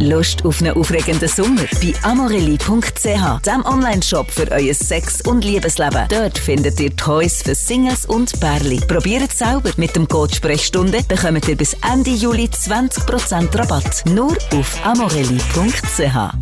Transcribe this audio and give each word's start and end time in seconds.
Lust 0.00 0.44
auf 0.44 0.60
einen 0.60 0.74
aufregenden 0.74 1.28
Sommer? 1.28 1.62
Bei 1.80 1.92
amorelli.ch, 2.02 3.42
dem 3.46 3.64
Online-Shop 3.64 4.30
für 4.30 4.50
euer 4.50 4.74
Sex- 4.74 5.20
und 5.22 5.44
Liebesleben. 5.44 6.06
Dort 6.08 6.38
findet 6.38 6.78
ihr 6.80 6.94
Toys 6.94 7.42
für 7.42 7.54
Singles 7.54 8.06
und 8.06 8.38
Pärli. 8.40 8.80
Probiert 8.86 9.30
es 9.30 9.38
selber. 9.38 9.70
Mit 9.76 9.96
dem 9.96 10.06
Code 10.06 10.34
Sprechstunde 10.34 11.02
bekommt 11.06 11.48
ihr 11.48 11.56
bis 11.56 11.76
Ende 11.92 12.10
Juli 12.10 12.46
20% 12.46 13.58
Rabatt. 13.58 14.04
Nur 14.06 14.36
auf 14.52 14.86
amorelli.ch. 14.86 16.34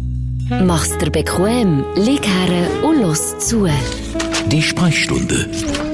Mach's 0.64 0.96
dir 0.98 1.11
bequem, 1.11 1.84
lieg 1.96 2.27
her 2.27 2.84
und 2.84 3.02
los 3.02 3.38
zu. 3.38 3.68
Die 4.46 4.62
Sprechstunde 4.62 5.48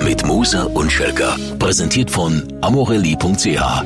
mit 0.05 0.27
Musa 0.27 0.65
und 0.65 0.93
Schelka. 0.93 1.37
Präsentiert 1.59 2.11
von 2.11 2.43
amorelli.ch. 2.61 3.85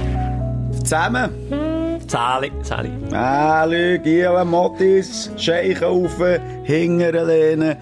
Zusammen. 0.82 1.65
Zähli, 2.06 2.52
Zähli. 2.62 2.90
Mähli, 3.10 3.98
Giele, 3.98 4.44
Mottis, 4.44 5.30
Scheichen 5.36 5.84
rauf, 5.84 6.16
hingern 6.64 7.26
lehnen 7.26 7.76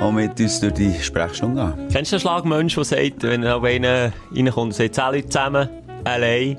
und 0.00 0.14
mit 0.14 0.40
uns 0.40 0.60
durch 0.60 0.74
die 0.74 0.92
Sprechstunde 1.00 1.74
gehen. 1.76 1.88
Kennst 1.92 2.12
du 2.12 2.16
den 2.16 2.20
Schlagmensch, 2.20 2.74
der 2.74 2.84
sagt, 2.84 3.22
wenn 3.22 3.42
er 3.42 3.56
auf 3.56 3.64
einen 3.64 4.12
reinkommt 4.34 4.56
und 4.56 4.74
sagt, 4.74 4.94
Zähli 4.94 5.26
zusammen, 5.26 5.68
allein, 6.04 6.58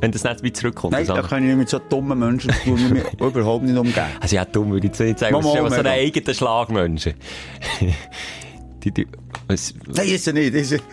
wenn 0.00 0.12
das 0.12 0.24
nicht 0.24 0.42
wieder 0.42 0.54
zurückkommt? 0.54 0.92
Nein, 0.92 1.06
das 1.06 1.16
da 1.16 1.22
kann 1.22 1.42
ich 1.42 1.48
nicht 1.48 1.58
mit 1.58 1.68
so 1.68 1.78
dummen 1.78 2.18
Menschen 2.18 2.52
tun, 2.64 2.90
mich 2.90 3.04
überhaupt 3.20 3.64
nicht 3.64 3.76
umgehen. 3.76 4.04
Also 4.20 4.36
ja, 4.36 4.44
dumm 4.44 4.72
würde 4.72 4.86
ich 4.86 4.98
nicht 4.98 5.18
sagen, 5.18 5.34
Mama, 5.34 5.54
das 5.54 5.64
ist 5.64 5.74
so 5.74 5.80
ein 5.80 5.86
eigener 5.86 6.34
Schlagmensch. 6.34 7.04
die, 8.84 8.90
die, 8.90 9.06
was, 9.46 9.74
Nein, 9.86 10.08
ist 10.08 10.26
ja 10.26 10.32
nicht. 10.32 10.54
Das 10.54 10.72
ist, 10.72 10.84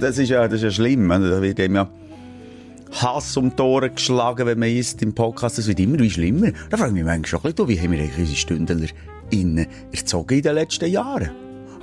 das 0.00 0.18
ist 0.18 0.28
ja, 0.28 0.46
das 0.46 0.54
ist 0.54 0.62
ja 0.62 0.70
schlimm. 0.70 1.08
Da 1.08 1.42
wird 1.42 1.58
einem 1.60 1.76
ja 1.76 1.88
Hass 3.02 3.36
um 3.36 3.54
die 3.54 3.62
Ohren 3.62 3.94
geschlagen, 3.94 4.46
wenn 4.46 4.58
man 4.58 4.70
isst 4.70 5.02
im 5.02 5.14
Podcast. 5.14 5.58
Das 5.58 5.66
wird 5.66 5.80
immer 5.80 5.98
wie 5.98 6.10
schlimmer. 6.10 6.50
Da 6.70 6.76
frage 6.76 6.90
ich 6.90 6.94
mich 6.94 7.04
manchmal 7.04 7.26
schon 7.26 7.40
ein 7.44 7.52
bisschen, 7.54 7.68
wie 7.68 7.80
haben 7.80 7.92
wir 7.92 7.98
eigentlich 8.00 8.18
unsere 8.18 8.36
Stündler 8.36 8.86
innen 9.30 9.66
erzogen 9.92 10.36
in 10.36 10.42
den 10.42 10.54
letzten 10.54 10.90
Jahren? 10.90 11.30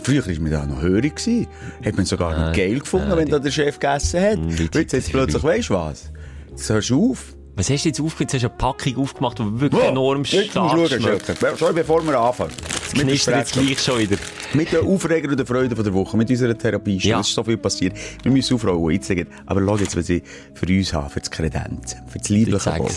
Früher 0.01 0.25
war 0.25 0.33
man 0.41 0.51
da 0.51 0.65
noch 0.65 0.81
hörig. 0.81 1.15
gewesen. 1.15 1.47
Hat 1.85 1.95
man 1.95 2.05
sogar 2.05 2.31
noch 2.49 2.55
geil 2.57 2.79
gefunden, 2.79 3.15
wenn 3.15 3.29
da 3.29 3.39
der 3.39 3.51
Chef 3.51 3.79
gegessen 3.79 4.21
hat. 4.21 4.39
Zeit 4.73 4.93
jetzt, 4.93 5.11
plötzlich, 5.11 5.43
weisst 5.43 5.69
du 5.69 5.73
was? 5.75 6.11
Jetzt 6.49 6.69
hörst 6.69 6.89
du 6.89 7.11
auf. 7.11 7.35
Was 7.55 7.69
hast 7.69 7.83
du 7.85 7.89
jetzt 7.89 7.99
aufgehört? 8.01 8.33
Jetzt 8.33 8.43
hast 8.43 8.43
du 8.43 8.47
eine 8.65 8.73
Packung 8.73 8.97
aufgemacht, 9.03 9.39
die 9.39 9.59
wirklich 9.61 9.83
enorm 9.83 10.19
musst 10.19 10.33
du 10.33 10.43
stark 10.43 10.71
schauen, 10.71 11.01
schmeckt. 11.01 11.59
Sorry, 11.59 11.73
bevor 11.73 12.01
wir 12.05 12.19
anfangen. 12.19 12.51
Das 12.69 12.93
knistert 12.93 13.35
jetzt 13.37 13.53
gleich 13.53 13.79
schon 13.79 13.99
wieder. 13.99 14.17
Mit 14.53 14.71
den 14.71 14.85
Aufreger 14.87 15.29
und 15.29 15.37
der 15.37 15.45
Freude 15.45 15.75
von 15.75 15.83
der 15.85 15.93
Woche, 15.93 16.15
mit 16.17 16.29
unserer 16.29 16.57
Therapie, 16.57 16.97
Ja. 16.97 17.19
es 17.19 17.27
ist 17.29 17.35
so 17.35 17.43
viel 17.43 17.57
passiert. 17.57 17.95
Wir 18.23 18.31
müssen 18.31 18.55
aufrollen, 18.55 18.91
jetzt 18.91 19.07
sagen, 19.07 19.27
aber 19.45 19.61
schau 19.65 19.77
jetzt, 19.77 19.95
was 19.97 20.09
ich 20.09 20.23
für 20.53 20.65
uns 20.67 20.93
habe, 20.93 21.09
für 21.09 21.19
das 21.19 21.31
Kredenzen, 21.31 22.01
für 22.07 22.17
das 22.19 22.29
Ich 22.29 22.35
liebliche. 22.35 22.71
Volk. 22.71 22.91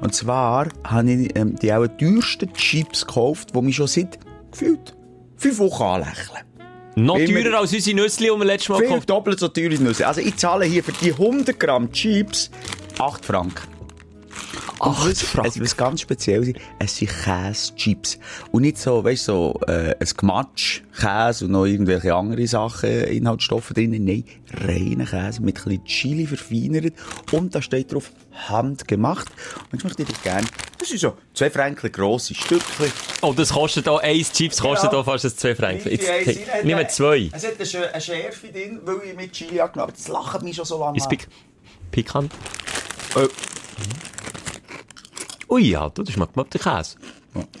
Und 0.00 0.14
zwar 0.14 0.68
habe 0.84 1.10
ich 1.12 1.36
ähm, 1.36 1.56
die 1.56 1.72
auch 1.72 1.86
teuersten 1.86 2.52
Chips 2.54 3.06
gekauft, 3.06 3.50
die 3.54 3.60
mich 3.62 3.76
schon 3.76 3.86
seit, 3.86 4.18
gefühlt, 4.50 4.94
fünf 5.36 5.58
Wochen 5.58 5.82
anlächeln. 5.82 6.38
Noch 6.96 7.16
Immer- 7.18 7.42
teurer 7.42 7.58
als 7.58 7.72
unsere 7.74 7.96
Nüssli, 7.96 8.28
die 8.32 8.38
wir 8.38 8.44
letztes 8.44 8.68
Mal 8.68 8.80
gekauft 8.80 9.10
doppelt 9.10 9.38
so 9.40 9.48
teuer 9.48 9.70
als 9.70 9.80
Nüsse. 9.80 10.06
Also 10.06 10.20
ich 10.20 10.36
zahle 10.36 10.64
hier 10.64 10.84
für 10.84 10.92
die 10.92 11.12
100 11.12 11.58
Gramm 11.58 11.90
Chips 11.92 12.50
8 12.98 13.24
Franken. 13.24 13.73
Acht 14.80 15.10
Es 15.12 15.22
Franken. 15.22 15.62
was 15.62 15.76
ganz 15.76 16.00
speziell 16.00 16.42
ist, 16.48 16.56
es 16.78 16.96
sind 16.96 17.10
Käse-Chips. 17.10 18.18
Und 18.52 18.62
nicht 18.62 18.78
so, 18.78 19.02
weißt 19.04 19.28
du, 19.28 19.32
so, 19.32 19.60
äh, 19.66 19.94
ein 19.98 20.08
Gematsch, 20.16 20.82
Käse 20.98 21.46
und 21.46 21.52
noch 21.52 21.64
irgendwelche 21.64 22.14
andere 22.14 22.46
Sachen, 22.46 22.88
äh, 22.88 23.04
Inhaltsstoffe 23.14 23.70
drin. 23.70 23.90
Nein, 24.04 24.24
reiner 24.66 25.06
Käse 25.06 25.42
mit 25.42 25.56
ein 25.58 25.64
bisschen 25.64 25.84
Chili 25.84 26.26
verfeinert. 26.26 26.92
Und 27.32 27.54
da 27.54 27.62
steht 27.62 27.92
drauf, 27.92 28.10
handgemacht. 28.48 29.28
Und 29.72 29.78
ich 29.78 29.84
möchte 29.84 30.04
dir 30.04 30.12
gerne, 30.22 30.46
das 30.78 30.88
sind 30.88 31.00
so 31.00 31.14
zwei 31.32 31.48
Franken 31.50 31.90
grosse 31.90 32.34
Stückchen. 32.34 32.92
Oh, 33.22 33.32
das 33.32 33.50
kostet 33.52 33.88
auch, 33.88 34.02
eins 34.02 34.32
Chips 34.32 34.60
kostet 34.60 34.90
Genau. 34.90 35.00
auch 35.00 35.06
fast 35.06 35.24
ein 35.24 35.36
2 35.36 35.54
Franken. 35.54 35.90
Jetzt, 35.90 36.08
nimm 36.64 36.78
zwei. 36.88 37.30
Es 37.32 37.46
hat 37.46 37.54
eine 37.58 38.00
Schärfe 38.00 38.48
drin, 38.48 38.80
weil 38.84 38.96
ich 39.10 39.16
mit 39.16 39.32
Chili 39.32 39.56
habe 39.56 39.72
genommen. 39.72 39.90
Aber 39.90 39.92
das 39.92 40.08
lacht 40.08 40.42
mich 40.42 40.56
schon 40.56 40.64
so 40.66 40.78
lange 40.78 40.96
Ist 40.98 41.04
an. 41.04 41.08
pik 41.10 41.28
pikant? 41.90 42.32
Äh, 43.16 43.28
Ui, 45.54 45.62
ja, 45.70 45.88
du, 45.88 46.02
das 46.02 46.14
schmeckt 46.14 46.34
mal 46.36 46.44
der 46.52 46.60
Käse. 46.60 46.96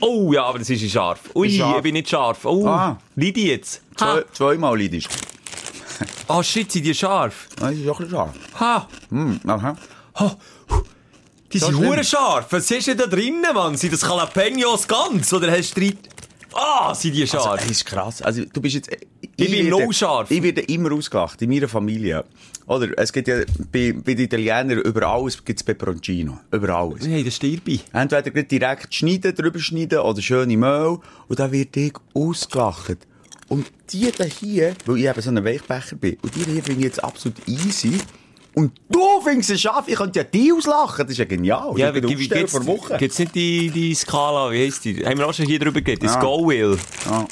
Oh 0.00 0.32
ja, 0.32 0.44
aber 0.44 0.58
das 0.58 0.68
ist 0.70 0.90
scharf. 0.90 1.20
Ui, 1.34 1.46
Ist 1.48 1.56
scharf. 1.58 1.76
ich 1.76 1.82
bin 1.82 1.92
nicht 1.94 2.08
scharf. 2.08 2.44
Oh, 2.44 2.66
Ah. 2.66 2.98
leide 3.14 3.38
ich 3.40 3.46
jetzt? 3.46 3.82
zwei, 3.96 4.06
Ha. 4.06 4.24
zweimal 4.32 4.76
leidisch. 4.80 5.06
Oh 6.26 6.42
shit, 6.42 6.70
sind 6.72 6.84
die 6.86 6.94
scharf? 6.94 7.48
Das 7.56 7.70
ist 7.72 7.88
auch 7.88 8.00
ein 8.00 8.06
bisschen 8.06 8.10
scharf. 8.18 8.34
Ha. 8.58 8.88
Hm, 9.10 9.40
aha. 9.46 9.76
Die 11.52 11.58
So 11.58 11.66
sind 11.66 11.76
hure 11.78 12.02
scharf. 12.02 12.46
Was 12.50 12.68
hast 12.70 12.88
du 12.88 12.96
da 12.96 13.06
drinnen, 13.06 13.54
Mann? 13.54 13.76
Sind 13.76 13.92
das 13.92 14.02
Jalapenos 14.02 14.88
ganz? 14.88 15.32
Oder 15.32 15.52
hast 15.52 15.76
du 15.76 15.80
drei... 15.80 15.92
Ah, 16.52 16.94
sind 16.94 17.14
die 17.14 17.26
scharf. 17.26 17.46
Also, 17.46 17.56
das 17.62 17.70
ist 17.70 17.84
krass. 17.84 18.22
Also, 18.22 18.42
du 18.52 18.60
bist 18.60 18.74
jetzt... 18.74 18.90
Ich 19.36 19.50
bin 19.50 19.70
werde- 19.70 19.84
no 19.86 19.92
scharf. 19.92 20.30
Ich 20.30 20.42
werde 20.42 20.62
immer 20.62 20.92
ausgelacht, 20.92 21.40
in 21.42 21.50
meiner 21.50 21.68
Familie. 21.68 22.24
Oder, 22.66 22.88
es 22.96 23.12
gibt 23.12 23.28
ja, 23.28 23.40
bei, 23.70 23.92
bei 23.92 24.14
den 24.14 24.24
Italienern, 24.24 24.78
über 24.78 25.06
alles 25.06 25.44
gibt's 25.44 25.62
Peperoncino. 25.62 26.38
Über 26.50 26.70
alles. 26.70 27.06
hey, 27.06 27.22
das 27.22 27.36
stirbt 27.36 27.68
ich. 27.68 27.84
Entweder 27.92 28.30
direkt 28.42 28.94
schneiden, 28.94 29.34
drüber 29.34 29.58
schneiden, 29.58 29.98
oder 29.98 30.22
schöne 30.22 30.56
Mehl. 30.56 30.98
Und 31.28 31.38
dann 31.38 31.52
wird 31.52 31.76
ich 31.76 31.92
ausgelacht. 32.14 32.96
Und 33.48 33.66
die 33.90 34.10
da 34.16 34.24
hier, 34.24 34.74
weil 34.86 34.96
ich 34.98 35.04
eben 35.04 35.20
so 35.20 35.30
ein 35.30 35.44
Weichbecher 35.44 35.96
bin, 35.96 36.16
und 36.22 36.34
die 36.34 36.44
hier 36.44 36.62
finde 36.62 36.78
ich 36.80 36.84
jetzt 36.86 37.04
absolut 37.04 37.36
easy. 37.46 37.98
Und 38.54 38.72
du 38.88 39.20
findest 39.22 39.50
es 39.50 39.60
scharf, 39.60 39.86
ich 39.88 39.96
könnte 39.96 40.20
ja 40.20 40.24
die 40.24 40.52
auslachen, 40.52 41.04
das 41.04 41.10
ist 41.10 41.18
ja 41.18 41.24
genial. 41.26 41.76
Ja, 41.76 41.88
aber 41.88 41.98
eine 41.98 42.06
Aufstellung 42.06 42.48
vor 42.48 42.66
Wochen. 42.66 42.96
gibt's 42.98 43.18
nicht 43.18 43.34
die, 43.34 43.68
die 43.68 43.94
Skala, 43.94 44.50
wie 44.52 44.64
heisst 44.64 44.84
die? 44.86 45.04
Haben 45.04 45.18
wir 45.18 45.26
auch 45.26 45.34
schon 45.34 45.44
hier 45.46 45.58
drüber 45.58 45.80
geredet? 45.82 46.02
Die 46.04 46.06
Ja. 46.06 46.12
Scoville. 46.12 46.78
Ja. 47.04 47.26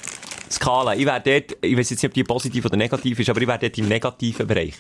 Skala. 0.50 0.94
Ich 0.94 1.06
wäre 1.06 1.22
dort, 1.24 1.56
ich 1.64 1.76
weiß 1.78 1.90
jetzt 1.90 2.02
nicht, 2.02 2.10
ob 2.10 2.14
die 2.14 2.24
positiv 2.24 2.66
oder 2.66 2.76
negativ 2.76 3.18
ist, 3.20 3.30
aber 3.30 3.40
ich 3.40 3.46
wäre 3.46 3.58
dort 3.58 3.78
im 3.78 3.88
negativen 3.88 4.46
Bereich. 4.46 4.74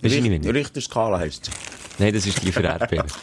Wie 0.00 0.08
ich 0.08 0.22
meine? 0.22 0.54
Richterskala 0.54 1.18
heisst 1.18 1.50
Nein, 1.98 2.12
das 2.12 2.26
ist 2.26 2.42
die 2.42 2.52
für 2.52 2.62
Erdbeeren. 2.62 3.06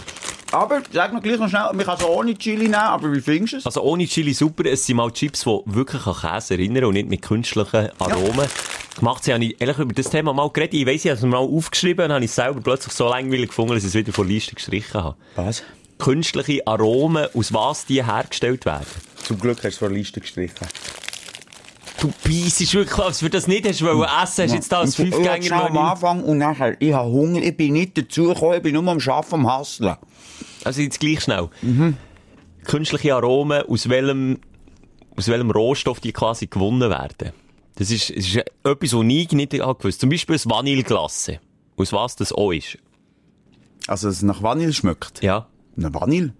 Aber, 0.54 0.84
sag 0.92 1.12
noch 1.12 1.24
gleich 1.24 1.40
noch 1.40 1.50
schnell, 1.50 1.74
man 1.74 1.84
kann 1.84 1.98
es 1.98 2.06
ohne 2.06 2.38
Chili 2.38 2.66
nehmen, 2.66 2.76
aber 2.76 3.12
wie 3.12 3.22
findest 3.22 3.54
du 3.54 3.58
es? 3.58 3.66
Also 3.66 3.82
ohne 3.82 4.06
Chili 4.06 4.36
super, 4.36 4.66
es 4.68 4.86
sind 4.86 4.98
mal 4.98 5.10
Chips, 5.12 5.46
die 5.46 5.60
wirklich 5.66 6.06
an 6.06 6.14
Käse 6.14 6.54
erinnern 6.54 6.86
und 6.86 6.94
nicht 6.94 7.10
mit 7.10 7.24
künstlichen 7.24 7.90
Aromen 7.98 8.48
gemacht 8.96 9.24
sind. 9.24 9.34
Habe 9.34 9.46
ich 9.46 9.60
ehrlich 9.60 9.80
über 9.80 9.94
das 9.94 10.12
Thema 10.12 10.32
mal 10.32 10.52
geredet. 10.52 10.76
Ich 10.76 10.86
weiss, 10.86 11.06
ich 11.06 11.10
habe 11.10 11.18
es 11.18 11.24
mir 11.24 11.30
mal 11.30 11.38
aufgeschrieben 11.40 12.06
und 12.06 12.12
habe 12.12 12.24
ich 12.24 12.30
es 12.30 12.36
selber 12.36 12.62
plötzlich 12.62 12.94
so 12.94 13.10
langweilig 13.10 13.48
gefunden, 13.48 13.74
dass 13.74 13.84
ich 13.84 13.90
es 13.90 13.96
wieder 13.96 14.14
von 14.14 14.28
der 14.28 14.36
Liste 14.36 14.54
gestrichen 14.54 15.04
habe. 15.04 15.16
Was? 15.38 15.64
Künstliche 15.98 16.68
Aromen, 16.68 17.28
aus 17.34 17.52
was 17.52 17.88
die 17.88 18.06
hergestellt 18.06 18.66
werden. 18.68 18.86
Zum 19.24 19.40
Glück 19.40 19.58
hast 19.58 19.64
du 19.64 19.68
es 19.70 19.78
vor 19.78 19.90
der 19.90 19.98
Liste 19.98 20.22
gestrichen. 20.22 20.68
Du 22.00 22.12
beißt 22.24 22.74
wirklich, 22.74 22.98
als 22.98 23.20
du 23.20 23.30
das 23.30 23.48
nicht 23.48 23.68
hast 23.68 23.82
wollen 23.84 24.02
essen, 24.04 24.12
hast 24.22 24.38
du 24.38 24.56
jetzt 24.56 24.72
da 24.72 24.82
ein 24.82 24.90
Ich 24.90 25.00
wollte 25.00 25.44
schnell 25.44 25.62
am. 25.62 25.78
Anfang 25.78 26.24
und 26.24 26.38
nachher, 26.38 26.76
ich 26.82 26.94
habe 26.94 27.10
Hunger, 27.10 27.42
ich 27.42 27.56
bin 27.56 27.74
nicht 27.74 27.98
dazugekommen, 27.98 28.58
ich 28.58 28.64
bin 28.64 28.74
nur 28.74 28.88
am 28.88 29.00
Arbeiten, 29.00 29.36
am 29.36 29.48
Hasseln. 29.48 29.96
Also 30.64 30.82
jetzt 30.82 31.00
gleich 31.00 31.22
schnell. 31.22 31.50
Mhm. 31.62 31.98
Künstliche 32.64 33.16
Aromen, 33.16 33.64
aus 33.64 33.90
welchem, 33.90 34.40
aus 35.16 35.28
welchem 35.28 35.52
Rohstoff 35.52 36.00
die 36.00 36.14
quasi 36.14 36.48
gewonnen 36.48 36.90
werden. 36.90 37.32
Das 37.76 37.90
ist, 37.92 38.10
das 38.10 38.18
ist 38.18 38.36
etwas, 38.38 38.94
was 38.94 39.04
ich 39.04 39.32
nicht 39.32 39.52
gewusst. 39.52 40.02
Zum 40.02 40.10
Beispiel 40.10 40.36
das 40.36 40.50
Vanilleglasse. 40.50 41.40
Aus 41.76 41.92
was 41.92 42.16
das 42.16 42.32
auch 42.32 42.52
ist. 42.52 42.78
Also, 43.88 44.08
dass 44.08 44.18
es 44.18 44.24
nach 44.24 44.42
Vanille 44.42 44.74
schmeckt. 44.74 45.24
Ja. 45.24 45.48
Nach 45.76 45.94
Vanille? 45.94 46.34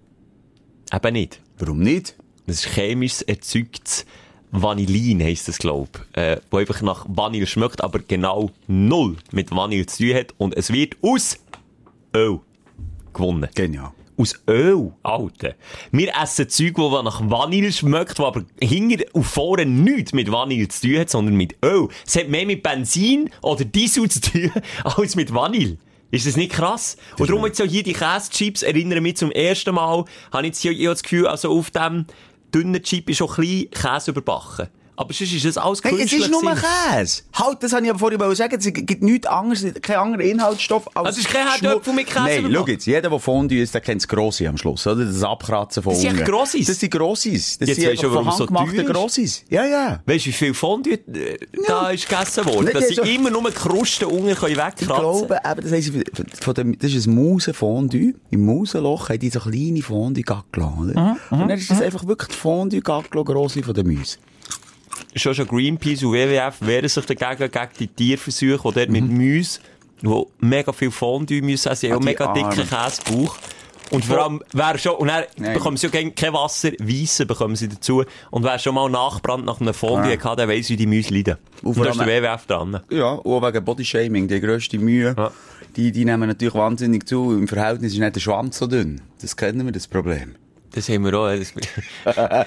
Eben 0.94 1.14
nicht. 1.14 1.42
Warum 1.58 1.80
nicht? 1.80 2.16
Das 2.46 2.58
ist 2.58 2.68
chemisch 2.68 3.24
erzeugtes 3.26 4.06
Vanillin, 4.54 5.22
heisst 5.24 5.48
das, 5.48 5.58
glaub. 5.58 6.06
Äh, 6.14 6.38
wo 6.52 6.58
einfach 6.58 6.82
nach 6.84 7.06
Vanille 7.10 7.48
schmeckt, 7.48 7.84
aber 7.84 8.00
genau 8.00 8.52
null 8.68 9.18
mit 9.32 9.50
Vanille 9.50 9.88
zu 9.88 10.04
tun 10.04 10.16
hat. 10.16 10.34
Und 10.38 10.56
es 10.56 10.72
wird 10.72 10.96
aus 11.02 11.40
Öl 12.16 12.40
gewonnen. 13.14 13.50
Genial. 13.56 13.92
Aus 14.16 14.36
Öl, 14.48 14.92
Alter. 15.02 15.56
Wir 15.92 16.14
essen 16.22 16.48
Zeug, 16.48 16.76
das 16.76 17.04
nach 17.04 17.22
Vanille 17.28 17.72
schmeckt, 17.72 18.20
das 18.20 18.26
aber 18.26 18.44
hinter 18.62 19.04
und 19.14 19.24
vorne 19.24 19.66
nichts 19.66 20.14
mit 20.14 20.32
Vanille 20.32 20.68
zu 20.68 20.88
tun 20.88 21.00
hat, 21.00 21.10
sondern 21.10 21.36
mit 21.36 21.56
Öl. 21.66 21.88
Es 22.06 22.16
hat 22.16 22.30
mehr 22.30 22.46
mit 22.46 22.62
Benzin 22.62 23.32
oder 23.42 23.66
Diesel 23.66 24.08
zu 24.08 24.22
tun, 24.22 24.52
als 24.84 25.16
mit 25.16 25.34
Vanille. 25.34 25.78
Ist 26.12 26.28
das 26.28 26.38
nicht 26.38 26.52
krass? 26.52 26.96
Und 27.18 27.28
darum 27.28 27.44
jetzt 27.48 27.60
auch 27.60 27.66
hier 27.66 27.82
die 27.82 27.94
Käsechips 27.94 28.62
erinnern 28.62 29.02
mich 29.02 29.18
zum 29.18 29.32
ersten 29.32 29.74
Mal, 29.74 30.06
habe 30.32 30.44
ich 30.44 30.50
jetzt 30.50 30.60
hier 30.60 30.72
ich 30.74 30.86
das 30.86 31.02
Gefühl, 31.02 31.26
also 31.26 31.58
auf 31.58 31.72
dem 31.72 32.06
dünnen 32.54 32.82
Chip 32.82 33.10
ist 33.10 33.18
schon 33.18 33.28
bisschen 33.36 33.72
Käse 33.72 34.12
überbacken. 34.12 34.68
Aber 34.96 35.12
sonst 35.14 35.34
ist 35.34 35.46
das 35.46 35.58
alles 35.58 35.82
Hey, 35.84 35.92
es 35.94 35.98
künstlich. 36.12 36.22
ist 36.22 36.32
nur. 36.32 36.42
Käse. 36.54 37.24
Halt, 37.34 37.64
das 37.64 37.74
habe 37.74 37.84
ich 37.84 37.90
aber 37.90 38.00
vorhin 38.00 38.20
wollen 38.20 38.36
sagen. 38.36 38.56
Es 38.60 38.72
gibt 38.72 39.02
nichts 39.02 39.26
anderes, 39.28 39.66
keinen 39.82 39.98
anderen 39.98 40.28
Inhaltsstoff 40.30 40.88
als 40.96 41.08
Also 41.08 41.20
es 41.20 41.26
ist 41.26 41.34
kein 41.34 41.48
Herdöpfel 41.48 41.94
mit 41.94 42.06
Käse 42.08 42.20
Nein, 42.20 42.52
schau 42.54 42.68
jetzt, 42.68 42.86
jeder, 42.86 43.10
der 43.10 43.20
Fondue 43.20 43.60
isst, 43.60 43.74
der 43.74 43.82
kennt 43.82 44.02
das 44.02 44.08
Grosse 44.08 44.48
am 44.48 44.58
Schluss, 44.58 44.86
oder? 44.86 45.04
Das 45.06 45.24
Abkratzen 45.24 45.82
von 45.84 45.94
Das 45.94 46.02
sind 46.02 46.12
unten. 46.12 46.26
Grossis? 46.26 46.68
Das 46.68 46.80
sind 46.80 46.92
Grossis. 46.92 47.58
Das 47.58 47.70
Jetzt 47.70 47.80
sind 47.82 47.90
weisst 47.92 48.04
du, 48.04 48.14
warum 48.14 48.32
so 48.32 48.46
teuer 48.46 48.74
ist? 48.74 48.86
Grossis. 48.88 49.44
Ja, 49.50 49.66
ja. 49.66 50.02
Weißt 50.06 50.26
du, 50.26 50.30
wie 50.30 50.34
viel 50.34 50.54
Fondue 50.54 50.94
äh, 50.94 51.38
da 51.68 51.90
ist 51.90 52.08
gegessen 52.08 52.46
worden? 52.46 52.70
Dass 52.74 52.88
sie 52.90 52.96
immer 53.16 53.30
nur 53.32 53.50
die 53.50 53.56
Krusten 53.56 54.06
unten 54.08 54.36
können 54.36 54.52
Ich 54.52 54.58
wegkratzen 54.58 54.88
glaube, 54.88 55.40
eben, 55.44 55.62
das, 55.62 55.72
heisst, 55.72 55.92
von 56.42 56.54
dem, 56.54 56.78
das 56.78 56.94
ist 56.94 57.08
ein 57.08 57.16
Mausenfondue. 57.16 58.14
Im 58.30 58.46
Mausenloch 58.46 59.10
haben 59.10 59.20
die 59.20 59.30
so 59.30 59.40
kleine 59.40 59.82
Fondue-Gacklo, 59.82 60.74
oder? 60.82 61.18
Mhm, 61.32 61.42
Und 61.42 61.48
dann 61.50 61.58
ist 61.58 61.70
das 61.72 61.82
einfach 61.82 62.06
wirklich 62.08 62.30
die 62.30 62.36
Fondue-Gacklo 62.36 63.24
grosse 63.24 63.64
von 63.64 63.74
den 63.74 63.88
Mäusen. 63.88 64.20
Schon 65.16 65.36
schon 65.36 65.48
Greenpeace 65.48 66.04
und 66.04 66.14
WWF 66.14 66.56
wehren 66.62 66.90
sich 66.90 67.06
dagegen, 67.06 67.52
gegen 67.52 67.70
die 67.80 67.88
Tierversuche, 67.88 68.70
die 68.70 68.74
dort 68.76 68.90
mit 68.90 69.10
Mäusen, 69.10 69.62
die 70.02 70.24
mega 70.40 70.72
viel 70.74 70.92
Fondue 70.92 71.42
müssen 71.42 71.72
essen, 71.72 71.88
Mhm. 71.90 71.92
Ah, 71.92 71.96
haben, 71.96 72.02
die 72.02 72.06
mega 72.10 72.34
dicken 72.34 72.74
Armen. 72.74 72.92
Käsebauch. 72.92 73.38
Und 73.92 74.06
vor 74.06 74.24
allem, 74.24 74.42
wer 74.54 74.78
schon, 74.80 74.96
und 74.96 75.08
dann 75.10 75.24
Nein. 75.38 75.54
bekommen 75.54 75.78
sie 75.78 75.86
ja 75.88 76.10
kein 76.10 76.34
Wasser, 76.34 76.72
Weisse 76.80 77.28
bekommen 77.28 77.56
sie 77.56 77.68
dazu. 77.68 78.04
Und 78.32 78.44
wer 78.44 78.58
schon 78.58 78.74
mal 78.74 78.90
nachbrannt 78.90 79.46
nach 79.46 79.62
einem 79.62 79.74
Fondue 79.76 80.18
Ah. 80.20 80.24
hatte, 80.24 80.36
der 80.38 80.48
weiss, 80.48 80.70
wie 80.70 80.78
die 80.78 80.88
Mäuse 80.88 81.14
leiden. 81.14 81.36
Und 81.62 81.78
Und 81.78 81.86
da 81.86 81.92
ist 81.92 82.00
der 82.00 82.08
WWF 82.08 82.46
dran. 82.48 82.80
Ja, 82.90 83.12
und 83.12 83.32
auch 83.44 83.48
wegen 83.48 83.64
Bodyshaming, 83.64 84.28
die 84.28 84.40
grösste 84.42 84.80
Mühe, 84.80 85.14
Ja. 85.16 85.32
die, 85.76 85.92
die 85.92 86.06
nehmen 86.06 86.28
natürlich 86.28 86.56
wahnsinnig 86.56 87.08
zu. 87.08 87.34
Im 87.34 87.48
Verhältnis 87.48 87.94
ist 87.94 88.00
nicht 88.00 88.16
der 88.16 88.20
Schwanz 88.20 88.58
so 88.58 88.66
dünn. 88.66 89.02
Das 89.22 89.38
kennen 89.38 89.64
wir, 89.64 89.72
das 89.72 89.88
Problem. 89.88 90.36
Das 90.74 90.90
haben 90.90 91.06
wir 91.06 91.14
auch. 91.14 91.30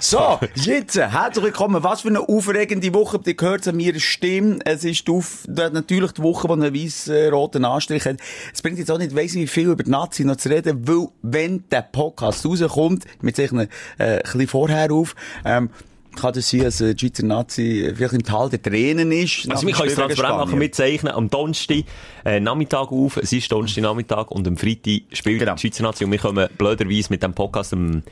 So, 0.00 0.40
jetzt, 0.54 0.96
äh, 0.96 1.08
herzlich 1.08 1.44
willkommen. 1.44 1.82
Was 1.82 2.00
für 2.00 2.08
eine 2.08 2.20
aufregende 2.20 2.92
Woche. 2.94 3.20
Ihr 3.24 3.34
hört 3.38 3.68
an 3.68 3.76
mir 3.76 3.98
Stimme. 4.00 4.58
Es 4.64 4.82
ist 4.82 5.08
auf, 5.10 5.46
natürlich 5.46 6.12
die 6.12 6.22
Woche, 6.22 6.48
die 6.48 6.52
einen 6.54 6.74
weiss-roten 6.74 7.64
Anstrich 7.66 8.06
hat. 8.06 8.16
Es 8.52 8.62
bringt 8.62 8.78
jetzt 8.78 8.90
auch 8.90 8.98
nicht, 8.98 9.14
weiss 9.14 9.34
wie 9.34 9.46
viel 9.46 9.68
über 9.68 9.82
die 9.82 9.90
Nazi 9.90 10.24
noch 10.24 10.36
zu 10.36 10.48
reden, 10.48 10.88
weil, 10.88 11.08
wenn 11.22 11.64
der 11.70 11.82
Podcast 11.82 12.46
rauskommt, 12.46 13.04
mit 13.20 13.36
sich 13.36 13.52
äh, 13.52 13.66
ein 13.98 14.22
bisschen 14.22 14.48
vorher 14.48 14.90
auf, 14.90 15.14
ähm, 15.44 15.68
kann 16.16 16.32
das 16.32 16.50
sein, 16.50 16.60
dass 16.62 16.80
äh, 16.80 16.94
die 16.94 17.06
Schweizer 17.06 17.24
Nazi 17.24 17.92
vielleicht 17.94 18.14
im 18.14 18.22
Tal 18.24 18.50
der 18.50 18.60
Tränen 18.62 19.12
ist. 19.12 19.48
Also, 19.50 19.66
wir 19.66 19.74
können 19.74 19.88
es 19.88 19.94
transparent 19.94 20.38
machen, 20.38 20.60
wir 20.60 20.72
zeichnen 20.72 21.12
am 21.12 21.30
Donnerstag 21.30 21.84
äh, 22.24 22.40
Nachmittag 22.40 22.90
auf, 22.90 23.16
es 23.16 23.32
ist 23.32 23.50
Donnerstag 23.52 23.82
Nachmittag 23.82 24.30
und 24.30 24.46
am 24.48 24.56
Freitag 24.56 25.02
spielt 25.12 25.38
Genau. 25.40 25.54
die 25.54 25.60
Schweizer 25.60 25.82
Nation 25.84 26.06
und 26.08 26.12
wir 26.12 26.18
kommen 26.18 26.48
blöderweise 26.58 27.08
mit 27.10 27.22
dem 27.22 27.34
Podcast 27.34 27.72
am 27.72 28.02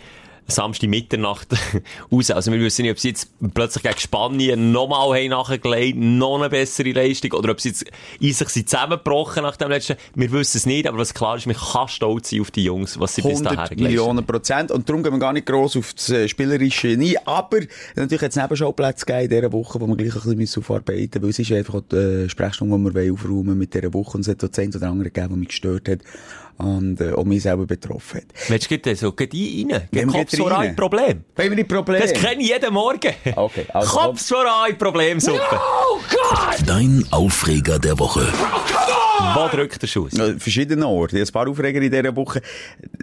Samstag 0.46 0.90
Mitternacht 0.90 1.48
raus. 2.12 2.30
Also 2.30 2.52
wir 2.52 2.60
wissen 2.60 2.82
nicht, 2.82 2.92
ob 2.92 2.98
sie 2.98 3.08
jetzt 3.08 3.30
plötzlich 3.54 3.82
gegen 3.82 3.98
Spanien 3.98 4.72
nochmal 4.72 5.18
haben 5.18 5.30
nachgelegt, 5.30 5.98
noch 5.98 6.38
eine 6.38 6.50
bessere 6.50 6.92
Leistung, 6.92 7.32
oder 7.32 7.52
ob 7.52 7.60
sie 7.60 7.70
jetzt 7.70 7.84
in 8.20 8.32
sich 8.32 8.48
sind 8.48 8.68
zusammengebrochen 8.68 9.42
nach 9.42 9.56
dem 9.56 9.70
letzten. 9.70 9.96
Wir 10.14 10.30
wissen 10.32 10.58
es 10.58 10.66
nicht, 10.66 10.86
aber 10.86 10.98
was 10.98 11.14
klar 11.14 11.36
ist, 11.36 11.46
man 11.46 11.56
kann 11.56 11.88
stolz 11.88 12.30
sein 12.30 12.40
auf 12.40 12.50
die 12.50 12.64
Jungs, 12.64 12.98
was 13.00 13.14
sie 13.14 13.22
bis 13.22 13.30
100 13.32 13.46
dahin 13.46 13.56
geleistet 13.56 13.78
haben. 13.78 13.82
Millionen 13.84 14.26
Prozent. 14.26 14.70
Und 14.70 14.88
darum 14.88 15.02
gehen 15.02 15.12
wir 15.12 15.18
gar 15.18 15.32
nicht 15.32 15.46
gross 15.46 15.76
auf 15.76 15.94
das 15.94 16.10
äh, 16.10 16.28
Spielerische 16.28 16.88
ein. 16.88 17.14
Aber 17.24 17.60
natürlich 17.96 18.22
hat 18.22 18.30
es 18.30 18.36
Nebenschauplätze 18.36 19.06
gegeben 19.06 19.24
in 19.24 19.30
dieser 19.30 19.52
Woche, 19.52 19.80
wo 19.80 19.86
wir 19.86 19.96
gleich 19.96 20.14
ein 20.24 20.36
bisschen 20.36 20.62
aufarbeiten 20.62 21.20
müssen. 21.20 21.22
Weil 21.22 21.30
es 21.30 21.38
ist 21.38 21.52
einfach 21.52 21.74
auch 21.74 21.82
die 21.90 21.96
äh, 21.96 22.28
Sprechstunde, 22.28 22.76
die 22.76 22.84
wir 22.84 22.94
wollen 22.94 23.12
aufräumen 23.12 23.58
mit 23.58 23.74
dieser 23.74 23.92
Woche. 23.94 24.18
Und 24.18 24.20
es 24.22 24.28
hat 24.28 24.44
auch 24.44 24.58
eine 24.58 24.68
oder 24.68 24.88
andere 24.88 25.10
gegeben, 25.10 25.30
was 25.30 25.38
mich 25.38 25.48
gestört 25.48 25.88
hat. 25.88 26.00
Und 26.56 27.00
äh, 27.00 27.12
auch 27.12 27.24
mich 27.24 27.42
selber 27.42 27.66
betroffen 27.66 28.20
hat. 28.20 28.26
Willst 28.48 28.70
du 28.70 28.78
gleich 28.78 28.98
so, 29.00 29.10
geh 29.12 29.26
rein? 29.26 29.68
Gehen 29.68 29.88
Geh 29.90 29.98
wir 30.00 30.06
Kopf 30.06 30.30
gleich 30.30 30.30
so 30.30 30.44
rein? 30.44 30.66
rein, 30.68 30.76
Problem. 30.76 31.24
Wollen 31.34 31.50
wir 31.50 31.56
die 31.56 31.64
Probleme? 31.64 32.00
Das 32.06 32.12
kenne 32.12 32.42
ich 32.42 32.48
jeden 32.48 32.72
Morgen. 32.72 33.12
Okay, 33.34 33.66
also 33.72 33.90
Kopf 33.98 34.20
so 34.20 34.36
rein, 34.36 34.78
Problemsuppe. 34.78 35.40
Dein 36.66 37.04
Aufreger 37.10 37.78
der 37.78 37.98
Woche. 37.98 38.32
Wo 39.34 39.48
drückt 39.48 39.82
der 39.82 39.86
Schuss? 39.86 40.12
Äh, 40.18 40.38
verschiedene 40.38 40.86
Orte. 40.86 41.18
Ein 41.18 41.26
paar 41.28 41.48
Aufreger 41.48 41.80
in 41.80 41.90
dieser 41.90 42.14
Woche. 42.14 42.40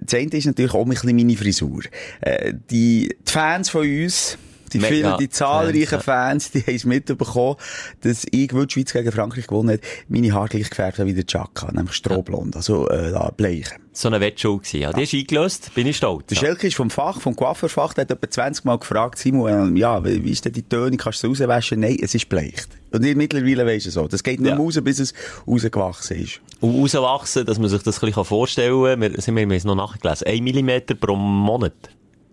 Das 0.01 0.13
eine 0.19 0.29
ist 0.31 0.45
natürlich 0.45 0.73
auch 0.73 0.83
ein 0.83 0.89
bisschen 0.89 1.15
meine 1.15 1.35
Frisur. 1.35 1.81
Äh, 2.21 2.53
die, 2.69 3.09
die 3.27 3.31
Fans 3.31 3.69
von 3.69 3.81
uns, 3.81 4.37
die, 4.73 4.79
Me- 4.79 4.87
vielen, 4.87 5.17
die 5.17 5.29
zahlreichen 5.29 5.99
Fans, 5.99 6.45
Fans, 6.47 6.51
die 6.51 6.61
haben 6.61 6.75
es 6.75 6.85
mitbekommen, 6.85 7.55
dass 8.01 8.25
ich, 8.31 8.53
weil 8.53 8.65
die 8.67 8.73
Schweiz 8.73 8.93
gegen 8.93 9.11
Frankreich 9.11 9.47
gewonnen 9.47 9.71
hat, 9.71 9.81
meine 10.07 10.31
Haare 10.33 10.49
gleich 10.49 10.69
gefärbt 10.69 10.99
habe 10.99 11.09
wie 11.09 11.13
der 11.13 11.25
Chaka, 11.25 11.71
nämlich 11.71 11.93
strohblond, 11.93 12.55
also 12.55 12.87
äh, 12.89 13.11
da, 13.11 13.31
bleich. 13.35 13.65
So 13.93 14.07
eine 14.07 14.21
Wettschule 14.21 14.59
gewesen. 14.59 14.79
Ja, 14.79 14.93
die 14.93 15.03
ist 15.03 15.13
eingelöst, 15.13 15.73
bin 15.75 15.85
ich 15.85 15.97
stolz. 15.97 16.25
Der 16.27 16.35
Ja. 16.37 16.41
Schelke 16.41 16.67
ist 16.67 16.77
vom 16.77 16.89
Fach, 16.89 17.19
vom 17.19 17.35
Coiffeurfach, 17.35 17.93
der 17.93 18.03
hat 18.03 18.11
etwa 18.11 18.29
20 18.29 18.63
Mal 18.63 18.77
gefragt, 18.79 19.17
Simon, 19.19 19.75
äh, 19.75 19.79
ja, 19.79 20.03
wie 20.05 20.31
ist 20.31 20.45
denn 20.45 20.53
die 20.53 20.63
Töne, 20.63 20.95
kannst 20.95 21.21
du 21.23 21.31
es 21.31 21.41
rauswaschen? 21.41 21.81
Nein, 21.81 21.97
es 22.01 22.15
ist 22.15 22.29
bleicht. 22.29 22.69
Und 22.93 23.01
mittlerweile 23.17 23.65
weiss 23.65 23.85
es 23.85 23.95
so. 23.95 24.07
Das 24.07 24.23
geht 24.23 24.39
nur 24.39 24.51
Ja. 24.51 24.57
raus, 24.57 24.79
bis 24.81 24.99
es 24.99 25.13
rausgewachsen 25.45 26.17
ist. 26.23 26.39
Und 26.61 26.73
rauswachsen, 26.81 27.45
dass 27.45 27.59
man 27.59 27.69
sich 27.69 27.83
das 27.83 28.01
ein 28.01 28.07
bisschen 28.07 28.25
vorstellen 28.25 28.83
kann. 28.83 29.01
Wir, 29.01 29.21
sind 29.21 29.35
wir, 29.35 29.41
wir 29.41 29.43
haben 29.43 29.51
es 29.51 29.63
noch 29.65 29.75
nachgelesen. 29.75 30.27
1 30.27 30.41
mm 30.41 30.97
pro 30.99 31.15
Monat. 31.15 31.73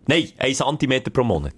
Nein, 0.06 0.29
1 0.38 0.58
cm 0.58 1.02
pro 1.12 1.25
Monat. 1.25 1.55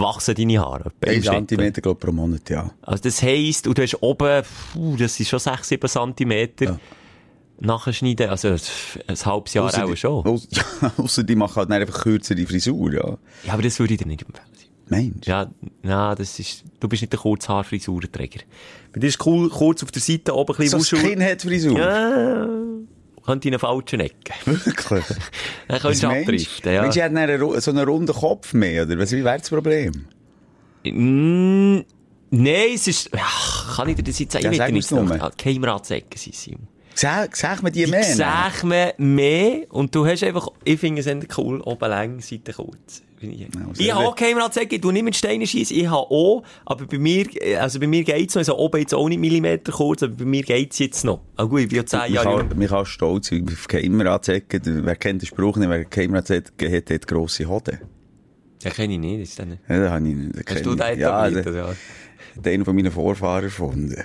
Wachsen 0.00 0.34
deine 0.34 0.58
Haare. 0.60 0.90
etwa 1.00 1.06
im 1.10 1.16
1 1.16 1.24
Schnitt. 1.24 1.34
Zentimeter, 1.34 1.80
glaub 1.80 2.00
pro 2.00 2.12
Monat, 2.12 2.48
ja. 2.50 2.70
Also 2.82 3.02
das 3.02 3.22
heisst, 3.22 3.66
und 3.66 3.76
du 3.78 3.82
hast 3.82 4.02
oben, 4.02 4.42
puh, 4.72 4.96
das 4.96 5.14
sind 5.16 5.26
schon 5.28 5.38
6, 5.38 5.68
7 5.68 5.88
cm. 5.88 6.78
Nachschneiden, 7.58 8.28
also 8.28 8.48
ein 8.48 9.16
halbes 9.24 9.54
Jahr 9.54 9.64
Ausser 9.64 9.84
auch 9.84 9.90
die- 9.90 9.96
schon. 9.96 10.26
Aus, 10.26 10.48
ja, 11.16 11.22
die 11.22 11.34
machen 11.36 11.56
halt 11.56 11.70
einfach 11.70 12.02
kürzere 12.02 12.44
Frisur, 12.46 12.92
ja. 12.92 13.16
Ja, 13.46 13.52
aber 13.54 13.62
das 13.62 13.78
würde 13.78 13.94
ich 13.94 13.98
dir 14.00 14.06
nicht 14.06 14.22
empfehlen. 14.22 14.46
Mensch. 14.88 15.26
Ja, 15.26 15.50
na, 15.82 16.14
das 16.14 16.38
ist, 16.38 16.62
du 16.78 16.86
bist 16.88 17.02
nicht 17.02 17.12
der 17.12 17.18
Kurzhaarfrisurenträger. 17.18 18.40
Bei 18.92 19.00
dir 19.00 19.08
ist 19.08 19.24
cool, 19.26 19.48
kurz 19.48 19.82
auf 19.82 19.90
der 19.90 20.02
Seite 20.02 20.32
oben 20.36 20.54
ein 20.56 20.68
So 20.68 20.76
bisschen 20.78 20.98
Wuschel. 20.98 21.10
Skinhead-Frisur. 21.10 21.78
Ja, 21.78 22.46
könnte 23.26 23.48
in 23.48 23.54
eine 23.54 23.58
falsche 23.58 23.98
Ecke. 23.98 24.32
Wirklich. 24.44 25.04
Dann 25.68 25.80
könntest 25.80 26.02
du 26.02 26.08
abdriften, 26.08 26.72
ja. 26.72 26.82
Mensch, 26.82 26.94
dann 26.96 27.16
einen 27.16 27.60
so 27.60 27.70
einen 27.70 27.88
runden 27.88 28.14
Kopf 28.14 28.54
mehr, 28.54 28.84
oder? 28.84 28.98
Was, 28.98 29.12
wie 29.12 29.24
wäre 29.24 29.38
das 29.38 29.50
Problem? 29.50 30.06
Mm, 30.84 31.80
Nein, 32.30 32.70
es 32.74 32.88
ist, 32.88 33.10
ach, 33.16 33.76
kann 33.76 33.88
ich 33.88 33.96
dir 33.96 34.02
das 34.02 34.18
jetzt 34.18 34.32
sagen? 34.32 34.44
Ja, 34.46 34.52
Ich 34.52 34.58
will 34.58 34.64
nicht 34.72 34.90
mir's 34.90 34.90
nur. 34.90 35.06
sagen. 35.18 35.36
Keimratsecken 35.36 36.18
sind 36.18 36.34
sie. 36.34 36.56
Sag, 36.98 37.36
sag 37.36 37.62
mir 37.62 37.70
die 37.70 37.84
Die 37.84 37.90
mehr. 37.90 38.02
sag 38.04 38.64
mir 38.64 38.94
mehr 38.96 39.66
und 39.70 39.94
du 39.94 40.06
hast 40.06 40.22
einfach, 40.24 40.48
ich 40.64 40.80
finde 40.80 41.02
es 41.02 41.38
cool, 41.38 41.60
oben 41.60 41.90
lang, 41.90 42.20
Seite 42.20 42.52
kurz. 42.54 43.02
Ich, 43.20 43.46
also 43.56 43.80
ich 43.82 43.94
habe 43.94 44.06
auch 44.06 44.14
Keimratsecken, 44.14 44.74
ich 44.76 44.80
tu 44.80 44.90
nicht 44.92 45.02
mit 45.02 45.14
Steinen 45.16 45.46
schießen, 45.46 45.76
ich 45.76 45.86
habe 45.86 45.96
auch, 46.10 46.42
aber 46.64 46.86
bei 46.86 46.98
mir, 46.98 47.26
also 47.60 47.80
bei 47.80 47.86
mir 47.86 48.02
geht's 48.04 48.34
noch, 48.34 48.40
also 48.40 48.56
oben 48.58 48.78
jetzt 48.80 48.94
auch 48.94 49.08
nicht 49.08 49.18
Millimeter 49.18 49.72
kurz, 49.72 50.02
aber 50.02 50.14
bei 50.14 50.24
mir 50.24 50.42
geht's 50.42 50.78
jetzt 50.78 51.04
noch. 51.04 51.20
Ah 51.36 51.44
gut, 51.44 51.60
ich 51.60 51.68
bin 51.68 51.76
ja 51.78 51.86
10 51.86 51.98
Man 51.98 52.12
Jahre 52.12 52.26
kann, 52.38 52.48
jung. 52.50 52.58
man 52.58 52.68
kann 52.68 52.86
stolz 52.86 53.30
auf 53.32 53.68
Keimratsecken. 53.68 54.60
Wer 54.84 54.96
kennt 54.96 55.22
den 55.22 55.26
Spruch 55.26 55.56
nicht? 55.56 55.68
Wer 55.70 55.84
Keimratsecken 55.86 56.72
hat, 56.74 56.90
hat 56.90 57.06
grosse 57.06 57.46
Hoden. 57.46 57.78
Den 58.64 58.72
kenne 58.72 58.94
ich 58.94 58.98
nicht, 59.00 59.20
ist 59.20 59.38
dann 59.38 59.50
nicht. 59.50 59.62
Ja, 59.68 59.78
das 59.80 59.90
habe 59.90 60.08
ich 60.08 60.14
nicht. 60.14 60.50
Hast 60.50 60.64
du 60.66 60.74
den 60.74 60.98
Ja, 60.98 61.26
etabliert? 61.26 61.46
der- 61.46 61.54
Ja, 61.54 61.74
einer 62.44 62.64
von 62.64 62.76
meinen 62.76 62.92
Vorfahren 62.92 63.44
erfunden. 63.44 64.04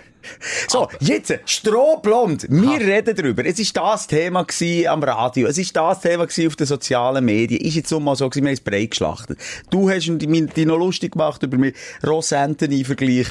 So, 0.67 0.87
jetzt, 0.99 1.33
strohblond. 1.45 2.47
Wir 2.49 2.79
reden 2.79 3.15
darüber. 3.15 3.45
Es 3.45 3.57
war 3.75 3.91
das 3.91 4.07
Thema 4.07 4.45
am 4.87 5.03
Radio. 5.03 5.47
Es 5.47 5.57
war 5.57 5.93
das 5.93 6.01
Thema 6.01 6.23
auf 6.23 6.55
den 6.55 6.67
sozialen 6.67 7.25
Medien. 7.25 7.61
Ist 7.61 7.75
jetzt 7.75 7.91
mal 7.91 8.15
so 8.15 8.29
gewesen, 8.29 8.43
wir 8.43 8.49
haben 8.49 8.53
es 8.53 8.61
breit 8.61 8.91
geschlachtet. 8.91 9.39
Du 9.69 9.89
hast 9.89 10.07
dich 10.07 10.65
noch 10.65 10.77
lustig 10.77 11.13
gemacht 11.13 11.41
über 11.43 11.57
meinen 11.57 11.73
Ross-Anthony-Vergleich. 12.05 13.27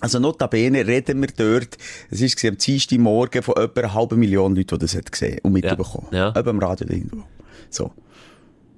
Also 0.00 0.18
notabene 0.18 0.84
reden 0.84 1.20
wir 1.20 1.28
dort, 1.28 1.78
es 2.10 2.20
war 2.20 2.50
am 2.50 2.58
Dienstag 2.58 2.98
Morgen 2.98 3.40
von 3.40 3.56
etwa 3.56 3.82
einer 3.82 3.94
halben 3.94 4.18
Million 4.18 4.56
Leuten, 4.56 4.76
die 4.76 4.78
das 4.80 4.96
hat 4.96 5.12
gesehen 5.12 5.38
und 5.44 5.52
mitbekommen. 5.52 6.08
Ja. 6.10 6.30
Etwa 6.30 6.50
am 6.50 6.58
Radio 6.58 6.88
irgendwo. 6.88 7.22
So. 7.70 7.92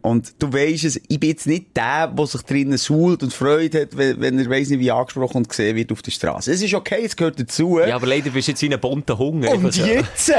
Und 0.04 0.34
du 0.38 0.52
weisst 0.52 0.84
es, 0.84 1.00
ich 1.08 1.18
bin 1.18 1.30
jetzt 1.30 1.46
nicht 1.46 1.74
der, 1.74 2.08
der 2.08 2.26
sich 2.26 2.42
drinnen 2.42 2.76
suhlt 2.76 3.22
und 3.22 3.32
Freude 3.32 3.80
hat, 3.82 3.96
wenn, 3.96 4.20
wenn 4.20 4.38
er 4.38 4.50
weiss 4.50 4.68
nicht, 4.68 4.80
wie 4.80 4.90
angesprochen 4.90 5.38
und 5.38 5.48
gesehen 5.48 5.74
wird 5.76 5.90
auf 5.92 6.02
der 6.02 6.10
Straße. 6.10 6.52
Es 6.52 6.60
ist 6.60 6.74
okay, 6.74 7.00
es 7.06 7.16
gehört 7.16 7.40
dazu. 7.40 7.78
Ja, 7.78 7.96
aber 7.96 8.08
leider 8.08 8.28
bist 8.28 8.48
du 8.48 8.52
jetzt 8.52 8.60
wie 8.60 8.70
ein 8.70 8.78
bunter 8.78 9.16
Hunger. 9.16 9.52
Und 9.52 9.74
jetzt? 9.74 10.30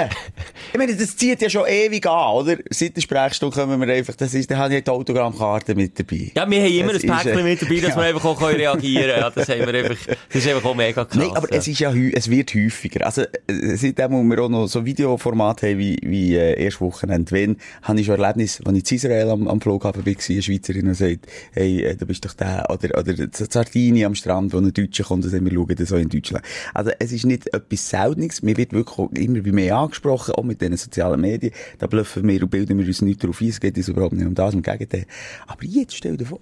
Ich 0.72 0.77
meine, 0.77 0.95
das 0.95 1.17
zieht 1.17 1.41
ja 1.41 1.50
schon 1.50 1.65
ewig 1.67 2.05
an, 2.05 2.34
oder? 2.34 2.57
Seit 2.69 2.95
der 2.95 3.01
Sprechstunde 3.01 3.60
kommen 3.60 3.81
wir 3.81 3.91
einfach, 3.91 4.13
das 4.13 4.36
ist, 4.36 4.51
da 4.51 4.57
habe 4.57 4.75
ich 4.75 4.84
die 4.84 4.91
Autogrammkarte 4.91 5.74
mit 5.74 5.98
dabei. 5.98 6.31
Ja, 6.36 6.48
wir 6.48 6.62
haben 6.62 6.72
immer 6.72 6.93
Es 6.93 7.03
ein 7.03 7.10
Päckchen 7.10 7.43
mit 7.43 7.62
dabei, 7.63 7.75
dass 7.75 7.89
ja. 7.89 7.95
wir 7.95 8.03
einfach 8.03 8.25
auch 8.25 8.41
reagieren 8.43 9.05
können. 9.05 9.19
Ja, 9.19 9.29
das 9.31 9.50
haben 9.50 9.60
wir 9.62 9.74
einfach, 9.74 10.15
das 10.29 10.45
ist 10.45 10.48
einfach 10.48 10.69
auch 10.69 10.75
mega 10.75 11.05
krass. 11.05 11.17
Nein, 11.17 11.31
aber 11.36 11.51
ja. 11.51 11.57
es 11.57 11.67
ist 11.67 11.79
ja, 11.79 11.91
es 11.91 12.29
wird 12.29 12.53
häufiger. 12.53 13.03
Also, 13.03 13.24
äh, 13.24 13.75
seitdem 13.77 14.29
wir 14.29 14.43
auch 14.43 14.50
noch 14.50 14.67
so 14.67 14.86
Videoformate 14.86 15.69
haben 15.69 15.79
wie, 15.79 15.98
wie, 16.03 16.36
äh, 16.36 16.63
erst 16.63 16.81
Wochenende, 16.81 17.31
wenn, 17.31 17.57
habe 17.81 18.00
ich 18.00 18.05
schon 18.05 18.22
Erlebnis, 18.22 18.62
als 18.63 18.77
ich 18.77 18.91
in 18.91 18.98
Israel 18.98 19.29
am, 19.31 19.55
am 19.56 19.62
Flughafen 19.62 20.06
war, 20.06 20.14
eine 20.14 20.42
Schweizerin, 20.42 20.88
und 20.88 20.96
sagt, 20.96 21.28
hey, 21.54 21.84
äh, 21.84 21.96
du 21.96 22.06
bist 22.06 22.26
doch 22.26 22.34
der, 22.34 22.66
oder, 22.70 22.98
oder 22.98 23.14
Sardini 23.32 24.06
am 24.06 24.16
Strand, 24.16 24.54
wo 24.54 24.58
ein 24.58 24.72
Deutscher 24.72 25.04
kommt, 25.04 25.26
und 25.26 25.32
sagt, 25.32 25.44
wir 25.44 25.52
schauen 25.52 25.76
das 25.76 25.92
auch 25.92 25.98
in 25.98 26.10
Deutschland. 26.10 26.46
Also, 26.74 26.92
es 27.00 27.12
ist 27.12 27.26
nicht 27.26 27.54
etwas 27.54 27.90
Seltenes, 27.90 28.42
mir 28.42 28.58
wird 28.58 28.74
wirklich 28.74 29.26
immer 29.26 29.42
bei 29.42 29.52
mir 29.52 29.76
angesprochen, 29.76 30.36
auch 30.36 30.44
mit 30.44 30.62
den 30.62 30.76
sozialen 30.78 31.22
Medien, 31.22 31.54
da 31.80 31.88
bluffen 31.88 32.28
wir 32.28 32.42
und 32.42 32.50
bilden 32.50 32.78
wir 32.78 32.86
uns 32.86 33.02
nicht 33.02 33.24
darauf 33.24 33.42
ein, 33.42 33.50
es 33.50 33.60
geht 33.60 33.78
uns 33.78 33.88
überhaupt 33.88 34.14
nicht 34.14 34.28
um 34.28 34.36
das, 34.36 34.54
im 34.54 34.62
Gegenteil. 34.62 35.06
Aber 35.48 35.64
jetzt 35.64 35.96
stell 35.96 36.18
dir 36.18 36.26
vor, 36.26 36.40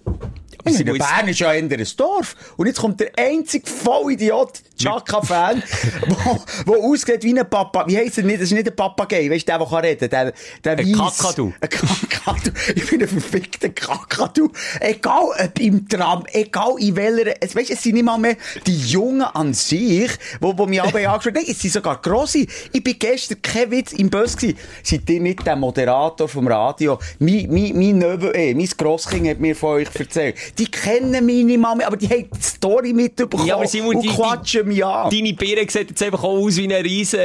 ich 0.66 0.80
meine, 0.80 0.94
Bern 0.94 1.28
ist 1.28 1.40
ja 1.40 1.50
ein 1.50 1.70
Dorf, 1.98 2.36
und 2.58 2.68
jetzt 2.68 2.80
kommt 2.80 3.00
der 3.00 3.12
einzige 3.18 3.68
Vollidiot, 3.68 4.62
Chaka-Fan, 4.78 5.64
wo, 6.08 6.44
wo 6.66 6.92
aussieht 6.92 7.24
wie 7.24 7.38
ein 7.38 7.50
Papa, 7.50 7.86
wie 7.88 7.98
heisst 7.98 8.18
er 8.18 8.24
nicht, 8.24 8.38
das 8.38 8.46
ist 8.50 8.54
nicht 8.54 8.68
ein 8.68 8.76
Papagei, 8.76 9.30
weißt 9.30 9.48
du, 9.48 9.52
der, 9.52 9.60
der 9.60 9.68
kann 9.68 9.80
reden, 9.80 10.10
der, 10.10 10.34
der 10.64 10.78
Ein 10.78 10.92
Kakadu. 10.94 11.54
Ein 11.60 11.70
Kakadu. 11.70 12.52
Ich 12.76 12.90
bin 12.90 13.03
ein 13.04 13.10
verfickter 13.10 13.70
Kakadu. 13.70 14.50
Egal 14.80 15.24
ob 15.44 15.60
im 15.60 15.88
Tram, 15.88 16.24
egal 16.32 16.76
in 16.80 16.96
welcher, 16.96 17.36
es, 17.42 17.56
weißt, 17.56 17.72
es 17.72 17.84
sind 17.84 17.94
nicht 17.96 18.04
mal 18.06 18.18
mehr 18.18 18.36
die 18.66 18.78
Jungen 18.78 19.22
an 19.22 19.54
sich, 19.54 20.12
wo, 20.40 20.58
wo 20.58 20.66
mich 20.66 20.82
alle 20.82 20.92
angeschaut 21.10 21.26
haben. 21.26 21.34
Nein, 21.36 21.46
es 21.48 21.60
sind 21.60 21.72
sogar 21.74 22.02
grosse. 22.02 22.46
Ich 22.72 22.84
bin 22.84 22.98
gestern, 22.98 23.42
kein 23.42 23.72
Witz, 23.72 23.94
im 23.94 24.10
Bus 24.10 24.36
gewesen. 24.38 24.58
Seid 24.84 25.10
ihr 25.10 25.20
nicht 25.22 25.46
der 25.46 25.56
Moderator 25.56 26.28
vom 26.28 26.48
Radio? 26.48 27.00
Mein, 27.20 27.48
mein, 27.50 27.78
mein 27.78 27.98
Neue, 27.98 28.34
eh, 28.36 28.54
mein 28.54 28.68
Grosskind 28.78 29.28
hat 29.28 29.40
mir 29.40 29.56
von 29.56 29.78
euch 29.78 29.88
erzählt. 29.98 30.36
Die 30.58 30.66
kennen 30.70 31.26
mich 31.26 31.44
nicht 31.46 31.60
mal 31.60 31.76
mehr, 31.76 31.88
aber 31.88 31.98
die 31.98 32.08
haben 32.10 32.28
die 32.36 32.42
Story 32.42 32.94
mitbekommen. 32.94 33.46
Ja, 33.46 33.56
aber 33.56 33.68
Simon, 33.68 33.96
und 33.98 34.02
die- 34.04 34.10
quatschen 34.10 34.68
mich 34.68 34.84
an. 34.84 35.10
Deine 35.10 35.34
Birne 35.34 35.70
sieht 35.70 35.90
jetzt 35.90 36.04
einfach 36.04 36.24
auch 36.24 36.38
aus 36.38 36.58
wie 36.58 36.64
eine 36.66 36.84
riesen, 36.84 37.20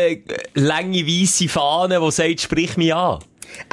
lange, 0.55 1.07
weisse 1.07 1.49
Fahne, 1.49 2.01
die 2.01 2.11
sagt, 2.11 2.41
sprich 2.41 2.77
mich 2.77 2.95
an. 2.95 3.19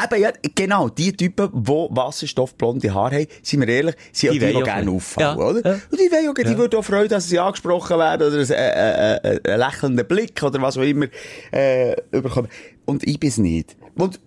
Eben, 0.03 0.21
ja, 0.21 0.31
genau, 0.55 0.89
die 0.89 1.11
Typen, 1.15 1.49
die 1.53 1.67
wasserstoffblonde 1.69 2.93
Haare 2.93 3.15
haben, 3.15 3.27
sind 3.41 3.61
wir 3.61 3.67
ehrlich, 3.67 3.95
sind 4.11 4.33
Die 4.33 4.39
die, 4.39 4.53
die 4.53 4.61
gerne 4.63 4.91
auffallen, 4.91 5.37
Ja, 5.39 5.45
oder? 5.45 5.69
ja. 5.69 5.73
Und 5.91 5.99
die 5.99 6.11
wollen 6.11 6.29
auch, 6.29 6.33
die 6.33 6.57
würden 6.57 6.79
auch 6.79 6.83
freuen, 6.83 7.07
dass 7.09 7.27
sie 7.29 7.39
angesprochen 7.39 7.97
werden, 7.97 8.27
oder 8.27 8.39
ein, 8.41 8.49
äh, 8.51 9.15
äh, 9.35 9.53
ein 9.53 9.59
lächelnder 9.59 10.03
Blick, 10.03 10.41
oder 10.43 10.61
was 10.61 10.77
auch 10.77 10.81
immer, 10.81 11.07
äh, 11.51 11.95
überkommen. 12.11 12.49
Und 12.85 13.05
ich 13.07 13.19
bin's 13.19 13.37
nicht. 13.37 13.75
Und, 13.95 14.19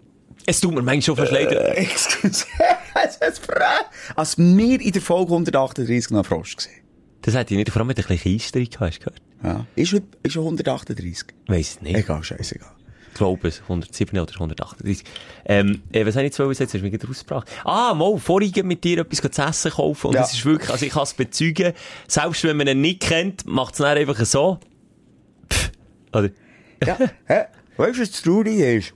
Es 0.47 0.61
tut 0.61 0.71
mir 0.75 0.83
manchmal 0.83 1.03
schon 1.03 1.17
fast 1.17 1.33
leid. 1.33 1.53
äh, 1.53 1.73
excuse. 1.75 2.47
Als 4.17 4.39
wir 4.39 4.81
in 4.81 4.93
der 4.93 5.03
Folge 5.03 5.33
138 5.33 6.11
noch 6.11 6.25
Frosch 6.27 6.57
gesehen. 6.57 6.73
Das 7.23 7.35
hätte 7.35 7.55
ich 7.55 7.59
nicht, 7.59 7.71
vor 7.71 7.81
allem 7.81 7.89
mit 7.89 7.99
ein 7.99 8.05
bisschen 8.07 8.35
Eisterung 8.35 8.69
hast 8.81 8.99
du 8.99 9.05
gehört? 9.05 9.23
Ja. 9.43 9.67
Ist 9.77 9.93
ist 10.23 10.33
schon 10.33 10.45
138. 10.45 11.27
Weiss 11.47 11.81
nicht. 11.81 11.97
Egal, 11.97 12.23
scheißegal. 12.23 12.71
Glaube 13.19 13.49
es, 13.49 13.61
107 13.63 14.19
oder 14.19 14.33
138. 14.33 15.05
Ähm, 15.45 15.83
äh, 15.93 16.07
was 16.07 16.15
habe 16.15 16.25
ich 16.25 16.31
jetzt 16.31 16.39
wollen 16.39 16.55
sagen? 16.55 16.65
Jetzt 16.65 16.75
hast 16.75 16.83
du 16.83 16.91
mich 16.91 17.09
rausgebracht. 17.09 17.49
Ah, 17.65 17.95
mal, 17.95 18.19
vorhin 18.19 18.67
mit 18.67 18.83
dir 18.85 18.99
etwas 18.99 19.21
zu 19.33 19.43
essen 19.43 19.71
kaufen. 19.73 20.07
Und 20.09 20.15
Ja. 20.15 20.23
es 20.23 20.33
ist 20.33 20.45
wirklich, 20.45 20.71
also 20.71 20.87
ich 20.87 20.93
kann 20.93 21.03
es 21.03 21.15
bezeugen, 21.15 21.73
selbst 22.07 22.45
wenn 22.45 22.57
man 22.57 22.67
ihn 22.69 22.81
nicht 22.81 23.01
kennt, 23.01 23.47
macht 23.47 23.75
es 23.75 23.79
dann 23.79 23.97
einfach 23.99 24.25
so. 24.25 24.59
Pff, 25.53 25.71
oder? 26.13 26.31
Ja, 26.85 26.97
hä? 27.27 27.45
Weißt 27.77 27.97
du, 27.99 28.03
was 28.03 28.11
das 28.11 28.23
Traurige 28.23 28.75
ist? 28.77 28.95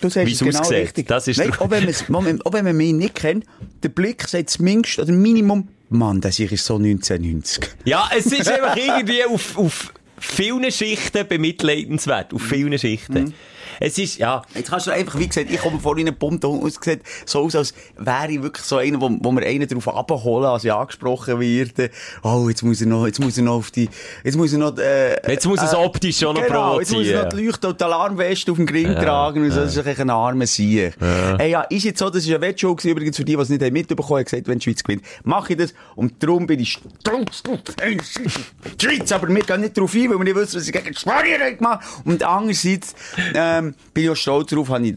Du 0.00 0.08
sagst 0.08 0.32
es 0.32 0.38
genau 0.38 0.60
aussieht, 0.60 0.76
richtig. 0.78 1.06
das 1.08 1.28
ist 1.28 1.36
Nein, 1.36 1.52
auch 1.58 1.70
wenn, 1.70 1.94
Moment, 2.08 2.46
auch 2.46 2.52
wenn 2.54 2.64
man 2.64 2.76
mich 2.76 2.92
nicht 2.94 3.14
kennt, 3.14 3.44
der 3.82 3.90
Blick 3.90 4.26
sagt 4.26 4.48
zumindest, 4.50 4.98
oder 4.98 5.12
Minimum, 5.12 5.68
Mann, 5.90 6.20
das 6.20 6.38
ist 6.38 6.64
so 6.64 6.76
1990. 6.76 7.68
Ja, 7.84 8.08
es 8.16 8.26
ist 8.26 8.48
einfach 8.48 8.76
irgendwie 8.76 9.24
auf, 9.24 9.58
auf 9.58 9.92
vielen 10.20 10.70
Schichten 10.70 11.26
bemitleidenswert. 11.26 12.32
Auf 12.32 12.42
vielen 12.42 12.78
Schichten. 12.78 13.34
Es 13.80 13.98
ist, 13.98 14.18
ja, 14.18 14.42
Jetzt 14.54 14.70
kannst 14.70 14.86
du 14.86 14.90
einfach, 14.90 15.18
wie 15.18 15.26
gesagt, 15.26 15.50
ich 15.50 15.58
komme 15.58 15.80
vorhin 15.80 16.06
in 16.06 16.12
einen 16.12 16.18
Punkt 16.18 16.44
ausgesehen, 16.44 17.00
so 17.24 17.40
aus, 17.40 17.56
als 17.56 17.74
wäre 17.96 18.30
ich 18.30 18.42
wirklich 18.42 18.64
so 18.64 18.76
einer, 18.76 19.00
wo, 19.00 19.10
wo 19.20 19.32
wir 19.32 19.46
einen 19.46 19.66
darauf 19.66 19.88
abholen, 19.88 20.44
als 20.46 20.64
ich 20.64 20.72
angesprochen 20.72 21.40
werde. 21.40 21.90
Oh, 22.22 22.46
jetzt 22.48 22.62
muss 22.62 22.80
er 22.80 22.86
noch, 22.86 23.06
jetzt 23.06 23.20
muss 23.20 23.36
er 23.38 23.44
noch 23.44 23.54
auf 23.54 23.70
die, 23.70 23.88
jetzt 24.22 24.36
muss 24.36 24.52
er 24.52 24.58
noch, 24.58 24.76
äh, 24.78 25.30
Jetzt 25.30 25.46
muss 25.46 25.60
er 25.60 25.66
es 25.66 25.74
optisch 25.74 26.18
schon 26.18 26.34
noch 26.36 26.46
genau, 26.46 26.78
jetzt 26.78 26.92
muss 26.92 27.06
er 27.06 27.22
provozieren. 27.22 27.22
noch 27.22 27.28
die 27.38 27.46
Leuchte 27.46 27.68
und 27.68 27.80
die 27.80 27.84
Alarmweste 27.84 28.52
auf 28.52 28.56
dem 28.58 28.66
Grill 28.66 28.94
tragen 28.94 29.42
und 29.44 29.50
so, 29.50 29.60
das 29.60 29.76
ist 29.76 29.86
ein, 29.86 29.96
ein 29.96 30.10
armer 30.10 30.46
Sieg. 30.46 30.94
Hey, 31.38 31.50
ja, 31.50 31.62
ist 31.62 31.84
jetzt 31.84 31.98
so, 31.98 32.10
das 32.10 32.24
ist 32.24 32.28
eine 32.28 32.40
Wettshow 32.40 32.74
gewesen, 32.74 32.90
übrigens 32.90 33.16
für 33.16 33.24
die, 33.24 33.34
die 33.36 33.42
es 33.42 33.48
nicht 33.48 33.62
haben 33.62 33.72
mitbekommen 33.72 34.18
haben, 34.18 34.24
gesagt, 34.24 34.46
wenn 34.48 34.58
die 34.58 34.64
Schweiz 34.64 34.82
gewinnt, 34.82 35.04
mache 35.24 35.52
ich 35.54 35.58
das 35.58 35.74
und 35.96 36.22
darum 36.22 36.46
bin 36.46 36.60
ich 36.60 36.72
stolz 36.72 37.42
auf 37.48 37.58
die 37.76 38.84
Schweiz, 38.84 39.12
aber 39.12 39.28
wir 39.28 39.42
gehen 39.42 39.60
nicht 39.60 39.76
darauf 39.76 39.94
ein, 39.94 40.10
weil 40.10 40.18
wir 40.18 40.24
nicht 40.24 40.36
wissen, 40.36 40.56
was 40.56 40.64
sie 40.64 40.72
gegen 40.72 40.92
die 40.92 40.98
Spanier 40.98 41.38
haben 41.40 41.56
gemacht. 41.56 41.86
Und 42.04 42.22
andererseits, 42.22 42.94
ähm, 43.34 43.69
bin 43.94 44.04
ich 44.04 44.10
auch 44.10 44.16
stolz 44.16 44.50
darauf, 44.50 44.68
habe 44.68 44.86
ich 44.86 44.96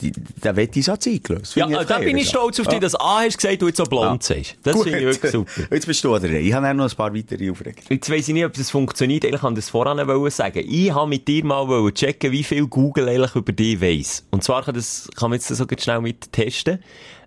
den 0.00 0.56
Wetteisatz 0.56 1.06
eingelöst. 1.06 1.56
ja, 1.56 1.66
da 1.66 1.84
fair, 1.84 1.98
bin 2.04 2.16
ich 2.16 2.24
ja. 2.24 2.30
stolz 2.30 2.60
auf 2.60 2.68
dich, 2.68 2.78
dass 2.78 2.94
A 2.94 3.20
hast 3.22 3.36
gesagt, 3.36 3.60
du 3.60 3.66
jetzt 3.66 3.78
so 3.78 3.84
blond 3.84 4.22
Ja. 4.28 4.36
sagst. 4.36 4.56
Das 4.62 4.80
finde 4.80 4.98
ich 4.98 5.04
wirklich 5.06 5.32
super. 5.32 5.50
Jetzt 5.70 5.86
bist 5.86 6.04
du 6.04 6.14
an 6.14 6.22
der 6.22 6.30
Reihe. 6.30 6.40
Ich 6.40 6.52
habe 6.52 6.72
noch 6.74 6.88
ein 6.88 6.96
paar 6.96 7.14
weitere 7.14 7.50
Aufregungen. 7.50 7.84
Jetzt 7.88 8.10
weiss 8.10 8.28
ich 8.28 8.34
nicht, 8.34 8.44
ob 8.44 8.52
das 8.52 8.70
funktioniert. 8.70 9.24
Kann 9.24 9.52
ich 9.52 9.58
das 9.58 9.70
voran 9.70 9.98
sagen. 10.30 10.64
Ich 10.68 10.92
habe 10.92 11.08
mit 11.08 11.26
dir 11.26 11.44
mal 11.44 11.90
checken, 11.92 12.32
wie 12.32 12.44
viel 12.44 12.66
Google 12.66 13.08
eigentlich 13.08 13.34
über 13.34 13.52
dich 13.52 13.80
weiss. 13.80 14.24
Und 14.30 14.44
zwar 14.44 14.62
kann, 14.64 14.74
das, 14.74 15.08
kann 15.16 15.30
man 15.30 15.38
jetzt 15.38 15.50
das 15.50 15.58
so 15.58 15.66
schnell 15.78 16.00
mit 16.00 16.32
testen. 16.32 16.78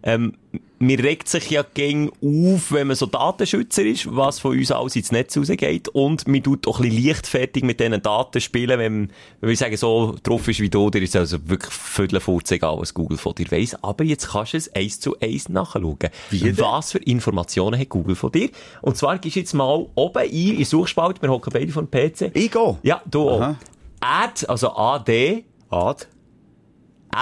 Ähm, 0.03 0.33
mir 0.81 1.03
regt 1.03 1.27
sich 1.27 1.49
ja 1.49 1.63
gegen 1.73 2.09
auf, 2.09 2.71
wenn 2.71 2.87
man 2.87 2.95
so 2.95 3.05
Datenschützer 3.05 3.83
ist, 3.83 4.13
was 4.13 4.39
von 4.39 4.57
uns 4.57 4.71
alles 4.71 4.95
ins 4.95 5.11
Netz 5.11 5.37
rausgeht. 5.37 5.87
Und 5.89 6.27
man 6.27 6.41
tut 6.41 6.67
auch 6.67 6.79
ein 6.79 6.89
bisschen 6.89 7.07
leichtfertig 7.07 7.63
mit 7.63 7.79
diesen 7.79 8.01
Daten 8.01 8.41
spielen, 8.41 8.79
wenn, 8.79 9.11
wenn 9.39 9.49
ich 9.49 9.59
sage, 9.59 9.77
so 9.77 10.15
drauf 10.23 10.47
ist 10.47 10.59
wie 10.59 10.69
du, 10.69 10.89
dir 10.89 11.01
ist 11.01 11.15
also 11.15 11.37
wirklich 11.47 11.71
viertel 11.73 12.19
egal, 12.49 12.77
was 12.79 12.93
Google 12.93 13.17
von 13.17 13.35
dir 13.35 13.49
weiss. 13.51 13.75
Aber 13.83 14.03
jetzt 14.03 14.29
kannst 14.29 14.53
du 14.53 14.57
es 14.57 14.75
eins 14.75 14.99
zu 14.99 15.17
eins 15.19 15.49
nachschauen. 15.49 16.09
Wie? 16.29 16.57
Was 16.57 16.93
für 16.93 16.99
Informationen 16.99 17.79
hat 17.79 17.89
Google 17.89 18.15
von 18.15 18.31
dir? 18.31 18.49
Und 18.81 18.97
zwar 18.97 19.17
gehst 19.19 19.35
du 19.35 19.39
jetzt 19.39 19.53
mal 19.53 19.87
oben 19.95 20.17
ein, 20.17 20.29
in 20.29 20.57
die 20.57 20.63
Suchspalte, 20.63 21.21
wir 21.21 21.29
hocken 21.29 21.53
beide 21.53 21.71
vom 21.71 21.89
PC. 21.89 22.31
Ich 22.33 22.51
gehe. 22.51 22.77
Ja, 22.83 23.01
du 23.09 23.29
auch. 23.29 23.41
Aha. 23.41 23.59
Ad, 23.99 24.47
also 24.47 24.75
A-D, 24.75 25.45
Ad. 25.69 26.05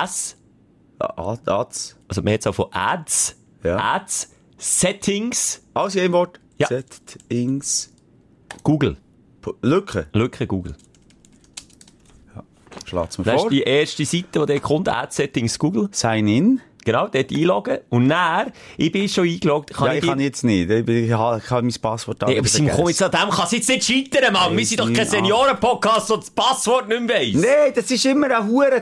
S, 0.03 0.37
Ad. 0.99 1.41
Ads. 1.45 1.97
also 2.07 2.21
man 2.21 2.33
hat 2.33 2.41
es 2.41 2.47
auch 2.47 2.55
von 2.55 2.67
Ads, 2.71 3.38
Ja. 3.63 3.95
Ads, 3.95 4.29
Settings, 4.57 5.61
Alles 5.73 5.95
in 5.95 6.01
einem 6.01 6.13
Wort. 6.13 6.39
Ja. 6.57 6.67
Settings. 6.67 7.91
Google. 8.63 8.97
P- 9.41 9.51
Lücke. 9.61 10.07
Lücke 10.13 10.45
Google. 10.47 10.75
Schlägt's 12.85 13.17
mir 13.17 13.23
Das 13.25 13.35
ist 13.35 13.41
vor. 13.41 13.49
die 13.49 13.61
erste 13.63 14.05
Seite, 14.05 14.41
wo 14.41 14.45
der 14.45 14.59
kommt, 14.59 14.89
Ad 14.89 15.13
Settings 15.13 15.57
Google. 15.59 15.89
Sign 15.91 16.27
in. 16.27 16.61
Genau, 16.85 17.07
dort 17.07 17.31
einloggen. 17.31 17.79
Und 17.89 18.09
dann, 18.09 18.51
ich 18.77 18.91
bin 18.91 19.07
schon 19.09 19.27
eingeloggt, 19.27 19.73
kann 19.73 19.87
ja, 19.87 19.93
ich 19.95 20.03
ich 20.03 20.09
kann 20.09 20.19
jetzt 20.19 20.43
nicht. 20.43 20.69
Ich, 20.69 20.87
ich, 20.87 21.11
habe, 21.11 21.41
ich 21.43 21.49
habe 21.51 21.61
mein 21.67 21.73
Passwort 21.81 22.23
Hey, 22.25 22.39
aber 22.39 22.47
Simon, 22.47 22.71
komm 22.73 22.87
jetzt 22.87 23.03
an 23.03 23.11
dem, 23.11 23.29
kann 23.29 23.47
jetzt 23.51 23.69
nicht 23.69 23.83
scheitern, 23.83 24.33
Mann. 24.33 24.57
Wir 24.57 24.65
sind 24.65 24.79
doch 24.79 24.85
kein 24.85 24.95
Ja. 24.95 25.05
Senioren-Podcast, 25.05 26.09
der 26.09 26.17
das 26.17 26.31
Passwort 26.31 26.87
nicht 26.87 27.01
mehr 27.01 27.17
weiss. 27.17 27.33
Nein, 27.35 27.73
das 27.75 27.91
ist 27.91 28.05
immer 28.05 28.35
ein 28.35 28.47
hure 28.47 28.81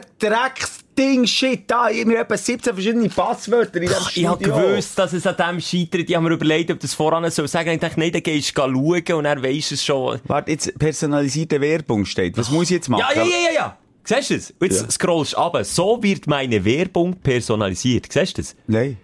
Drecksding, 0.98 1.26
Shit. 1.28 1.64
Da, 1.70 1.90
ich 1.90 2.02
habe 2.02 2.18
etwa 2.18 2.38
17 2.38 2.74
verschiedene 2.74 3.10
Passwörter 3.10 3.76
in 3.76 3.82
diesem 3.88 3.98
Ich 4.16 4.26
habe 4.26 4.44
Studio. 4.44 4.68
gewusst, 4.70 4.98
dass 4.98 5.14
es 5.14 5.26
an 5.28 5.36
dem 5.38 5.62
scheitert. 5.62 6.10
Ich 6.10 6.16
habe 6.16 6.28
mir 6.28 6.34
überlegt, 6.36 6.72
ob 6.72 6.80
das 6.80 6.94
voran 6.94 7.30
soll 7.30 7.48
sagen. 7.48 7.70
Ich 7.72 7.80
dachte, 7.80 8.00
nein, 8.00 8.12
dann 8.12 8.24
gehst 8.24 8.58
du 8.58 8.62
schauen 8.62 8.74
und 9.18 9.26
er 9.26 9.42
weisst 9.44 9.72
es 9.72 9.86
schon. 9.86 10.20
Warte, 10.26 10.52
jetzt 10.52 10.78
personalisierte 10.78 11.62
Werbung 11.62 12.06
steht. 12.06 12.38
Was 12.38 12.50
muss 12.52 12.64
ich 12.66 12.72
jetzt 12.72 12.90
machen? 12.90 13.06
Ja, 13.16 13.24
ja, 13.24 13.30
ja, 13.30 13.38
ja, 13.50 13.54
ja. 13.54 13.78
Siehst 14.04 14.30
du 14.30 14.36
es? 14.36 14.54
Jetzt 14.62 14.82
Ja. 14.84 14.92
scrollst 14.92 15.34
du 15.34 15.38
runter. 15.38 15.64
So 15.64 16.02
wird 16.02 16.28
meine 16.28 16.64
Werbung 16.64 17.14
personalisiert. 17.16 18.12
Siehst 18.12 18.38
du 18.38 18.42
es? 18.42 18.56
Nein. 18.68 18.98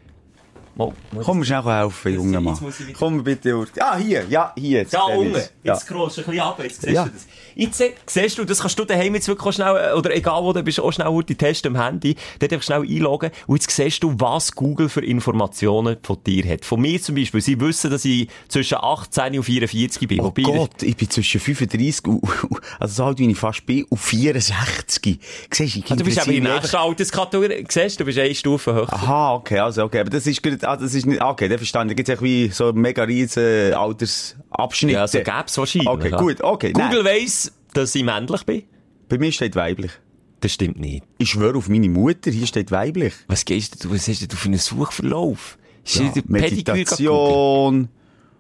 Mal- 0.76 0.92
Komm 1.24 1.40
mir 1.40 1.46
schnell 1.46 1.62
helfen, 1.64 2.14
junger 2.16 2.42
Mann. 2.42 2.58
Komm 2.98 3.24
bitte 3.24 3.52
durch. 3.52 3.70
Ah, 3.80 3.96
hier. 3.98 4.26
Ja, 4.28 4.52
hier. 4.58 4.80
Jetzt 4.80 4.94
Da 4.94 5.02
unten. 5.04 5.40
Jetzt 5.64 5.86
scrollst 5.86 6.18
du 6.18 6.22
ein 6.22 6.26
bisschen 6.28 6.42
runter. 6.44 6.64
Jetzt 6.64 6.82
siehst 6.82 6.94
Ja. 6.94 7.04
du 7.06 7.12
das. 7.12 7.26
Jetzt 7.56 7.84
siehst 8.08 8.38
du, 8.40 8.46
das 8.46 8.60
kannst 8.60 8.80
du 8.80 8.84
daheim 8.86 9.14
jetzt 9.14 9.28
wirklich 9.28 9.48
auch 9.48 9.54
schnell, 9.54 9.92
äh, 9.92 9.94
oder 9.96 10.16
egal 10.16 10.44
wo 10.44 10.52
du 10.52 10.64
bist, 10.64 10.80
auch 10.80 10.92
schnell 10.92 11.08
heute 11.10 11.36
testen 11.36 11.76
am 11.76 11.84
Handy. 11.84 12.16
Dort 12.40 12.52
einfach 12.52 12.66
schnell 12.66 12.82
einloggen. 12.82 13.30
Und 13.46 13.62
jetzt 13.62 13.70
siehst 13.76 14.02
du, 14.02 14.16
was 14.18 14.52
Google 14.54 14.90
für 14.90 15.06
Informationen 15.06 15.98
von 16.02 16.18
dir 16.26 16.44
hat. 16.52 16.66
Von 16.66 16.82
mir 16.82 17.00
zum 17.00 17.14
Beispiel. 17.14 17.42
Sie 17.42 17.60
wissen, 17.60 17.92
dass 17.92 18.04
ich 18.06 18.28
zwischen 18.48 18.80
18 18.82 19.38
und 19.38 19.44
44 19.44 20.08
bin. 20.08 20.22
Oh 20.22 20.26
Wobei- 20.26 20.42
Gott, 20.42 20.82
ich 20.82 20.98
bin 20.98 21.08
zwischen 21.10 21.40
35 21.40 22.08
und, 22.08 22.24
also 22.80 22.94
so 22.96 23.04
alt 23.06 23.20
wie 23.20 23.30
ich 23.30 23.38
fast 23.38 23.64
bin, 23.68 23.84
und 23.84 23.98
64. 24.00 25.20
Siehst 25.52 25.76
du, 25.76 25.80
ich 25.80 25.92
Ah, 25.92 25.96
du 25.96 26.04
bist 26.04 26.20
aber 26.20 26.32
in 26.32 26.44
der 26.44 26.56
nächsten 26.56 26.76
Alterskategorie. 26.76 27.66
Siehst 27.70 28.00
du, 28.00 28.06
bist 28.06 28.18
eine 28.18 28.34
Stufe 28.34 28.74
höher. 28.74 28.92
Aha, 28.92 29.36
okay, 29.36 29.60
also, 29.60 29.84
okay. 29.84 30.00
Aber 30.00 30.10
das 30.10 30.26
ist, 30.26 30.42
ah, 30.66 30.78
das 30.78 30.94
ist 30.94 31.06
nicht, 31.06 31.22
okay, 31.22 31.48
der 31.48 31.58
verstanden. 31.58 31.90
Da 31.90 31.94
gibt's 31.96 32.10
echt 32.10 32.22
wie 32.22 32.50
so 32.50 32.74
mega 32.74 33.04
riesen 33.04 33.74
Altersabschnitte. 33.74 34.94
Ja, 34.94 35.08
so 35.08 35.20
gäb's 35.20 35.58
wahrscheinlich. 35.58 35.90
Okay, 35.90 36.10
ja. 36.10 36.18
gut, 36.18 36.42
okay. 36.42 36.74
Google 36.74 37.04
Nein, 37.04 37.22
weiss, 37.22 37.52
dass 37.74 37.94
ich 37.96 38.04
männlich 38.04 38.46
bin. 38.46 38.64
bei 39.10 39.18
mir 39.18 39.32
steht 39.32 39.56
weiblich. 39.56 39.92
Das 40.40 40.52
stimmt 40.54 40.80
nicht. 40.80 41.06
Ich 41.20 41.30
schwöre 41.30 41.58
auf 41.58 41.70
meine 41.70 41.88
Mutter, 41.88 42.30
hier 42.30 42.48
steht 42.48 42.70
weiblich. 42.72 43.14
Was 43.28 43.46
gehst 43.46 43.84
du, 43.86 43.92
was 43.92 44.08
hast 44.08 44.30
du 44.30 44.36
für 44.36 44.50
einen 44.50 44.58
Suchverlauf? 44.58 45.58
Ist 45.86 45.96
Ja? 46.00 46.12
Meditation. 46.28 47.90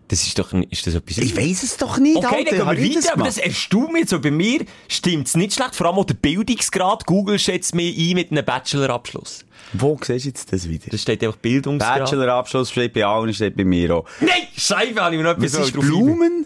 Das 0.07 0.21
ist 0.27 0.37
doch, 0.37 0.51
ist 0.53 0.85
das 0.85 0.95
etwas... 0.95 1.17
Ich 1.17 1.35
weiss 1.35 1.63
es 1.63 1.77
doch 1.77 1.97
nicht, 1.97 2.17
Okay, 2.17 2.45
Alter. 2.45 2.57
dann 2.57 2.75
gehen 2.75 2.85
ich 2.85 2.89
wir 2.89 2.95
das 2.95 3.05
weiter, 3.05 3.13
aber 3.15 3.25
das 3.25 3.37
erstaunt 3.37 3.93
mich 3.93 4.09
so. 4.09 4.19
Bei 4.19 4.31
mir 4.31 4.65
stimmt's 4.87 5.35
nicht 5.35 5.53
schlecht, 5.53 5.75
vor 5.75 5.87
allem 5.87 5.97
auch 5.97 6.05
der 6.05 6.15
Bildungsgrad. 6.15 7.05
Google 7.05 7.39
schätzt 7.39 7.73
mich 7.73 7.97
ein 7.97 8.15
mit 8.15 8.31
einem 8.31 8.43
Bachelorabschluss. 8.45 9.45
Wo 9.73 9.97
siehst 10.01 10.25
du 10.25 10.29
jetzt 10.29 10.51
das 10.53 10.67
wieder? 10.67 10.87
Da 10.91 10.97
steht 10.97 11.23
einfach 11.23 11.37
Bildungsgrad. 11.37 11.99
Bachelorabschluss 11.99 12.69
steht 12.71 12.93
bei 12.93 13.05
allen, 13.05 13.33
steht 13.33 13.55
bei 13.55 13.63
mir 13.63 13.95
auch. 13.95 14.05
Nein! 14.19 14.29
Scheibe, 14.57 15.01
habe 15.01 15.15
ich 15.15 15.21
mir 15.21 15.27
noch 15.27 15.37
etwas 15.37 15.53
Was 15.57 15.67
ist. 15.67 15.73
Blumen? 15.73 16.45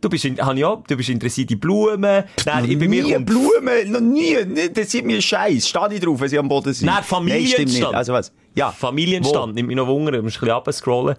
Du 0.00 0.08
bist, 0.08 0.24
in, 0.24 0.36
hab 0.40 0.56
ich 0.56 0.64
auch, 0.64 0.82
du 0.84 0.96
bist 0.96 1.10
interessiert 1.10 1.50
in 1.52 1.60
Blumen. 1.60 2.24
Nein, 2.44 2.64
ich, 2.70 2.76
bei 2.78 2.88
mir 2.88 3.04
nie 3.04 3.12
kommt 3.12 3.26
Blumen, 3.26 3.90
noch 3.92 4.00
nie. 4.00 4.36
Das 4.74 4.90
sieht 4.90 5.04
mir 5.04 5.22
Scheiß. 5.22 5.68
Stehe 5.68 5.92
ich 5.92 6.00
drauf, 6.00 6.18
wenn 6.20 6.28
sie 6.28 6.38
am 6.38 6.48
Boden 6.48 6.72
sind. 6.72 6.86
Nein, 6.86 7.04
Familienstand. 7.04 7.58
Nein, 7.58 7.68
stimmt 7.68 7.88
nicht. 7.88 7.94
Also 7.96 8.12
was? 8.12 8.32
Ja. 8.54 8.72
Familienstand. 8.72 9.54
Nimmt 9.54 9.68
mich 9.68 9.76
noch 9.76 9.86
Wunder, 9.86 10.10
du 10.12 10.22
musst 10.22 10.38
ein 10.38 10.40
bisschen 10.40 10.54
runterscrollen. 10.54 11.16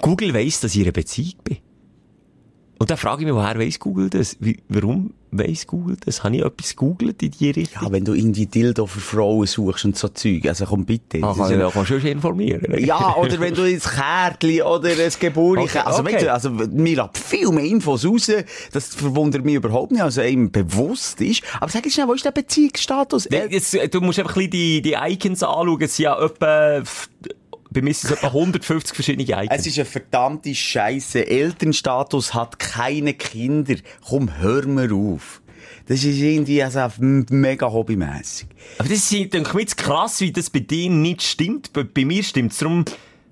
Google 0.00 0.34
weiss, 0.34 0.60
dass 0.60 0.72
ich 0.72 0.78
in 0.78 0.84
einer 0.84 0.92
Beziehung 0.92 1.34
bin. 1.44 1.58
Und 2.78 2.88
dann 2.90 2.96
frage 2.96 3.20
ich 3.20 3.26
mich, 3.26 3.34
woher 3.34 3.58
weiss 3.58 3.78
Google 3.78 4.08
das? 4.08 4.38
Wie, 4.40 4.58
warum 4.70 5.12
weiss 5.32 5.66
Google 5.66 5.98
das? 6.02 6.24
Habe 6.24 6.36
ich 6.36 6.42
etwas 6.42 6.70
gegoogelt 6.70 7.22
in 7.22 7.30
die 7.32 7.50
Richtung? 7.50 7.82
Ja, 7.82 7.92
wenn 7.92 8.06
du 8.06 8.14
irgendwie 8.14 8.46
Dildo 8.46 8.86
für 8.86 9.00
Frauen 9.00 9.46
suchst 9.46 9.84
und 9.84 9.98
so 9.98 10.08
Zeug, 10.08 10.46
also 10.46 10.64
komm 10.64 10.86
bitte. 10.86 11.18
Ah, 11.22 11.34
kann 11.36 11.60
ja- 11.60 11.70
kannst 11.70 11.90
du 11.90 12.00
schon 12.00 12.08
informieren. 12.08 12.82
Ja, 12.82 13.16
oder 13.16 13.38
wenn 13.38 13.52
du 13.52 13.64
ins 13.64 13.86
Kärtchen 13.86 14.62
oder 14.62 14.88
ein 14.88 15.12
Geburtstag, 15.20 15.82
Okay, 15.82 15.86
also, 15.86 16.00
okay. 16.00 16.14
weißt 16.14 16.24
du, 16.24 16.32
also, 16.32 16.50
mir 16.50 16.96
lassen 16.96 17.10
viel 17.22 17.50
mehr 17.50 17.64
Infos 17.66 18.06
raus, 18.06 18.32
das 18.72 18.94
verwundert 18.94 19.44
mich 19.44 19.56
überhaupt 19.56 19.92
nicht, 19.92 20.00
also 20.00 20.22
einem 20.22 20.50
bewusst 20.50 21.20
ist. 21.20 21.42
Aber 21.60 21.70
sag 21.70 21.84
jetzt 21.84 21.92
schnell, 21.92 22.08
wo 22.08 22.14
ist 22.14 22.24
der 22.24 22.32
Beziehungsstatus? 22.32 23.28
Nee, 23.30 23.36
Äh, 23.40 23.48
Jetzt, 23.52 23.76
du 23.92 24.00
musst 24.00 24.18
einfach 24.18 24.36
ein 24.36 24.48
bisschen 24.48 24.50
die, 24.52 24.80
die 24.80 24.94
Icons 24.98 25.42
anschauen. 25.42 25.82
Es 25.82 25.96
sind 25.96 26.04
ja 26.04 26.18
etwa, 26.18 26.82
bei 27.70 27.82
mir 27.82 27.94
sind 27.94 28.10
es 28.10 28.16
etwa 28.16 28.28
150 28.28 28.94
verschiedene 28.94 29.24
Icons. 29.24 29.60
Es 29.60 29.66
ist 29.66 29.78
eine 29.78 29.84
verdammte 29.84 30.54
Scheiße. 30.54 31.26
Elternstatus 31.26 32.34
hat 32.34 32.58
keine 32.58 33.14
Kinder. 33.14 33.76
Komm, 34.06 34.38
hör 34.38 34.66
mir 34.66 34.92
auf. 34.92 35.40
Das 35.86 36.04
ist 36.04 36.18
irgendwie 36.18 36.62
also 36.62 36.88
mega 36.98 37.70
hobbymässig. 37.70 38.48
Aber 38.78 38.88
das 38.88 39.10
ist, 39.10 39.32
denke 39.32 39.60
ich, 39.60 39.76
krass, 39.76 40.20
wie 40.20 40.32
das 40.32 40.50
bei 40.50 40.60
dir 40.60 40.90
nicht 40.90 41.22
stimmt. 41.22 41.72
Bei, 41.72 41.84
bei 41.84 42.04
mir 42.04 42.22
stimmt 42.22 42.52
es 42.52 42.58
darum 42.58 42.84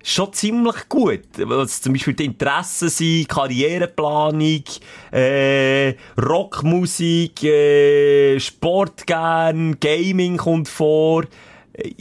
schon 0.03 0.33
ziemlich 0.33 0.89
gut. 0.89 1.39
Es 1.39 1.83
zum 1.83 1.93
Beispiel 1.93 2.15
die 2.15 2.25
Interessen 2.27 2.89
sind, 2.89 3.29
Karriereplanung, 3.29 4.65
äh, 5.13 5.95
Rockmusik, 6.21 7.43
äh, 7.43 8.39
Sport 8.41 9.07
gern, 9.07 9.79
Gaming 9.81 10.37
kommt 10.37 10.69
vor. 10.69 11.25
Äh, 11.73 11.93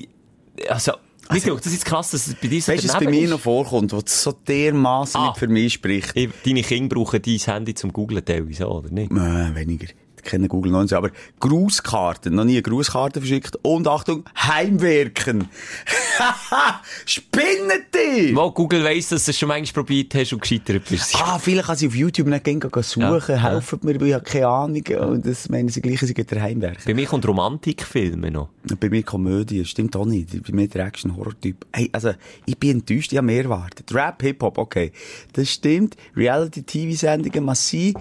Also, 1.29 1.45
gesagt, 1.47 1.65
das 1.65 1.73
ist 1.73 1.85
krass, 1.85 2.11
dass 2.11 2.27
es 2.27 2.35
bei 2.35 2.47
dir 2.47 2.61
so 2.61 2.71
Weißt 2.71 2.83
du, 2.83 2.87
was 2.89 2.99
bei 2.99 3.09
mir 3.09 3.21
ist? 3.23 3.29
noch 3.31 3.39
vorkommt, 3.39 3.91
wo 3.93 4.01
das 4.01 4.23
so 4.23 4.31
dermaßen 4.31 5.19
Ah. 5.19 5.27
nicht 5.27 5.37
für 5.39 5.47
mich 5.47 5.73
spricht? 5.73 6.11
Ich- 6.15 6.29
Deine 6.45 6.61
Kinder 6.61 6.95
brauchen 6.95 7.21
dein 7.21 7.37
Handy 7.37 7.73
zum 7.73 7.91
Googlen 7.93 8.23
teilweise, 8.23 8.67
oder 8.67 8.89
nicht? 8.89 9.11
Äh, 9.11 9.55
weniger. 9.55 9.87
Ich 10.27 10.31
kenne 10.31 10.49
Google 10.49 10.73
noch 10.73 10.81
nicht, 10.81 10.91
aber 10.91 11.09
Grußkarten. 11.39 12.35
Noch 12.35 12.43
nie 12.43 12.55
eine 12.55 12.61
Grußkarte 12.61 13.21
verschickt. 13.21 13.57
Und 13.61 13.87
Achtung, 13.87 14.25
Heimwerken. 14.37 15.47
Spinnet 17.05 17.85
die! 17.95 18.35
Wo 18.35 18.51
Google 18.51 18.83
weiss, 18.83 19.07
dass 19.07 19.23
du 19.23 19.31
es 19.31 19.39
schon 19.39 19.47
manchmal 19.47 19.85
probiert 19.85 20.13
hast 20.15 20.33
und 20.33 20.41
gescheitert 20.41 20.83
bist. 20.89 21.15
Ah, 21.15 21.39
vielleicht 21.39 21.67
kann 21.67 21.77
sie 21.77 21.87
auf 21.87 21.95
YouTube 21.95 22.27
nicht 22.27 22.43
gehen, 22.43 22.59
gehen 22.59 22.83
suchen, 22.83 23.03
Ja, 23.03 23.35
ja. 23.35 23.51
helfen 23.51 23.79
mir, 23.83 24.01
weil 24.01 24.07
ich 24.07 24.13
habe 24.15 24.25
keine 24.25 24.47
Ahnung. 24.49 24.83
Und 24.99 25.25
das 25.25 25.47
meinen 25.47 25.69
sie 25.69 25.79
gleich, 25.79 26.01
sie 26.01 26.13
geht 26.13 26.29
Heimwerken. 26.29 26.83
Bei 26.85 26.93
mir 26.93 27.05
kommt 27.05 27.25
Romantikfilme 27.25 28.29
noch. 28.29 28.49
Bei 28.81 28.89
mir 28.89 29.03
Komödie, 29.03 29.63
stimmt 29.63 29.95
auch 29.95 30.05
nicht. 30.05 30.43
Bei 30.45 30.53
mir 30.53 30.67
der 30.67 30.87
Action-Horror-Typ. 30.87 31.65
Hey, 31.71 31.89
also, 31.93 32.11
ich 32.45 32.57
bin 32.57 32.71
enttäuscht, 32.79 33.13
ich 33.13 33.17
habe 33.17 33.27
mehr 33.27 33.45
erwartet. 33.45 33.95
Rap, 33.95 34.21
Hip-Hop, 34.23 34.57
okay. 34.57 34.91
Das 35.31 35.49
stimmt. 35.49 35.95
Reality-TV-Sendungen, 36.17 37.45
massiv. 37.45 37.95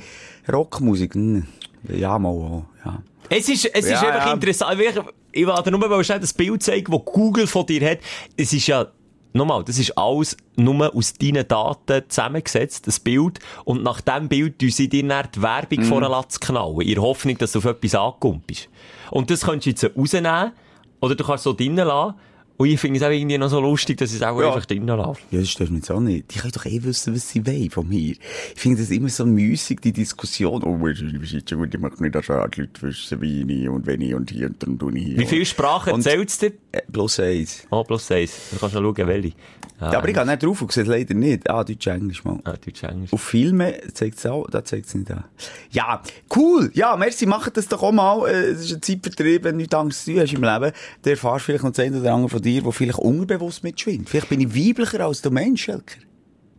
Rockmusik, 0.52 1.14
hm. 1.14 1.46
Ja, 1.94 2.18
mal 2.18 2.28
auch, 2.28 2.64
ja. 2.84 3.02
Es 3.28 3.48
ist, 3.48 3.64
es 3.66 3.84
ist 3.84 3.90
Ja, 3.90 4.00
einfach 4.02 4.26
ja. 4.26 4.32
interessant. 4.32 4.80
Ich, 4.80 4.94
ich 5.32 5.46
wollte 5.46 5.70
nur 5.70 5.80
mal 5.80 6.04
schnell 6.04 6.20
das 6.20 6.32
Bild 6.32 6.62
zeigen, 6.62 6.92
das 6.92 7.04
Google 7.04 7.46
von 7.46 7.66
dir 7.66 7.90
hat. 7.90 7.98
Es 8.36 8.52
ist 8.52 8.66
ja, 8.68 8.86
nochmal, 9.32 9.64
das 9.64 9.78
ist 9.78 9.96
alles 9.98 10.36
nur 10.56 10.94
aus 10.94 11.12
deinen 11.14 11.46
Daten 11.46 12.02
zusammengesetzt, 12.08 12.86
das 12.86 13.00
Bild. 13.00 13.38
Und 13.64 13.82
nach 13.82 14.00
diesem 14.00 14.28
Bild 14.28 14.58
tun 14.58 14.70
sie 14.70 14.88
dir 14.88 15.06
dann 15.06 15.28
die 15.34 15.42
Werbung 15.42 15.84
vor 15.84 16.00
den 16.00 16.10
Latz 16.10 16.40
knallen. 16.40 16.80
In 16.80 16.94
der 16.94 17.02
Hoffnung, 17.02 17.36
dass 17.38 17.52
du 17.52 17.58
auf 17.58 17.64
etwas 17.64 17.94
angekommen 17.94 18.42
bist. 18.46 18.68
Und 19.10 19.30
das 19.30 19.44
könntest 19.44 19.82
du 19.82 19.86
jetzt 19.86 19.98
rausnehmen. 19.98 20.52
Oder 21.00 21.14
du 21.14 21.24
kannst 21.24 21.40
es 21.40 21.44
so 21.44 21.52
drinnen 21.52 21.86
lassen. 21.86 22.14
Und 22.58 22.68
ich 22.68 22.80
finde 22.80 22.98
es 22.98 23.02
auch 23.04 23.10
irgendwie 23.10 23.36
noch 23.38 23.48
so 23.50 23.60
lustig, 23.60 23.98
dass 23.98 24.10
ich 24.10 24.16
es 24.16 24.22
auch 24.22 24.40
Ja. 24.40 24.48
einfach 24.48 24.64
drinnen 24.66 24.86
lasse. 24.86 25.20
Ja, 25.30 25.40
das 25.40 25.48
stört 25.50 25.70
mich 25.70 25.80
jetzt 25.80 25.90
auch 25.90 26.00
nicht. 26.00 26.34
Die 26.34 26.38
können 26.38 26.52
doch 26.52 26.64
eh 26.66 26.82
wissen, 26.82 27.14
was 27.14 27.28
sie 27.28 27.46
wollen 27.46 27.70
von 27.70 27.88
mir. 27.88 28.14
Ich 28.54 28.60
finde 28.60 28.80
das 28.80 28.90
immer 28.90 29.08
so 29.08 29.26
müßig, 29.26 29.80
die 29.80 29.92
Diskussion. 29.92 30.62
Oh, 30.64 30.78
was 30.80 31.00
ist 31.00 31.32
jetzt 31.32 31.52
gut, 31.54 31.74
ich 31.74 31.80
möchte 31.80 32.02
nicht, 32.02 32.14
dass 32.14 32.26
die 32.26 32.32
Leute 32.32 32.82
wissen, 32.82 33.20
wie 33.20 33.62
ich 33.62 33.68
und 33.68 33.86
wenn 33.86 34.00
ich 34.00 34.14
und 34.14 34.30
hier 34.30 34.46
und 34.46 34.62
dann 34.62 34.78
tue 34.78 34.96
ich 34.96 35.04
hier. 35.04 35.18
Wie 35.18 35.26
viele 35.26 35.44
Sprachen 35.46 35.92
Und- 35.92 36.02
zählt 36.02 36.28
es 36.28 36.38
dir? 36.38 36.52
Äh, 36.72 36.82
plus 36.90 37.20
eins. 37.20 37.66
Ah, 37.70 37.82
plus 37.82 38.10
eins. 38.10 38.32
Du 38.52 38.58
kannst 38.58 38.74
noch 38.74 38.82
schauen, 38.82 39.06
welche. 39.06 39.32
Ah, 39.78 39.92
Ja, 39.92 39.98
aber 39.98 40.08
ich 40.08 40.14
gehe 40.14 40.24
nicht 40.24 40.42
drauf 40.42 40.62
und 40.62 40.72
sehe 40.72 40.84
es 40.84 40.88
leider 40.88 41.12
nicht. 41.12 41.50
Ah, 41.50 41.62
Deutsch, 41.62 41.86
Englisch 41.86 42.24
mal. 42.24 42.40
Ah, 42.44 42.54
Deutsch, 42.54 42.82
Englisch. 42.82 43.12
Auf 43.12 43.20
Filme 43.20 43.78
zeigt 43.92 44.16
es 44.18 44.24
auch, 44.24 44.48
da 44.48 44.64
zeigt 44.64 44.86
es 44.86 44.94
nicht 44.94 45.10
an. 45.10 45.24
Ja, 45.70 46.00
cool. 46.34 46.70
Ja, 46.72 46.96
merci, 46.96 47.26
macht 47.26 47.54
das 47.58 47.68
doch 47.68 47.82
auch 47.82 47.92
mal. 47.92 48.26
Äh, 48.26 48.32
Es 48.52 48.60
ist 48.62 48.72
ein 48.76 48.80
Zeitvertrieb, 48.82 49.44
wenn 49.44 49.58
du 49.58 49.66
nichts 49.66 50.04
zu 50.04 50.12
tun 50.12 50.20
hast 50.22 50.32
im 50.32 50.42
Leben. 50.42 50.72
Der 51.04 51.12
erfährst 51.12 51.44
vielleicht 51.44 51.64
noch 51.64 51.72
das 51.72 51.84
eine 51.84 52.00
oder 52.00 52.14
andere 52.14 52.30
von 52.30 52.40
dir, 52.46 52.62
der 52.62 52.72
vielleicht 52.72 52.98
unterbewusst 52.98 53.62
mitschwingt. 53.62 54.08
Vielleicht 54.08 54.28
bin 54.28 54.40
ich 54.40 54.54
weiblicher 54.54 55.00
als 55.00 55.22
du 55.22 55.30
Mensch, 55.30 55.64
Schelker. 55.64 56.00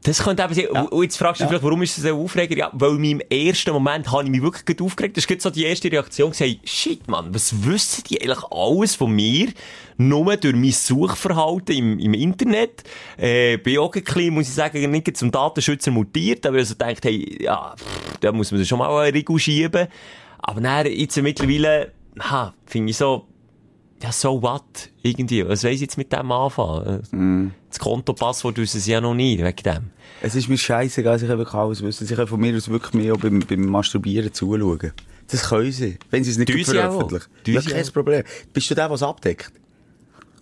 Das 0.03 0.23
könnte 0.23 0.41
eben 0.41 0.53
sein. 0.53 0.67
Und 0.67 1.03
jetzt 1.03 1.17
fragst 1.17 1.41
du 1.41 1.43
dich 1.43 1.49
vielleicht, 1.49 1.65
warum 1.65 1.81
ist 1.81 1.97
das 1.97 2.05
ein 2.05 2.13
Aufreger? 2.13 2.55
Ja, 2.55 2.69
weil 2.71 2.91
in 2.91 3.01
meinem 3.01 3.21
ersten 3.29 3.71
Moment 3.71 4.09
habe 4.09 4.23
ich 4.23 4.29
mich 4.29 4.41
wirklich 4.41 4.65
gut 4.65 4.81
aufgeregt. 4.81 5.17
Das 5.17 5.25
ist 5.25 5.41
so 5.41 5.49
die 5.49 5.65
erste 5.65 5.91
Reaktion. 5.91 6.31
Gesagt, 6.31 6.59
shit, 6.63 7.05
Mann, 7.09 7.33
was 7.33 7.65
wissen 7.65 8.03
die 8.09 8.21
eigentlich 8.21 8.43
alles 8.49 8.95
von 8.95 9.11
mir? 9.11 9.49
Nur 9.97 10.37
durch 10.37 10.55
mein 10.55 10.71
Suchverhalten 10.71 11.75
im, 11.75 11.99
im 11.99 12.13
Internet. 12.13 12.83
Äh, 13.17 13.57
bin 13.57 13.79
auch 13.79 13.93
ein 13.93 14.03
bisschen, 14.03 14.33
muss 14.33 14.47
ich 14.47 14.53
sagen, 14.53 14.89
nicht 14.89 15.17
zum 15.17 15.29
Datenschützer 15.29 15.91
mutiert, 15.91 16.45
aber 16.45 16.57
ich 16.57 16.69
also 16.79 17.01
hey, 17.03 17.43
ja, 17.43 17.75
pff, 17.75 18.17
da 18.21 18.31
muss 18.31 18.51
man 18.53 18.63
schon 18.63 18.79
mal 18.79 18.97
einen 19.01 19.13
Riegel 19.13 19.37
schieben. 19.39 19.87
Aber 20.39 20.61
dann, 20.61 20.85
jetzt 20.85 21.17
mittlerweile, 21.17 21.91
ha, 22.19 22.53
finde 22.65 22.91
ich 22.91 22.97
so, 22.97 23.27
ja, 24.03 24.11
so 24.11 24.41
what? 24.41 24.91
Irgendwie. 25.01 25.47
Was 25.47 25.63
weiss 25.63 25.75
ich 25.75 25.81
jetzt 25.81 25.97
mit 25.97 26.11
dem 26.11 26.31
anfangen? 26.31 27.53
Das 27.69 27.79
Kontopasswort 27.79 28.57
wissen 28.57 28.79
sie 28.79 28.91
ja 28.91 29.01
noch 29.01 29.15
nie, 29.15 29.37
wegen 29.37 29.63
dem. 29.63 29.89
Es 30.21 30.35
ist 30.35 30.47
mir 30.49 30.57
scheißegal, 30.57 31.17
ich 31.17 31.27
wirklich 31.27 31.53
alles 31.53 31.81
wissen. 31.81 32.05
Sie 32.05 32.15
können 32.15 32.27
von 32.27 32.39
mir 32.39 32.55
aus 32.55 32.69
wirklich 32.69 32.93
mehr 32.93 33.13
auch 33.13 33.19
beim, 33.19 33.39
beim 33.39 33.65
Masturbieren 33.65 34.33
zuschauen. 34.33 34.93
Das 35.29 35.49
können 35.49 35.71
sie. 35.71 35.97
Wenn 36.09 36.23
sie 36.23 36.31
es 36.31 36.37
nicht 36.37 36.51
veröffentlichen. 36.65 37.25
Ja, 37.47 37.61
kein 37.61 37.83
auch. 37.83 37.93
Problem. 37.93 38.23
Bist 38.53 38.69
du 38.69 38.75
der, 38.75 38.87
der 38.87 38.95
es 38.95 39.03
abdeckt? 39.03 39.51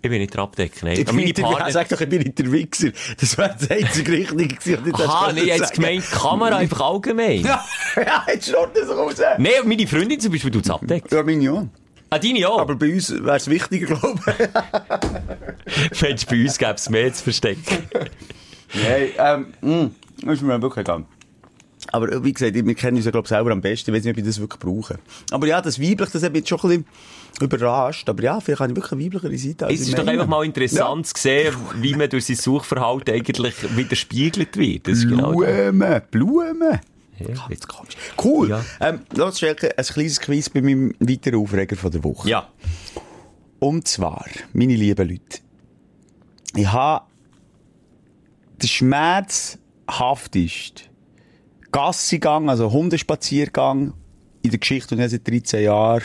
Ich 0.05 0.11
bin 0.11 0.19
nicht 0.19 0.35
der 0.35 0.41
Abdecker, 0.43 0.85
nein. 0.85 0.99
Ich 0.99 1.11
meine 1.11 1.33
der, 1.33 1.41
Partner... 1.41 1.71
sag 1.71 1.89
doch, 1.89 1.99
ich 1.99 2.07
bin 2.07 2.21
nicht 2.21 2.37
der 2.37 2.51
Wichser. 2.51 2.89
Das 3.19 3.35
wäre 3.39 3.55
das 3.59 3.71
einzige 3.71 4.11
Richtige 4.11 4.55
gewesen. 4.55 4.93
Aha, 4.93 5.33
nee, 5.33 5.57
sagen. 5.57 5.73
gemeint, 5.73 6.03
Kamera 6.11 6.57
einfach 6.57 6.79
allgemein. 6.91 7.43
Ja, 7.95 8.25
jetzt 8.27 8.51
schaut 8.51 8.77
das 8.77 8.87
raus. 8.89 9.15
Nein, 9.39 9.51
meine 9.63 9.87
Freundin 9.87 10.19
zum 10.19 10.31
Beispiel 10.31 10.51
tut 10.51 10.65
es 10.65 10.69
abdecken. 10.69 11.07
Ja, 11.11 11.23
meine 11.23 11.43
ja. 11.43 11.67
Ah, 12.15 12.19
deine 12.19 12.47
auch? 12.47 12.59
Aber 12.61 12.75
bei 12.75 12.93
uns 12.93 13.11
wäre 13.11 13.35
es 13.35 13.49
wichtiger, 13.49 13.87
glaube 13.87 14.21
ich. 14.25 16.01
Mensch, 16.01 16.25
bei 16.25 16.41
uns 16.43 16.57
gäbe 16.57 16.75
es 16.75 16.89
mehr 16.89 17.13
zu 17.13 17.23
verstecken. 17.23 17.89
Nein, 18.73 19.09
ähm, 19.17 19.47
mh, 19.61 19.89
das 20.23 20.35
ist 20.35 20.41
mir 20.43 20.61
wirklich 20.61 20.85
egal. 20.85 21.03
Aber 21.91 22.09
äh, 22.11 22.23
wie 22.23 22.31
gesagt, 22.31 22.53
wir 22.53 22.75
kennen 22.75 22.95
uns 22.95 23.05
ja, 23.05 23.11
glaube 23.11 23.25
ich, 23.25 23.29
selber 23.29 23.51
am 23.51 23.59
besten. 23.59 23.91
Ich 23.91 23.97
weiß 23.97 24.05
nicht, 24.05 24.13
ob 24.13 24.17
ich 24.17 24.25
das 24.25 24.39
wirklich 24.39 24.59
brauche. 24.59 24.97
Aber 25.31 25.45
ja, 25.45 25.61
das 25.61 25.77
Weibliche, 25.77 26.13
das 26.13 26.23
hat 26.23 26.31
mich 26.31 26.39
jetzt 26.39 26.49
schon 26.49 26.59
ein 26.71 26.85
bisschen 26.85 26.85
überrascht. 27.41 28.07
Aber 28.07 28.23
ja, 28.23 28.39
vielleicht 28.39 28.61
habe 28.61 28.71
ich 28.71 28.77
wirklich 28.77 28.93
eine 28.93 29.03
weiblichere 29.03 29.37
Seite. 29.37 29.65
Es 29.73 29.81
ist 29.81 29.93
doch 29.93 30.05
meine. 30.05 30.11
einfach 30.11 30.27
mal 30.27 30.45
interessant 30.45 31.07
zu 31.07 31.13
sehen, 31.17 31.53
wie 31.81 31.95
man 31.95 32.09
durch 32.09 32.25
sein 32.27 32.37
Suchverhalten 32.37 33.13
eigentlich 33.13 33.55
widerspiegelt 33.75 34.55
wird. 34.55 34.87
Das 34.87 34.99
ist 34.99 35.09
genau. 35.09 35.31
Blumen, 35.31 36.01
Blumen. 36.11 36.79
Ja, 37.19 37.47
Ganz 37.47 37.67
komisch. 37.67 37.95
Cool. 38.21 38.49
Ja. 38.49 38.65
Ähm, 38.79 39.01
lass 39.13 39.39
Schelke, 39.39 39.77
ein 39.77 39.85
kleines 39.85 40.19
Quiz 40.19 40.49
bei 40.49 40.61
meinem 40.61 40.93
weiteren 40.99 41.41
Aufreger 41.41 41.75
von 41.75 41.91
der 41.91 42.03
Woche. 42.03 42.29
Ja. 42.29 42.49
Und 43.59 43.87
zwar, 43.87 44.25
meine 44.53 44.75
lieben 44.75 45.09
Leute, 45.09 45.39
ich 46.55 46.71
habe 46.71 47.05
den 48.61 48.67
schmerzhafteste 48.67 50.83
Gassigang, 51.71 52.49
also 52.49 52.71
Hundespaziergang 52.71 53.93
in 54.41 54.51
der 54.51 54.59
Geschichte, 54.59 54.95
und 54.95 55.01
habe 55.01 55.09
seit 55.09 55.27
13 55.27 55.63
Jahren 55.63 56.03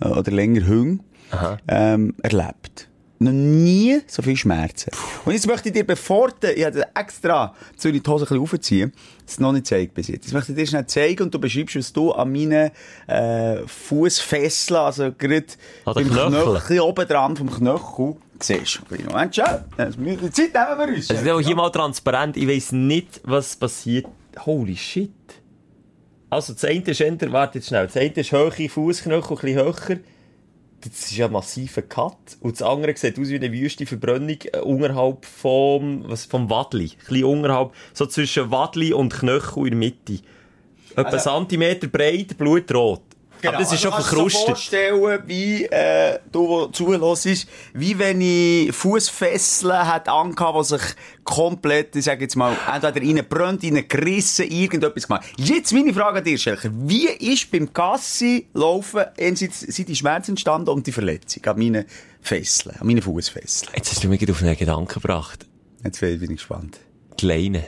äh, 0.00 0.08
oder 0.08 0.30
länger 0.30 0.66
Hüng, 0.66 1.02
ähm, 1.68 2.14
erlebt. 2.22 2.88
Noch 3.20 3.32
nie 3.32 4.00
so 4.06 4.22
viel 4.22 4.36
Schmerzen. 4.36 4.90
Und 5.24 5.32
jetzt 5.32 5.46
möchte 5.46 5.68
ich 5.68 5.74
dir, 5.74 5.86
bevor 5.86 6.32
du, 6.40 6.52
ich 6.52 6.64
habe 6.64 6.84
extra, 6.94 7.54
ich 7.76 7.80
die 7.80 8.02
Hose 8.10 8.24
ein 8.24 8.28
bisschen 8.28 8.40
aufziehen, 8.40 8.92
das 9.24 9.38
noch 9.38 9.52
nicht 9.52 9.64
gezeigt 9.64 9.94
bis 9.94 10.08
jetzt. 10.08 10.24
Jetzt 10.24 10.34
möchte 10.34 10.52
ich 10.52 10.58
dir 10.58 10.66
schnell 10.66 10.86
zeigen 10.86 11.22
und 11.22 11.34
du 11.34 11.38
beschreibst, 11.38 11.76
was 11.76 11.92
du 11.92 12.12
an 12.12 12.32
meinen, 12.32 12.70
äh, 13.06 13.58
Fußfesseln, 13.66 14.80
also 14.80 15.12
gerade 15.12 15.42
den 15.42 15.46
beim 15.84 16.10
Knöcheln. 16.10 16.32
Knöchel, 16.32 16.80
oben 16.80 17.08
dran 17.08 17.36
vom 17.36 17.50
Knöchel, 17.50 18.16
Siehst 18.40 18.80
Moment 19.06 19.36
Die 19.36 20.30
Zeit 20.30 20.54
nehmen 20.54 20.78
wir 20.78 20.96
uns. 20.96 21.10
Also 21.10 21.32
auch 21.32 21.40
hier 21.40 21.56
mal 21.56 21.70
transparent, 21.70 22.36
ich 22.36 22.48
weiss 22.48 22.72
nicht, 22.72 23.20
was 23.24 23.56
passiert. 23.56 24.06
Holy 24.44 24.76
shit. 24.76 25.10
Also 26.30 26.52
das 26.52 26.64
eine 26.64 26.80
ist 26.80 27.00
warte 27.32 27.58
jetzt 27.58 27.68
schnell, 27.68 27.86
das 27.86 27.96
eine 27.96 28.12
ist 28.12 28.32
hohe 28.32 28.68
Fußknöchel, 28.68 29.36
ein 29.36 29.40
bisschen 29.40 29.64
höher. 29.64 29.98
Das 30.84 31.10
ist 31.10 31.16
ja 31.16 31.26
ein 31.26 31.32
massiver 31.32 31.82
Cut. 31.82 32.16
Und 32.40 32.60
das 32.60 32.62
andere 32.62 32.94
sieht 32.96 33.18
aus 33.18 33.28
wie 33.28 33.36
eine 33.36 33.50
wüste 33.52 33.86
Verbrennung 33.86 34.36
äh, 34.52 34.58
unterhalb 34.60 35.24
vom, 35.24 36.04
was, 36.08 36.26
vom 36.26 36.50
Wadli. 36.50 36.90
Ein 36.92 36.98
bisschen 37.08 37.24
unterhalb, 37.24 37.72
so 37.94 38.06
zwischen 38.06 38.50
Wadli 38.50 38.92
und 38.92 39.12
Knöchel 39.14 39.64
in 39.64 39.70
der 39.70 39.78
Mitte. 39.78 40.18
Etwa 40.92 41.02
Also- 41.08 41.30
Zentimeter 41.30 41.86
breit, 41.88 42.36
blutrot. 42.36 43.00
Aber 43.48 43.58
das 43.58 43.72
ist 43.72 43.80
schon 43.80 43.92
also 43.92 44.02
kannst 44.04 44.12
du 44.12 44.16
dir 44.16 44.30
verkrustet. 44.30 44.46
vorstellen, 44.48 45.22
wie, 45.26 45.64
äh, 45.64 46.18
du, 46.30 46.66
der 46.66 46.72
zuhörst, 46.72 47.46
wie 47.72 47.98
wenn 47.98 48.20
ich 48.20 48.72
Fußfesseln 48.74 49.92
hätte 49.92 50.12
angehabt, 50.12 50.58
die 50.58 50.64
sich 50.64 50.82
komplett, 51.24 51.96
ich 51.96 52.04
sag 52.04 52.20
jetzt 52.20 52.36
mal, 52.36 52.56
entweder 52.72 53.02
innen 53.02 53.26
brennt, 53.28 53.64
innen 53.64 53.86
gerissen, 53.88 54.50
irgendetwas 54.50 55.06
gemacht. 55.06 55.26
Jetzt 55.36 55.72
meine 55.72 55.92
Frage 55.92 56.18
an 56.18 56.24
dir, 56.24 56.38
Schelker. 56.38 56.70
Wie 56.72 57.06
ist 57.06 57.50
beim 57.50 57.72
Gassi 57.72 58.48
laufen, 58.54 59.04
einerseits 59.18 59.60
sind 59.60 59.88
die 59.88 59.96
Schmerzen 59.96 60.32
entstanden 60.32 60.70
und 60.70 60.86
die 60.86 60.92
Verletzung 60.92 61.44
an 61.46 61.58
meinen 61.58 61.84
Fesseln, 62.20 62.76
an 62.78 62.86
meinen 62.86 63.02
Fußfesseln? 63.02 63.72
Jetzt 63.76 63.90
hast 63.92 64.04
du 64.04 64.08
mich 64.08 64.20
gerade 64.20 64.32
auf 64.32 64.42
einen 64.42 64.56
Gedanken 64.56 64.92
gebracht. 64.92 65.46
Jetzt 65.84 66.00
bin 66.00 66.22
ich 66.22 66.28
gespannt. 66.28 66.78
die 67.20 67.26
Leine. 67.26 67.66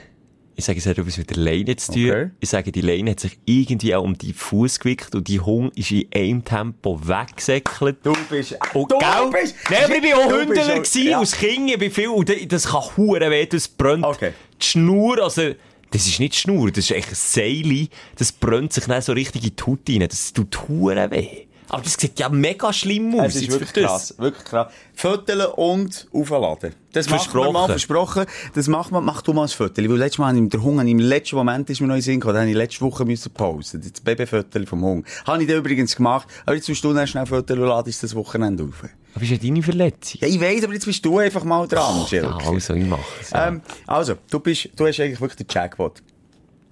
Ich 0.59 0.65
sage, 0.65 0.79
es 0.79 0.87
hat 0.87 0.97
etwas 0.97 1.19
mit 1.19 1.29
der 1.29 1.37
Leine 1.37 1.77
zu 1.77 1.93
tun. 1.93 2.11
Okay. 2.11 2.31
Ich 2.41 2.49
sage, 2.49 2.73
die 2.73 2.81
Leine 2.81 3.11
hat 3.11 3.21
sich 3.21 3.39
irgendwie 3.45 3.95
auch 3.95 4.03
um 4.03 4.17
die 4.17 4.33
Fuß 4.33 4.81
gewickelt 4.81 5.15
und 5.15 5.29
die 5.29 5.39
Hung 5.39 5.71
ist 5.73 5.91
in 5.91 6.07
einem 6.15 6.43
Tempo 6.43 6.99
weggesäckelt. 7.07 7.99
Du 8.03 8.15
bist, 8.31 8.57
Und 8.73 8.91
du 8.91 8.99
gell? 8.99 9.31
bist, 9.31 9.55
Nein, 9.71 9.85
aber 9.85 9.95
ich 9.97 10.01
bin 10.01 10.13
auch 10.15 10.31
Hündler 10.31 10.75
gewesen, 10.77 11.07
ja. 11.09 11.19
als 11.19 11.33
Kind, 11.33 11.71
ich 11.71 11.79
bin 11.79 11.91
viel, 11.91 12.09
und 12.09 12.31
das 12.51 12.69
kann 12.69 12.83
hure 12.97 13.31
weh, 13.31 13.45
das 13.45 13.69
brennt. 13.69 14.05
Okay. 14.07 14.33
Die 14.59 14.65
Schnur, 14.65 15.23
also, 15.23 15.53
das 15.91 16.07
ist 16.07 16.19
nicht 16.21 16.33
die 16.35 16.39
Schnur, 16.39 16.71
das 16.71 16.85
ist 16.87 16.91
echt 16.91 17.09
ein 17.11 17.15
Seil, 17.15 17.89
das 18.17 18.33
brennt 18.33 18.73
sich 18.73 18.85
dann 18.85 19.03
so 19.03 19.13
richtig 19.13 19.45
in 19.45 19.55
die 19.57 19.63
Haut 19.63 19.81
rein, 19.91 20.09
das 20.09 20.33
tut 20.33 20.69
hure 20.69 21.11
weh. 21.11 21.46
Aber 21.69 21.83
das 21.83 21.95
sieht 21.95 22.19
ja 22.19 22.29
mega 22.29 22.73
schlimm 22.73 23.19
aus. 23.19 23.35
Es 23.35 23.43
ist 23.43 23.51
wirklich 23.51 23.73
das. 23.73 23.85
krass, 23.85 24.15
wirklich 24.19 24.45
krass. 24.45 24.73
Föteln 24.95 25.47
und 25.57 26.07
aufladen. 26.13 26.75
Das 26.93 27.09
man 27.09 27.17
mal 27.19 27.23
Versprochen. 27.67 27.67
versprochen. 27.67 28.27
Das 28.55 28.69
macht 28.69 28.93
man, 28.93 29.05
mach 29.05 29.21
du 29.23 29.33
mal 29.33 29.43
ein 29.43 29.49
Fötel. 29.49 29.89
Weil 29.91 29.99
letztes 29.99 30.19
Mal 30.19 30.29
habe 30.35 30.43
ich 30.43 30.49
der 30.51 30.63
Hunger, 30.63 30.85
im 30.85 30.99
letzten 30.99 31.37
Moment 31.37 31.69
ist 31.69 31.81
mir 31.81 31.87
noch 31.89 31.95
in 31.95 31.99
den 32.01 32.05
Sinn 32.05 32.21
gekommen, 32.21 32.35
da 32.35 32.41
habe 32.41 32.51
ich 32.51 32.57
letzte 32.57 32.81
Woche 32.83 33.05
müssen 33.05 33.33
pausen. 33.33 33.81
Das 33.83 34.01
Babyfötel 34.01 34.67
vom 34.67 34.83
Hunger. 34.83 35.03
Habe 35.27 35.43
ich 35.43 35.49
dann 35.49 35.59
übrigens 35.59 35.97
gemacht. 35.97 36.29
Aber 36.47 36.55
jetzt 36.57 36.67
bist 36.67 36.83
du 36.85 36.93
dann 36.93 37.07
schnell 37.07 37.27
Fötel 37.27 37.61
und 37.61 37.69
ladest 37.69 38.03
das 38.03 38.15
Wochenende 38.15 38.65
auf. 38.65 38.85
Aber 39.15 39.25
ist 39.25 39.31
ja 39.31 39.37
deine 39.39 39.63
Verletzung. 39.63 40.21
Ja, 40.21 40.29
ich 40.29 40.41
weiss, 40.41 40.63
aber 40.65 40.75
jetzt 40.75 40.85
bist 40.87 41.05
du 41.05 41.19
einfach 41.19 41.43
mal 41.45 41.67
dran, 41.67 42.01
Ja, 42.01 42.07
Schelke. 42.07 42.35
also, 42.47 42.75
ich 42.75 42.85
mache 42.87 43.01
es. 43.21 43.31
Ja. 43.31 43.49
Ähm, 43.49 43.63
also, 43.87 44.15
du 44.31 44.41
bist, 44.41 44.69
du 44.77 44.87
hast 44.87 45.01
eigentlich 45.01 45.21
wirklich 45.21 45.47
den 45.47 45.47
Jackpot. 45.51 46.03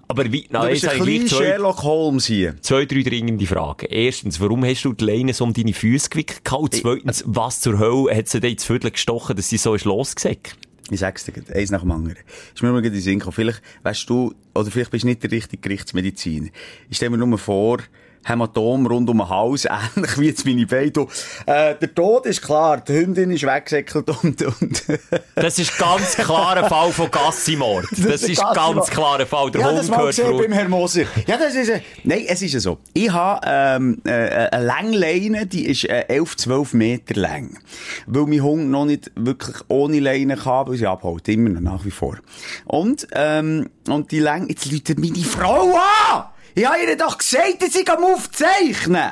Aber 0.07 0.31
wie, 0.31 0.43
Du 0.43 0.47
nein, 0.51 0.69
bist 0.71 0.83
jetzt 0.83 0.95
ein 0.95 1.01
kleiner 1.03 1.27
Sherlock 1.27 1.83
Holmes 1.83 2.25
hier. 2.25 2.55
zwei, 2.61 2.85
drei 2.85 3.01
dringende 3.01 3.45
Fragen. 3.45 3.87
Erstens, 3.89 4.39
warum 4.39 4.63
hast 4.63 4.83
du 4.83 4.93
die 4.93 5.03
Leine 5.05 5.33
so 5.33 5.43
um 5.43 5.53
deine 5.53 5.73
Füße 5.73 6.09
gewickelt? 6.09 6.41
Und 6.51 6.73
zweitens, 6.75 7.23
was 7.27 7.61
zur 7.61 7.79
Hölle 7.79 8.15
hat 8.15 8.27
sie 8.27 8.39
dir 8.39 8.49
ins 8.49 8.65
Viertel 8.65 8.91
gestochen, 8.91 9.35
dass 9.35 9.49
sie 9.49 9.57
so 9.57 9.73
ist 9.73 9.85
losgesackt? 9.85 10.57
Ich 10.91 10.99
sag's 10.99 11.25
dir, 11.25 11.33
eins 11.53 11.71
nach 11.71 11.81
dem 11.81 11.91
anderen. 11.91 12.17
Ist 12.53 12.61
mir 12.61 12.71
mal 12.71 12.85
in 12.85 12.93
den 12.93 13.01
Sinn 13.01 13.17
gekommen. 13.17 13.33
Vielleicht, 13.33 13.61
weißt 13.81 14.07
du, 14.07 14.35
oder 14.53 14.69
vielleicht 14.69 14.91
bist 14.91 15.03
du 15.03 15.07
nicht 15.07 15.23
der 15.23 15.31
richtige 15.31 15.59
Gerichtsmediziner. 15.61 16.49
Ich 16.89 16.97
stell 16.97 17.09
mir 17.09 17.17
nur 17.17 17.37
vor, 17.39 17.79
Hämatom 18.27 18.87
rund 18.87 19.09
um 19.09 19.17
den 19.19 19.29
Hals, 19.29 19.65
ähnlich 19.95 20.19
wie 20.19 20.27
jetzt 20.27 20.45
meine 20.45 20.65
Beine. 20.65 21.07
Äh, 21.45 21.75
der 21.75 21.93
Tod 21.93 22.25
ist 22.25 22.41
klar, 22.41 22.81
die 22.81 22.93
Hündin 22.93 23.31
ist 23.31 23.43
weggesäckelt 23.43 24.09
und, 24.23 24.41
und, 24.41 24.83
Das 25.35 25.59
ist 25.59 25.77
ganz 25.77 26.15
klar 26.15 26.57
ein 26.57 26.67
Fall 26.67 26.91
von 26.91 27.11
Gassimord. 27.11 27.85
Das, 27.91 28.23
ist 28.23 28.41
ganz 28.53 28.87
klar 28.89 29.19
ein 29.19 29.27
Fall. 29.27 29.51
Der 29.51 29.61
ja, 29.61 29.67
Hund 29.67 29.77
das 29.77 29.87
gehört 29.87 30.07
gesehen 30.07 30.37
beim 30.37 30.51
Herrn 30.51 30.69
Moser. 30.69 31.03
Ja, 31.27 31.37
das 31.37 31.53
ist, 31.55 31.69
äh, 31.69 31.81
nein, 32.03 32.25
es 32.27 32.41
ist 32.41 32.53
ja 32.53 32.59
so. 32.59 32.79
Ich 32.93 33.11
habe, 33.11 33.41
ähm, 33.45 34.01
äh, 34.05 34.49
eine 34.49 34.65
Längleine, 34.65 35.45
die 35.45 35.67
ist 35.67 35.85
äh, 35.85 36.05
11, 36.07 36.37
12 36.37 36.73
Meter 36.73 37.19
lang. 37.19 37.59
Weil 38.07 38.25
mein 38.25 38.41
Hund 38.41 38.69
noch 38.69 38.85
nicht 38.85 39.11
wirklich 39.15 39.57
ohne 39.67 39.99
Leine 39.99 40.35
kann, 40.35 40.67
weil 40.67 40.77
sie 40.77 40.87
abholt. 40.87 41.27
Immer 41.27 41.49
noch, 41.49 41.61
nach 41.61 41.85
wie 41.85 41.91
vor. 41.91 42.17
Und, 42.65 43.07
ähm, 43.13 43.69
und 43.87 44.11
die 44.11 44.19
Länge, 44.19 44.47
jetzt 44.49 44.71
läutet 44.71 44.99
meine 44.99 45.23
Frau 45.23 45.75
an! 45.75 46.34
Ich 46.55 46.65
habe 46.65 46.83
ihr 46.83 46.95
doch 46.97 47.17
gesagt, 47.17 47.61
dass 47.61 47.75
ich 47.75 47.89
am 47.89 48.03
aufzeichnen. 48.03 49.11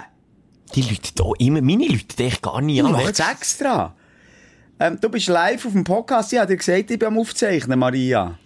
Die 0.75 0.82
Leute 0.82 1.12
hier 1.15 1.34
immer, 1.47 1.62
meine 1.62 1.88
Leute, 1.88 2.23
echt 2.23 2.41
gar 2.41 2.62
nicht 2.62 2.77
Ich 2.77 2.84
an. 2.84 2.91
mache 2.93 3.10
extra. 3.32 3.95
Ähm, 4.79 4.97
du 4.99 5.10
bist 5.10 5.27
live 5.27 5.65
auf 5.65 5.71
dem 5.73 5.84
Podcast. 5.84 6.34
Ich 6.34 6.39
habe 6.39 6.47
dir 6.51 6.58
gesagt, 6.58 6.89
ich 6.89 6.97
bin 6.97 7.08
am 7.08 7.19
aufzeichnen, 7.19 7.77
Maria. 7.77 8.39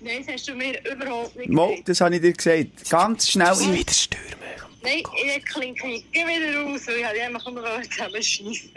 Nein, 0.00 0.22
das 0.24 0.34
hast 0.36 0.48
du 0.48 0.54
mir 0.54 0.74
überhaupt 0.90 1.34
nicht 1.36 1.50
Mo, 1.50 1.68
gesagt. 1.70 1.88
das 1.88 2.00
habe 2.00 2.14
ich 2.16 2.22
dir 2.22 2.32
gesagt. 2.32 2.88
Ganz 2.90 3.28
schnell. 3.28 3.48
Das 3.48 3.60
in- 3.60 3.74
wieder 3.74 3.92
Stürme. 3.92 4.24
Nein, 4.82 5.02
ich 5.36 5.44
klinge 5.44 5.74
ich 5.96 6.04
geh 6.12 6.20
wieder 6.20 6.60
raus, 6.60 6.82
weil 6.86 6.96
ich 6.98 7.04
wollte 7.04 7.22
einfach 7.22 7.50
nur 7.52 7.82
zusammenschiessen. 7.90 8.70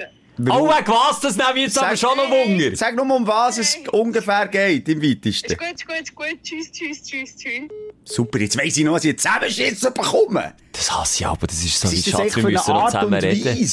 Oh, 0.49 0.67
wegen 0.67 0.87
was? 0.87 1.19
Das 1.19 1.37
nehmen 1.37 1.49
wir 1.55 1.61
jetzt 1.63 1.77
aber 1.77 1.95
schon 1.95 2.17
noch 2.17 2.29
Wunder. 2.31 2.75
Sag 2.75 2.95
nur, 2.95 3.15
um 3.15 3.27
was 3.27 3.59
es 3.59 3.77
ungefähr 3.91 4.47
geht, 4.47 4.89
im 4.89 5.01
weitesten. 5.03 5.51
Ist 5.53 5.57
gut, 5.59 5.67
ist 5.75 5.85
gut, 5.87 6.01
ist 6.01 6.15
gut. 6.15 6.37
Tschüss, 6.43 6.71
tschüss, 6.71 7.03
tschüss, 7.03 7.35
tschüss. 7.37 7.69
Super, 8.03 8.39
jetzt 8.39 8.57
weiss 8.57 8.75
ich 8.77 8.83
noch, 8.83 8.93
was 8.93 9.05
ich 9.05 9.17
zusammenschissen 9.17 9.93
bekomme. 9.93 10.53
Das 10.73 10.91
hasse 10.91 11.21
ich 11.21 11.27
aber, 11.27 11.47
das 11.47 11.63
ist 11.63 11.79
so 11.79 11.87
ist 11.87 12.07
das 12.07 12.11
Schatz, 12.11 12.21
echt 12.27 12.35
wir 12.37 12.43
müssen 12.43 12.73
noch 12.73 12.85
zusammen 12.87 13.13
reden. 13.13 13.45
Weise? 13.45 13.65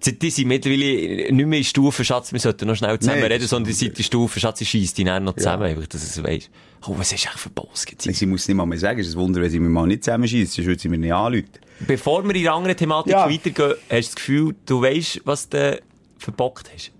Sie- 0.00 0.18
Die 0.18 0.30
sind 0.30 0.46
mittlerweile 0.48 1.32
nicht 1.32 1.46
mehr 1.46 1.58
in 1.58 1.64
Stufen, 1.64 2.04
Schatz, 2.04 2.32
wir 2.32 2.38
sollten 2.38 2.66
noch 2.68 2.76
schnell 2.76 2.98
zusammen 3.00 3.20
Nee, 3.20 3.26
reden, 3.26 3.48
sondern 3.48 3.68
die 3.68 3.76
sind 3.76 3.98
in 3.98 4.04
Stufen, 4.04 4.38
Schatz, 4.40 4.60
ich 4.60 4.70
scheisse 4.70 4.94
die 4.94 5.04
dann 5.04 5.24
noch 5.24 5.34
zusammen, 5.34 5.64
einfach, 5.64 5.86
dass 5.88 6.02
es 6.04 6.22
weisst. 6.22 6.50
Oh, 6.86 6.94
was 6.96 7.12
ist 7.12 7.26
eigentlich 7.26 7.40
für 7.40 7.50
Boss 7.50 7.84
Sie 7.98 8.26
muss 8.26 8.46
nicht 8.46 8.56
mal 8.56 8.64
mehr 8.66 8.78
sagen, 8.78 9.00
es 9.00 9.08
ist 9.08 9.14
ein 9.14 9.20
Wunder, 9.20 9.40
wenn 9.40 9.50
sie 9.50 9.58
mir 9.58 9.68
mal 9.68 9.86
nicht 9.88 10.04
zusammenschießt, 10.04 10.52
sonst 10.52 10.66
würde 10.68 10.80
sie 10.80 10.88
mir 10.88 10.98
nicht 10.98 11.12
anrufen. 11.12 11.48
Bevor 11.80 12.22
wir 12.24 12.34
in 12.34 12.42
die 12.42 12.48
andere 12.48 12.76
Thematik 12.76 13.12
Ja. 13.12 13.28
weitergehen, 13.28 13.74
hast 13.90 13.90
du 13.90 13.96
das 13.96 14.14
Gefühl, 14.14 14.54
du 14.66 14.82
weisst, 14.82 15.20
was 15.24 15.48
du 15.48 15.80
verbockt 16.18 16.70
hast? 16.72 16.92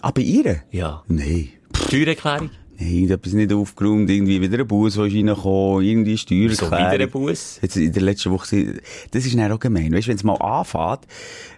Ah, 0.00 0.10
bei 0.10 0.22
ihr? 0.22 0.62
Ja. 0.72 1.02
Nein. 1.06 1.50
Steuererklärung? 1.88 2.50
Nein, 2.84 3.10
etwas 3.10 3.32
nicht 3.32 3.52
aufgeräumt, 3.52 4.10
irgendwie 4.10 4.40
wieder 4.40 4.58
ein 4.58 4.66
Bus, 4.66 4.94
der 4.94 5.04
ist 5.06 5.14
reingekommen, 5.14 5.82
irgendwie 5.84 6.16
So 6.16 6.30
wieder 6.30 6.54
Steuererklärung. 6.54 7.00
ein 7.00 7.10
Bus? 7.10 7.58
Jetzt 7.62 7.76
in 7.76 7.92
der 7.92 8.02
letzten 8.02 8.30
Woche, 8.30 8.80
das 9.10 9.24
ist 9.24 9.36
dann 9.36 9.52
auch 9.52 9.58
gemein. 9.58 9.92
Weißt 9.92 10.06
du, 10.06 10.10
wenn 10.10 10.16
es 10.16 10.24
mal 10.24 10.34
anfängt, 10.34 11.06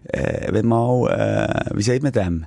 äh, 0.05 0.53
wenn 0.53 0.67
mal, 0.67 1.09
äh, 1.71 1.77
wie 1.77 1.83
sagt 1.83 2.03
man 2.03 2.13
dem? 2.13 2.47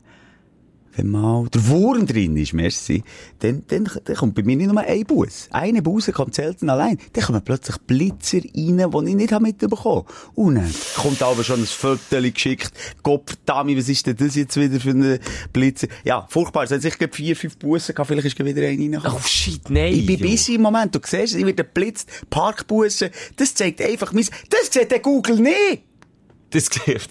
Wenn 0.95 1.07
mal 1.07 1.47
der 1.49 1.67
Wurm 1.67 2.05
drin 2.05 2.35
ist, 2.37 2.53
merci, 2.53 3.03
dann, 3.39 3.63
dann, 3.67 3.89
dann 4.03 4.15
kommt 4.15 4.35
bei 4.35 4.43
mir 4.43 4.55
nicht 4.55 4.71
nur 4.71 4.81
ein 4.81 5.05
Bus. 5.05 5.47
Eine 5.51 5.81
Buse 5.81 6.11
kommt 6.11 6.35
selten 6.35 6.69
allein. 6.69 6.97
Dann 7.13 7.23
kommen 7.23 7.41
plötzlich 7.41 7.77
Blitzer 7.77 8.37
rein, 8.37 8.77
die 8.77 9.09
ich 9.09 9.15
nicht 9.15 9.31
habe 9.31 9.43
mitbekommen 9.43 9.83
habe. 9.83 10.05
Und 10.35 10.55
dann 10.55 10.71
kommt 10.95 11.21
aber 11.21 11.43
schon 11.43 11.59
ein 11.59 11.65
Foto 11.65 12.21
geschickt. 12.21 12.71
Gott, 13.03 13.33
Dami, 13.45 13.77
was 13.77 13.87
ist 13.87 14.07
denn 14.07 14.17
das 14.17 14.35
jetzt 14.35 14.55
wieder 14.57 14.79
für 14.79 14.91
ein 14.91 15.19
Blitzer? 15.53 15.87
Ja, 16.03 16.25
furchtbar. 16.29 16.63
Es 16.63 16.71
hat 16.71 16.81
sicher 16.81 17.07
vier, 17.11 17.35
fünf 17.35 17.57
Bussen 17.57 17.93
gehabt. 17.93 18.07
Vielleicht 18.07 18.27
ist 18.27 18.39
wieder 18.39 18.61
einer 18.61 18.67
reingekommen. 18.67 19.17
Oh 19.17 19.27
shit, 19.27 19.69
nein. 19.69 19.93
Ich 19.93 20.05
bin 20.05 20.19
busy 20.19 20.55
im 20.55 20.61
Moment. 20.61 20.93
Du 20.95 20.99
siehst, 21.03 21.35
ich 21.35 21.45
werde 21.45 21.63
geblitzt, 21.63 22.09
Parkbussen. 22.29 23.09
Das 23.35 23.53
zeigt 23.53 23.81
einfach 23.81 24.11
mein, 24.11 24.25
das 24.49 24.71
sieht 24.71 24.91
der 24.91 24.99
Google 24.99 25.39
nicht. 25.39 25.88
Das 26.51 26.65
sieht, 26.65 27.07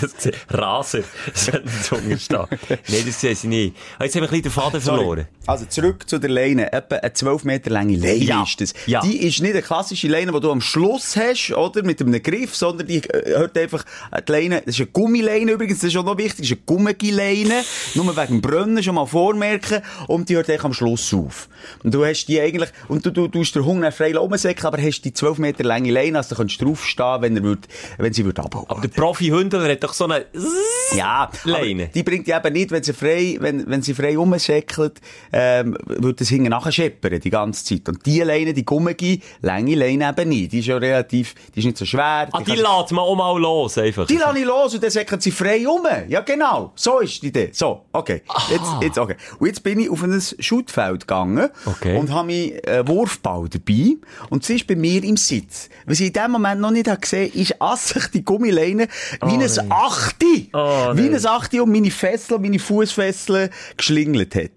das 0.00 0.14
sieht, 0.22 0.34
Raser, 0.48 1.02
sollte 1.34 1.68
drunter 1.88 2.18
stehen. 2.18 2.46
Nein, 2.88 3.02
das 3.06 3.20
sehe 3.20 3.32
ich 3.32 3.44
nicht. 3.44 3.76
Ah, 3.98 4.04
Jetzt 4.04 4.14
haben 4.16 4.22
wir 4.22 4.28
ein 4.28 4.30
bisschen 4.30 4.42
den 4.44 4.52
Faden 4.52 4.80
verloren. 4.80 5.26
Also 5.46 5.66
zurück 5.66 6.08
zu 6.08 6.18
der 6.18 6.30
Leine. 6.30 6.72
Etwa 6.72 6.96
eine 6.96 7.12
12 7.12 7.44
Meter 7.44 7.70
lange 7.70 7.96
Leine 7.96 8.14
Ja. 8.24 8.42
ist 8.42 8.60
das. 8.60 8.72
Ja. 8.86 9.00
Die 9.02 9.26
ist 9.26 9.40
nicht 9.42 9.52
eine 9.52 9.62
klassische 9.62 10.08
Leine, 10.08 10.32
die 10.32 10.40
du 10.40 10.50
am 10.50 10.60
Schluss 10.60 11.16
hast, 11.16 11.52
oder? 11.52 11.82
Mit 11.82 12.00
einem 12.00 12.22
Griff, 12.22 12.54
sondern 12.56 12.86
die 12.86 12.98
äh, 12.98 13.36
hört 13.36 13.58
einfach, 13.58 13.84
äh, 14.10 14.22
die 14.22 14.32
Leine, 14.32 14.62
das 14.64 14.74
ist 14.76 14.80
eine 14.80 14.86
Gummileine 14.90 15.52
übrigens, 15.52 15.80
das 15.80 15.88
ist 15.90 15.96
auch 15.96 16.04
noch 16.04 16.16
wichtig, 16.16 16.36
das 16.38 16.46
ist 16.46 16.52
eine 16.52 16.60
gummige 16.64 17.10
Leine. 17.12 17.62
Nur 17.94 18.16
wegen 18.16 18.26
dem 18.34 18.40
Brennen 18.40 18.82
schon 18.82 18.94
mal 18.94 19.06
vormerken. 19.06 19.82
Und 20.06 20.28
die 20.28 20.36
hört 20.36 20.48
eigentlich 20.48 20.64
am 20.64 20.72
Schluss 20.72 21.12
auf. 21.12 21.48
Und 21.84 21.92
du 21.92 22.04
hast 22.04 22.26
die 22.26 22.40
eigentlich, 22.40 22.70
und 22.88 23.04
du, 23.04 23.10
du, 23.10 23.28
du 23.28 23.40
hast 23.40 23.52
den 23.54 23.64
Hunger 23.64 23.92
frei 23.92 24.16
rumsäckeln, 24.16 24.66
aber 24.66 24.80
hast 24.82 25.02
die 25.02 25.12
12 25.12 25.38
Meter 25.38 25.64
lange 25.64 25.90
Leine, 25.90 26.18
also 26.18 26.30
du 26.34 26.40
kannst 26.40 26.62
draufstehen, 26.62 27.22
wenn 27.22 27.36
er 27.36 27.42
würd, 27.42 27.66
wenn 27.98 28.12
sie 28.12 28.24
würde 28.30 28.42
abhauen. 28.44 28.64
Aber 28.68 28.80
der 28.80 28.88
Profi-Hündler 28.88 29.68
hat 29.70 29.82
doch 29.84 29.92
so 29.92 30.04
eine... 30.04 30.26
Ja, 30.96 31.30
Leine. 31.44 31.88
die 31.94 32.02
bringt 32.02 32.26
die 32.26 32.32
eben 32.32 32.52
nicht, 32.52 32.70
wenn 32.70 32.82
sie 32.82 32.92
frei, 32.92 33.36
wenn, 33.40 33.68
wenn 33.68 33.82
sie 33.82 33.94
frei 33.94 34.16
rumsäckelt, 34.16 35.00
ähm, 35.32 35.76
wird 35.84 36.20
das 36.20 36.28
hinten 36.28 36.48
nachher 36.50 36.72
scheppern, 36.72 37.20
die 37.20 37.30
ganze 37.30 37.64
Zeit. 37.64 37.88
Und 37.88 38.04
die 38.06 38.20
Leine, 38.20 38.52
die 38.54 38.64
gummige, 38.64 39.18
lange 39.42 39.74
Leine 39.74 40.08
eben 40.10 40.28
nicht. 40.28 40.52
Die 40.52 40.58
ist 40.60 40.66
ja 40.66 40.76
relativ, 40.78 41.34
die 41.54 41.60
ist 41.60 41.64
nicht 41.66 41.76
so 41.78 41.84
schwer. 41.84 42.28
Ah, 42.32 42.38
die 42.40 42.44
kannst- 42.44 42.62
lässt 42.62 42.92
man 42.92 43.04
auch 43.04 43.14
mal 43.16 43.38
los, 43.38 43.78
einfach. 43.78 44.06
die 44.06 44.16
lasse 44.16 44.38
ich 44.38 44.44
los 44.44 44.74
und 44.74 44.82
dann 44.82 44.90
säckelt 44.90 45.22
sie 45.22 45.30
frei 45.30 45.66
um. 45.68 45.86
Ja, 46.08 46.20
genau. 46.20 46.72
So 46.74 46.98
ist 47.00 47.22
die 47.22 47.28
Idee. 47.28 47.50
So, 47.52 47.84
okay. 47.92 48.22
Jetzt, 48.50 48.70
jetzt, 48.82 48.98
okay. 48.98 49.16
Und 49.38 49.46
jetzt 49.46 49.62
bin 49.62 49.78
ich 49.80 49.90
auf 49.90 50.02
ein 50.02 50.20
Schutfeld 50.40 51.00
gegangen. 51.02 51.48
Okay. 51.66 51.96
Und 51.96 52.10
habe 52.12 52.26
meinen 52.28 52.52
äh, 52.64 52.86
Wurfball 52.86 53.48
dabei. 53.48 53.96
Und 54.28 54.44
sie 54.44 54.56
ist 54.56 54.66
bei 54.66 54.74
mir 54.76 55.02
im 55.04 55.16
Sitz. 55.16 55.68
Was 55.86 56.00
ich 56.00 56.08
in 56.08 56.12
dem 56.12 56.30
Moment 56.32 56.60
noch 56.60 56.70
nicht 56.70 56.88
habe 56.88 57.00
gesehen, 57.00 57.32
ist, 57.32 57.60
als 57.60 57.88
sich 57.90 58.06
die 58.08 58.19
die 58.20 58.24
Gummileine 58.24 58.88
wie 59.24 59.34
ein 59.34 59.70
Achti, 59.70 60.50
Oh, 60.52 60.92
wie 60.94 61.08
ein 61.08 61.26
Achti 61.26 61.60
um 61.60 61.70
meine 61.70 61.90
Fesseln, 61.90 62.42
meine 62.42 62.58
Fußfesseln 62.58 63.50
geschlingelt 63.76 64.34
hat. 64.34 64.50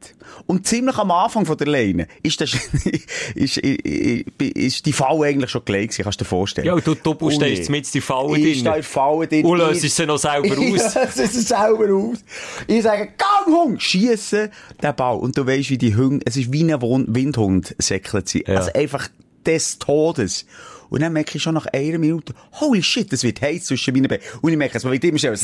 Und 0.45 0.67
ziemlich 0.67 0.97
am 0.97 1.11
Anfang 1.11 1.45
von 1.45 1.57
der 1.57 1.67
Leine 1.67 2.07
ist, 2.21 2.41
das, 2.41 2.53
ist, 3.35 3.57
ist, 3.57 4.27
ist 4.39 4.85
die 4.85 4.93
Falle 4.93 5.27
eigentlich 5.27 5.51
schon 5.51 5.63
gelegt 5.63 5.91
gewesen, 5.91 6.03
kannst 6.03 6.19
du 6.19 6.23
dir 6.23 6.29
vorstellen. 6.29 6.67
Ja, 6.67 6.73
und 6.73 6.85
du, 6.85 6.95
du 6.95 7.29
stehst 7.29 7.69
mit 7.69 7.91
die 7.93 8.01
Falle 8.01 8.37
Ich 8.37 8.59
stehe 8.59 8.73
drin. 8.73 8.83
Falle 8.83 9.27
drin. 9.27 9.45
Und 9.45 9.57
löst 9.57 9.81
sie 9.81 10.05
noch 10.05 10.17
selber 10.17 10.49
aus. 10.57 10.95
löse 10.95 11.27
sie 11.27 11.41
selber 11.41 11.93
aus. 11.93 12.19
Ich 12.67 12.83
sage, 12.83 13.13
gang, 13.17 13.55
Hund, 13.55 13.81
schiessen 13.81 14.49
den 14.81 14.95
Ball. 14.95 15.17
Und 15.17 15.37
du 15.37 15.45
weißt, 15.45 15.69
wie 15.69 15.77
die 15.77 15.95
Hunde, 15.95 16.25
es 16.25 16.35
ist 16.35 16.51
wie 16.51 16.63
ein 16.63 16.81
Windhund 16.81 17.75
säckelt 17.77 18.27
sie. 18.27 18.43
Ja. 18.47 18.55
Also 18.55 18.73
einfach 18.73 19.09
des 19.45 19.79
Todes. 19.79 20.45
Und 20.93 21.01
dann 21.01 21.11
merke 21.11 21.37
ich 21.37 21.41
schon 21.41 21.55
nach 21.55 21.65
einer 21.65 21.97
Minute, 21.97 22.35
holy 22.61 22.83
shit, 22.83 23.11
das 23.11 23.23
wird 23.23 23.41
heiß 23.41 23.65
zwischen 23.65 23.95
meinen 23.95 24.07
Beinen. 24.07 24.21
Und 24.41 24.51
ich 24.51 24.57
merke, 24.57 24.77
es 24.77 24.83
wird 24.83 25.03
immer 25.03 25.17
schneller. 25.17 25.39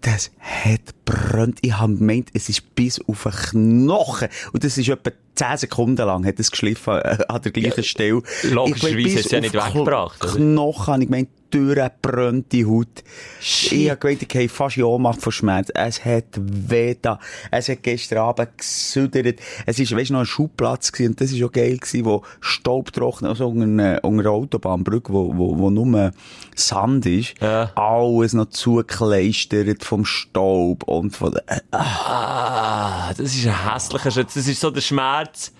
Das 0.00 0.30
hat 0.40 1.04
brennt. 1.04 1.58
Ich 1.60 1.76
habe 1.76 1.94
gemeint, 1.94 2.30
es 2.32 2.48
ist 2.48 2.74
bis 2.74 2.98
auf 3.06 3.24
den 3.52 3.84
Knochen. 3.84 4.28
Und 4.54 4.64
das 4.64 4.78
ist 4.78 4.88
etwa 4.88 5.10
10 5.34 5.56
Sekunden 5.58 6.06
lang, 6.06 6.24
hat 6.24 6.40
es 6.40 6.50
geschliffen, 6.50 6.94
äh, 6.94 7.18
an 7.28 7.42
der 7.42 7.52
gleichen 7.52 7.84
Stelle. 7.84 8.22
logischerweise 8.44 9.18
hat 9.18 9.26
es 9.26 9.30
ja 9.32 9.40
nicht 9.40 9.52
weggebracht, 9.52 10.24
oder? 10.24 10.32
Knochen, 10.32 10.86
habe 10.86 11.02
ich 11.02 11.08
gemeint, 11.10 11.28
durchgebrannte 11.50 12.66
Haut. 12.66 13.02
Shit. 13.40 13.72
Ich 13.72 13.90
habe 13.90 13.98
gemeint, 13.98 14.22
ich 14.22 14.28
gehe 14.28 14.48
fast 14.48 14.76
in 14.76 14.84
Ohnmacht 14.84 15.20
von 15.20 15.32
Schmerz. 15.32 15.70
Es 15.74 16.04
hat 16.04 16.24
weh 16.36 16.96
da. 17.00 17.18
Es 17.50 17.68
hat 17.68 17.82
gestern 17.82 18.18
Abend 18.18 18.56
gesüdert. 18.56 19.40
Es 19.66 19.78
ist, 19.78 19.94
weißt 19.94 20.10
du, 20.10 20.14
noch 20.14 20.20
ein 20.20 20.26
Schubplatz 20.26 20.92
gewesen, 20.92 21.10
und 21.10 21.20
das 21.20 21.32
ist 21.32 21.42
auch 21.42 21.52
geil 21.52 21.76
gewesen, 21.76 22.04
wo 22.04 22.22
Staubtrockner, 22.40 23.30
also 23.30 23.48
unter, 23.48 24.04
unter 24.04 24.20
einer 24.20 24.30
Autobahnbrücke, 24.30 25.12
wo, 25.12 25.36
wo, 25.36 25.58
wo 25.58 25.70
nur 25.70 26.12
Sand 26.54 27.06
ist. 27.06 27.34
Ja. 27.40 27.70
Alles 27.74 28.32
noch 28.32 28.50
zugekleistert 28.50 29.84
vom 29.84 30.04
Staub 30.04 30.84
und 30.84 31.16
von 31.16 31.36
äh, 31.46 31.60
Ah, 31.70 33.12
das 33.16 33.34
ist 33.34 33.46
ein 33.46 33.72
hässlicher 33.72 34.10
Schmerz. 34.10 34.34
Das 34.34 34.46
ist 34.46 34.60
so 34.60 34.70
der 34.70 34.80
Schmerz 34.80 35.52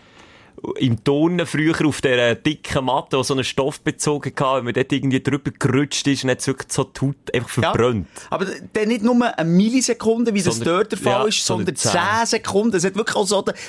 im 0.79 1.03
Turnen 1.05 1.47
früher 1.47 1.75
auf 1.87 2.01
dieser 2.01 2.35
dicken 2.35 2.85
Matte, 2.87 3.17
die 3.17 3.25
so 3.25 3.35
einen 3.35 3.45
Stoff 3.45 3.81
bezogen 3.81 4.33
hatte, 4.39 4.59
wenn 4.59 4.65
man 4.65 4.75
dort 4.75 4.93
irgendwie 4.93 5.23
drüber 5.23 5.51
gerutscht 5.59 6.07
ist 6.07 6.25
und 6.25 6.31
hat 6.31 6.47
wirklich 6.47 6.73
so 6.73 6.85
die 6.85 7.01
Haut 7.01 7.35
einfach 7.35 7.63
Ja. 7.63 7.73
verbrannt. 7.73 8.09
Aber 8.31 8.47
dann 8.73 8.89
nicht 8.89 9.03
nur 9.03 9.39
eine 9.39 9.49
Millisekunde, 9.49 10.35
wie 10.35 10.43
das 10.43 10.57
Sondern- 10.57 10.77
dort 10.79 10.93
der 10.93 10.99
Fall 10.99 11.23
ja, 11.23 11.29
ist, 11.29 11.45
sondern 11.45 11.77
10 11.77 12.27
Sekunden. 12.27 12.77
Es 12.77 12.85
hat 12.85 12.95
wirklich 12.97 13.17
auch 13.17 13.27
so 13.27 13.43
den 13.43 13.55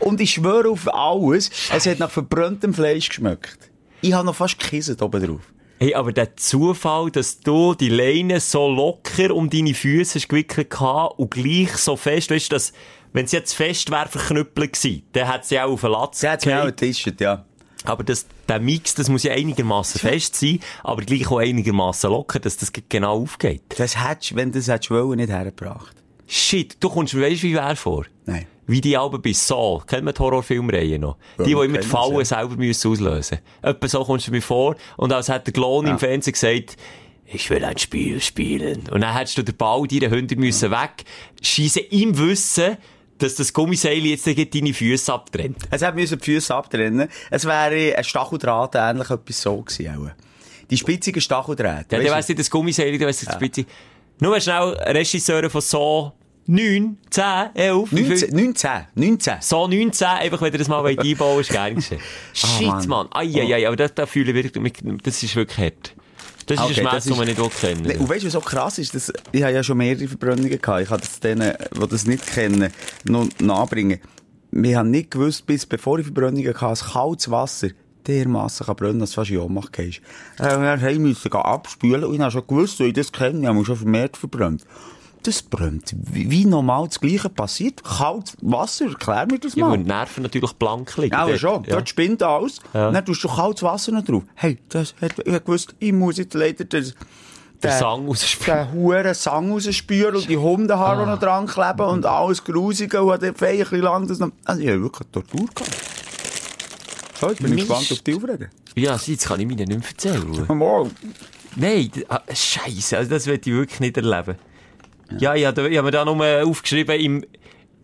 Und 0.00 0.20
ich 0.20 0.32
schwöre 0.32 0.68
auf 0.68 0.92
alles, 0.92 1.50
es 1.72 1.86
hat 1.86 1.98
nach 1.98 2.10
verbranntem 2.10 2.74
Fleisch 2.74 3.08
geschmeckt. 3.08 3.58
Ich 4.00 4.12
habe 4.12 4.26
noch 4.26 4.34
fast 4.34 4.58
gekissen 4.58 5.00
oben 5.00 5.24
drauf. 5.26 5.40
Hey, 5.84 5.94
aber 5.94 6.14
der 6.14 6.34
Zufall, 6.38 7.10
dass 7.10 7.40
du 7.40 7.74
die 7.74 7.90
Leine 7.90 8.40
so 8.40 8.70
locker 8.70 9.34
um 9.34 9.50
deine 9.50 9.74
Füße 9.74 10.14
hast 10.14 10.30
gewickelt 10.30 10.70
gehabt 10.70 11.18
und 11.18 11.30
gleich 11.30 11.76
so 11.76 11.94
fest, 11.94 12.30
weißt 12.30 12.50
du, 12.50 12.54
dass, 12.54 12.72
wenn 13.12 13.26
sie 13.26 13.36
jetzt 13.36 13.52
fest 13.52 13.90
wäre 13.90 14.08
verknüppelt 14.08 14.72
gewesen, 14.72 15.02
dann 15.12 15.28
hat 15.28 15.44
sie 15.44 15.60
auch 15.60 15.72
auf 15.72 15.82
den 15.82 15.90
Latz 15.90 16.20
Sie 16.20 16.28
hat 16.30 16.48
auch 16.48 16.64
getischt, 16.64 17.20
ja. 17.20 17.44
Aber 17.84 18.02
das, 18.02 18.24
der 18.48 18.60
Mix, 18.60 18.94
das 18.94 19.10
muss 19.10 19.24
ja 19.24 19.34
einigermaßen 19.34 20.00
fest 20.00 20.36
sein, 20.36 20.60
aber 20.82 21.02
gleich 21.02 21.30
auch 21.30 21.36
einigermaßen 21.36 22.08
locker, 22.08 22.38
dass 22.38 22.56
das 22.56 22.72
genau 22.88 23.20
aufgeht. 23.20 23.60
Das 23.76 24.02
hättest, 24.02 24.36
wenn 24.36 24.52
du 24.52 24.60
das 24.60 24.68
hättest 24.68 24.90
wollen, 24.90 25.18
nicht 25.18 25.28
hergebracht. 25.28 25.94
Shit, 26.26 26.78
du 26.80 26.88
kommst 26.88 27.12
mir, 27.12 27.28
weißt 27.28 27.42
du, 27.42 27.48
wie 27.48 27.54
wer 27.56 27.76
vor? 27.76 28.06
Nein. 28.24 28.46
Wie 28.66 28.80
die 28.80 28.96
Alben 28.96 29.20
bei 29.20 29.32
Saw. 29.32 29.82
Kennt 29.86 30.04
man 30.04 30.14
die 30.14 30.20
Horrorfilmreihe 30.20 30.98
noch? 30.98 31.16
Ja, 31.38 31.44
die, 31.44 31.50
die 31.50 31.56
wir 31.56 31.64
immer 31.64 31.74
die 31.74 31.80
kennen 31.80 31.90
Fallen 31.90 32.18
sie, 32.18 32.24
selber 32.24 32.56
müssen 32.56 32.90
auslösen 32.90 33.38
Etwa 33.62 33.88
so 33.88 34.04
kommst 34.04 34.28
du 34.28 34.30
mir 34.30 34.42
vor. 34.42 34.76
Und 34.96 35.12
als 35.12 35.28
hat 35.28 35.46
der 35.46 35.52
Klon 35.52 35.86
im 35.86 35.98
Fernsehen 35.98 36.32
gesagt, 36.32 36.76
ich 37.26 37.50
will 37.50 37.64
ein 37.64 37.78
Spiel 37.78 38.20
spielen. 38.20 38.84
Und 38.90 39.00
dann 39.00 39.14
hättest 39.14 39.38
du 39.38 39.42
den 39.42 39.56
Ball 39.56 39.86
deiner 39.86 40.10
Hunde 40.10 40.36
müssen 40.36 40.70
weg, 40.70 41.04
schiessen 41.42 41.82
im 41.90 42.16
Wissen, 42.18 42.76
dass 43.18 43.36
das 43.36 43.52
Gummiseil 43.52 44.04
jetzt 44.04 44.24
gleich 44.24 44.50
deine 44.50 44.74
Füße 44.74 45.12
abtrennt. 45.12 45.58
Es 45.70 45.82
hat 45.82 45.94
müssen 45.94 46.18
die 46.18 46.24
Füße 46.24 46.54
abtrennen. 46.54 47.08
Es 47.30 47.44
wäre 47.44 47.96
ein 47.96 48.04
Stacheldraht 48.04 48.74
ähnlich 48.74 49.10
etwas 49.10 49.40
so 49.40 49.62
gewesen. 49.62 49.88
Auch. 49.96 50.10
Die 50.70 50.76
spitzigen 50.76 51.20
Stacheldrähte. 51.20 51.96
Ja, 51.96 52.02
du? 52.02 52.10
weiss 52.10 52.28
nicht 52.28 52.40
das 52.40 52.50
Gummiseil, 52.50 52.96
dann 52.98 53.08
weiss 53.08 53.20
nicht 53.20 53.28
das 53.28 53.36
Spitze. 53.36 53.64
Nur 54.20 54.40
schnell, 54.40 54.76
Regisseure 54.86 55.50
von 55.50 55.60
Saw 55.60 56.12
9, 56.46 56.98
10, 57.10 57.24
11, 57.54 57.92
wie 57.92 58.04
viel? 58.04 58.30
19, 58.30 58.34
19, 58.34 58.70
19. 58.94 59.34
So 59.40 59.66
19, 59.66 60.06
einfach, 60.06 60.40
wenn 60.42 60.52
ihr 60.52 60.58
das 60.58 60.68
mal 60.68 60.84
einbauen 60.86 61.18
wollt, 61.18 61.40
ist 61.46 61.50
gern 61.52 61.74
geschehen. 61.76 62.00
Shit, 62.32 62.66
Mann. 62.66 62.88
Mann. 62.88 63.08
Eieiei, 63.12 63.66
aber 63.66 63.76
das, 63.76 63.94
das 63.94 64.10
fühle 64.10 64.30
ich 64.32 64.54
wirklich, 64.54 65.00
das 65.02 65.22
ist 65.22 65.36
wirklich 65.36 65.58
hart. 65.58 65.94
Das 66.46 66.58
ist 66.58 66.62
Okay, 66.64 66.72
ein 66.72 66.74
Schmerz, 66.74 66.94
das 66.94 67.04
den 67.04 67.12
ist- 67.12 67.18
man 67.18 67.26
nicht 67.28 67.60
kennen 67.60 67.82
Nee, 67.82 67.96
Und 67.96 68.08
weißt 68.08 68.22
du, 68.22 68.26
was 68.26 68.32
so 68.34 68.40
krass 68.40 68.78
ist? 68.78 68.94
Das, 68.94 69.10
ich 69.32 69.42
habe 69.42 69.54
ja 69.54 69.62
schon 69.62 69.78
mehrere 69.78 70.06
Verbrennungen 70.06 70.60
gehabt. 70.60 70.82
Ich 70.82 70.88
kann 70.88 71.00
das 71.00 71.18
denen, 71.20 71.54
die 71.74 71.88
das 71.88 72.06
nicht 72.06 72.26
kennen, 72.26 72.70
noch 73.04 73.26
nachbringen. 73.40 73.98
Wir 74.50 74.78
haben 74.78 74.90
nicht 74.90 75.10
gewusst, 75.12 75.46
bis 75.46 75.64
bevor 75.64 75.98
ich 75.98 76.04
Verbrennungen 76.04 76.46
hatte, 76.46 76.66
dass 76.66 76.92
kaltes 76.92 77.30
Wasser 77.30 77.68
dermassen 78.06 78.66
kann 78.66 78.76
brennen, 78.76 78.98
dass 78.98 79.12
du 79.12 79.14
fast 79.14 79.30
in 79.30 79.38
Ohnmacht 79.38 79.72
gehst. 79.72 80.02
Äh, 80.38 80.44
müssen 80.98 81.30
gehen 81.30 81.40
abspülen 81.40 82.04
und 82.04 82.14
ich 82.14 82.20
habe 82.20 82.30
schon 82.30 82.46
gewusst, 82.46 82.78
weil 82.78 82.88
ich 82.88 82.92
das 82.92 83.10
kenne, 83.10 83.40
ich 83.40 83.46
habe 83.46 83.56
mich 83.56 83.66
schon 83.66 83.76
vermehrt 83.76 84.18
verbrannt. 84.18 84.62
Das 85.24 85.42
brennt. 85.42 85.94
Wie, 85.96 86.30
wie 86.30 86.44
normal 86.44 86.86
das 86.86 87.00
Gleiche 87.00 87.28
passiert. 87.30 87.82
Kaltes 87.82 88.36
Wasser, 88.42 88.86
erklär 88.86 89.26
mir 89.30 89.38
das 89.38 89.54
Ja, 89.54 89.64
mal. 89.66 89.72
weil 89.72 89.78
die 89.78 89.84
Nerven 89.88 90.22
natürlich 90.22 90.52
blank 90.52 90.96
liegen. 90.98 91.12
Ja, 91.16 91.36
schon. 91.38 91.64
Ja. 91.64 91.70
Dort 91.76 91.88
spinnt 91.88 92.22
alles. 92.22 92.60
Ja. 92.72 92.90
Dann 92.92 93.04
tust 93.04 93.24
du 93.24 93.28
kaltes 93.28 93.62
Wasser 93.62 93.90
noch 93.92 94.04
drauf. 94.04 94.22
Hey, 94.34 94.58
das 94.68 94.94
hat, 95.00 95.12
ich 95.18 95.44
gewusst, 95.44 95.74
ich 95.78 95.92
muss 95.92 96.18
jetzt 96.18 96.34
leider 96.34 96.64
das, 96.64 96.94
Den 97.62 97.70
Sang 97.70 98.06
rausspülen. 98.06 98.58
den 98.68 98.72
huren 98.74 99.14
Sang 99.14 99.50
rausspüren 99.50 100.14
und 100.16 100.28
die 100.28 100.36
Hundehaare 100.36 101.04
Ah. 101.04 101.06
noch 101.06 101.18
dran 101.18 101.46
kleben 101.46 101.86
und 101.88 102.04
alles 102.04 102.44
Grusige 102.44 103.02
und 103.02 103.22
den 103.22 103.34
Fei 103.34 103.52
ein 103.52 103.58
bisschen 103.60 103.80
lang 103.80 104.06
das 104.06 104.18
noch... 104.18 104.28
Also, 104.44 104.60
ich 104.60 104.68
hab 104.68 104.78
wirklich 104.80 105.08
Tortur 105.10 105.46
gehabt. 105.54 105.70
So, 107.18 107.28
jetzt 107.30 107.38
bin 107.38 107.46
ich 107.46 107.66
Mist. 107.66 107.68
gespannt 107.68 107.92
auf 107.92 107.98
die 108.00 108.14
Aufrede. 108.14 108.50
Ja, 108.76 108.98
sieh, 108.98 109.12
jetzt 109.12 109.26
kann 109.26 109.40
ich 109.40 109.46
mir 109.46 109.54
nicht 109.56 109.68
mehr 109.68 109.78
erzählen. 109.88 110.46
Mal. 110.58 110.90
Nein, 111.56 111.90
ah, 112.08 112.20
Scheiße, 112.30 112.98
also 112.98 113.08
das 113.10 113.26
will 113.26 113.38
ich 113.42 113.46
wirklich 113.46 113.80
nicht 113.80 113.96
erleben. 113.96 114.34
Ja, 115.18 115.34
ja, 115.34 115.52
da, 115.52 115.66
ich 115.66 115.76
habe 115.76 115.86
mir 115.86 115.90
da 115.92 116.04
nur 116.04 116.46
aufgeschrieben, 116.46 116.98
im, 116.98 117.24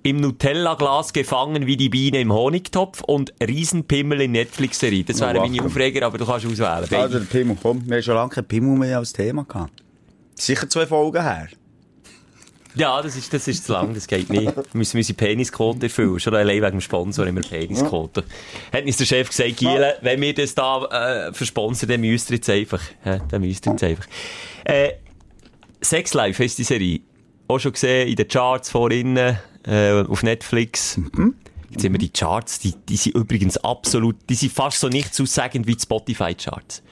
im 0.03 0.17
Nutella-Glas 0.17 1.13
gefangen 1.13 1.67
wie 1.67 1.77
die 1.77 1.89
Biene 1.89 2.21
im 2.21 2.33
Honigtopf 2.33 3.03
und 3.03 3.35
Riesenpimmel 3.47 4.23
in 4.23 4.33
Netflix-Serie. 4.33 5.05
Das 5.05 5.21
wären 5.21 5.37
meine. 5.37 5.63
Aufreger, 5.63 6.07
aber 6.07 6.19
du 6.19 6.27
kannst 6.27 6.47
auswählen. 6.47 6.89
Also, 6.91 7.19
der 7.19 7.27
Pimmel, 7.27 7.57
komm, 7.61 7.87
wir 7.87 7.97
haben 7.97 8.03
schon 8.03 8.15
lange 8.15 8.31
kein 8.31 8.45
Pimmel 8.47 8.79
mehr 8.79 8.99
als 8.99 9.13
Thema 9.13 9.45
gehabt. 9.45 9.73
Sicher 10.35 10.69
zwei 10.69 10.87
Folgen 10.87 11.23
her. 11.23 11.49
Ja, 12.77 13.03
das 13.03 13.17
ist, 13.17 13.33
das 13.35 13.49
ist 13.49 13.67
zu 13.67 13.73
lang, 13.73 13.95
das 13.95 14.07
geht 14.07 14.31
nicht. 14.31 14.45
Wir 14.45 14.65
müssen 14.75 14.97
unsere 14.97 15.17
Penisquote 15.17 15.87
erfüllen. 15.87 16.21
Schon 16.21 16.35
allein 16.37 16.63
wegen 16.63 16.71
dem 16.71 16.81
Sponsor 16.81 17.27
haben 17.27 17.35
wir 17.35 17.43
Penisquote. 17.43 18.23
Hat 18.73 18.85
uns 18.85 18.97
der 18.97 19.07
Chef 19.07 19.29
gesagt, 19.29 19.57
Giele, 19.57 19.97
wenn 20.03 20.21
wir 20.21 20.33
das 20.33 20.55
da 20.55 20.85
äh, 20.85 21.33
versponsern, 21.33 21.89
dann 21.89 22.01
müsst 22.01 22.31
ihr 22.31 22.37
jetzt 22.37 22.49
einfach. 22.49 22.81
Ja, 23.05 23.19
dann 23.19 23.41
müsst 23.41 23.67
ihr 23.67 23.73
jetzt 23.73 23.83
einfach. 23.83 24.07
Äh, 24.65 24.93
Sex 25.81 26.15
Life 26.15 26.43
heisst 26.43 26.59
die 26.59 26.65
Serie. 26.65 27.01
Auch 27.51 27.59
schon 27.59 27.73
gesehen 27.73 28.07
in 28.07 28.15
den 28.15 28.29
Charts 28.29 28.71
vorhin 28.71 29.17
äh, 29.17 29.35
auf 30.09 30.23
Netflix. 30.23 31.01
Jetzt 31.71 31.85
haben 31.85 31.93
wir 31.93 31.99
die 31.99 32.11
Charts, 32.11 32.61
die, 32.61 32.75
die 32.89 32.97
sind 32.97 33.17
übrigens 33.17 33.57
absolut, 33.57 34.15
die 34.29 34.37
sind 34.37 34.53
fast 34.53 34.79
so 34.79 34.89
nichts 34.89 35.21
aussagend 35.21 35.67
wie 35.67 35.75
die 35.75 35.83
Spotify-Charts. 35.83 36.85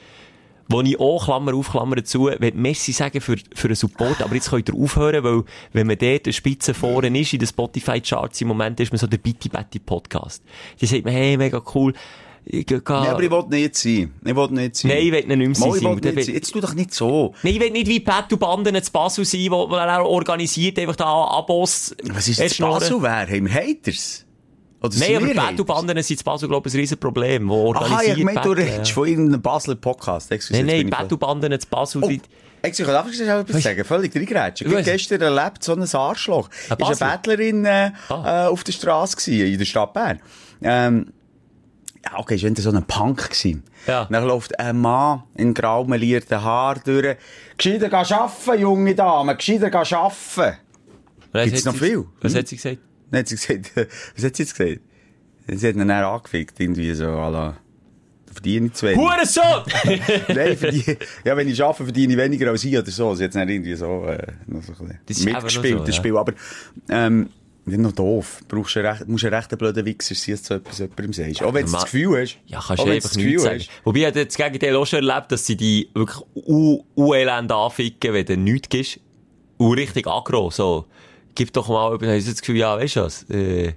Wo 0.67 0.81
ich 0.81 0.99
auch, 0.99 1.23
Klammer 1.23 1.53
auf, 1.53 1.71
Klammer 1.71 2.03
zu, 2.03 2.25
will 2.25 2.51
Messi 2.55 2.91
sagen 2.91 3.21
für, 3.21 3.37
für 3.55 3.69
den 3.69 3.75
Support, 3.75 4.21
aber 4.21 4.35
jetzt 4.35 4.49
könnt 4.49 4.67
ihr 4.67 4.75
aufhören, 4.75 5.23
weil, 5.23 5.43
wenn 5.71 5.87
man 5.87 5.97
dort 5.97 6.25
eine 6.25 6.33
Spitze 6.33 6.73
vorne 6.73 7.17
ist, 7.17 7.31
in 7.31 7.39
den 7.39 7.47
Spotify-Charts 7.47 8.41
im 8.41 8.49
Moment, 8.49 8.81
ist 8.81 8.91
man 8.91 8.99
so 8.99 9.07
der 9.07 9.17
Bitty 9.17 9.47
Batty 9.47 9.79
Podcast. 9.79 10.43
Die 10.81 10.85
sagt 10.85 11.05
man, 11.05 11.13
hey, 11.13 11.37
mega 11.37 11.61
cool. 11.73 11.93
Ich 12.51 12.65
geh, 12.65 12.77
Nee, 12.77 12.81
aber 13.09 13.21
ich 13.21 13.29
wollte 13.29 13.49
nicht 13.51 13.75
sein. 13.75 14.11
Ich 14.25 14.35
wollte 14.35 14.55
nicht 14.55 14.75
sein. 14.75 14.89
Nein, 14.89 14.97
ich 15.03 15.11
will 15.11 15.25
nicht 15.27 15.37
mehr 15.37 15.53
sein. 15.55 15.69
Mal, 15.83 15.93
ich 15.95 16.01
Der 16.01 16.11
nicht 16.13 16.15
will- 16.15 16.23
sein. 16.25 16.33
Jetzt 16.33 16.51
tu 16.51 16.59
doch 16.59 16.73
nicht 16.73 16.91
so. 16.91 17.35
Nein, 17.43 17.53
ich 17.53 17.59
will 17.59 17.69
nicht 17.69 17.87
wie 17.87 17.99
Pat 17.99 18.33
und 18.33 18.39
Banden 18.39 18.81
zu 18.83 18.91
Basel 18.91 19.23
sein, 19.23 19.47
wo, 19.51 19.65
er 19.75 20.01
auch 20.01 20.09
organisiert, 20.09 20.79
einfach 20.79 20.95
da 20.95 21.05
Abos. 21.05 21.95
Was 22.05 22.27
ist 22.27 22.55
schnurren. 22.55 22.79
Basel? 22.79 22.97
Wer? 23.03 23.27
Haben 23.29 23.53
Haters? 23.53 24.25
Oder 24.81 24.97
Nein, 24.97 25.15
aber 25.17 25.27
Haters? 25.27 25.59
und 25.59 25.65
Banden 25.67 26.01
sind 26.01 26.19
in 26.19 26.23
Basel, 26.23 26.49
glaube 26.49 26.67
ich, 26.69 26.73
ein 26.73 26.79
Riesenproblem, 26.79 27.49
wo 27.49 27.71
Aha, 27.71 27.81
organisiert 27.81 28.17
ich 28.17 28.23
meine, 28.23 28.41
du 28.41 28.51
redest 28.51 28.91
von 28.93 29.07
irgendeinem 29.07 29.41
Basler 29.43 29.75
Podcast. 29.75 30.31
Excuse, 30.31 30.57
Nein, 30.57 30.65
nein, 30.65 30.87
ich 30.87 30.95
voll- 30.95 31.07
und 31.11 31.19
Banden 31.19 31.59
zu 31.59 31.67
Basel, 31.67 32.03
Oh, 32.03 32.07
die, 32.07 32.19
ich 32.65 32.77
kann 32.77 32.95
einfach 32.95 33.13
schnell 33.13 33.41
etwas 33.41 33.61
sagen. 33.61 33.85
Völlig 33.85 34.15
reingrätschen. 34.15 34.65
Ich 34.65 34.73
Ich 34.73 34.79
habe 34.79 34.91
gestern 34.91 35.21
erlebt, 35.21 35.63
so 35.63 35.73
ein 35.73 35.83
Arschloch. 35.93 36.49
Ein 36.69 36.77
Ist 36.91 37.01
eine? 37.03 37.11
Bettlerin 37.11 37.63
äh, 37.65 37.91
Ah. 38.09 38.45
äh, 38.45 38.47
auf 38.47 38.63
der 38.63 38.71
Straße 38.71 39.31
in 39.31 39.57
der 39.59 39.65
Stadt 39.65 39.93
Bern. 39.93 40.19
Ähm, 40.63 41.13
okay, 42.15 42.35
ist 42.35 42.61
so 42.61 42.71
ein 42.71 42.83
Punk 42.85 43.29
gewesen. 43.29 43.63
Ja. 43.87 44.07
Dann 44.09 44.25
läuft 44.25 44.59
ein 44.59 44.79
Mann 44.79 45.23
in 45.35 45.53
grau 45.53 45.83
melierten 45.85 46.41
Haar 46.43 46.79
durch. 46.83 47.17
Gescheiter 47.57 47.89
gehen 47.89 48.13
arbeiten, 48.17 48.61
junge 48.61 48.95
Dame, 48.95 49.35
gescheiter 49.35 49.69
gehen 49.69 49.93
arbeiten. 49.97 50.57
Gibt's 51.33 51.59
hat 51.59 51.73
noch 51.73 51.73
sie- 51.81 51.87
viel? 51.89 52.05
Was 52.21 52.33
Hm? 52.33 52.39
hat 52.39 52.47
sie 52.47 52.55
gesagt? 52.55 52.77
Dann 53.11 53.19
hat 53.19 53.27
sie 53.27 53.35
gesagt, 53.35 53.71
was 54.15 54.23
hat 54.25 54.35
sie 54.35 54.43
jetzt 54.43 54.57
gesagt? 54.57 54.81
Sie 55.47 55.67
hat 55.67 55.75
ihn 55.75 55.87
dann 55.87 55.91
angefickt, 55.91 56.59
irgendwie 56.59 56.93
so, 56.93 57.05
à 57.05 57.53
verdiene 58.31 58.67
ich 58.67 58.73
zu 58.73 58.85
wenig. 58.85 58.97
Hurensohn! 58.99 59.63
Nein, 60.35 60.55
verdiene, 60.57 60.97
ja, 61.25 61.35
wenn 61.35 61.47
ich 61.47 61.61
arbeite, 61.63 61.83
verdiene 61.85 62.13
ich 62.13 62.19
weniger 62.19 62.49
als 62.51 62.63
ich 62.63 62.77
oder 62.77 62.89
so. 62.91 63.09
Also 63.09 63.23
jetzt 63.23 63.35
nicht 63.35 63.49
irgendwie 63.49 63.73
so, 63.75 64.05
äh, 64.05 64.27
noch 64.47 64.61
so 64.63 64.73
ein 64.83 64.99
bisschen 65.05 65.33
mitgespielt, 65.33 65.79
so, 65.79 65.85
das 65.85 65.87
ja. 65.89 65.93
Spiel. 65.95 66.17
Aber, 66.17 66.33
ähm, 66.89 67.29
nicht 67.69 67.79
noch 67.79 67.91
doof. 67.91 68.41
Brauchst 68.47 68.75
du 68.75 68.83
recht, 68.83 69.07
musst 69.07 69.25
ein 69.25 69.33
rechter 69.33 69.57
blöder 69.57 69.85
Wichser 69.85 70.15
sein, 70.15 70.35
dass 70.35 70.43
du 70.43 70.53
etwas 70.55 70.79
jemandem 70.79 71.13
sagst. 71.13 71.43
Auch 71.43 71.53
wenn 71.53 71.65
du 71.65 71.71
das 71.71 71.83
Gefühl 71.83 72.21
hast. 72.21 72.37
Ja, 72.47 72.61
kannst 72.65 72.83
du 72.83 72.89
einfach 72.89 73.15
nichts 73.15 73.43
sagen. 73.43 73.59
hast. 73.59 73.69
Wobei, 73.83 73.99
ich 73.99 74.05
habe 74.05 74.25
das 74.25 74.35
Gegenteil 74.35 74.75
auch 74.75 74.85
schon 74.85 75.07
erlebt, 75.07 75.31
dass 75.31 75.45
sie 75.45 75.55
die 75.55 75.89
wirklich 75.93 76.25
U-Elend 76.35 77.51
anficken, 77.51 78.13
wenn 78.13 78.25
du 78.25 78.37
nichts 78.37 78.69
gibst. 78.69 78.99
Und 79.57 79.73
richtig 79.73 80.07
aggro, 80.07 80.49
so. 80.51 80.85
Gib 81.35 81.53
doch 81.53 81.67
mal, 81.67 81.95
ich 81.95 82.07
habe 82.07 82.21
das 82.21 82.41
Gefühl, 82.41 82.57
ja, 82.57 82.77
weißt 82.77 82.95
du 82.95 83.01
was, 83.01 83.23
äh, 83.29 83.73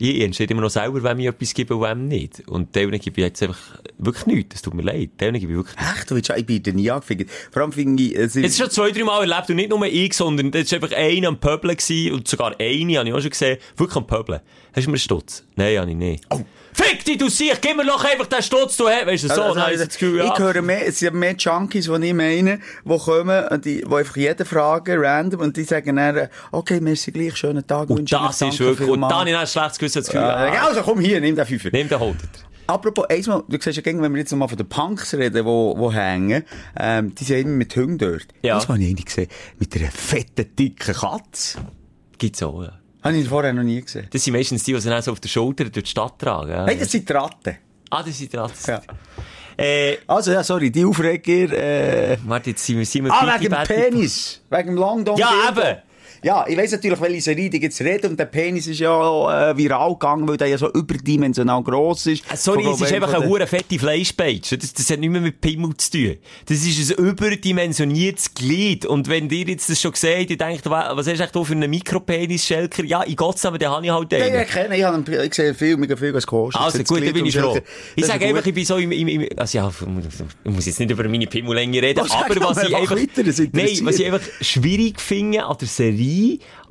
ich 0.00 0.22
entscheide 0.22 0.52
immer 0.52 0.62
noch 0.62 0.70
selber, 0.70 1.02
wem 1.02 1.18
ich 1.18 1.26
etwas 1.26 1.52
gebe 1.52 1.76
und 1.76 1.82
wem 1.82 2.08
nicht. 2.08 2.48
Und 2.48 2.74
denen 2.74 2.98
gebe 2.98 3.20
ich 3.20 3.26
jetzt 3.26 3.42
einfach 3.42 3.58
wirklich 3.98 4.26
nichts. 4.26 4.56
Es 4.56 4.62
tut 4.62 4.72
mir 4.72 4.82
leid. 4.82 5.10
Denen 5.20 5.38
gebe 5.38 5.52
ich 5.52 5.58
wirklich 5.58 5.76
nichts. 5.76 5.92
Echt? 5.98 6.10
Du 6.10 6.14
willst, 6.14 6.30
ich 6.30 6.46
bin 6.46 6.62
dir 6.62 6.72
nie 6.72 6.90
angefickt. 6.90 7.30
Vor 7.50 7.62
allem 7.62 7.72
finde 7.72 8.02
ich, 8.02 8.16
es 8.16 8.34
Jetzt 8.34 8.52
ist 8.52 8.58
schon 8.58 8.70
zwei, 8.70 8.90
drei 8.92 9.04
Mal 9.04 9.30
erlebt 9.30 9.50
und 9.50 9.56
nicht 9.56 9.68
nur 9.68 9.84
ich, 9.84 10.14
sondern 10.14 10.50
das 10.50 10.72
war 10.72 10.82
einfach 10.82 10.96
einer 10.96 11.28
am 11.28 11.38
Pöbeln 11.38 11.76
gewesen, 11.76 12.14
und 12.14 12.26
sogar 12.26 12.54
eine, 12.58 12.98
habe 12.98 13.08
ich 13.08 13.14
auch 13.14 13.20
schon 13.20 13.30
gesehen, 13.30 13.58
wirklich 13.76 13.96
am 13.96 14.06
Pöbeln. 14.06 14.40
Hast 14.72 14.86
du 14.86 14.90
mir 14.90 14.94
einen 14.94 14.98
Stutz? 14.98 15.44
Nein, 15.56 15.78
habe 15.78 15.90
ich 15.90 15.96
nicht. 15.96 16.24
Oh. 16.30 16.40
Fick 16.72 17.04
dich, 17.04 17.18
du 17.18 17.28
Sieg! 17.28 17.58
Gib 17.60 17.76
mir 17.76 17.84
doch 17.84 18.04
einfach 18.04 18.26
den 18.26 18.42
Stutz, 18.42 18.76
du 18.76 18.88
hast. 18.88 19.04
Weißt 19.04 19.24
du, 19.24 19.28
so, 19.28 19.42
Also, 19.42 19.60
habe 19.60 19.72
ich 19.72 19.78
das 19.78 19.88
Gefühl. 19.88 20.24
Ich 20.24 20.38
höre 20.38 20.62
mehr, 20.62 20.86
es 20.86 21.00
sind 21.00 21.14
mehr 21.14 21.34
Junkies, 21.36 21.86
die 21.86 22.06
ich 22.06 22.14
meine, 22.14 22.60
die 22.84 22.98
kommen, 22.98 23.48
und 23.48 23.64
die, 23.64 23.80
die 23.82 23.94
einfach 23.94 24.16
jeden 24.16 24.46
fragen, 24.46 24.98
random, 24.98 25.40
und 25.40 25.56
die 25.56 25.64
sagen 25.64 25.96
dann, 25.96 26.28
okay, 26.52 26.80
merci 26.80 27.10
gleich, 27.10 27.36
schönen 27.36 27.66
Tag, 27.66 27.90
Und 27.90 27.98
wünsche 27.98 28.14
das 28.14 28.40
ist 28.40 28.60
wirklich, 28.60 28.88
und 28.88 29.00
dann 29.00 29.12
habe 29.12 29.28
ich 29.28 29.34
dann 29.34 29.42
ein 29.42 29.46
schlechtes 29.48 29.78
Gewissen, 29.78 29.89
das 29.96 30.06
Gefühl, 30.06 30.20
Ja, 30.20 30.54
ja, 30.54 30.66
also 30.66 30.82
komm 30.82 31.00
hier, 31.00 31.20
nimm 31.20 31.36
den 31.36 31.46
Fünfer. 31.46 31.70
nimm 31.72 31.88
den 31.88 31.98
Holder. 32.00 32.18
Apropos, 32.66 33.06
einmal, 33.08 33.42
du 33.48 33.58
siehst 33.60 33.78
ja 33.78 33.84
wenn 33.84 34.12
wir 34.12 34.18
jetzt 34.20 34.30
noch 34.30 34.38
mal 34.38 34.46
von 34.48 34.56
den 34.56 34.68
Punks 34.68 35.12
reden, 35.14 35.44
wo, 35.44 35.74
wo 35.76 35.92
hängen, 35.92 36.44
ähm, 36.78 37.12
die 37.14 37.24
sind 37.24 37.38
immer 37.40 37.56
mit 37.56 37.74
Hunden 37.74 37.98
dort. 37.98 38.28
Ja. 38.42 38.54
Das 38.54 38.68
habe 38.68 38.78
ich 38.78 38.90
eine 38.90 38.94
gesehen, 39.02 39.28
mit 39.58 39.74
einer 39.76 39.90
fetten, 39.90 40.54
dicken 40.54 40.94
Katze. 40.94 41.58
Gibt's 42.16 42.42
auch, 42.42 42.62
ja. 42.62 42.78
Habe 43.02 43.16
ich 43.16 43.28
vorher 43.28 43.52
noch 43.52 43.62
nie 43.62 43.80
gesehen. 43.80 44.06
Das 44.10 44.22
sind 44.22 44.34
meistens 44.34 44.62
die, 44.62 44.72
die 44.74 44.80
sie 44.80 44.88
dann 44.90 45.02
so 45.02 45.12
auf 45.12 45.20
der 45.20 45.28
Schulter 45.28 45.64
durch 45.64 45.84
die 45.84 45.90
Stadt 45.90 46.18
tragen. 46.18 46.50
Ja. 46.50 46.66
Hey, 46.66 46.78
das 46.78 46.92
sind 46.92 47.08
die 47.08 47.12
Ratten. 47.12 47.56
Ah, 47.90 48.02
das 48.04 48.16
sind 48.16 48.32
dran. 48.32 48.50
Ja. 48.66 48.80
Äh, 49.56 49.98
Also, 50.06 50.32
ja, 50.32 50.44
sorry, 50.44 50.70
die 50.70 50.84
Aufreger, 50.84 51.52
äh, 51.52 52.18
warte, 52.24 52.50
jetzt 52.50 52.64
sind 52.64 52.78
wir, 52.78 52.86
sind 52.86 53.04
wir 53.04 53.12
ah, 53.12 53.36
wegen 53.40 53.52
dem 53.52 53.64
Penis. 53.64 54.42
Wegen 54.48 54.68
dem 54.68 54.76
Long 54.76 55.04
Dong 55.04 55.18
Ja, 55.18 55.32
eben. 55.50 55.78
Ja, 56.22 56.44
ich 56.46 56.56
weiss 56.56 56.72
natürlich, 56.72 57.00
welche 57.00 57.20
Serie 57.22 57.48
die 57.48 57.58
jetzt 57.62 57.80
reden, 57.80 58.10
und 58.10 58.20
der 58.20 58.26
Penis 58.26 58.66
ist 58.66 58.78
ja 58.80 59.50
äh, 59.50 59.56
viral 59.56 59.92
gegangen, 59.92 60.28
weil 60.28 60.36
der 60.36 60.48
ja 60.48 60.58
so 60.58 60.70
überdimensional 60.70 61.62
gross 61.62 62.06
ist. 62.06 62.24
Äh, 62.30 62.36
Sorry, 62.36 62.62
Von- 62.64 62.74
es 62.74 62.80
ist 62.82 62.92
einfach 62.92 63.14
eine 63.14 63.26
hure 63.26 63.46
fette 63.46 63.78
Fleischpeitsche. 63.78 64.58
Das, 64.58 64.72
das 64.74 64.90
hat 64.90 64.98
nicht 65.00 65.08
mehr 65.10 65.20
mit 65.22 65.40
Pimmel 65.40 65.74
zu 65.78 65.90
tun. 65.92 66.16
Das 66.46 66.58
ist 66.58 66.90
ein 66.98 67.04
überdimensioniertes 67.06 68.34
Glied. 68.34 68.84
Und 68.84 69.08
wenn 69.08 69.30
ihr 69.30 69.46
jetzt 69.46 69.70
das 69.70 69.80
schon 69.80 69.94
seht, 69.94 70.30
ihr 70.30 70.36
denkt, 70.36 70.68
wa- 70.68 70.90
was 70.94 71.06
hast 71.06 71.18
du 71.18 71.22
eigentlich 71.22 71.30
da 71.30 71.42
für 71.44 71.52
einen 71.54 71.70
Mikropenis-Schelker? 71.70 72.84
Ja, 72.84 73.02
in 73.02 73.16
Gottes 73.16 73.42
Namen, 73.44 73.58
den 73.58 73.68
habe 73.70 73.84
ich 73.86 73.90
halt 73.92 74.12
Ja, 74.12 74.18
einen. 74.24 74.42
ich 74.42 74.48
kenne, 74.48 74.76
ich, 74.76 74.84
habe 74.84 74.96
einen- 74.96 75.22
ich 75.26 75.34
sehe 75.34 75.54
viel, 75.54 75.76
mega 75.76 75.96
viel, 75.96 76.12
was 76.12 76.26
kostet. 76.26 76.60
Also 76.60 76.78
gut, 76.84 76.98
Glied 76.98 77.14
bin 77.14 77.26
ich 77.26 77.38
froh. 77.38 77.58
Ich 77.96 78.04
sage 78.04 78.26
einfach, 78.26 78.44
ich 78.44 78.54
bin 78.54 78.64
so 78.64 78.76
im, 78.76 78.92
im, 78.92 79.08
im 79.08 79.26
also 79.36 79.56
ja, 79.58 79.70
ich 80.44 80.50
muss 80.52 80.66
jetzt 80.66 80.80
nicht 80.80 80.90
über 80.90 81.04
meine 81.08 81.26
Pimmellänge 81.26 81.80
reden, 81.82 82.00
Was 82.00 82.10
aber 82.10 82.36
was 82.40 82.62
ich 82.62 82.76
einfach 82.76 82.96
nein, 83.52 83.68
was 83.84 83.98
ich 83.98 84.06
einfach 84.06 84.20
schwierig 84.40 85.00
finde 85.00 85.44
an 85.44 85.56
der 85.58 85.68
Serie, 85.68 86.09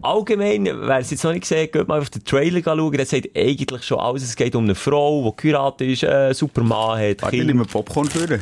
allgemein, 0.02 0.65
wer 0.65 0.97
es 0.99 1.12
jetzt 1.12 1.23
noch 1.23 1.32
nicht 1.32 1.41
gesehen 1.41 1.69
geht 1.71 1.88
mal 1.88 1.99
auf 1.99 2.10
den 2.10 2.23
Trailer 2.23 2.62
schauen, 2.63 2.91
der 2.91 3.06
sagt 3.06 3.30
eigentlich 3.36 3.84
schon 3.84 3.99
alles, 3.99 4.23
es 4.23 4.36
geht 4.36 4.56
um 4.56 4.63
eine 4.63 4.75
Frau, 4.75 5.34
die 5.38 5.41
geheiratet 5.49 5.88
ist, 5.88 6.04
einen 6.04 6.34
super 6.34 6.63
Mann 6.63 6.99
hat, 6.99 7.21
Warte, 7.21 7.36
ich 7.36 7.41
Kinder. 7.41 7.45
nehme 7.54 7.65
Popcorn 7.65 8.10
führen. 8.10 8.39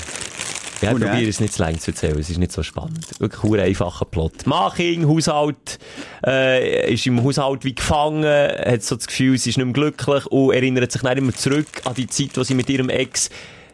Ja, 0.81 0.91
Und 0.91 1.01
probiere 1.01 1.29
es 1.29 1.39
nicht 1.39 1.53
zu 1.53 1.63
lang 1.63 1.79
zu 1.79 1.89
erzählen, 1.91 2.19
es 2.19 2.29
ist 2.29 2.37
nicht 2.37 2.51
so 2.51 2.61
spannend. 2.61 3.19
Wirklich 3.19 3.53
ein 3.53 3.59
einfacher 3.61 4.05
Plot. 4.05 4.45
Mann, 4.45 4.71
Haushalt, 5.07 5.79
äh, 6.25 6.93
ist 6.93 7.07
im 7.07 7.23
Haushalt 7.23 7.63
wie 7.65 7.73
gefangen, 7.73 8.23
hat 8.25 8.83
so 8.83 8.95
das 8.95 9.07
Gefühl, 9.07 9.37
sie 9.39 9.49
ist 9.49 9.57
nicht 9.57 9.65
mehr 9.65 9.73
glücklich 9.73 10.25
und 10.27 10.53
erinnert 10.53 10.91
sich 10.91 11.01
dann 11.01 11.17
immer 11.17 11.33
zurück 11.33 11.67
an 11.85 11.95
die 11.95 12.05
Zeit, 12.07 12.31
wo 12.35 12.43
sie 12.43 12.53
mit 12.53 12.69
ihrem 12.69 12.89
Ex 12.89 13.29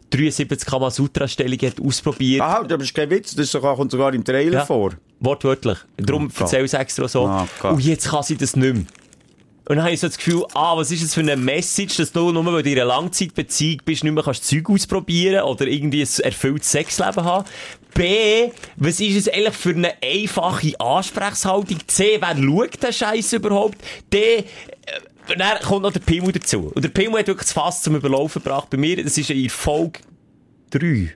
73 0.10 0.66
Kamasutra-Stellungen 0.68 1.60
hat 1.72 1.82
ausprobiert. 1.82 2.42
Aber 2.42 2.68
das 2.68 2.82
ist 2.84 2.94
kein 2.94 3.10
Witz, 3.10 3.36
das 3.36 3.52
sogar, 3.52 3.76
kommt 3.76 3.92
sogar 3.92 4.14
im 4.14 4.24
Trailer 4.24 4.60
Ja. 4.60 4.66
vor. 4.66 4.92
Wortwörtlich. 5.20 5.78
Darum 5.98 6.28
Oh 6.28 6.40
erzähl 6.42 6.66
ich 6.66 6.74
extra 6.74 7.08
so. 7.08 7.30
Oh 7.64 7.68
und 7.70 7.80
jetzt 7.80 8.10
kann 8.10 8.24
sie 8.24 8.36
das 8.36 8.56
nicht 8.56 8.74
mehr. 8.74 8.84
Und 9.66 9.78
dann 9.78 9.84
habe 9.86 9.94
ich 9.94 10.02
so 10.02 10.08
das 10.08 10.18
Gefühl, 10.18 10.44
ah, 10.56 10.76
was 10.76 10.92
ist 10.92 11.04
das 11.04 11.14
für 11.14 11.22
eine 11.22 11.38
Message, 11.38 11.96
dass 11.96 12.12
du 12.12 12.34
nur, 12.34 12.46
weil 12.46 12.64
du 12.64 12.70
in 12.70 12.76
einer 12.78 12.86
Langzeitbeziehung 12.86 13.80
bist, 13.86 14.04
nicht 14.04 14.12
mehr 14.12 14.22
kannst 14.22 14.46
Zeug 14.46 14.70
ausprobieren 14.70 15.44
oder 15.46 15.66
irgendwie 15.68 16.02
ein 16.02 16.10
erfülltes 16.22 16.70
Sexleben 16.70 17.24
haben. 17.24 17.46
B, 17.94 18.50
was 18.76 19.00
ist 19.00 19.16
es 19.16 19.34
eigentlich 19.34 19.54
für 19.54 19.70
eine 19.70 19.94
einfache 20.04 20.78
Ansprechhaltung? 20.82 21.78
C, 21.88 22.18
wer 22.20 22.36
schaut 22.36 22.84
den 22.84 22.92
Scheiß 22.92 23.34
überhaupt? 23.34 23.78
D, 24.12 24.18
äh, 24.20 24.44
dann 25.28 25.60
kommt 25.62 25.84
noch 25.84 25.94
der 25.94 26.00
Pimmel 26.00 26.32
dazu. 26.32 26.72
Und 26.74 26.84
der 26.84 26.90
Pimmel 26.90 27.20
hat 27.20 27.28
wirklich 27.28 27.48
das 27.48 27.54
Fass 27.54 27.82
zum 27.82 27.96
Überlaufen 27.96 28.44
gebracht 28.44 28.70
bei 28.70 28.78
mir. 28.78 29.02
Das 29.04 29.18
ist 29.18 29.30
in 29.30 29.50
Folge 29.50 30.00
3. 30.72 31.16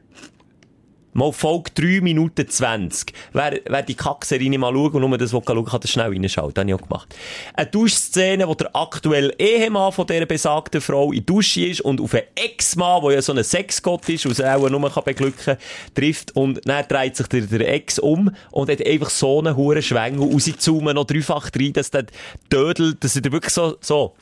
Mal 1.17 1.33
Folge 1.33 1.71
3 1.73 2.01
Minuten 2.01 2.47
20. 2.47 3.11
Wer, 3.33 3.59
wer 3.65 3.81
die 3.81 3.95
Kackserie 3.95 4.55
mal 4.59 4.71
schaut 4.71 4.93
und 4.93 5.01
nur 5.01 5.17
das, 5.17 5.31
schauen 5.31 5.43
kann, 5.43 5.79
das 5.81 5.89
schnell 5.89 6.11
reinschaut. 6.11 6.55
Das 6.55 6.61
habe 6.61 6.69
ich 6.69 6.75
auch 6.75 6.87
gemacht. 6.87 7.15
Eine 7.55 7.71
Duschszene, 7.71 8.47
wo 8.47 8.53
der 8.53 8.75
aktuelle 8.75 9.33
Ehemann 9.39 9.91
von 9.91 10.05
dieser 10.05 10.27
besagten 10.27 10.79
Frau 10.79 11.11
in 11.11 11.25
Dusche 11.25 11.65
ist 11.65 11.81
und 11.81 12.01
auf 12.01 12.13
einen 12.13 12.25
Ex-Mann, 12.35 13.01
der 13.01 13.13
ja 13.13 13.21
so 13.23 13.33
ein 13.33 13.43
Sexgott 13.43 14.07
ist 14.09 14.27
und 14.27 14.35
sie 14.35 14.45
auch 14.45 14.69
nur 14.69 14.91
kann 14.91 15.05
beglücken 15.05 15.43
kann, 15.43 15.57
trifft. 15.95 16.35
Und 16.35 16.61
dann 16.67 16.87
dreht 16.87 17.15
sich 17.15 17.25
der, 17.25 17.41
der 17.41 17.67
Ex 17.67 17.97
um 17.97 18.29
und 18.51 18.69
hat 18.69 18.85
einfach 18.85 19.09
so 19.09 19.39
einen 19.39 19.55
hohen 19.55 19.81
Schwengel 19.81 20.29
zoomen 20.59 20.93
noch 20.93 21.05
dreifach 21.05 21.49
rein, 21.59 21.73
dass 21.73 21.89
der 21.89 22.05
Dödel, 22.53 22.93
dass 22.93 23.15
er 23.15 23.31
wirklich 23.31 23.55
so, 23.55 23.75
so, 23.81 24.13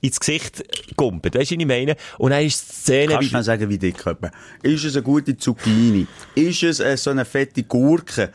ins 0.00 0.18
Gesicht 0.20 0.64
gumpet. 0.96 1.34
Weißt 1.34 1.50
du, 1.50 1.54
was 1.56 1.60
ich 1.60 1.66
meine? 1.66 1.96
Und 2.18 2.30
dann 2.30 2.44
ist 2.44 2.68
die 2.68 2.74
Szene, 2.74 3.12
Kannst 3.14 3.30
du 3.30 3.34
mal 3.34 3.42
sagen, 3.42 3.68
wie 3.68 3.78
dick 3.78 4.06
etwa? 4.06 4.30
Ist 4.62 4.84
es 4.84 4.94
eine 4.94 5.02
gute 5.02 5.36
Zucchini? 5.36 6.06
Ist 6.34 6.62
es 6.62 6.80
äh, 6.80 6.96
so 6.96 7.10
eine 7.10 7.24
fette 7.24 7.62
Gurke? 7.62 8.30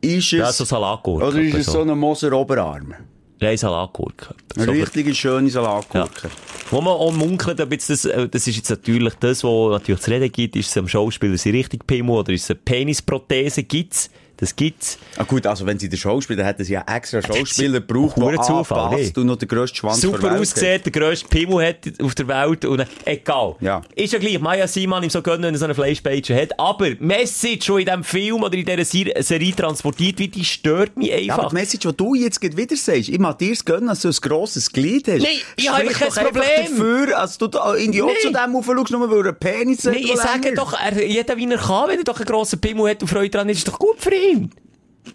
Ist 0.00 0.26
es... 0.26 0.30
Ja, 0.32 0.52
so 0.52 0.64
Salatgurke 0.64 1.26
Oder 1.26 1.40
ist 1.40 1.54
es 1.54 1.66
so. 1.66 1.72
so 1.72 1.80
ein 1.82 1.98
Moser 1.98 2.32
Oberarm? 2.32 2.94
Nein, 3.40 3.56
Salatgurke. 3.56 4.34
Eine 4.56 4.64
So 4.64 4.70
richtige, 4.72 5.14
schöne 5.14 5.48
Salatgurke. 5.48 6.28
Wo 6.70 6.80
man 6.80 6.92
auch 6.94 7.12
munkelt, 7.12 7.60
ob 7.60 7.70
jetzt 7.72 7.88
das, 7.88 8.04
äh, 8.04 8.28
das 8.28 8.46
ist 8.46 8.56
jetzt 8.56 8.70
natürlich 8.70 9.14
das, 9.20 9.44
was 9.44 9.72
natürlich 9.72 10.00
zu 10.00 10.10
reden 10.10 10.30
gibt, 10.32 10.56
ist 10.56 10.68
es 10.70 10.76
am 10.76 10.88
Schauspieler 10.88 11.38
sie 11.38 11.50
richtig 11.50 11.86
Pimmel 11.86 12.16
oder 12.16 12.32
ist 12.32 12.44
es 12.44 12.50
eine 12.50 12.60
Penisprothese? 12.64 13.62
Gibt's? 13.62 14.10
Das 14.40 14.54
gibt's. 14.54 14.98
Ah 15.16 15.24
gut, 15.24 15.46
also 15.46 15.66
wenn 15.66 15.80
sie 15.80 15.88
den 15.88 15.98
Schauspieler 15.98 16.44
hätten 16.44 16.62
sie 16.62 16.72
ja 16.74 16.84
extra 16.86 17.20
Schauspieler 17.20 17.80
gebraucht, 17.80 18.16
der 18.16 18.40
Zufall, 18.40 18.94
nee. 18.94 19.12
und 19.16 19.26
noch 19.26 19.34
den 19.36 19.48
grössten 19.48 19.76
Schwanz 19.78 20.00
der 20.00 20.10
Super 20.10 20.30
Welt 20.30 20.40
ausgesehen, 20.40 20.80
der 20.84 20.92
grösste 20.92 21.26
Pimmel 21.28 21.66
hat 21.66 21.78
auf 22.00 22.14
der 22.14 22.28
Welt 22.28 22.64
und 22.64 22.78
äh, 22.80 22.86
egal. 23.04 23.56
Ja. 23.60 23.82
Ist 23.96 24.12
ja 24.12 24.20
gleich, 24.20 24.38
Maya 24.38 24.68
Simon 24.68 25.02
ihm 25.02 25.10
so 25.10 25.22
gönnen, 25.22 25.42
wenn 25.42 25.54
er 25.54 25.58
so 25.58 25.64
eine 25.64 25.74
Fleischpage 25.74 26.30
hat. 26.30 26.58
Aber 26.58 26.86
Message, 27.00 27.66
die 27.66 27.72
in 27.72 27.84
diesem 27.84 28.04
Film 28.04 28.42
oder 28.44 28.56
in 28.56 28.64
dieser 28.64 28.84
Ser- 28.84 29.22
Serie 29.22 29.56
transportiert 29.56 30.20
wird, 30.20 30.36
die 30.36 30.44
stört 30.44 30.96
mich 30.96 31.08
Ja, 31.08 31.16
einfach. 31.16 31.38
aber 31.38 31.48
die 31.48 31.54
Message, 31.56 31.88
die 31.88 31.96
du 31.96 32.14
jetzt 32.14 32.40
wieder 32.56 32.76
sagst, 32.76 33.08
ich 33.08 33.18
mag 33.18 33.38
dir 33.38 33.52
es 33.52 33.64
gönnen, 33.64 33.88
dass 33.88 34.02
du 34.02 34.08
ein 34.08 34.14
grosses 34.20 34.70
Glied 34.72 35.08
hast. 35.08 35.22
Nein, 35.22 35.32
ich 35.56 35.68
habe 35.68 35.84
kein 35.86 36.26
Problem. 36.26 36.42
dafür, 36.68 37.18
als 37.18 37.38
du 37.38 37.48
da 37.48 37.74
in 37.74 37.90
die 37.90 38.00
Nein. 38.02 38.10
zu 38.22 38.30
dem 38.32 38.54
aufschaust, 38.54 38.90
nur 38.92 39.10
weil 39.10 39.26
er 39.26 39.32
Penis 39.32 39.78
hat, 39.78 39.94
Nein, 39.94 40.04
der 40.04 40.14
ich 40.14 40.20
sage 40.20 40.54
doch, 40.54 40.72
er, 40.80 41.04
jeder 41.04 41.36
wie 41.36 41.50
er 41.50 41.58
kann, 41.58 41.88
wenn 41.88 41.98
er 41.98 42.04
doch 42.04 42.18
einen 42.18 42.26
grossen 42.26 42.60
Pimmel 42.60 42.90
hat 42.90 43.02
und 43.02 43.08
Freude 43.08 43.30
dran 43.30 43.48
ist, 43.48 43.58
ist 43.58 43.68
doch 43.68 43.78
gut 43.80 43.96
für 43.98 44.14
ihn. 44.14 44.27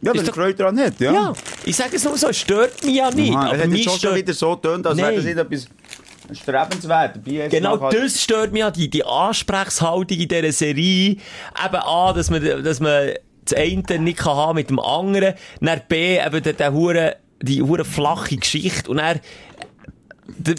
Ja, 0.01 0.11
wenn 0.11 0.15
ist 0.15 0.21
er 0.21 0.25
doch- 0.27 0.35
Freude 0.35 0.55
daran 0.55 0.79
hat, 0.79 0.99
ja. 0.99 1.11
Ja, 1.13 1.33
ich 1.65 1.75
sage 1.75 1.95
es 1.95 2.03
nur 2.03 2.17
so, 2.17 2.27
es 2.27 2.39
stört 2.39 2.83
mich 2.83 2.95
ja 2.95 3.11
nicht. 3.11 3.33
Aha, 3.35 3.47
aber 3.47 3.55
er 3.57 3.63
hat 3.63 3.69
mich 3.69 3.83
schon, 3.83 3.97
stört- 3.97 4.15
wieder 4.15 4.33
so 4.33 4.55
getönt, 4.55 4.87
als 4.87 4.97
wäre 4.97 5.07
Nein. 5.07 5.15
das 5.17 5.25
nicht 5.25 5.37
etwas 5.37 6.37
strebenswert. 6.39 7.19
Genau 7.51 7.77
das 7.91 8.21
stört 8.21 8.51
mich 8.53 8.63
an, 8.63 8.73
die, 8.73 8.89
die 8.89 9.05
Ansprechhaltung 9.05 10.17
in 10.17 10.27
dieser 10.27 10.51
Serie. 10.51 11.17
Eben 11.63 11.75
A, 11.75 12.13
dass 12.13 12.29
man, 12.29 12.63
dass 12.63 12.79
man 12.79 13.11
das 13.45 13.53
eine 13.57 13.99
nicht 13.99 14.17
kann 14.19 14.35
haben 14.35 14.55
mit 14.55 14.69
dem 14.69 14.79
anderen. 14.79 15.33
Dann 15.61 15.81
B, 15.87 16.17
eben 16.17 16.41
der, 16.43 16.53
der 16.53 16.73
hure, 16.73 17.17
die 17.41 17.61
hure 17.61 17.85
flache 17.85 18.37
Geschichte. 18.37 18.89
Und 18.89 18.97
der, 18.97 19.19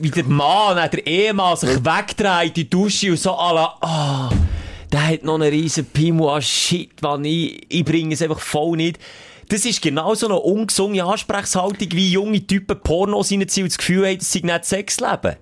wie 0.02 0.10
der 0.10 0.24
Mann, 0.24 0.76
der 0.76 1.06
Ehemann 1.06 1.56
sich 1.56 1.70
wegdreht 1.84 2.48
in 2.48 2.54
die 2.54 2.70
Dusche 2.70 3.10
und 3.10 3.18
so 3.18 3.32
alla, 3.32 3.76
ah, 3.80 4.30
der 5.04 5.12
hat 5.12 5.24
noch 5.24 5.34
einen 5.34 5.50
riesen 5.50 5.84
Pimmel, 5.84 6.28
ah 6.28 6.40
shit, 6.40 7.00
man, 7.02 7.24
ich, 7.24 7.66
ich 7.68 7.84
bringe 7.84 8.14
es 8.14 8.22
einfach 8.22 8.40
voll 8.40 8.76
nicht. 8.76 8.98
Das 9.48 9.66
ist 9.66 9.82
genau 9.82 10.14
so 10.14 10.26
eine 10.26 10.36
ungesunde 10.36 11.04
Ansprechhaltung, 11.04 11.88
wie 11.92 12.10
junge 12.10 12.46
Typen 12.46 12.80
Pornos 12.80 13.30
reinziehen 13.30 13.64
und 13.64 13.72
das 13.72 13.78
Gefühl 13.78 14.06
haben, 14.06 14.18
das 14.18 14.32
sei 14.32 14.40
nicht 14.40 14.64
Sexleben. 14.64 15.36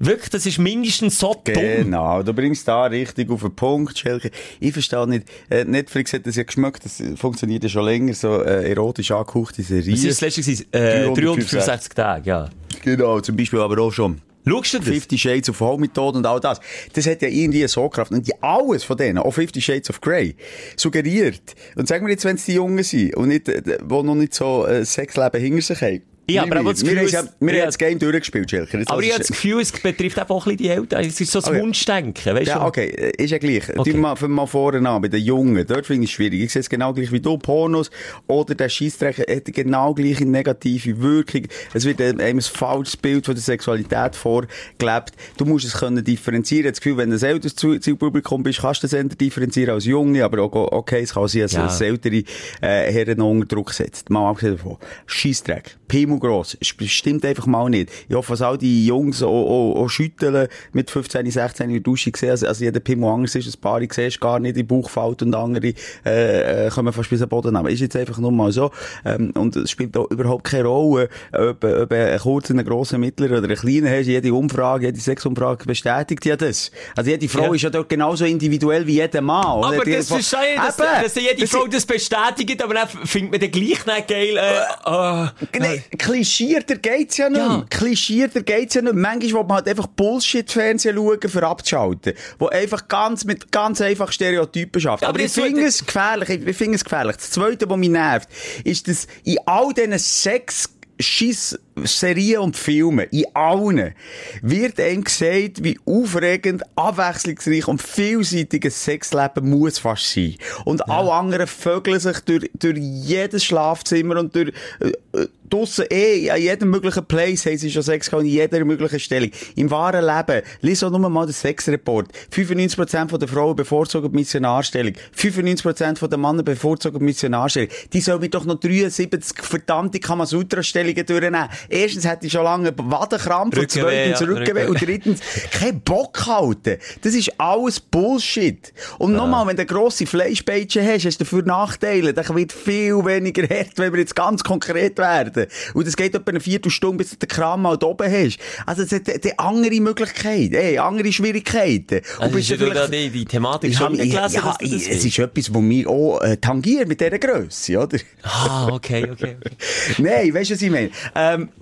Wirklich, 0.00 0.30
das 0.30 0.44
ist 0.44 0.58
mindestens 0.58 1.20
so 1.20 1.40
dumm. 1.44 1.54
Genau, 1.54 2.20
du 2.24 2.34
bringst 2.34 2.66
da 2.66 2.86
richtig 2.86 3.30
auf 3.30 3.42
den 3.42 3.54
Punkt, 3.54 3.96
Schelke. 3.96 4.32
Ich 4.58 4.72
verstehe 4.72 5.06
nicht, 5.06 5.28
äh, 5.48 5.64
Netflix 5.64 6.12
hat 6.12 6.26
das 6.26 6.34
ja 6.34 6.42
geschmeckt, 6.42 6.84
das 6.84 7.00
funktioniert 7.14 7.62
ja 7.62 7.68
schon 7.68 7.84
länger, 7.84 8.12
so 8.12 8.42
äh, 8.42 8.68
erotisch 8.68 9.12
angehauchte 9.12 9.62
Serie. 9.62 9.92
Was 9.92 10.02
ist 10.02 10.20
das 10.20 10.36
letzte? 10.36 10.50
Äh, 10.76 11.04
365 11.04 11.14
365 11.14 11.94
Tage, 11.94 12.28
ja. 12.28 12.50
Genau, 12.82 13.20
zum 13.20 13.36
Beispiel 13.36 13.60
aber 13.60 13.80
auch 13.80 13.92
schon 13.92 14.20
Schaust 14.46 14.74
du 14.74 14.78
das? 14.78 14.88
50 14.88 15.20
Shades 15.20 15.50
of 15.50 15.60
Home-Methode 15.60 16.18
und 16.18 16.26
all 16.26 16.40
das. 16.40 16.60
Das 16.92 17.06
hat 17.06 17.22
ja 17.22 17.28
irgendwie 17.28 17.60
eine 17.60 17.68
Sogkraft. 17.68 18.12
Und 18.12 18.26
die, 18.26 18.42
alles 18.42 18.84
von 18.84 18.96
denen, 18.96 19.18
auch 19.18 19.30
50 19.30 19.64
Shades 19.64 19.90
of 19.90 20.00
Grey, 20.00 20.36
suggeriert. 20.76 21.54
Und 21.76 21.88
sagen 21.88 22.06
wir 22.06 22.12
jetzt, 22.12 22.24
wenn 22.24 22.36
es 22.36 22.44
die 22.44 22.54
Jungen 22.54 22.82
sind 22.84 23.14
und 23.16 23.28
nicht, 23.28 23.48
äh, 23.48 23.62
die 23.62 24.02
noch 24.02 24.14
nicht 24.14 24.34
so 24.34 24.64
ein 24.64 24.84
Sexleben 24.84 25.40
hinter 25.40 25.62
sich 25.62 25.80
haben. 25.80 26.02
Ja, 26.26 26.34
Wie 26.34 26.38
aber 26.38 26.50
wir. 26.50 26.58
haben, 26.60 26.66
es- 26.68 26.84
wir 26.84 26.94
ja. 27.10 27.20
haben 27.60 27.66
das 27.66 27.76
Game 27.78 27.98
durchgespielt, 27.98 28.48
Schilker. 28.50 28.78
Jetzt 28.78 28.90
Aber 28.90 29.02
ich 29.02 29.08
es- 29.08 29.14
habe 29.14 29.24
das 29.24 29.28
Gefühl, 29.28 29.60
es 29.60 29.72
betrifft 29.72 30.18
auch 30.18 30.46
ein 30.46 30.56
bisschen 30.56 30.56
die 30.56 30.68
Eltern. 30.68 31.04
Es 31.04 31.20
ist 31.20 31.30
so 31.32 31.40
das 31.40 31.50
Okay. 31.50 31.60
Wunschdenken, 31.60 32.34
weißt 32.34 32.46
Ja, 32.48 32.60
du? 32.60 32.64
okay, 32.66 32.86
äh, 32.86 33.22
ist 33.22 33.30
ja 33.30 33.38
gleich. 33.38 33.68
Okay. 33.68 33.78
Okay. 33.78 33.92
mal, 33.94 34.16
mal 34.28 34.46
vorne 34.46 34.88
an, 34.88 35.02
bei 35.02 35.08
den 35.08 35.22
Jungen. 35.22 35.66
Dort 35.66 35.86
finde 35.86 36.04
ich 36.04 36.10
es 36.10 36.14
schwierig. 36.14 36.40
Ich 36.40 36.52
sehe 36.52 36.60
es 36.60 36.70
genau 36.70 36.94
gleich 36.94 37.12
wie 37.12 37.20
du, 37.20 37.36
Pornos 37.36 37.90
oder 38.26 38.54
der 38.54 38.68
Scheissdreck 38.70 39.18
hat 39.18 39.44
genau 39.46 39.92
gleiche 39.92 40.24
negative 40.24 41.00
Wirkung. 41.02 41.42
Es 41.74 41.84
wird 41.84 42.00
einem 42.00 42.20
ein 42.20 42.40
falsches 42.40 42.96
Bild 42.96 43.26
von 43.26 43.34
der 43.34 43.42
Sexualität 43.42 44.16
vorgelebt. 44.16 45.12
Du 45.36 45.44
musst 45.44 45.66
es 45.66 45.74
können 45.74 46.02
differenzieren. 46.02 46.70
Das 46.70 46.80
Gefühl, 46.80 46.96
wenn 46.96 47.10
du 47.10 47.16
ein 47.16 47.22
älteres 47.22 47.54
Zielpublikum 47.56 48.42
bist, 48.42 48.60
kannst 48.60 48.82
du 48.82 48.86
das 48.86 48.94
eher 48.94 49.04
differenzieren 49.04 49.74
als 49.74 49.84
Junge, 49.84 50.24
aber 50.24 50.42
okay, 50.42 51.02
es 51.02 51.12
kann 51.14 51.28
sein, 51.28 51.42
dass 51.42 51.52
Ja. 51.52 51.66
ja. 51.68 51.86
ältere 51.86 52.22
äh, 52.62 52.92
Herren 52.92 53.20
unter 53.20 53.46
Druck 53.46 53.72
setzt. 53.74 54.08
Mal 54.10 54.30
abgesehen 54.30 54.56
davon. 54.56 54.78
Scheissdreck. 55.06 55.76
Pimmel 55.88 56.13
gross. 56.20 56.56
Es 56.60 56.68
Stimmt 56.94 57.24
einfach 57.24 57.46
mal 57.46 57.68
nicht. 57.70 57.90
Ich 58.08 58.14
hoffe, 58.14 58.32
dass 58.32 58.42
all 58.42 58.58
die 58.58 58.86
Jungs 58.86 59.22
auch, 59.22 59.28
auch, 59.28 59.76
auch 59.82 59.88
schütteln 59.88 60.48
mit 60.72 60.90
15, 60.90 61.30
16 61.30 61.66
in 61.66 61.72
der 61.74 61.80
Dusche 61.82 62.10
sehen, 62.16 62.30
also, 62.30 62.46
also 62.46 62.64
jeder 62.64 62.80
Pimmel 62.80 63.08
anders 63.10 63.34
ist. 63.34 63.46
Ein 63.56 63.60
paar 63.60 63.80
siehst 63.90 64.20
gar 64.20 64.38
nicht 64.38 64.50
in 64.56 64.66
den 64.66 64.66
Bauch 64.66 64.88
fällt 64.90 65.22
und 65.22 65.34
andere 65.34 65.72
äh, 66.06 66.66
äh, 66.66 66.70
kommen 66.70 66.92
fast 66.92 67.10
bis 67.10 67.20
den 67.20 67.28
Boden 67.28 67.52
nehmen. 67.54 67.66
Ist 67.68 67.80
jetzt 67.80 67.96
einfach 67.96 68.18
nur 68.18 68.32
mal 68.32 68.52
so. 68.52 68.70
Ähm, 69.04 69.32
und 69.36 69.56
es 69.56 69.70
spielt 69.70 69.96
auch 69.96 70.10
überhaupt 70.10 70.44
keine 70.44 70.64
Rolle, 70.64 71.08
ob, 71.32 71.64
ob 71.64 71.92
einen 71.92 72.18
kurzen, 72.18 72.58
einen 72.58 72.66
grossen, 72.68 73.00
mittleren 73.00 73.38
oder 73.38 73.46
einen 73.48 73.56
kleinen 73.56 73.88
hast. 73.90 74.06
Jede 74.06 74.32
Umfrage, 74.32 74.86
jede 74.86 75.00
Sexumfrage 75.00 75.64
bestätigt 75.64 76.24
ja 76.26 76.36
das. 76.36 76.70
Also 76.96 77.10
jede 77.10 77.28
Frau 77.28 77.44
Ja. 77.46 77.54
ist 77.54 77.62
ja 77.62 77.70
dort 77.70 77.88
genauso 77.88 78.24
individuell 78.24 78.86
wie 78.86 78.94
jeder 78.94 79.20
Mann. 79.20 79.58
oder? 79.58 79.68
Aber 79.68 79.84
das 79.84 80.08
verstehe 80.08 80.54
ich, 80.54 80.60
dass, 80.60 80.76
dass 80.76 81.14
jede 81.14 81.40
Das 81.40 81.50
Frau 81.50 81.64
ist- 81.64 81.74
das 81.74 81.86
bestätigt, 81.86 82.62
aber 82.62 82.74
dann 82.74 82.88
findet 82.88 83.30
man 83.32 83.40
den 83.40 83.50
gleich 83.50 83.86
nicht 83.86 84.08
geil. 84.08 84.36
Äh, 84.36 85.24
äh, 85.24 85.28
Nee, 85.58 85.82
klischierter 86.04 86.76
geht's 86.76 87.16
ja 87.16 87.28
nicht. 87.28 87.38
Ja. 87.38 87.48
mehr. 87.48 87.66
Klischierter 87.70 88.42
geht's 88.42 88.74
ja 88.74 88.82
nicht. 88.82 88.94
mehr. 88.94 89.02
Manchmal 89.02 89.42
will 89.42 89.48
man 89.48 89.56
halt 89.56 89.68
einfach 89.68 89.86
Bullshit-Fernsehen 89.86 90.96
schauen, 90.96 91.18
für 91.28 91.42
abzuschalten. 91.42 92.14
Wo 92.38 92.48
einfach 92.48 92.88
ganz, 92.88 93.24
mit 93.24 93.50
ganz 93.50 93.80
einfach 93.80 94.12
Stereotypen 94.12 94.80
schafft. 94.80 95.02
Ja, 95.02 95.08
aber, 95.08 95.18
aber 95.18 95.26
ich 95.26 95.32
finde 95.32 95.62
es 95.62 95.84
gefährlich. 95.84 96.28
Ich, 96.28 96.46
ich 96.46 96.56
finde 96.56 96.76
es 96.76 96.84
gefährlich. 96.84 97.16
Das 97.16 97.30
Zweite, 97.30 97.68
was 97.68 97.76
mich 97.76 97.90
nervt, 97.90 98.28
ist, 98.64 98.88
dass 98.88 99.06
in 99.24 99.38
all 99.46 99.72
diesen 99.72 99.98
Sex 99.98 100.70
Schiss 101.00 101.58
Serien 101.82 102.40
und 102.40 102.56
Filme, 102.56 103.04
in 103.04 103.24
allen, 103.34 103.94
wird 104.42 104.78
einem 104.80 105.04
gesagt, 105.04 105.64
wie 105.64 105.78
aufregend, 105.84 106.62
abwechslungsreich 106.76 107.66
und 107.66 107.82
vielseitig 107.82 108.64
ein 108.64 108.70
Sexleben 108.70 109.50
muss 109.50 109.78
fast 109.78 110.12
sein. 110.12 110.36
Und 110.64 110.88
alle 110.88 111.12
anderen 111.12 111.46
vögeln 111.46 112.00
sich 112.00 112.20
durch, 112.20 112.50
durch 112.58 112.78
jedes 112.78 113.44
Schlafzimmer 113.44 114.18
und 114.18 114.34
durch, 114.34 114.52
äh, 114.80 115.26
draussen 115.54 115.84
eh, 115.90 116.30
an 116.30 116.40
jedem 116.40 116.70
möglichen 116.70 117.04
Place 117.04 117.46
haben 117.46 117.58
sie 117.58 117.70
schon 117.70 117.82
Sex 117.82 118.10
gehabt, 118.10 118.24
in 118.24 118.30
jeder 118.30 118.64
möglichen 118.64 118.98
Stellung. 118.98 119.30
Im 119.56 119.70
wahren 119.70 120.04
Leben, 120.04 120.42
lies 120.62 120.82
auch 120.82 120.90
nur 120.90 121.08
mal 121.08 121.26
den 121.26 121.32
Sexreport. 121.32 122.08
95% 122.32 123.18
der 123.18 123.28
Frauen 123.28 123.56
bevorzugen 123.56 124.12
Missionarstellung. 124.12 124.94
95% 125.16 126.06
der 126.08 126.18
Männer 126.18 126.42
bevorzugen 126.42 127.04
Missionarstellung. 127.04 127.68
Die 127.92 128.00
sollen 128.00 128.20
mir 128.20 128.30
doch 128.30 128.44
noch 128.44 128.58
73 128.58 129.42
verdammte 129.42 130.00
Kamasutra-Stellungen 130.00 131.06
durchnehmen. 131.06 131.48
Erstens 131.68 132.06
hätte 132.06 132.26
ich 132.26 132.32
schon 132.32 132.44
lange 132.44 132.72
Wadenkrampf 132.76 133.56
und 133.58 133.70
zweitens 133.70 134.20
ja, 134.20 134.26
Rückenweh 134.26 134.66
und 134.66 134.80
drittens 134.80 135.20
kein 135.50 135.80
Bock 135.80 136.26
halten. 136.26 136.78
Das 137.02 137.14
ist 137.14 137.32
alles 137.38 137.80
Bullshit. 137.80 138.72
Und 138.98 139.12
nochmal, 139.14 139.46
wenn 139.46 139.56
du 139.56 139.64
grosse 139.66 140.06
Fleischbeitschen 140.06 140.86
hast, 140.86 141.04
hast 141.04 141.18
du 141.20 141.24
dafür 141.24 141.42
Nachteile. 141.42 142.12
Dann 142.14 142.34
wird 142.36 142.52
viel 142.52 143.04
weniger 143.04 143.42
hart, 143.48 143.76
wenn 143.76 143.92
wir 143.92 144.00
jetzt 144.00 144.16
ganz 144.16 144.42
konkret 144.44 144.98
werden. 144.98 145.46
Und 145.74 145.86
es 145.86 145.96
geht 145.96 146.14
etwa 146.14 146.30
eine 146.30 146.40
Viertelstunde, 146.40 146.98
bis 146.98 147.10
du 147.10 147.16
den 147.16 147.28
Kram 147.28 147.62
mal 147.62 147.76
oben 147.82 148.10
hast. 148.10 148.38
Also 148.66 148.82
es 148.82 148.92
hat 148.92 149.08
eine 149.08 149.38
andere 149.38 149.80
Möglichkeit, 149.80 150.52
ey, 150.52 150.78
andere 150.78 151.12
Schwierigkeiten. 151.12 152.00
also 152.18 152.34
bist 152.34 152.50
ist 152.50 152.60
du 152.60 152.64
ja 152.66 152.70
vielleicht- 152.72 152.92
die, 152.94 153.10
die 153.10 153.24
Thematik 153.24 153.70
ich 153.70 153.76
schon 153.76 153.92
gelesen, 153.96 154.12
ja, 154.12 154.28
du 154.28 154.40
das 154.40 154.56
es 154.60 154.70
willst. 154.88 155.04
ist 155.06 155.18
etwas, 155.18 155.54
was 155.54 155.62
mich 155.62 155.86
auch 155.86 156.20
äh, 156.20 156.36
tangiert 156.36 156.88
mit 156.88 157.00
dieser 157.00 157.18
Grösse, 157.18 157.78
oder? 157.78 157.98
Ah, 158.22 158.68
okay, 158.72 159.08
okay. 159.10 159.36
okay. 159.40 159.56
Nein, 159.98 160.34
weißt 160.34 160.50
du, 160.50 160.54
was 160.54 160.62
ich 160.62 160.70
meine? 160.70 160.90
Ähm, 161.14 161.42
äh, 161.44 161.53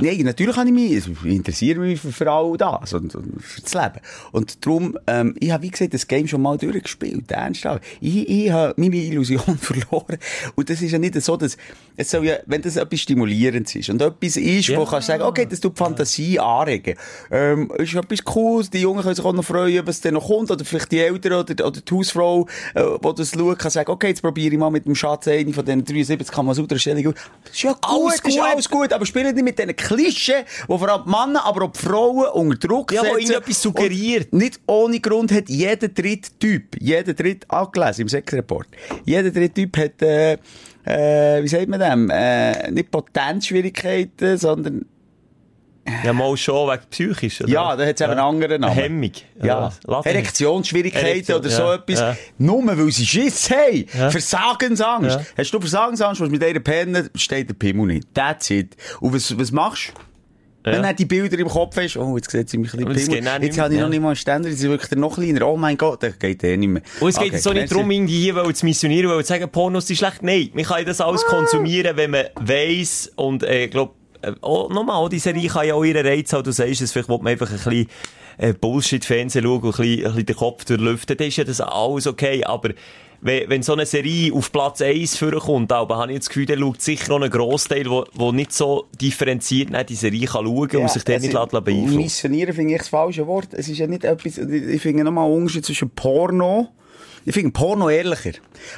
Nein, 0.00 0.20
natürlich 0.20 0.54
kann 0.54 0.66
ich 0.66 0.72
mich, 0.72 0.92
ich 1.24 1.24
interessiere 1.34 1.80
mich 1.80 2.00
für, 2.00 2.10
für 2.12 2.30
all 2.30 2.56
das 2.56 2.92
und, 2.94 3.14
und 3.14 3.42
für 3.42 3.60
das 3.60 3.74
Leben. 3.74 4.00
Und 4.32 4.64
darum, 4.64 4.98
ähm, 5.06 5.34
ich 5.40 5.50
habe, 5.50 5.62
wie 5.62 5.70
gesagt, 5.70 5.92
das 5.92 6.06
Game 6.06 6.26
schon 6.26 6.40
mal 6.40 6.56
durchgespielt, 6.56 7.30
ernsthaft. 7.30 7.82
Ich, 8.00 8.28
ich 8.28 8.50
habe 8.50 8.72
meine 8.78 8.96
Illusion 8.96 9.58
verloren. 9.60 10.16
Und 10.54 10.70
das 10.70 10.80
ist 10.80 10.92
ja 10.92 10.98
nicht 10.98 11.20
so, 11.22 11.36
dass, 11.36 11.56
es 11.96 12.10
soll 12.10 12.24
ja, 12.26 12.36
wenn 12.46 12.62
das 12.62 12.76
etwas 12.76 13.00
Stimulierendes 13.00 13.74
ist 13.74 13.90
und 13.90 14.00
etwas 14.00 14.36
ist, 14.36 14.68
Ja. 14.68 14.78
wo 14.78 14.84
kannst 14.86 15.08
du 15.08 15.12
sagen, 15.12 15.22
okay, 15.24 15.46
das 15.48 15.60
tut 15.60 15.74
die 15.74 15.78
Fantasie 15.78 16.38
anregen. 16.38 16.94
Ähm, 17.30 17.70
ist 17.76 17.94
etwas 17.94 18.24
Cooles, 18.24 18.70
die 18.70 18.78
Jungen 18.78 19.02
können 19.02 19.14
sich 19.16 19.24
auch 19.24 19.32
noch 19.34 19.44
freuen, 19.44 19.86
was 19.86 20.00
dann 20.00 20.14
noch 20.14 20.26
kommt, 20.28 20.50
oder 20.50 20.64
vielleicht 20.64 20.92
die 20.92 21.00
Eltern 21.00 21.32
oder, 21.34 21.66
oder 21.66 21.80
die 21.80 21.94
Hausfrau, 21.94 22.46
äh, 22.74 22.82
die 23.04 23.14
das 23.16 23.32
schaut, 23.32 23.58
kann 23.58 23.70
sagen, 23.70 23.90
okay, 23.90 24.08
jetzt 24.08 24.22
probiere 24.22 24.52
ich 24.54 24.58
mal 24.58 24.70
mit 24.70 24.86
dem 24.86 24.94
Schatz 24.94 25.28
eine 25.28 25.52
von 25.52 25.64
den 25.64 25.84
73 25.84 26.26
Kamasutra-Stellungen. 26.30 27.14
Ist 27.52 27.62
ja 27.62 27.72
gut, 27.72 27.80
Alles 27.82 28.14
ist 28.14 28.22
gut. 28.22 28.40
alles 28.40 28.70
gut, 28.70 28.92
aber 28.92 29.04
spielen 29.06 29.34
nicht 29.34 29.44
mit 29.44 29.57
diesen 29.58 29.76
Klischee, 29.76 30.44
wo 30.66 30.78
vor 30.78 30.88
allem 30.88 31.02
die 31.04 31.10
Männer, 31.10 31.44
aber 31.44 31.64
auch 31.66 31.72
die 31.72 31.78
Frauen 31.78 32.26
unter 32.32 32.68
Druck 32.68 32.92
Ja, 32.92 33.02
setzen. 33.02 33.18
ihnen 33.18 33.32
etwas 33.32 33.60
suggeriert. 33.62 34.32
Und 34.32 34.38
nicht 34.38 34.60
ohne 34.66 35.00
Grund 35.00 35.32
hat 35.32 35.48
jeder 35.48 35.88
dritte 35.88 36.30
Typ, 36.38 36.76
jeder 36.80 37.14
dritte, 37.14 37.48
angelesen 37.50 38.02
im 38.02 38.08
Sexreport, 38.08 38.68
jeder 39.04 39.30
dritte 39.30 39.54
Typ 39.54 39.76
hat, 39.76 40.00
äh, 40.02 40.32
äh, 40.84 41.42
wie 41.42 41.48
sagt 41.48 41.68
man 41.68 41.80
dem, 41.80 42.10
äh, 42.10 42.70
nicht 42.70 42.90
Potenzschwierigkeiten, 42.90 44.38
sondern 44.38 44.86
Ja, 46.04 46.12
mal 46.12 46.36
schon 46.36 46.68
wegen 46.68 46.82
psychisch, 46.90 47.40
oder? 47.40 47.50
ja, 47.50 47.76
da 47.76 47.86
hat 47.86 47.94
es 47.94 48.00
eben 48.00 48.10
einen 48.12 48.20
anderen 48.20 48.60
Namen. 48.60 48.74
Hemmung. 48.74 49.12
Ja, 49.42 49.62
was? 49.62 49.80
Latin. 49.84 50.12
Erektionsschwierigkeiten 50.12 51.06
Erektion, 51.08 51.38
oder 51.38 51.50
so 51.50 51.62
ja, 51.62 51.74
etwas. 51.74 52.00
ja. 52.00 52.16
Nur 52.38 52.66
weil 52.66 52.92
sie 52.92 53.06
Schiss 53.06 53.50
haben. 53.50 53.84
Ja. 53.96 54.10
Versagensangst. 54.10 55.16
Ja. 55.16 55.26
Hast 55.36 55.50
du 55.52 55.60
Versagensangst, 55.60 56.20
du 56.20 56.26
mit 56.26 56.42
einer 56.42 56.60
pennen, 56.60 57.08
steht 57.14 57.48
der 57.48 57.54
Pimmel 57.54 57.86
nicht. 57.86 58.14
That's 58.14 58.50
it. 58.50 58.76
Und 59.00 59.14
was, 59.14 59.36
was 59.38 59.52
machst 59.52 59.92
du? 59.94 60.02
Wenn 60.64 60.82
du 60.82 60.94
die 60.94 61.04
Bilder 61.06 61.38
im 61.38 61.48
Kopf 61.48 61.76
hast, 61.76 61.96
oh, 61.96 62.16
jetzt 62.16 62.30
sieht 62.30 62.50
sie 62.50 62.58
mich 62.58 62.74
ein 62.74 62.84
bisschen 62.84 63.14
Pimmel. 63.14 63.42
Jetzt 63.42 63.58
habe 63.58 63.72
ich 63.72 63.78
mehr, 63.78 63.84
noch 63.84 63.90
nicht 63.90 64.00
mal 64.00 64.08
einen 64.08 64.16
Ständer, 64.16 64.48
jetzt 64.48 64.62
ist 64.62 64.68
wirklich 64.68 64.98
noch 64.98 65.14
kleiner. 65.14 65.46
Oh 65.46 65.56
mein 65.56 65.78
Gott, 65.78 66.02
das 66.02 66.18
geht 66.18 66.44
eh 66.44 66.56
nicht 66.56 66.68
mehr. 66.68 66.82
Und 67.00 67.08
es 67.08 67.16
geht 67.16 67.28
Okay, 67.28 67.36
jetzt 67.36 67.48
auch 67.48 67.54
nicht 67.54 67.70
darum, 67.70 67.90
irgendwie 67.90 68.32
zu 68.52 68.66
missionieren, 68.66 69.10
weil 69.10 69.24
zu 69.24 69.28
sagen, 69.28 69.48
Pornos 69.50 69.86
sind 69.86 69.96
schlecht. 69.96 70.22
Nein, 70.22 70.50
man 70.52 70.64
kann 70.64 70.78
ja 70.78 70.84
das 70.84 71.00
alles 71.00 71.24
konsumieren, 71.24 71.96
wenn 71.96 72.10
man 72.10 72.26
weiss 72.36 73.10
und, 73.16 73.42
äh, 73.44 73.68
glaub, 73.68 73.97
oh, 74.42 74.68
nochmal, 74.70 75.08
die 75.08 75.18
Serie 75.18 75.48
kann 75.48 75.66
ja 75.66 75.74
auch 75.74 75.84
ihren 75.84 76.06
Reiz 76.06 76.32
haben. 76.32 76.44
Du 76.44 76.52
sagst 76.52 76.80
es, 76.80 76.92
vielleicht 76.92 77.08
will 77.08 77.18
man 77.18 77.28
einfach 77.28 77.50
ein 77.50 77.56
bisschen, 77.56 77.86
äh, 78.38 78.52
Bullshit-Fernsehen 78.52 79.44
schauen 79.44 79.60
und 79.60 79.64
ein 79.64 79.70
bisschen, 79.70 79.98
ein 79.98 80.02
bisschen 80.04 80.26
den 80.26 80.36
Kopf 80.36 80.64
durchlüften. 80.64 81.16
Dann 81.16 81.28
ist 81.28 81.36
ja 81.36 81.44
das 81.44 81.60
alles 81.60 82.06
okay. 82.06 82.44
Aber, 82.44 82.70
wenn, 83.20 83.50
wenn 83.50 83.62
so 83.62 83.72
eine 83.72 83.84
Serie 83.84 84.32
auf 84.32 84.52
Platz 84.52 84.80
1 84.80 85.16
vorkommt, 85.16 85.72
aber 85.72 85.96
habe 85.96 86.12
ich 86.12 86.18
das 86.20 86.28
Gefühl, 86.28 86.46
der 86.46 86.58
schaut 86.58 86.80
sicher 86.80 87.08
noch 87.08 87.20
einen 87.20 87.30
Grossteil, 87.30 87.84
der, 87.84 88.04
der 88.18 88.32
nicht 88.32 88.52
so 88.52 88.86
differenziert 89.00 89.70
nicht 89.70 89.88
die 89.88 89.96
Serie 89.96 90.26
kann 90.26 90.46
schauen 90.46 90.68
kann 90.68 90.82
und 90.82 90.90
sich 90.90 91.04
dann 91.04 91.20
nicht 91.20 91.32
lässt 91.32 91.50
beeinflussen 91.50 91.96
Missionieren 91.96 92.54
finde 92.54 92.74
ich 92.74 92.78
das 92.78 92.88
falsche 92.88 93.26
Wort. 93.26 93.48
Es 93.52 93.68
ist 93.68 93.78
ja 93.78 93.86
nicht 93.86 94.04
etwas, 94.04 94.38
ich 94.38 94.80
finde 94.80 95.04
nochmal 95.04 95.26
einen 95.26 95.34
Unterschied 95.34 95.64
zwischen 95.64 95.90
Porno. 95.90 96.68
Ich 97.24 97.34
finde 97.34 97.50
Porno 97.50 97.88
ehrlicher. 97.90 98.32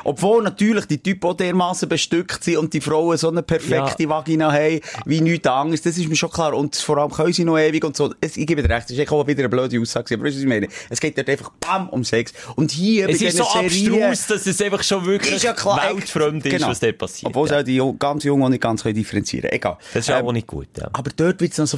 Obwohl 0.05 0.43
natürlich 0.43 0.87
die 0.87 0.99
Typen 0.99 1.29
auch 1.31 1.35
dermassen 1.37 1.89
bestückt 1.89 2.45
sind 2.45 2.57
und 2.59 2.73
die 2.75 2.81
Frauen 2.81 3.17
so 3.17 3.29
eine 3.29 3.43
perfekte 3.43 4.03
Ja. 4.05 4.09
Vagina 4.09 4.53
haben, 4.53 4.81
wie 5.07 5.21
nichts 5.21 5.47
anderes. 5.49 5.83
Das 5.83 5.97
ist 5.97 6.09
mir 6.09 6.17
schon 6.17 6.31
klar. 6.31 6.55
Und 6.55 6.77
vor 6.77 6.99
allem 6.99 7.11
können 7.11 7.33
sie 7.33 7.45
noch 7.45 7.59
ewig 7.59 7.85
und 7.85 7.97
so. 7.97 8.13
Es, 8.21 8.37
ich 8.37 8.47
gebe 8.47 8.63
dir 8.63 8.69
recht, 8.71 8.91
das 8.91 8.97
ist 8.97 9.11
auch 9.13 9.27
wieder 9.27 9.41
eine 9.41 9.49
blöde 9.49 9.81
Aussage. 9.81 10.15
Aber 10.15 10.25
weißt 10.25 10.35
du, 10.35 10.39
was 10.39 10.43
ich 10.43 10.49
meine? 10.49 10.69
Es 10.89 11.01
geht 11.01 11.17
dort 11.17 11.29
einfach 11.29 11.51
bam 11.61 11.89
um 11.91 12.05
Sex. 12.05 12.33
Und 12.57 12.71
hier 12.71 13.09
Es 13.09 13.21
bei 13.21 13.27
ist 13.27 13.37
so 13.39 13.45
Serien- 13.45 14.05
abstrus, 14.05 14.27
dass 14.27 14.47
es 14.47 14.61
einfach 14.61 14.83
schon 14.83 15.05
wirklich 15.07 15.37
ist 15.37 15.45
ja 15.45 15.53
klar. 15.53 15.81
weltfremd 15.95 16.45
ist, 16.45 16.53
Genau. 16.53 16.69
was 16.69 16.81
dort 16.81 16.99
passiert. 16.99 17.29
Obwohl 17.31 17.49
ja. 17.49 17.57
ja. 17.57 17.63
die 17.63 17.83
ganz 17.99 18.25
Jungen 18.25 18.43
auch 18.45 18.49
nicht 18.49 18.63
ganz 18.63 18.83
können 18.83 18.95
differenzieren 18.95 19.51
Egal. 19.51 19.77
Das 19.95 20.01
ist 20.03 20.09
ja 20.09 20.19
Ähm, 20.19 20.27
auch 20.27 20.33
nicht 20.33 20.47
gut, 20.47 20.69
ja. 20.79 20.89
aber 20.93 21.11
dort 21.17 21.41
wird 21.41 21.53
es 21.53 21.59
noch 21.59 21.67
so 21.67 21.77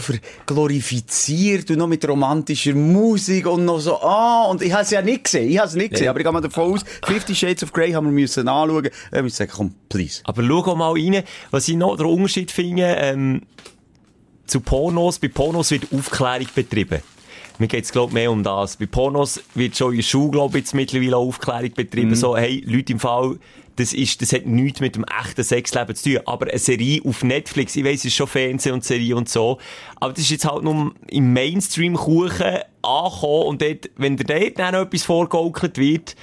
verglorifiziert 0.67 1.71
und 1.71 1.79
noch 1.79 1.87
mit 1.87 2.07
romantischer 2.09 2.75
Musik 2.75 3.47
und 3.47 3.65
noch 3.65 3.81
so, 3.81 4.01
ah, 4.01 4.47
und 4.47 4.63
ich 4.63 4.73
habe 4.73 4.83
es 4.83 4.91
ja 4.91 5.03
nicht 5.03 5.25
gesehen. 5.25 5.51
Ich 5.51 5.59
habe 5.59 5.69
es 5.69 5.75
nicht 5.75 5.91
gesehen, 5.91 6.05
Ja. 6.07 6.11
aber 6.11 6.21
ich 6.21 6.25
gehe 6.25 6.33
mal 6.33 6.41
davon 6.53 6.75
aus, 6.75 6.85
Fifty 7.05 7.35
Shades 7.35 7.63
of 7.63 7.73
Grey 7.73 7.93
haben 7.93 8.07
wir 8.07 8.13
müssen 8.13 8.49
anschauen. 8.49 8.89
Ich 9.13 9.23
muss 9.23 9.37
sagen, 9.37 9.53
komm, 9.55 9.75
please. 9.89 10.21
Aber 10.25 10.43
schau 10.43 10.75
mal 10.75 10.93
rein, 10.93 11.23
was 11.51 11.69
ich 11.69 11.77
noch 11.77 11.97
den 11.97 12.07
Unterschied 12.07 12.51
finde, 12.51 12.97
ähm, 12.99 13.43
zu 14.47 14.61
Pornos. 14.61 15.19
Bei 15.19 15.29
Pornos 15.29 15.71
wird 15.71 15.93
Aufklärung 15.93 16.49
betrieben. 16.55 17.01
Mir 17.59 17.69
geht's 17.69 17.93
glaub 17.93 18.13
mehr 18.13 18.31
um 18.31 18.43
das. 18.43 18.77
Bei 18.77 18.87
Pornos 18.87 19.41
wird 19.55 19.77
schon 19.77 19.93
in 19.93 19.99
der 19.99 20.03
Schule, 20.03 20.31
glaub 20.31 20.55
ich, 20.55 20.63
jetzt 20.63 20.75
mittlerweile 20.75 21.17
Aufklärung 21.17 21.73
betrieben. 21.75 22.15
So, 22.15 22.37
hey, 22.37 22.63
Leute 22.67 22.93
im 22.93 22.99
Fall, 22.99 23.39
das 23.77 23.93
ist, 23.93 24.21
das 24.21 24.33
hat 24.33 24.47
nichts 24.47 24.81
mit 24.81 24.97
dem 24.97 25.05
echten 25.05 25.43
Sexleben 25.43 25.95
zu 25.95 26.11
tun. 26.11 26.21
Aber 26.27 26.47
eine 26.49 26.59
Serie 26.59 27.01
auf 27.05 27.23
Netflix, 27.23 27.77
ich 27.77 27.85
weiss, 27.85 28.01
es 28.01 28.07
ist 28.07 28.15
schon 28.15 28.27
Fernsehen 28.27 28.75
und 28.75 28.85
Serie 28.85 29.17
und 29.17 29.29
so, 29.29 29.59
aber 29.97 30.13
das 30.13 30.25
ist 30.25 30.31
jetzt 30.31 30.45
halt 30.45 30.63
nur 30.65 30.93
im 31.09 31.33
Mainstream-Kuchen 31.33 32.59
angekommen 32.83 33.47
und 33.47 33.63
dort, 33.63 33.91
wenn 33.97 34.17
dir 34.17 34.25
dort 34.25 34.59
dann 34.59 34.75
noch 34.75 34.83
etwas 34.83 35.05
vorgegaukelt 35.05 35.79
wird, 35.79 36.17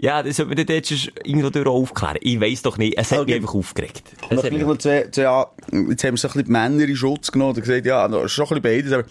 ja, 0.00 0.22
das 0.22 0.36
sollte 0.36 0.54
man 0.54 0.64
dort 0.66 0.86
schon 0.86 1.12
irgendwo 1.24 1.50
durch 1.50 1.66
aufklären. 1.66 2.16
Ich 2.20 2.40
weiss 2.40 2.62
doch 2.62 2.78
nicht, 2.78 2.96
es 2.96 3.10
hat 3.10 3.18
Okay. 3.20 3.32
mich 3.32 3.34
einfach 3.42 3.54
aufgeregt. 3.54 4.02
Es 4.30 4.42
hat 4.44 4.52
mich- 4.52 4.78
zwei, 4.78 5.08
zwei, 5.10 5.22
ja, 5.22 5.46
jetzt 5.88 6.04
haben 6.04 6.14
wir 6.14 6.18
so 6.18 6.28
ein 6.28 6.32
bisschen 6.32 6.44
die 6.44 6.50
Männer 6.50 6.84
in 6.84 6.96
Schutz 6.96 7.30
genommen 7.32 7.54
und 7.56 7.60
gesagt, 7.60 7.84
ja, 7.86 8.08
schon 8.28 8.44
ein 8.46 8.48
bisschen 8.48 8.62
beides, 8.62 8.92
aber 8.92 9.04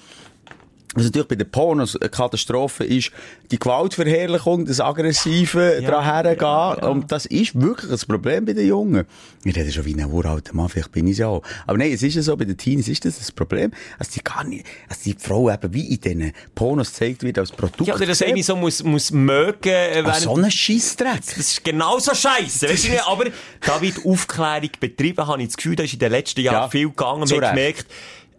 was 0.97 1.05
natürlich 1.05 1.27
bei 1.27 1.35
den 1.35 1.49
Pornos 1.49 1.95
eine 1.95 2.09
Katastrophe 2.09 2.83
ist, 2.83 3.11
die 3.51 3.59
Gewaltverherrlichung, 3.59 4.65
das 4.65 4.79
Aggressive 4.81 5.79
Ja, 5.81 5.89
dran 5.89 6.03
hergehen. 6.03 6.37
ja, 6.41 6.77
ja. 6.81 6.87
Und 6.87 7.11
das 7.11 7.25
ist 7.25 7.59
wirklich 7.59 7.91
ein 7.91 7.99
Problem 8.07 8.45
bei 8.45 8.53
den 8.53 8.67
Jungen. 8.67 9.05
Ich 9.43 9.55
rede 9.55 9.71
schon 9.71 9.85
wie 9.85 9.93
ein 9.93 10.05
uralter 10.11 10.53
Mann, 10.53 10.67
vielleicht 10.69 10.91
bin 10.91 11.07
ich 11.07 11.17
ja 11.19 11.27
auch. 11.27 11.43
Aber 11.65 11.77
nein, 11.77 11.91
es 11.93 12.03
ist 12.03 12.15
ja 12.15 12.21
so, 12.21 12.35
bei 12.35 12.45
den 12.45 12.57
Teenies 12.57 12.87
ist 12.87 13.05
das 13.05 13.17
das 13.17 13.31
Problem, 13.31 13.71
dass 13.97 14.09
die 14.09 14.21
gar 14.23 14.43
nicht, 14.43 14.65
dass 14.89 14.99
die 14.99 15.15
Frau 15.17 15.49
eben 15.49 15.73
wie 15.73 15.87
in 15.93 16.01
diesen 16.01 16.33
Pornos 16.55 16.91
gezeigt 16.91 17.23
wird 17.23 17.39
als 17.39 17.51
Produkt. 17.51 17.87
Ja, 17.87 17.95
oder 17.95 18.13
sehen. 18.13 18.33
eine 18.33 18.43
so 18.43 18.55
muss, 18.55 18.83
muss 18.83 19.11
mögen, 19.11 19.69
äh, 19.69 20.01
während- 20.03 20.15
so 20.21 20.35
ein 20.35 20.51
Scheissdreck. 20.51 21.21
Das 21.25 21.37
ist 21.37 21.63
genauso 21.63 22.13
scheiße. 22.13 22.67
Weißt 22.69 22.85
du 22.87 22.89
nicht? 22.91 23.07
Aber 23.07 23.25
da 23.65 23.81
wird 23.81 24.05
Aufklärung 24.05 24.69
betrieben, 24.79 25.25
habe 25.25 25.41
ich 25.41 25.47
das 25.49 25.57
Gefühl, 25.57 25.75
da 25.75 25.83
ist 25.83 25.93
in 25.93 25.99
den 25.99 26.11
letzten 26.11 26.41
Jahren 26.41 26.55
Ja, 26.63 26.69
viel 26.69 26.89
gegangen. 26.89 27.19
Man 27.29 27.41
hat 27.41 27.55
gemerkt, 27.55 27.85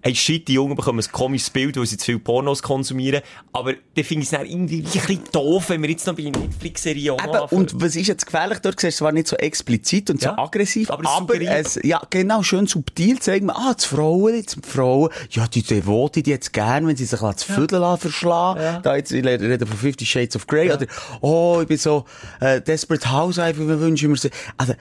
hey, 0.02 0.14
shit, 0.14 0.46
die 0.48 0.54
Jungen 0.54 0.76
bekommen 0.76 1.00
ein 1.00 1.12
komisches 1.12 1.50
Bild, 1.50 1.76
weil 1.76 1.86
sie 1.86 1.96
zu 1.96 2.06
viel 2.06 2.18
Pornos 2.18 2.62
konsumieren. 2.62 3.22
Aber 3.52 3.72
dann 3.72 4.04
finde 4.04 4.22
ich 4.24 4.32
es 4.32 4.38
irgendwie 4.38 4.78
ein 4.78 4.84
bisschen 4.84 5.20
doof, 5.32 5.70
wenn 5.70 5.82
wir 5.82 5.90
jetzt 5.90 6.06
noch 6.06 6.14
bei 6.14 6.22
Netflix-Serien 6.22 7.16
noch 7.16 7.24
Eben, 7.24 7.34
anfangen. 7.34 7.62
und 7.62 7.82
was 7.82 7.96
ist 7.96 8.06
jetzt 8.06 8.26
gefährlich 8.26 8.58
dort? 8.60 8.80
Siehst, 8.80 8.98
Es 8.98 9.00
war 9.02 9.12
nicht 9.12 9.28
so 9.28 9.36
explizit 9.36 10.10
und 10.10 10.22
Ja, 10.22 10.34
so 10.36 10.42
aggressiv, 10.42 10.90
aber 10.90 11.08
aber, 11.08 11.40
es 11.40 11.78
ja, 11.82 12.00
genau, 12.10 12.42
schön 12.42 12.66
subtil 12.66 13.18
zeigen 13.18 13.46
wir, 13.46 13.56
ah, 13.56 13.74
die 13.74 13.86
Frauen, 13.86 14.34
jetzt 14.34 14.56
die 14.56 14.68
Frauen, 14.68 15.10
ja, 15.30 15.46
die 15.46 15.62
Devote, 15.62 16.22
die 16.22 16.30
jetzt 16.30 16.52
gern, 16.52 16.86
wenn 16.86 16.96
sie 16.96 17.04
sich 17.04 17.20
das 17.20 17.42
Viertel 17.42 17.80
ja. 17.80 17.96
verschlagen, 17.96 18.82
da 18.82 18.96
jetzt, 18.96 19.12
ich 19.12 19.24
rede 19.24 19.66
von 19.66 19.76
Fifty 19.76 20.06
Shades 20.06 20.36
of 20.36 20.46
Grey, 20.46 20.72
oder, 20.72 20.86
oh, 21.20 21.58
ich 21.62 21.68
bin 21.68 21.76
so, 21.76 22.04
äh, 22.40 22.60
Desperate 22.60 23.10
Housewife, 23.10 23.60
wie 23.60 23.80
wünsche 23.80 24.06
ich 24.06 24.10
mir 24.10 24.16
so, 24.16 24.28
also, 24.56 24.74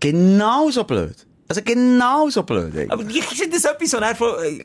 genauso 0.00 0.84
blöd. 0.84 1.26
Also, 1.52 1.62
genauso 1.62 2.42
blöd, 2.44 2.74
ey. 2.74 2.86
Aber 2.88 3.02
ich 3.02 3.24
finde 3.24 3.56
das 3.56 3.64
etwas, 3.64 3.90
so, 3.90 3.98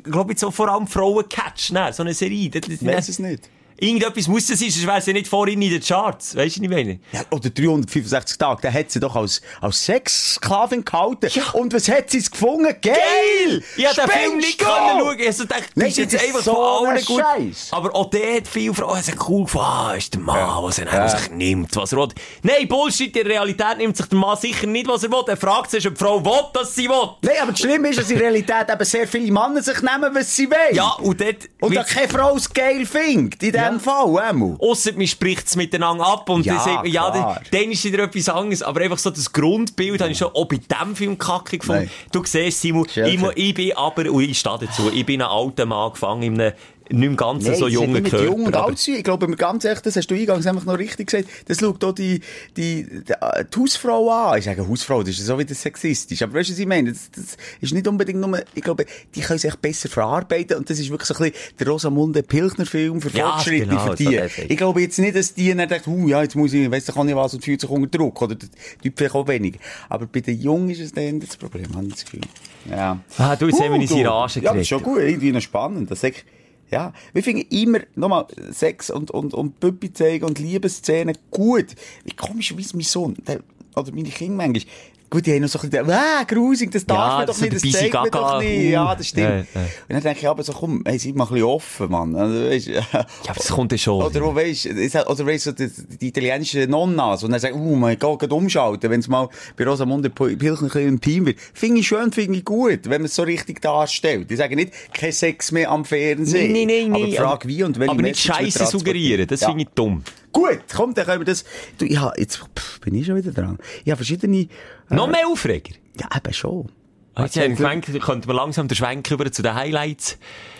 glaube 0.03 0.31
ich, 0.31 0.39
so 0.39 0.51
vor 0.51 0.69
allem 0.69 0.87
Frauen 0.87 1.27
catch, 1.27 1.71
ne? 1.71 1.91
so 1.91 2.03
eine 2.03 2.13
Serie. 2.13 2.49
Das, 2.49 2.61
das, 2.61 2.81
Ich 2.81 2.87
weiss 2.87 3.09
es 3.09 3.19
nicht. 3.19 3.49
Irgendetwas 3.79 4.27
muss 4.27 4.47
das 4.47 4.59
sein, 4.59 4.69
sonst 4.71 4.87
wäre 4.87 5.01
sie 5.01 5.13
nicht 5.13 5.27
vorhin 5.27 5.61
in 5.61 5.69
den 5.69 5.81
Charts. 5.81 6.35
Weißt 6.35 6.57
du, 6.57 6.61
was 6.61 6.63
ich 6.63 6.69
meine? 6.69 6.99
Ja, 7.11 7.21
oder 7.29 7.49
365 7.49 8.37
Tage, 8.37 8.61
der 8.61 8.73
hat 8.73 8.89
sie 8.91 8.99
doch 8.99 9.15
als, 9.15 9.41
als 9.61 9.85
Sexsklavin 9.85 10.83
gehalten. 10.83 11.29
Und 11.53 11.73
was 11.73 11.87
hat 11.89 12.09
sie 12.09 12.17
es 12.17 12.31
gefunden? 12.31 12.73
Geil! 12.81 13.63
Ich 13.75 13.85
hab 13.85 13.95
den 13.95 14.09
Film 14.09 14.37
nicht 14.37 14.57
können 14.59 14.99
schauen. 14.99 15.17
Also, 15.25 15.43
dachte, 15.45 15.63
Nein, 15.75 15.89
das 15.89 15.97
ist 15.97 15.97
jetzt 15.97 16.13
ist 16.15 16.23
einfach 16.25 16.41
so 16.41 16.53
von 16.55 16.87
allen 16.87 17.05
gut. 17.05 17.21
Scheiß. 17.21 17.67
Aber 17.71 17.95
auch 17.95 18.09
der 18.09 18.37
hat 18.37 18.47
viel 18.47 18.73
Frauen 18.73 18.95
also 18.95 19.11
cool 19.27 19.43
gefunden. 19.43 19.67
Ah, 19.67 19.93
ist 19.95 20.13
der 20.13 20.21
Mann, 20.21 20.37
Ja. 20.37 20.63
was 20.63 20.79
er 20.79 20.85
Ja. 20.93 21.07
sich 21.09 21.29
nimmt, 21.31 21.75
was 21.75 21.91
er 21.91 21.99
will. 21.99 22.07
Nein, 22.43 22.67
Bullshit, 22.67 23.15
in 23.15 23.23
der 23.23 23.25
Realität 23.33 23.77
nimmt 23.77 23.95
sich 23.97 24.05
der 24.07 24.17
Mann 24.17 24.37
sicher 24.37 24.65
nicht, 24.67 24.87
was 24.87 25.03
er 25.03 25.11
will. 25.11 25.23
Er 25.27 25.37
fragt 25.37 25.71
sich, 25.71 25.85
ob 25.87 25.93
die 25.95 26.03
Frau 26.03 26.23
will, 26.23 26.43
dass 26.53 26.73
sie 26.75 26.87
will. 26.89 27.09
Nein, 27.21 27.35
aber 27.41 27.51
das 27.51 27.59
Schlimme 27.61 27.89
ist, 27.89 27.99
dass 27.99 28.09
in 28.09 28.17
Realität 28.17 28.69
eben 28.71 28.85
sehr 28.85 29.07
viele 29.07 29.31
Männer 29.31 29.61
sich 29.61 29.81
nehmen, 29.81 30.13
was 30.15 30.35
sie 30.35 30.49
wollen. 30.49 30.73
Ja, 30.75 30.93
und 31.01 31.19
dort... 31.21 31.49
Und 31.61 31.75
da 31.75 31.83
keine 31.83 32.07
Frau 32.07 32.35
es 32.35 32.51
geil 32.51 32.85
findet, 32.85 33.43
in 33.43 33.53
Ja. 33.53 33.66
Dem 33.69 33.79
Fall, 33.79 34.29
Emu. 34.29 34.55
Ausser 34.59 34.91
man 34.93 35.07
spricht 35.07 35.47
es 35.47 35.55
miteinander 35.55 36.05
ab 36.05 36.29
und 36.29 36.45
Ja, 36.45 36.55
dann 36.55 36.63
sagt 36.63 36.83
man, 36.83 36.91
ja, 36.91 37.11
dann, 37.11 37.37
dann 37.51 37.71
ist 37.71 37.83
wieder 37.83 38.03
etwas 38.03 38.29
anderes. 38.29 38.61
Aber 38.63 38.81
einfach 38.81 38.97
so 38.97 39.09
das 39.09 39.31
Grundbild 39.31 40.01
habe 40.01 40.11
ich 40.11 40.17
schon 40.17 40.31
auch 40.33 40.45
bei 40.45 40.57
diesem 40.57 40.95
Film 40.95 41.17
kacke 41.17 41.57
gefunden. 41.57 41.83
Nein. 41.83 41.91
Du 42.11 42.23
siehst, 42.23 42.61
Simon, 42.61 42.87
ich, 42.93 43.23
ich 43.35 43.53
bin 43.53 43.75
aber, 43.75 44.11
und 44.11 44.23
ich 44.23 44.39
stehe 44.39 44.57
dazu, 44.59 44.91
ich 44.93 45.05
bin 45.05 45.21
ein 45.21 45.27
alter 45.27 45.65
Mann 45.65 45.91
gefangen 45.91 46.23
in 46.23 46.41
einem 46.41 46.53
nicht 46.89 47.05
im 47.05 47.15
Ganzen 47.17 47.55
so 47.55 47.65
das 47.65 47.73
jungen 47.73 47.93
nicht 47.93 48.03
mit 48.03 48.11
Körper. 48.11 48.25
Jung 48.25 48.45
und 48.45 48.55
alt 48.55 48.83
tun. 48.83 48.95
Ich 48.95 49.03
glaube, 49.03 49.27
ganz 49.35 49.65
ehrlich, 49.65 49.81
das 49.81 49.95
hast 49.95 50.07
du 50.07 50.15
eingangs 50.15 50.45
einfach 50.47 50.65
noch 50.65 50.77
richtig 50.77 51.07
gesagt. 51.09 51.27
Das 51.47 51.59
schaut 51.59 51.83
auch 51.83 51.91
die, 51.93 52.21
die, 52.55 52.83
die, 52.83 53.13
äh, 53.13 53.45
die 53.45 53.59
Hausfrau 53.59 54.09
an. 54.09 54.37
Ich 54.39 54.45
sage 54.45 54.67
Hausfrau, 54.67 55.01
das 55.03 55.11
ist 55.17 55.25
so 55.25 55.37
wieder 55.39 55.53
sexistisch. 55.55 56.21
Aber 56.21 56.33
weißt 56.35 56.49
du, 56.49 56.53
was 56.53 56.59
ich 56.59 56.67
meine? 56.67 56.91
Das, 56.91 57.09
das 57.11 57.37
ist 57.61 57.73
nicht 57.73 57.87
unbedingt 57.87 58.19
nur, 58.19 58.39
ich 58.53 58.63
glaube, 58.63 58.85
die 59.15 59.21
können 59.21 59.39
sich 59.39 59.55
besser 59.55 59.89
verarbeiten. 59.89 60.57
Und 60.57 60.69
das 60.69 60.79
ist 60.79 60.89
wirklich 60.89 61.07
so 61.07 61.13
ein 61.15 61.31
bisschen 61.31 61.55
der 61.59 61.67
Rosamunde 61.67 62.23
Pilchner 62.23 62.65
Film 62.65 63.01
für 63.01 63.09
Ja, 63.17 63.31
Fortschritte, 63.31 63.67
genau, 63.67 63.81
für 63.81 64.03
so 64.03 64.09
die. 64.09 64.21
ich 64.49 64.57
glaube 64.57 64.81
jetzt 64.81 64.99
nicht, 64.99 65.15
dass 65.15 65.33
die 65.33 65.53
dann 65.53 65.67
denken, 65.67 65.89
uh, 65.91 66.07
ja, 66.07 66.21
jetzt 66.23 66.35
muss 66.35 66.53
ich, 66.53 66.69
weiss 66.71 66.85
doch 66.85 66.97
auch 66.97 67.03
nicht 67.03 67.15
was 67.15 67.33
und 67.33 67.43
fühlt 67.43 67.61
sich 67.61 67.69
unter 67.69 67.87
Druck. 67.97 68.21
Oder 68.21 68.35
der 68.35 68.49
Typ 68.81 68.93
vielleicht 68.97 69.15
auch 69.15 69.27
wenig. 69.27 69.59
Aber 69.89 70.05
bei 70.05 70.21
den 70.21 70.39
Jungen 70.39 70.69
ist 70.69 70.79
es 70.79 70.91
dann 70.93 71.19
das 71.19 71.37
Problem, 71.37 71.67
habe 71.75 71.85
ich 71.87 71.93
das 71.93 72.05
Gefühl. 72.05 72.21
Ja. 72.69 72.99
Ah, 73.17 73.35
du, 73.35 73.47
jetzt 73.47 73.61
haben 73.61 73.73
wir 73.73 73.81
in 73.81 73.87
du. 73.87 73.95
Rage 74.09 74.39
Ja, 74.41 74.51
aber 74.51 74.59
ist 74.59 74.67
geredet. 74.67 74.67
schon 74.67 74.83
gut, 74.83 74.99
irgendwie 74.99 75.31
noch 75.31 75.41
spannend. 75.41 75.89
Das 75.89 76.01
sag 76.01 76.11
ich, 76.13 76.25
ja, 76.69 76.93
wir 77.13 77.23
finden 77.23 77.45
immer, 77.49 77.79
nochmal, 77.95 78.27
Sex 78.51 78.89
und, 78.89 79.11
und, 79.11 79.33
und 79.33 79.59
Püppi 79.59 79.93
zeigen 79.93 80.25
und 80.25 80.39
Liebesszenen 80.39 81.17
gut. 81.31 81.75
Wie 82.03 82.15
komisch, 82.15 82.55
wie 82.57 82.65
mein 82.73 82.81
Sohn, 82.81 83.15
der, 83.25 83.39
oder 83.75 83.91
meine 83.93 84.09
Kinder 84.09 84.35
manchmal, 84.35 84.71
gut, 85.09 85.25
die 85.25 85.33
haben 85.33 85.41
noch 85.41 85.49
so 85.49 85.59
ein 85.59 85.69
bisschen, 85.69 85.89
ah, 85.91 86.23
grusig, 86.27 86.71
das 86.71 86.85
darf 86.85 86.97
Ja, 86.97 87.17
man 87.17 87.27
doch 87.27 87.39
nicht, 87.39 87.53
das 87.53 87.61
zeigt 87.71 87.93
man 87.93 88.09
doch 88.11 88.39
nicht. 88.39 88.69
Ja, 88.71 88.95
das 88.95 89.07
stimmt. 89.07 89.27
ja, 89.27 89.35
ja. 89.61 89.61
Und 89.61 89.67
dann 89.89 90.01
denke 90.01 90.19
ich 90.19 90.27
aber 90.27 90.43
so, 90.43 90.53
komm, 90.53 90.83
hey, 90.85 90.97
seid 90.99 91.15
mal 91.15 91.25
ein 91.25 91.29
bisschen 91.33 91.43
offen, 91.45 91.89
Mann. 91.91 92.15
Also, 92.15 92.49
weißt, 92.49 92.67
Ja, 92.67 92.81
aber 92.93 93.05
das 93.35 93.47
kommt 93.49 93.71
ja 93.71 93.77
schon. 93.77 94.03
Oder, 94.03 94.35
es 94.45 94.95
hat- 94.95 95.07
oder 95.09 95.25
weisst, 95.25 95.45
so 95.45 95.51
die, 95.51 95.69
die 96.01 96.07
italienischen 96.09 96.69
Nonnas, 96.69 97.23
und 97.23 97.31
dann 97.31 97.39
sagen, 97.39 97.59
oh 97.59 97.75
mein 97.75 97.97
Gott, 97.97 98.19
geht 98.19 98.31
umschalten, 98.31 98.89
wenn 98.89 98.99
es 98.99 99.07
mal 99.07 99.29
bei 99.55 99.65
Rosamunde 99.65 100.09
Pilchen 100.09 100.37
ein 100.49 100.57
bisschen 100.67 100.87
intim 100.87 101.25
wird. 101.25 101.39
Finde 101.53 101.79
ich 101.79 101.87
schön, 101.87 102.11
finde 102.11 102.37
ich 102.39 102.45
gut, 102.45 102.81
wenn 102.85 103.01
man 103.01 103.05
es 103.05 103.15
so 103.15 103.23
richtig 103.23 103.61
darstellt. 103.61 104.31
Ich 104.31 104.37
sage 104.37 104.55
nicht, 104.55 104.73
kein 104.93 105.11
Sex 105.11 105.51
mehr 105.51 105.71
am 105.71 105.85
Fernsehen. 105.85 106.51
Nein, 106.51 106.67
nein, 106.67 106.91
nein. 106.91 106.95
Aber 106.95 107.05
die 107.05 107.15
Frage, 107.15 107.47
wie 107.47 107.63
und 107.63 107.79
welche 107.79 107.91
Aber 107.91 108.01
nicht 108.01 108.19
Scheiße 108.19 108.65
suggerieren, 108.65 109.27
das 109.27 109.41
Ja. 109.41 109.47
finde 109.49 109.63
ich 109.63 109.69
dumm. 109.73 110.03
Gut, 110.33 110.59
komm, 110.75 110.93
dann 110.93 111.05
können 111.05 111.21
wir 111.21 111.25
das, 111.25 111.45
du, 111.79 111.85
ich 111.85 111.97
habe, 111.97 112.13
jetzt 112.19 112.37
pff, 112.37 112.79
bin 112.81 112.93
ich 112.93 113.07
schon 113.07 113.15
wieder 113.15 113.31
dran. 113.31 113.57
Ich 113.83 113.89
habe 113.91 113.95
verschiedene, 113.97 114.37
äh, 114.41 114.47
Noch 114.89 115.07
mehr 115.07 115.27
Aufreger. 115.27 115.73
ja, 115.99 116.07
eben 116.15 116.33
schon. 116.33 116.69
Jetzt 117.17 117.35
haben 117.37 117.49
wir 117.49 117.55
gemeint, 117.55 117.85
könnten 118.01 118.27
wir 118.27 118.33
langsam 118.35 118.67
den 118.67 118.75
Schwenk 118.75 119.09
über 119.09 119.31
zu 119.31 119.41
den 119.41 119.55
Highlights. 119.55 120.17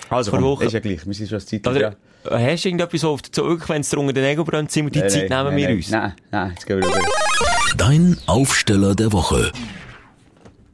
Also, 0.10 0.32
vor 0.32 0.40
komm, 0.40 0.50
Woche. 0.50 0.66
ist 0.66 0.74
ja 0.74 0.80
gleich, 0.80 1.06
wir 1.06 1.14
sind 1.14 1.30
schon 1.30 1.40
Zeit 1.40 1.68
Oder 1.68 1.96
dran. 2.24 2.44
hast 2.44 2.64
du 2.64 2.70
irgendetwas 2.70 3.04
auf 3.04 3.22
der 3.22 3.32
Zug, 3.32 3.70
wenn 3.70 3.82
es 3.82 3.90
dir 3.90 4.00
unter 4.00 4.14
den 4.14 4.24
Ego 4.26 4.44
brennt, 4.44 4.72
Simon, 4.72 4.92
die 4.92 5.00
Nein, 5.00 5.10
Zeit 5.10 5.30
nein, 5.30 5.46
nehmen 5.46 5.56
nein, 5.60 5.68
wir 5.70 5.76
uns. 5.76 5.90
Nein, 5.92 6.14
nein, 6.32 6.50
jetzt 6.52 6.66
gehen 6.66 6.82
wir 6.82 6.88
wieder. 6.88 7.02
Dein 7.78 8.18
Aufsteller 8.26 8.96
der 8.96 9.12
Woche. 9.12 9.52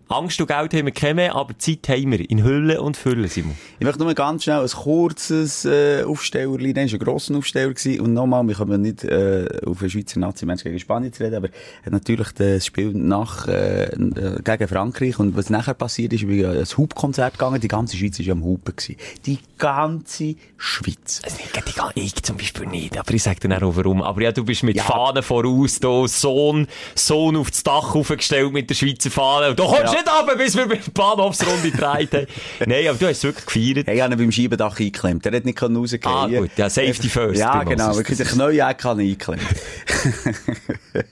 Angst 0.09 0.39
und 0.41 0.47
Geld 0.47 0.73
haben 0.73 0.85
wir 0.85 0.91
keine 0.91 1.13
mehr, 1.15 1.35
aber 1.35 1.57
Zeit 1.57 1.87
haben 1.89 2.11
wir. 2.11 2.29
In 2.29 2.43
Hülle 2.43 2.81
und 2.81 2.97
Fülle, 2.97 3.27
Simon. 3.27 3.55
Ich 3.79 3.85
möchte 3.85 4.03
nur 4.03 4.13
ganz 4.13 4.43
schnell 4.43 4.61
ein 4.61 4.69
kurzes 4.69 5.65
äh, 5.65 6.03
Aufstellerli, 6.03 6.73
das 6.73 6.91
war 6.91 6.99
ein 6.99 7.03
grosser 7.05 7.35
Aufsteller 7.35 7.73
gewesen. 7.73 8.01
und 8.01 8.13
nochmal, 8.13 8.43
wir 8.47 8.55
können 8.55 8.81
nicht 8.81 9.03
äh, 9.03 9.47
auf 9.65 9.81
einen 9.81 9.89
Schweizer 9.89 10.19
Nazi-Mensch 10.19 10.63
gegen 10.63 10.79
Spanien 10.79 11.11
zu 11.13 11.23
reden, 11.23 11.35
aber 11.35 11.47
äh, 11.47 11.89
natürlich 11.89 12.31
das 12.33 12.65
Spiel 12.65 12.91
nach, 12.93 13.47
äh, 13.47 13.85
äh, 13.85 14.41
gegen 14.43 14.67
Frankreich 14.67 15.19
und 15.19 15.35
was 15.35 15.49
nachher 15.49 15.73
passiert 15.73 16.13
ist, 16.13 16.21
ich 16.21 16.27
bin 16.27 16.45
ein 16.45 16.63
Hubkonzert 16.65 17.33
gegangen, 17.33 17.59
die 17.59 17.67
ganze 17.67 17.97
Schweiz 17.97 18.19
war 18.19 18.31
am 18.33 18.43
Hupen 18.43 18.75
gewesen. 18.75 18.97
Die 19.25 19.39
ganze 19.57 20.35
Schweiz. 20.57 21.21
Also, 21.23 21.37
ich, 21.39 21.95
ich, 21.95 22.03
ich 22.03 22.23
zum 22.23 22.37
Beispiel 22.37 22.67
nicht, 22.67 22.97
aber 22.97 23.13
ich 23.13 23.23
sag 23.23 23.39
dir 23.39 23.63
auch 23.63 23.75
warum. 23.75 24.01
Aber 24.01 24.21
ja, 24.21 24.31
du 24.31 24.43
bist 24.43 24.63
mit 24.63 24.75
Ja. 24.75 24.83
Fahnen 24.83 25.23
voraus, 25.23 25.79
da 25.79 26.07
Sohn, 26.07 26.67
Sohn 26.95 27.35
auf 27.37 27.49
das 27.51 27.63
Dach 27.63 27.95
aufgestellt 27.95 28.51
mit 28.53 28.69
der 28.69 28.75
Schweizer 28.75 29.09
Fahne. 29.09 29.49
Und 29.51 29.59
du 29.59 29.63
kommst 29.63 29.92
Ja. 29.92 29.92
Nicht 29.93 30.11
runter, 30.11 30.35
bis 30.35 30.55
wir 30.57 30.65
mit 30.65 30.85
der 30.85 30.91
Bahnhofsrunde 30.91 31.71
gedreht 31.71 32.13
haben. 32.13 32.27
Nein, 32.65 32.87
aber 32.87 32.97
du 32.97 33.07
hast 33.07 33.17
es 33.17 33.23
wirklich 33.23 33.45
gefeiert. 33.45 33.87
Hey, 33.87 33.95
ich 33.95 34.01
habe 34.01 34.13
ihn 34.13 34.17
beim 34.19 34.31
Schiebedach 34.31 34.79
eingeklemmt. 34.79 35.25
Er 35.25 35.35
hat 35.35 35.45
nicht 35.45 35.61
rausgehen. 35.61 36.01
Ah, 36.05 36.27
gut. 36.27 36.51
Ja, 36.57 36.69
Safety 36.69 37.09
first 37.09 37.39
Ja, 37.39 37.63
genau. 37.63 37.95
Wirklich, 37.95 38.19
habe 38.19 39.03
ich 39.03 39.09
eingeklemmt. 39.09 39.41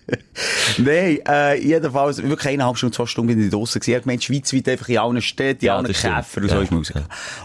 Nein, 0.77 1.19
äh, 1.27 1.61
jedenfalls, 1.61 2.21
wirklich 2.21 2.47
eineinhalb 2.53 2.77
Stunden, 2.77 2.93
zwei 2.93 3.05
Stunden 3.05 3.35
bin 3.35 3.43
ich 3.45 3.51
draussen 3.51 3.79
gewesen. 3.79 3.91
Ich 3.91 3.95
habe 3.95 4.03
gemeint, 4.03 4.23
schweizweit 4.23 4.69
einfach 4.69 4.89
in 4.89 4.97
allen 4.97 5.21
Städten, 5.21 5.61
in 5.61 5.67
Ja, 5.67 5.75
allen 5.77 5.87
das 5.87 5.97
stimmt. 5.97 6.15
Käfer 6.15 6.41
und 6.41 6.49
so 6.49 6.55
Ja, 6.55 6.61
ist 6.61 6.71
Musik. 6.71 6.95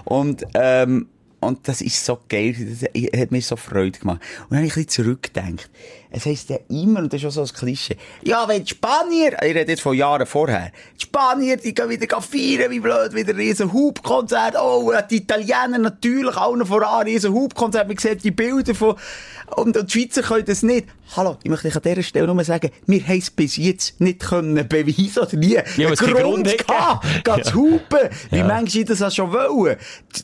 Und, 0.05 0.45
ähm, 0.55 1.09
und 1.41 1.69
das 1.69 1.81
ist 1.81 2.05
so 2.05 2.19
geil, 2.29 2.55
das 2.59 2.89
hat 3.21 3.31
mir 3.31 3.43
so 3.43 3.57
Freude 3.57 3.99
gemacht. 3.99 4.21
Und 4.45 4.51
dann 4.51 4.59
habe 4.59 4.67
ich 4.67 4.77
ein 4.77 4.85
bisschen 4.85 5.05
zurückgedacht. 5.05 5.71
Es 6.11 6.27
heisst 6.27 6.51
ja 6.51 6.59
immer, 6.69 7.01
und 7.01 7.13
das 7.13 7.21
ist 7.21 7.27
auch 7.27 7.33
so 7.33 7.43
ein 7.43 7.49
Klischee, 7.49 7.97
ja, 8.23 8.47
wenn 8.49 8.65
die 8.65 8.71
Spanier, 8.71 9.33
ich 9.43 9.55
rede 9.55 9.71
jetzt 9.71 9.83
von 9.83 9.95
Jahren 9.97 10.27
vorher, 10.27 10.73
die 10.97 11.03
Spanier, 11.03 11.57
die 11.57 11.75
gehen 11.75 11.89
wieder 11.89 12.21
feiern, 12.21 12.71
wie 12.71 12.81
blöd, 12.81 13.15
wieder 13.15 13.31
ein 13.31 13.37
riesen 13.37 13.73
Hubkonzert, 13.73 14.55
oh, 14.61 14.93
die 15.11 15.17
Italiener 15.17 15.79
natürlich, 15.79 16.37
allen 16.37 16.65
voran, 16.65 17.07
riesen 17.07 17.33
Hubkonzert, 17.33 17.89
man 17.89 17.97
sieht 17.99 18.25
die 18.25 18.31
Bilder 18.31 18.75
von, 18.75 18.97
und, 19.57 19.77
und 19.77 19.95
die 19.95 20.01
Schweizer 20.01 20.23
können 20.23 20.45
das 20.45 20.63
nicht. 20.63 20.89
Hallo, 21.17 21.37
ich 21.43 21.51
möchte 21.51 21.69
euch 21.69 21.77
an 21.77 21.83
dieser 21.83 22.03
Stelle 22.03 22.27
nur 22.27 22.45
sagen, 22.45 22.71
wir 22.87 23.07
haben 23.07 23.19
es 23.19 23.31
bis 23.31 23.57
jetzt 23.57 24.01
nicht 24.01 24.21
können 24.21 24.67
beweisen 24.67 25.21
oder 25.23 25.37
nie 25.37 25.59
Ja, 25.77 25.95
Grund 25.95 26.49
hat 26.49 26.67
gehabt, 26.67 27.25
geht 27.25 27.45
zu 27.47 27.55
hupen. 27.55 28.09
Wie 28.31 28.39
Ja. 28.39 28.47
manchmal 28.47 28.85
das 28.85 29.03
auch 29.03 29.11
schon 29.13 29.33
wollen. 29.33 29.77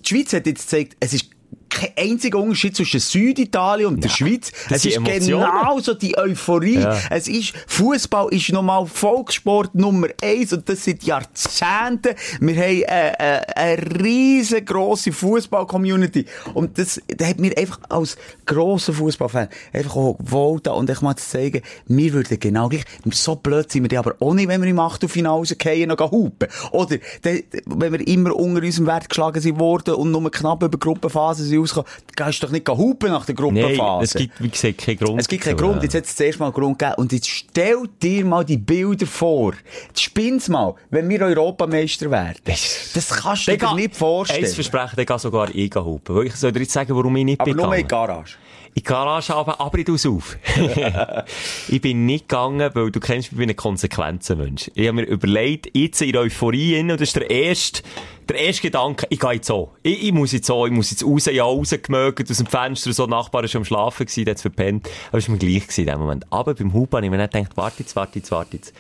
Die 0.05 0.09
Schweiz 0.09 0.33
hat 0.33 0.47
jetzt 0.47 0.63
gezeigt, 0.69 0.97
es 0.99 1.13
ist 1.15 1.32
kein 1.73 1.91
einziger 1.97 2.39
Unterschied 2.39 2.77
zwischen 2.77 3.01
Süditalien 3.01 3.89
und 3.89 4.05
der 4.05 4.09
Schweiz. 4.09 4.53
Es 4.71 4.85
ist 4.85 4.97
Emotionen. 4.97 5.45
genau 5.45 5.79
so 5.81 5.95
die 5.95 6.17
Euphorie. 6.17 6.79
Ja. 6.81 6.99
Es 7.11 7.29
ist, 7.29 7.55
Fußball 7.67 8.29
ist 8.33 8.53
nochmal 8.53 8.87
Volkssport 8.87 9.75
Nummer 9.75 10.09
eins 10.23 10.53
und 10.53 10.69
das 10.69 10.85
seit 10.85 11.03
Jahrzehnten. 11.03 12.15
Wir 12.41 12.57
haben 12.57 12.83
äh, 12.83 13.13
äh, 13.13 13.41
eine 13.55 14.03
riesengroße 14.03 15.13
Fußball-Community 15.13 16.27
und 16.55 16.79
das, 16.79 17.01
das 17.09 17.29
hat 17.29 17.39
mir 17.39 17.57
einfach 17.57 17.81
als 17.89 18.17
grosser 18.47 18.93
Fußballfan 18.93 19.49
einfach 19.73 19.97
auch 19.97 20.19
gewollt 20.19 20.69
und 20.69 20.91
ich 20.91 21.01
mal 21.01 21.17
zu 21.17 21.29
zeigen, 21.29 21.63
wir 21.87 22.13
würden 22.13 22.39
genau 22.39 22.69
gleich, 22.69 22.85
so 23.11 23.37
blöd 23.37 23.71
sind 23.71 23.85
wir 23.85 23.89
die 23.89 23.99
aber 23.99 24.15
auch 24.21 24.35
nicht, 24.35 24.49
wenn 24.49 24.63
wir 24.63 24.69
im 24.69 24.79
Achtelfinale 24.79 25.33
rausgehen 25.37 25.91
und 25.91 25.97
gehen 25.97 26.11
hupen. 26.11 26.49
Oder, 26.73 26.99
de, 27.25 27.45
wenn 27.67 27.93
wir 27.93 28.07
immer 28.07 28.35
unter 28.35 28.63
unserem 28.63 28.87
Wert 28.87 29.09
geschlagen 29.09 29.41
sind 29.41 29.59
worden 29.59 29.95
und 29.95 30.11
nur 30.11 30.31
knapp 30.31 30.63
über 30.63 30.77
die 30.77 30.79
Gruppenphase 30.79 31.45
sind 31.45 31.62
rausgekommen, 31.63 31.91
dann 32.17 32.27
gehst 32.27 32.43
du 32.43 32.47
doch 32.47 32.53
nicht 32.53 32.69
hupen 32.69 33.11
nach 33.11 33.25
der 33.25 33.35
Nein, 33.35 33.55
Gruppenphase. 33.55 34.05
es 34.05 34.15
gibt, 34.15 34.43
wie 34.43 34.49
gesagt, 34.49 34.79
keinen 34.79 34.99
Grund. 34.99 35.21
Es 35.21 35.29
gibt 35.29 35.45
keinen 35.45 35.57
Grund. 35.57 35.77
ja. 35.77 35.83
Jetzt 35.83 35.95
hat 35.95 36.05
es 36.05 36.17
zuerst 36.17 36.39
mal 36.39 36.47
einen 36.47 36.55
Grund 36.55 36.79
gegeben. 36.79 36.95
Und 36.99 37.13
jetzt 37.13 37.29
stell 37.29 37.77
dir 38.03 38.25
mal 38.25 38.45
die 38.45 38.59
Bilder 38.59 39.07
vor. 39.07 39.55
Spinn's 39.99 40.49
mal, 40.49 40.75
wenn 40.91 41.09
wir 41.09 41.23
Europameister 41.23 42.11
werden. 42.11 42.39
Das 42.45 43.09
kannst 43.11 43.49
du 43.49 43.57
dir 43.57 43.75
nicht 43.75 43.97
vorstellen. 43.97 44.45
Eins 44.45 44.55
versprechen, 44.55 44.97
dann 44.97 45.07
kann 45.07 45.19
sogar 45.19 45.49
ich 45.55 45.75
hupen. 45.75 46.17
Weil 46.17 46.27
Ich 46.27 46.35
soll 46.37 46.53
dir 46.53 46.61
jetzt 46.61 46.73
sagen, 46.73 46.95
warum 46.95 47.17
ich 47.17 47.25
nicht 47.25 47.41
Aber 47.41 47.51
bin 47.51 47.57
nur 47.57 47.75
in 47.75 47.83
die. 47.83 47.89
Garage. 47.89 48.37
In 48.75 48.81
die 48.81 48.85
Garage 48.85 49.35
aber, 49.35 49.61
aber 49.61 49.79
ich 49.79 49.85
tu's 49.85 50.07
auf. 50.07 50.39
ich 51.69 51.81
bin 51.83 52.07
nicht 52.07 52.27
gegangen, 52.27 52.71
weil 52.73 52.91
du 52.91 53.01
kennst 53.01 53.31
mich, 53.31 53.33
ich 53.33 53.39
bin 53.39 53.51
ein 53.51 53.57
Konsequenzenmensch. 53.57 54.71
Ich 54.75 54.87
habe 54.87 54.95
mir 54.95 55.05
überlegt, 55.05 55.69
jetzt 55.77 56.01
in 56.01 56.13
der 56.13 56.23
Euphorie 56.23 56.77
hin, 56.77 56.91
und 56.91 56.99
das 56.99 57.09
ist 57.09 57.17
der 57.17 57.29
erste, 57.29 57.83
der 58.31 58.39
erste 58.39 58.63
Gedanke, 58.63 59.07
ich 59.11 59.21
gehe 59.21 59.33
jetzt 59.33 59.49
so. 59.49 59.73
Ich, 59.83 60.05
ich 60.05 60.13
muss 60.13 60.33
jetzt 60.33 60.47
so, 60.47 60.65
ich 60.65 60.73
muss 60.73 60.91
jetzt 60.91 61.05
raus, 61.05 61.27
habe 61.27 61.39
rausgemögt 61.39 62.31
aus 62.31 62.39
dem 62.39 62.47
Fenster, 62.47 62.95
so, 62.95 63.05
Nachbar 63.05 63.43
war 63.43 63.49
schon 63.49 63.61
am 63.61 63.65
Schlafen 63.67 64.07
gewesen, 64.07 64.25
der 64.25 64.33
hat's 64.33 64.43
verpennt. 64.43 64.89
Aber 65.09 65.19
es 65.19 65.29
war 65.29 65.35
mir 65.35 65.39
gleich 65.39 65.65
gewesen 65.65 65.81
in 65.83 65.87
dem 65.89 65.99
Moment. 65.99 66.27
Aber 66.31 66.55
beim 66.55 66.73
Hupen 66.73 66.97
habe 66.97 67.05
ich 67.05 67.11
mir 67.11 67.19
dann 67.19 67.29
gedacht, 67.29 67.59
warte 67.59 67.83
jetzt, 67.83 67.95
warte 67.95 68.21
jetzt, 68.21 68.31
warte 68.31 68.57
jetzt. 68.57 68.73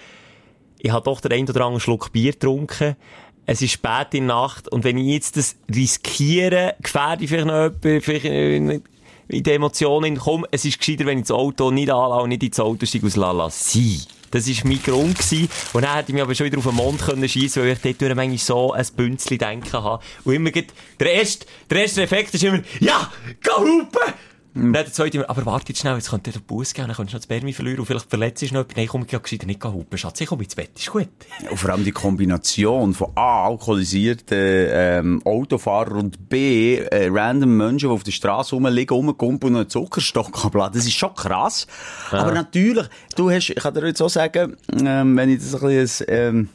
Ich 0.79 0.91
habe 0.91 1.05
doch 1.05 1.21
den 1.21 1.33
einen 1.33 1.49
oder 1.51 1.61
anderen 1.61 1.81
Schluck 1.81 2.13
Bier 2.13 2.33
getrunken. 2.33 2.97
Es 3.45 3.61
ist 3.61 3.73
spät 3.73 4.15
in 4.15 4.27
der 4.27 4.37
Nacht 4.37 4.69
und 4.69 4.85
wenn 4.85 4.97
ich 4.97 5.07
jetzt 5.07 5.37
das 5.37 5.57
riskiere, 5.73 6.77
gefährde 6.81 7.25
ich 7.25 7.31
vielleicht 7.31 7.47
noch 7.47 7.55
jemanden, 7.65 8.01
vielleicht 8.01 8.83
in, 9.29 9.43
die 9.43 9.51
Emotionen, 9.51 10.17
komm, 10.17 10.47
es 10.51 10.65
ist 10.65 10.79
gescheiter, 10.79 11.07
wenn 11.07 11.19
ich 11.19 11.25
das 11.25 11.33
Auto 11.33 11.71
nicht 11.71 11.91
anlasse 11.91 12.23
und 12.23 12.29
nicht 12.31 12.43
ins 12.43 12.61
Auto 12.61 12.87
steige 12.87 13.07
aus 13.07 13.17
Lala. 13.17 13.51
Sie. 13.51 14.01
Das 14.31 14.49
war 14.49 14.67
mein 14.67 14.83
Grund. 14.83 15.19
Gewesen. 15.19 15.49
Und 15.75 15.83
dann 15.83 15.95
hätte 15.95 16.11
ich 16.11 16.15
mich 16.15 16.23
aber 16.23 16.35
schon 16.35 16.47
wieder 16.47 16.59
auf 16.59 16.65
den 16.65 16.75
Mond 16.75 17.03
können 17.03 17.29
schiessen, 17.29 17.63
weil 17.63 17.73
ich 17.73 17.81
dort 17.81 18.01
durch 18.01 18.15
manchmal 18.15 18.39
so 18.39 18.73
ein 18.73 18.87
Bünzli 18.97 19.39
denken 19.39 19.73
habe. 19.73 20.03
Und 20.25 20.35
immer 20.35 20.51
geht, 20.51 20.73
der 20.99 21.13
erste, 21.13 21.47
der 21.71 21.83
erste 21.83 22.03
Effekt 22.03 22.35
ist 22.35 22.43
immer, 22.43 22.61
ja, 22.81 23.11
geh 23.43 23.51
hupen! 23.51 24.15
Und 24.55 24.73
dann 24.75 24.85
der 24.85 24.93
zweite 24.93 25.29
aber 25.29 25.47
warte 25.47 25.69
jetzt 25.69 25.81
schnell, 25.81 25.95
jetzt 25.95 26.11
könnte 26.11 26.31
der 26.31 26.41
Bus 26.41 26.75
gehen, 26.75 26.87
dann 26.87 26.97
könntest 26.97 27.15
du 27.15 27.17
noch 27.17 27.21
das 27.21 27.27
Bärmi 27.27 27.53
verlieren 27.53 27.81
und 27.81 27.87
vielleicht 27.87 28.11
verletzt 28.11 28.43
ist 28.43 28.53
noch 28.53 28.61
jemand. 28.61 28.77
Nein, 28.77 28.87
komm, 28.87 29.07
ich 29.09 29.23
gescheiter 29.23 29.47
nicht 29.47 29.65
hupen, 29.65 29.99
Schatz, 29.99 30.21
ich 30.21 30.27
komme 30.27 30.45
ins 30.45 30.55
Bett, 30.55 30.71
ist 30.77 30.91
gut. 30.91 31.09
Und 31.51 31.57
vor 31.57 31.71
allem 31.71 31.85
die 31.85 31.93
Kombination 31.93 32.93
von 32.93 33.13
A, 33.15 33.47
alkoholisierten 33.47 34.39
ähm, 34.39 35.23
Autofahrer 35.25 35.97
und 35.97 36.29
B, 36.29 36.77
äh, 36.77 37.09
random 37.11 37.57
Menschen, 37.57 37.89
die 37.89 37.95
auf 37.95 38.05
der 38.05 38.13
Straße 38.13 38.55
rumliegen, 38.55 38.95
rumkumpen 38.95 39.51
und 39.51 39.57
einen 39.57 39.71
Zuckerstock 39.71 40.45
abladen. 40.45 40.75
Das 40.75 40.87
ist 40.87 40.95
schon 40.95 41.15
krass. 41.15 41.67
Aber 42.11 42.33
natürlich, 42.33 42.87
du 43.17 43.31
hast, 43.31 43.51
ich 43.51 43.57
kann 43.57 43.73
dir 43.73 43.87
jetzt 43.87 44.03
auch 44.03 44.11
sagen, 44.11 44.57
ähm, 44.85 45.17
wenn 45.17 45.31
ich 45.31 45.39
das 45.39 45.55
ein 45.55 45.69
bisschen, 45.69 46.07
ähm, 46.09 46.49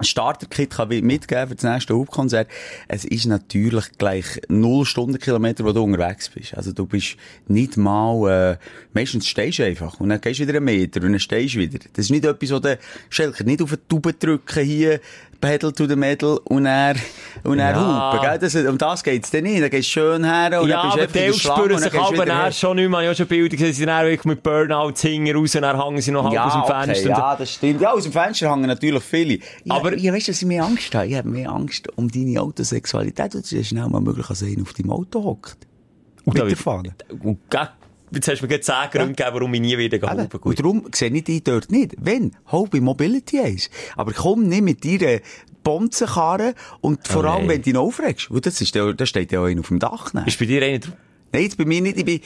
Starter-Kit 0.00 0.70
kann 0.70 0.90
ich 0.90 1.02
mitgeben 1.02 1.48
für 1.48 1.54
das 1.54 1.64
nächste 1.64 1.94
Hauptkonzert. 1.94 2.48
Es 2.88 3.04
ist 3.04 3.26
natürlich 3.26 3.92
gleich 3.96 4.40
null 4.48 4.84
Stundenkilometer, 4.84 5.64
wo 5.64 5.72
du 5.72 5.84
unterwegs 5.84 6.28
bist. 6.28 6.54
Also 6.54 6.72
du 6.72 6.86
bist 6.86 7.16
nicht 7.46 7.76
mal, 7.76 8.54
äh, 8.54 8.56
meistens 8.92 9.28
stehst 9.28 9.60
du 9.60 9.64
einfach 9.64 10.00
und 10.00 10.08
dann 10.08 10.20
gehst 10.20 10.40
du 10.40 10.48
wieder 10.48 10.56
einen 10.56 10.64
Meter 10.64 11.00
und 11.00 11.12
dann 11.12 11.20
stehst 11.20 11.54
du 11.54 11.60
wieder. 11.60 11.78
Das 11.92 12.06
ist 12.06 12.10
nicht 12.10 12.24
etwas, 12.24 12.50
wo 12.50 12.58
der 12.58 12.78
nicht 13.44 13.62
auf 13.62 13.70
die 13.70 13.76
Tube 13.88 14.18
drücken 14.18 14.64
hier, 14.64 15.00
Pedal 15.44 15.72
to 15.72 15.86
the 15.86 15.96
Metal 15.96 16.38
und 16.44 16.66
er 16.66 16.94
und 17.42 17.58
er 17.58 17.70
Ja. 17.72 18.12
hupen, 18.12 18.26
gell? 18.28 18.38
Das, 18.38 18.54
um 18.54 18.78
das 18.78 19.02
geht's 19.04 19.30
dann 19.30 19.42
nicht. 19.44 19.62
Dann 19.62 19.70
gehst 19.70 19.88
du 19.88 19.92
schön 20.00 20.24
her 20.24 20.60
und 20.62 20.68
ja, 20.68 20.82
dann 20.96 21.08
bist 21.08 21.14
du 21.14 21.20
einfach 21.20 21.56
spüren 21.56 21.78
sich 21.78 21.92
du 21.92 22.00
aber 22.00 22.26
dann 22.26 22.52
schon 22.52 22.76
nicht 22.76 22.88
mehr. 22.88 23.00
Ich 23.00 23.06
habe 23.06 23.16
schon 23.16 23.26
Bilder 23.26 23.48
gesehen, 23.56 23.66
sie 23.68 23.72
sind 23.72 23.86
dann 23.88 24.18
mit 24.24 24.42
Burnouts 24.42 25.02
hinten 25.02 25.36
raus 25.36 25.54
und 25.54 25.62
dann 25.62 25.82
hängen 25.82 26.00
sie 26.00 26.10
noch 26.10 26.24
halb 26.24 26.38
aus 26.40 26.52
dem 26.52 26.62
okay, 26.62 26.84
Fenster. 26.86 27.08
ja, 27.10 27.36
das 27.36 27.52
stimmt. 27.52 27.80
Ja, 27.80 27.92
aus 27.92 28.02
dem 28.04 28.12
Fenster 28.12 28.50
hängen 28.50 28.66
natürlich 28.66 29.02
viele. 29.04 29.38
Ja, 29.64 29.74
Aber- 29.76 29.92
ich 29.92 30.10
weißt, 30.12 30.28
dass 30.28 30.40
ich 30.42 30.48
mehr 30.48 30.64
Angst 30.64 30.94
habe. 30.94 31.06
Ich 31.06 31.14
habe 31.14 31.28
mehr 31.28 31.50
Angst 31.50 31.88
um 31.96 32.10
deine 32.10 32.40
Autosexualität, 32.40 33.34
dass 33.34 33.48
du 33.50 33.62
schnell 33.64 33.88
mal 33.88 34.00
möglich 34.00 34.28
als 34.30 34.42
einer 34.42 34.62
auf 34.62 34.72
deinem 34.72 34.90
Auto 34.90 35.22
hockt. 35.22 35.58
Und 36.24 36.38
da- 36.38 36.44
Mit 36.44 36.52
der 36.52 36.56
Fahne. 36.58 36.94
Und 37.22 37.38
Jetzt 38.14 38.28
hast 38.28 38.40
du 38.40 38.44
mir 38.44 38.48
gerade 38.48 38.60
10 38.62 38.74
Gründe 38.92 39.14
gegeben, 39.14 39.30
warum 39.34 39.54
ich 39.54 39.60
nie 39.60 39.76
wieder 39.78 39.96
Eben. 39.96 40.22
hupen 40.22 40.40
Und 40.42 40.58
darum 40.58 40.86
sehe 40.94 41.10
ich 41.10 41.24
dich 41.24 41.42
dort 41.44 41.70
nicht. 41.70 41.94
Wenn, 41.98 42.32
hol 42.52 42.68
bei 42.68 42.80
Mobility 42.80 43.40
eins. 43.40 43.68
Aber 43.96 44.12
komm 44.12 44.48
nicht 44.48 44.62
mit 44.62 44.84
deiner 44.84 45.20
Bonzenkarre 45.62 46.54
und 46.80 47.06
vor 47.08 47.24
Oh 47.24 47.28
allem, 47.28 47.48
wenn 47.48 47.62
du 47.62 47.72
noch 47.72 47.82
aufregst. 47.82 48.30
Weil 48.30 48.40
das 48.40 48.60
ist, 48.60 48.74
ja- 48.74 48.92
da 48.92 49.06
steht 49.06 49.32
ja 49.32 49.40
auch 49.40 49.44
einer 49.46 49.60
auf 49.60 49.68
dem 49.68 49.78
Dach. 49.78 50.10
Dann. 50.12 50.26
Ist 50.26 50.38
bei 50.38 50.44
dir 50.46 50.62
einer 50.62 50.78
drauf? 50.78 50.92
Nein, 51.32 51.42
jetzt 51.42 51.58
bei 51.58 51.64
mir 51.64 51.80
nicht. 51.80 51.96
Ich 51.98 52.04
bin, 52.04 52.20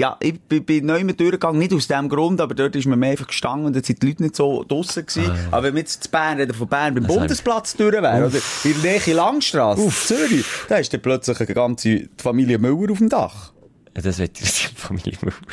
ja, 0.00 0.16
ich 0.18 0.40
bin, 0.40 0.64
bin 0.64 0.84
neu 0.86 1.04
mit 1.04 1.20
durchgegangen, 1.20 1.60
nicht 1.60 1.72
aus 1.72 1.86
dem 1.86 2.08
Grund, 2.08 2.40
aber 2.40 2.56
dort 2.56 2.74
ist 2.74 2.86
man 2.88 2.98
mehr 2.98 3.12
einfach 3.12 3.28
gestanden 3.28 3.66
und 3.66 3.76
jetzt 3.76 3.86
sind 3.86 4.02
die 4.02 4.08
Leute 4.08 4.22
nicht 4.24 4.34
so 4.34 4.64
draussen 4.64 5.06
gewesen. 5.06 5.30
Aber 5.52 5.62
wenn 5.62 5.74
wir 5.74 5.80
jetzt 5.82 6.02
zu 6.02 6.10
Bern 6.10 6.38
reden, 6.38 6.54
von 6.54 6.66
Bern 6.66 6.92
beim 6.94 7.04
Ah, 7.04 7.06
Das 7.06 7.16
Bundesplatz 7.18 7.76
durch 7.76 7.92
wären, 7.92 8.24
oder 8.24 8.38
in 8.64 8.82
der 8.82 8.92
Nähe 9.06 9.14
Langstrasse, 9.14 9.88
Zürich, 10.06 10.44
da 10.68 10.76
ist 10.78 10.92
dann 10.92 11.00
plötzlich 11.00 11.38
eine 11.38 11.54
ganze 11.54 12.08
Familie 12.16 12.58
Müller 12.58 12.90
auf 12.90 12.98
dem 12.98 13.08
Dach. 13.08 13.52
Ja, 13.96 14.02
das 14.02 14.18
wird 14.18 14.38
die 14.40 14.44
Familie 14.44 15.14
Müller. 15.22 15.34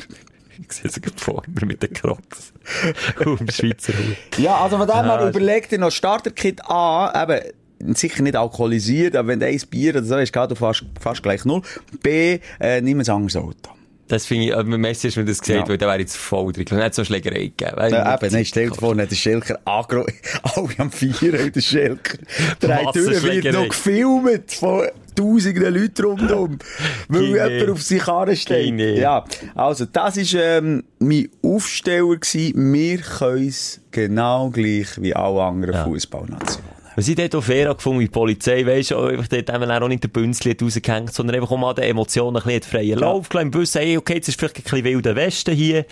Ich 0.57 0.71
sehe 0.71 0.89
sie 0.89 1.01
gerade 1.01 1.17
vor 1.19 1.43
mir 1.53 1.65
mit 1.65 1.83
den 1.83 1.91
Crocs. 1.93 2.53
Dem 3.19 3.51
Schweizer 3.51 3.91
Hut. 3.91 4.37
Ja, 4.39 4.55
also 4.55 4.77
von 4.77 4.87
dem 4.87 4.95
her 4.95 5.19
Ah, 5.19 5.27
überleg 5.27 5.67
dir 5.67 5.77
noch 5.79 5.91
Starterkit 5.91 6.63
an, 6.69 7.11
eben, 7.29 7.93
sicher 7.93 8.23
nicht 8.23 8.37
alkoholisiert, 8.37 9.17
aber 9.17 9.27
wenn 9.27 9.41
du 9.41 9.47
eins 9.47 9.65
Bier 9.65 9.91
oder 9.95 10.05
so 10.05 10.15
hast, 10.15 10.31
geht 10.31 10.51
du 10.51 10.55
fast, 10.55 10.85
fast 10.97 11.21
gleich 11.23 11.43
null. 11.43 11.61
B, 12.01 12.39
äh, 12.61 12.79
nimm 12.79 13.01
ein 13.01 13.09
anderes 13.09 13.35
Auto. 13.35 13.71
Das 14.07 14.25
finde 14.27 14.45
ich, 14.45 14.51
äh, 14.53 14.63
mit 14.63 14.79
Messi 14.79 15.07
hast 15.09 15.17
du 15.17 15.21
mir 15.21 15.25
das 15.25 15.41
gesagt, 15.41 15.59
Ja. 15.59 15.67
weil 15.67 15.77
da 15.77 15.87
wäre 15.87 15.99
jetzt 15.99 16.15
voll 16.15 16.53
drin. 16.53 16.65
Und 16.71 16.77
nicht 16.77 16.93
so 16.95 17.03
Schlägerei 17.03 17.47
gegeben. 17.55 17.75
Du, 17.75 17.81
Äh, 17.81 18.13
eben, 18.13 18.33
nein, 18.33 18.45
stell 18.45 18.69
dir 18.69 18.75
vor, 18.75 18.95
der 18.95 19.13
Schilker 19.13 19.59
angro... 19.65 20.05
Alle 20.43 20.69
am 20.77 20.89
Vieren, 20.89 21.51
der 21.51 21.61
Schilker. 21.61 22.17
Drei 22.61 22.85
Türen 22.93 23.23
wird 23.23 23.53
noch 23.53 23.67
gefilmt 23.67 24.53
von 24.53 24.87
tausenden 25.15 25.73
Leuten 25.73 26.05
rundum. 26.05 26.59
weil 27.07 27.23
jemand 27.23 27.69
auf 27.69 27.81
sich 27.81 28.01
Karre 28.01 28.35
steht. 28.35 28.79
Ja, 28.97 29.23
also, 29.55 29.85
das 29.85 30.17
war 30.17 30.41
ähm, 30.41 30.83
mein 30.99 31.29
Aufsteller. 31.41 32.15
Gewesen. 32.17 32.73
Wir 32.73 32.97
können 32.99 33.47
es 33.47 33.79
genau 33.91 34.49
gleich 34.49 35.01
wie 35.01 35.15
alle 35.15 35.41
anderen 35.43 35.75
Ja. 35.75 35.83
Fußballnationen. 35.85 36.74
Was 36.95 37.09
ich 37.09 37.15
dort 37.15 37.35
auch 37.35 37.43
fair 37.43 37.73
gefunden, 37.73 37.99
wie 37.99 38.05
die 38.05 38.11
Polizei, 38.11 38.65
weisst 38.65 38.91
du, 38.91 38.99
einfach 38.99 39.27
dort 39.27 39.51
haben 39.51 39.67
wir 39.67 39.83
auch 39.83 39.87
nicht 39.89 40.03
den 40.03 40.11
Bünzli 40.11 40.55
rausgehängt, 40.59 41.13
sondern 41.13 41.35
einfach 41.35 41.51
auch 41.51 41.57
mal 41.57 41.73
den 41.73 41.83
Emotionen 41.83 42.37
ein 42.37 42.43
bisschen 42.43 42.63
freien 42.63 42.99
Lauf 42.99 43.27
gelassen, 43.27 43.47
im 43.47 43.53
Wissen, 43.53 43.81
hey, 43.81 43.97
okay, 43.97 44.13
jetzt 44.15 44.29
ist 44.29 44.39
vielleicht 44.39 44.57
ein 44.57 44.63
bisschen 44.63 44.83
wilder 44.85 45.15
Westen 45.15 45.53
hier, 45.53 45.85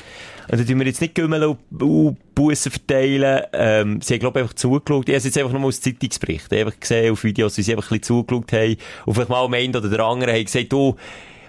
und 0.49 0.59
dann 0.59 0.65
tun 0.65 0.79
wir 0.79 0.85
jetzt 0.85 1.01
nicht 1.01 1.15
Gümmel 1.15 1.43
und, 1.43 2.17
Bussen 2.33 2.71
verteilen, 2.71 3.43
ähm, 3.51 4.01
sie 4.01 4.13
haben, 4.13 4.19
glaube 4.21 4.39
ich, 4.39 4.43
einfach 4.43 4.55
zugeschaut, 4.55 5.09
ich 5.09 5.15
habe 5.15 5.25
jetzt 5.25 5.37
einfach 5.37 5.51
nur 5.51 5.65
aus 5.65 5.81
Zeitungsberichten, 5.81 6.57
einfach 6.57 6.79
gesehen 6.79 7.11
auf 7.11 7.23
Videos, 7.23 7.57
wie 7.57 7.63
sie 7.63 7.73
einfach 7.73 7.91
ein 7.91 7.99
bisschen 7.99 8.25
zugeschaut 8.25 8.53
haben, 8.53 8.77
und 9.05 9.13
vielleicht 9.13 9.29
mal 9.29 9.43
am 9.43 9.53
Ende 9.53 9.79
oder 9.79 9.89
der 9.89 9.99
andere 9.99 10.31
haben 10.31 10.45
gesagt, 10.45 10.71
du, 10.71 10.95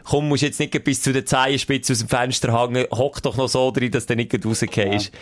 komm, 0.03 0.29
musst 0.29 0.43
jetzt 0.43 0.59
nicht 0.59 0.83
bis 0.83 1.01
zu 1.01 1.13
den 1.13 1.27
Zehenspitzen 1.27 1.95
aus 1.95 2.01
dem 2.01 2.09
Fenster 2.09 2.61
hängen, 2.61 2.87
hock 2.91 3.23
doch 3.23 3.37
noch 3.37 3.49
so 3.49 3.71
drin, 3.71 3.93
dass 3.93 4.07
du 4.07 4.17
nicht 4.17 4.35
rausgehst. 4.45 5.13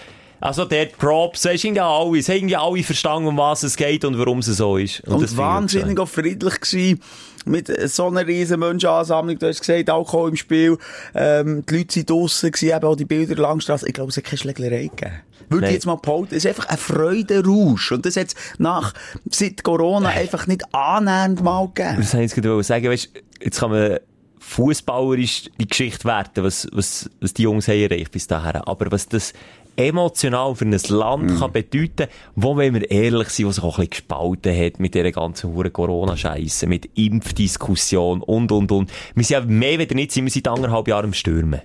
Also 0.43 0.65
dort 0.65 0.99
Props, 0.99 1.45
hast 1.45 1.63
irgendwie 1.63 1.81
alle, 1.81 2.19
es 2.19 2.29
haben 2.29 2.37
irgendwie 2.37 2.57
alle 2.57 2.83
verstanden, 2.83 3.29
um 3.29 3.37
was 3.37 3.63
es 3.63 3.77
geht 3.77 4.05
und 4.05 4.19
warum 4.19 4.41
es 4.41 4.47
so 4.47 4.77
ist. 4.77 5.01
Und, 5.03 5.23
ich 5.23 5.37
wahnsinnig 5.37 5.97
auch 6.01 6.09
friedlich 6.09 6.61
gewesen. 6.61 7.01
Mit 7.45 7.69
äh, 7.69 7.87
so 7.87 8.09
einer 8.09 8.27
riesen 8.27 8.59
Menschenansammlung. 8.59 9.39
Du 9.39 9.47
hast 9.47 9.61
gesagt, 9.61 9.89
Alkohol 9.89 10.31
im 10.31 10.37
Spiel. 10.37 10.79
Ähm, 11.15 11.65
die 11.65 11.79
Leute 11.79 11.95
sind 11.95 12.11
draussen 12.11 12.51
gewesen, 12.51 12.77
eben 12.77 12.85
auch 12.85 12.97
die 12.97 13.05
Bilder 13.05 13.37
der 13.37 13.43
Langstrasse. 13.43 13.87
Ich 13.87 13.95
glaube, 13.95 14.11
es 14.11 14.17
hat 14.17 14.25
keine 14.25 14.39
Schlägerei 14.39 14.89
gegeben. 14.89 15.21
Würde 15.49 15.61
Nein. 15.63 15.71
ich 15.71 15.75
jetzt 15.75 15.87
mal 15.87 15.95
behaupten. 15.95 16.35
Es 16.35 16.45
ist 16.45 16.49
einfach 16.49 16.67
ein 16.67 16.79
Freudenrausch. 16.79 17.93
Und 17.93 18.05
das 18.05 18.17
hat 18.17 18.29
es 18.29 18.35
nach, 18.59 18.95
seit 19.31 19.63
Corona 19.63 20.09
einfach 20.09 20.49
nicht 20.49 20.75
annähernd 20.75 21.41
mal 21.45 21.69
gegeben. 21.69 21.99
Das 21.99 22.15
wollte 22.15 22.25
ich 22.25 22.33
jetzt 22.33 22.43
gerade 22.43 22.63
sagen. 22.65 22.91
Weißt, 22.91 23.11
jetzt 23.41 23.61
kann 23.61 23.71
man 23.71 23.99
fußballerisch 24.41 25.51
die 25.59 25.69
Geschichte 25.69 26.05
werten, 26.05 26.43
was, 26.43 26.67
was, 26.73 27.09
was 27.21 27.33
die 27.33 27.43
Jungs 27.43 27.69
haben 27.69 27.81
erreicht 27.81 28.11
bis 28.11 28.27
dahin. 28.27 28.57
Aber 28.57 28.91
was 28.91 29.09
das 29.09 29.33
emotional 29.77 30.55
für 30.55 30.65
ein 30.65 30.79
Land 30.89 31.39
kann 31.39 31.53
bedeuten, 31.53 32.07
wo, 32.35 32.57
wenn 32.57 32.75
wir 32.75 32.91
ehrlich 32.91 33.29
sind, 33.31 33.47
was 33.47 33.57
sich 33.57 33.65
auch 33.65 33.79
ein 33.79 33.87
bisschen 33.87 33.91
gespalten 33.91 34.57
hat 34.57 34.81
mit 34.81 34.95
dieser 34.95 35.13
ganzen 35.13 35.53
hure 35.55 35.71
Corona-Scheisse, 35.71 36.67
mit 36.67 36.91
Impfdiskussion 36.95 38.23
und, 38.23 38.53
und, 38.53 38.73
und. 38.73 38.91
Wir 39.15 39.25
sind 39.25 39.35
ja 39.35 39.45
mehr 39.45 39.79
wieder 39.79 39.95
nicht, 39.95 40.13
sind 40.13 40.25
wir 40.25 40.31
seit 40.31 40.49
anderthalb 40.49 40.89
Jahren 40.89 41.07
im 41.07 41.15
Stürmen. 41.15 41.63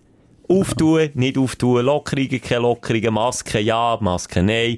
Auftun, 0.50 1.10
nicht 1.14 1.38
auftun, 1.38 1.84
Lockerungen, 1.84 2.42
keine 2.42 2.62
Lockerungen, 2.62 3.14
Masken 3.14 3.66
ja, 3.66 3.98
Masken 4.00 4.46
nein. 4.46 4.78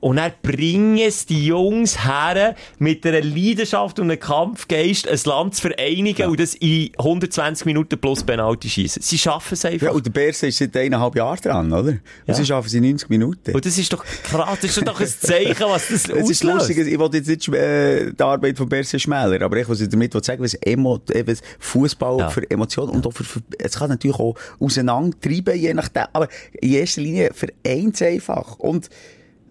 Und 0.00 0.16
dann 0.16 0.32
bringen 0.42 0.98
es 0.98 1.26
die 1.26 1.46
Jungs 1.46 2.04
her, 2.06 2.54
mit 2.78 3.04
einer 3.06 3.20
Leidenschaft 3.22 3.98
und 3.98 4.10
einem 4.10 4.18
Kampfgeist 4.20 5.06
ein 5.06 5.18
Land 5.26 5.54
zu 5.56 5.62
vereinigen 5.68 6.28
und 6.30 6.40
das 6.40 6.54
in 6.54 6.90
120 6.98 7.66
Minuten 7.66 7.98
plus 8.00 8.24
Penalty 8.24 8.68
schießen. 8.70 9.02
Sie 9.02 9.18
schaffen 9.18 9.54
es 9.54 9.64
einfach. 9.64 9.88
Ja, 9.88 9.92
und 9.92 10.04
der 10.06 10.10
Berse 10.10 10.46
ist 10.46 10.58
seit 10.58 10.76
eineinhalb 10.76 11.14
Jahren 11.16 11.38
dran, 11.42 11.72
oder? 11.72 11.88
Und 11.90 12.00
Ja. 12.26 12.34
sie 12.34 12.46
schaffen 12.46 12.68
sie 12.68 12.80
90 12.80 13.10
Minuten. 13.10 13.52
Und 13.54 13.66
das 13.66 13.76
ist 13.76 13.92
doch 13.92 14.04
krass, 14.22 14.58
das 14.62 14.76
ist 14.76 14.86
doch 14.88 14.98
ein 15.00 15.06
Zeichen, 15.06 15.64
was 15.68 15.88
das 15.88 16.04
Es 16.08 16.30
ist 16.30 16.44
auslöst. 16.44 16.44
lustig, 16.44 16.78
ich 16.78 16.98
wollte 16.98 17.18
jetzt 17.18 17.28
nicht 17.28 17.48
äh, 17.48 18.12
die 18.12 18.22
Arbeit 18.22 18.56
von 18.56 18.68
Berse 18.68 18.98
schmälern, 18.98 19.42
aber 19.42 19.56
ich 19.58 19.68
ich 19.68 19.88
damit 19.88 20.24
sagen, 20.24 20.42
was, 20.42 20.54
Emo, 20.54 20.98
was 21.26 21.40
Fußball 21.58 22.18
Ja. 22.20 22.30
für 22.30 22.50
Emotionen 22.50 22.90
und 22.92 23.06
auch 23.06 23.12
für, 23.12 23.24
für, 23.24 23.40
es 23.58 23.78
kann 23.78 23.90
natürlich 23.90 24.18
auch 24.18 24.34
auseinandertreiben, 24.58 25.54
je 25.58 25.74
nachdem, 25.74 26.04
aber 26.12 26.28
in 26.60 26.72
erster 26.72 27.02
Linie 27.02 27.30
vereint 27.34 27.94
es 27.96 28.02
einfach. 28.02 28.58
Und, 28.58 28.88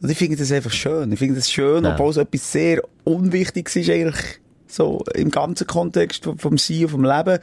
und 0.01 0.09
ich 0.09 0.17
finde 0.17 0.37
das 0.37 0.51
einfach 0.51 0.71
schön. 0.71 1.11
Ich 1.11 1.19
finde 1.19 1.35
das 1.35 1.51
schön, 1.51 1.83
Ja. 1.83 1.93
obwohl 1.93 2.11
es 2.11 2.17
etwas 2.17 2.51
sehr 2.51 2.81
Unwichtiges 3.03 3.75
ist 3.75 3.89
eigentlich. 3.89 4.39
So, 4.67 5.03
im 5.15 5.31
ganzen 5.31 5.65
Kontext 5.65 6.23
vom, 6.23 6.37
vom 6.37 6.57
Sein 6.59 6.83
und 6.83 6.89
vom 6.91 7.03
Leben 7.03 7.39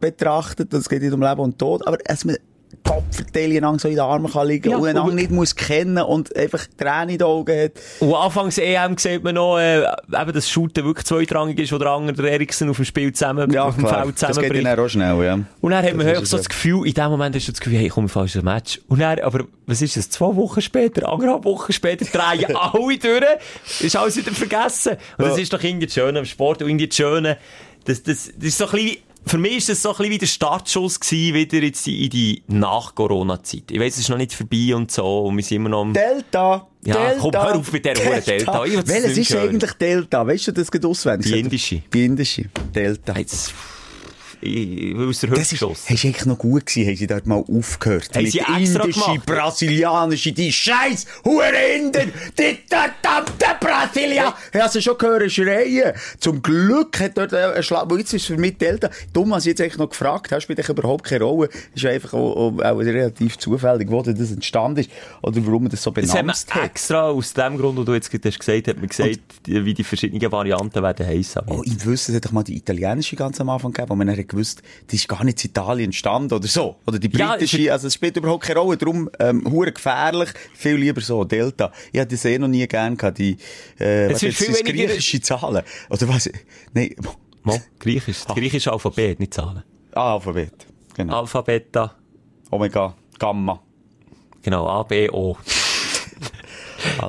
betrachtet. 0.00 0.72
Es 0.72 0.88
geht 0.88 1.02
nicht 1.02 1.12
um 1.12 1.20
Leben 1.22 1.40
und 1.40 1.58
Tod. 1.58 1.86
Aber, 1.86 1.98
dass 1.98 2.24
Kopfverteilung 2.86 3.56
einander 3.58 3.78
so 3.80 3.88
in 3.88 3.94
den 3.94 4.04
Armen 4.04 4.30
kann 4.30 4.46
liegen 4.46 4.70
Ja, 4.70 4.76
und 4.76 4.96
und- 4.96 5.14
nicht 5.14 5.30
muss 5.30 5.54
kennen 5.54 5.98
und 5.98 6.34
einfach 6.36 6.66
Tränen 6.78 7.10
in 7.10 7.18
den 7.18 7.26
Augen 7.26 7.58
hat. 7.64 7.72
Und 8.00 8.14
anfangs 8.14 8.58
EM 8.58 8.96
sieht 8.98 9.22
man 9.24 9.34
noch, 9.34 9.58
äh, 9.58 9.82
eben, 9.82 10.32
dass 10.32 10.48
Shooten 10.48 10.84
wirklich 10.84 11.06
zweitrangig 11.06 11.58
ist, 11.58 11.72
wo 11.72 11.78
der 11.78 11.88
andere, 11.90 12.16
der 12.22 12.32
Eriksen, 12.32 12.68
auf 12.70 12.76
dem 12.76 12.84
Spiel 12.84 13.12
zusammen, 13.12 13.50
Ja, 13.50 13.64
auf 13.64 13.74
dem 13.74 13.84
klar. 13.84 14.02
Feld 14.04 14.22
Das 14.22 14.38
geht 14.38 14.64
dann 14.64 14.78
auch 14.78 14.88
schnell, 14.88 15.24
ja. 15.24 15.34
Und 15.60 15.70
dann 15.70 15.84
hat 15.84 15.94
man 15.94 16.06
höchst 16.06 16.26
so 16.26 16.36
das 16.36 16.48
Gefühl, 16.48 16.86
in 16.86 16.94
dem 16.94 17.10
Moment 17.10 17.34
hast 17.34 17.48
du 17.48 17.52
das 17.52 17.60
Gefühl, 17.60 17.78
hey, 17.78 17.88
komm, 17.88 18.08
falsch 18.08 18.36
ein 18.36 18.44
Match. 18.44 18.80
Und 18.88 19.00
dann, 19.00 19.18
aber, 19.20 19.44
was 19.66 19.82
ist 19.82 19.96
das? 19.96 20.08
Zwei 20.10 20.34
Wochen 20.36 20.60
später, 20.62 21.08
anderthalb 21.08 21.44
Wochen 21.44 21.72
später, 21.72 22.04
drehen 22.04 22.56
alle 22.56 22.98
durch, 22.98 23.24
ist 23.80 23.96
alles 23.96 24.16
wieder 24.16 24.32
vergessen. 24.32 24.96
Und 25.18 25.26
das 25.26 25.38
ist 25.38 25.52
doch 25.52 25.62
irgendwie 25.62 25.86
das 25.86 25.94
Schöne 25.94 26.18
am 26.20 26.24
Sport 26.24 26.62
und 26.62 26.68
irgendwie 26.68 26.88
das 26.88 26.96
Schöne, 26.96 27.36
das, 27.84 28.02
das, 28.02 28.30
das 28.36 28.44
ist 28.44 28.58
so 28.58 28.66
ein 28.66 28.70
bisschen, 28.72 28.96
für 29.28 29.38
mich 29.38 29.56
ist 29.56 29.68
das 29.68 29.82
so 29.82 29.90
ein 29.90 29.96
bisschen 29.96 30.12
wie 30.12 30.18
der 30.18 30.26
Startschuss 30.26 31.00
gewesen, 31.00 31.34
wieder 31.34 31.58
jetzt 31.58 31.86
in 31.88 32.10
die 32.10 32.42
Nach-Corona-Zeit. 32.46 33.70
Ich 33.70 33.80
weiss, 33.80 33.94
es 33.94 34.00
ist 34.00 34.08
noch 34.08 34.18
nicht 34.18 34.32
vorbei 34.32 34.74
und 34.74 34.90
so, 34.90 35.24
und 35.24 35.36
wir 35.36 35.42
sind 35.42 35.56
immer 35.56 35.68
noch 35.68 35.82
am... 35.82 35.92
Delta! 35.92 36.68
Ja, 36.84 36.94
Delta, 36.94 37.18
komm, 37.20 37.32
hör 37.32 37.56
auf 37.56 37.72
mit 37.72 37.84
der 37.84 37.94
Delta. 37.94 38.62
Welches 38.62 39.16
nicht 39.16 39.18
ist 39.18 39.34
hören. 39.34 39.48
eigentlich 39.48 39.72
Delta? 39.72 40.24
Weißt 40.24 40.46
du 40.46 40.52
das 40.52 40.70
geht 40.70 40.84
auswendig? 40.84 41.32
Die 41.32 41.40
indische. 41.40 41.82
Die 41.92 42.04
indische. 42.04 42.44
Delta. 42.72 43.18
Jetzt, 43.18 43.52
aus 45.08 45.20
der 45.20 45.30
Hüfte 45.30 45.40
Das 45.40 45.42
ist, 45.44 45.50
geschossen. 45.50 45.86
hast 45.90 46.02
du 46.04 46.08
eigentlich 46.08 46.26
noch 46.26 46.38
gut 46.38 46.66
gewesen, 46.66 46.88
haben 46.88 46.96
sie 46.96 47.06
dort 47.06 47.26
mal 47.26 47.44
aufgehört. 47.48 48.08
Haben 48.14 48.22
mit 48.22 48.32
sie 48.32 48.38
extra 48.40 48.84
indische, 48.84 49.00
gemacht? 49.04 49.26
brasilianische, 49.26 50.32
die 50.32 50.52
scheiß 50.52 51.06
Hurenden, 51.24 52.12
die 52.38 52.58
verdammte 52.68 53.46
Brasilia. 53.60 54.34
Hast 54.54 54.74
du 54.74 54.82
schon 54.82 54.98
gehört, 54.98 55.30
schreien? 55.32 55.92
Zum 56.18 56.42
Glück 56.42 57.00
hat 57.00 57.16
dort 57.18 57.32
ein 57.34 57.62
Schlag, 57.62 57.90
jetzt 57.92 58.12
ist 58.14 58.22
es 58.22 58.26
für 58.26 58.36
mich 58.36 58.56
Delta. 58.58 58.90
Dumm, 59.12 59.32
als 59.32 59.44
ich 59.44 59.50
jetzt 59.50 59.60
eigentlich 59.60 59.78
noch 59.78 59.90
gefragt 59.90 60.30
habe, 60.32 60.40
spielt 60.40 60.66
überhaupt 60.68 61.04
keine 61.04 61.24
Rolle. 61.24 61.48
Ist 61.74 61.84
einfach 61.86 62.14
auch, 62.14 62.58
auch, 62.58 62.78
relativ 62.78 63.38
zufällig, 63.38 63.90
wo 63.90 64.02
das 64.02 64.30
entstanden 64.30 64.80
ist 64.80 64.90
oder 65.22 65.44
warum 65.46 65.64
man 65.64 65.70
das 65.70 65.82
so 65.82 65.90
Das 65.90 66.12
benannt 66.12 66.46
hat. 66.50 66.64
extra 66.64 67.10
aus 67.10 67.32
dem 67.34 67.56
Grund, 67.58 67.78
wo 67.78 67.84
du 67.84 67.94
jetzt 67.94 68.10
gerade 68.10 68.28
hast 68.28 68.38
gesagt 68.38 68.68
hat 68.68 68.76
man 68.78 68.88
gesagt, 68.88 69.20
wie 69.46 69.74
die 69.74 69.84
verschiedenen 69.84 70.30
Varianten 70.30 70.82
werden 70.82 71.06
heissen. 71.06 71.42
Oh, 71.46 71.62
ich 71.64 71.84
wüsste, 71.84 72.12
es 72.12 72.16
hat 72.16 72.24
doch 72.26 72.32
mal 72.32 72.42
die 72.42 72.56
italienische 72.56 73.16
ganz 73.16 73.40
am 73.40 73.48
Anfang 73.50 73.72
gegeben, 73.72 73.90
wo 73.90 73.94
man 73.94 74.06
dann 74.06 74.16
gewusst, 74.36 74.62
die 74.90 74.96
ist 74.96 75.08
gar 75.08 75.24
nicht 75.24 75.42
in 75.44 75.50
Italien 75.50 75.86
entstanden 75.86 76.32
oder 76.34 76.46
so. 76.46 76.76
Oder 76.86 76.98
die 76.98 77.10
Ja, 77.16 77.32
britische, 77.32 77.62
ist- 77.62 77.70
also 77.70 77.86
es 77.88 77.94
spielt 77.94 78.16
überhaupt 78.16 78.44
keine 78.44 78.60
Rolle, 78.60 78.76
darum, 78.76 79.10
ähm, 79.18 79.50
hure 79.50 79.72
gefährlich, 79.72 80.28
viel 80.54 80.76
lieber 80.76 81.00
so, 81.00 81.24
Delta. 81.24 81.72
Ich 81.92 81.98
hätte 82.00 82.14
das 82.14 82.24
eh 82.24 82.38
noch 82.38 82.48
nie 82.48 82.66
gern 82.66 82.96
gehabt, 82.96 83.18
die, 83.18 83.36
äh, 83.80 84.06
Es 84.06 84.14
was 84.14 84.22
ist 84.22 84.36
viel 84.38 84.48
das 84.48 84.58
weniger- 84.60 84.86
griechische 84.86 85.20
Zahlen. 85.20 85.62
Oder 85.90 86.08
was, 86.08 86.30
nein, 86.72 86.94
Mal, 87.42 87.60
Griechisch, 87.78 88.24
das 88.26 88.34
griechische 88.34 88.72
Alphabet, 88.72 89.20
nicht 89.20 89.32
Zahlen. 89.34 89.62
ah, 89.94 90.14
Alphabet. 90.14 90.52
Genau. 90.94 91.20
Alpha, 91.20 91.42
Beta, 91.42 91.94
Omega, 92.50 92.94
Gamma. 93.18 93.62
genau, 94.42 94.66
A, 94.66 94.82
B, 94.82 95.08
O. 95.10 95.36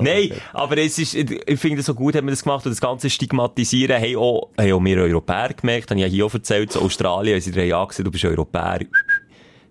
Nein, 0.02 0.32
aber 0.54 0.78
es 0.78 0.98
ist, 1.00 1.14
ich 1.16 1.60
finde 1.60 1.80
es 1.80 1.86
so 1.86 1.94
gut, 1.94 2.16
hat 2.16 2.24
man 2.24 2.32
das 2.32 2.44
gemacht 2.44 2.66
und 2.66 2.72
das 2.72 2.82
ganze 2.82 3.10
Stigmatisieren 3.10 4.02
haben 4.02 4.16
auch, 4.18 4.50
haben 4.58 4.72
auch 4.74 4.84
wir 4.84 4.98
Europäer 4.98 5.50
gemerkt, 5.54 5.90
habe 5.90 6.00
ich 6.00 6.06
ja 6.06 6.12
hier 6.12 6.26
auch 6.26 6.34
erzählt, 6.34 6.72
so 6.72 6.82
Australien, 6.82 7.36
als 7.36 7.46
sie 7.46 7.52
drei 7.52 7.66
Jahre 7.66 7.88
gesagt, 7.88 8.06
du 8.08 8.12
bist 8.12 8.26
Europäer. 8.26 8.80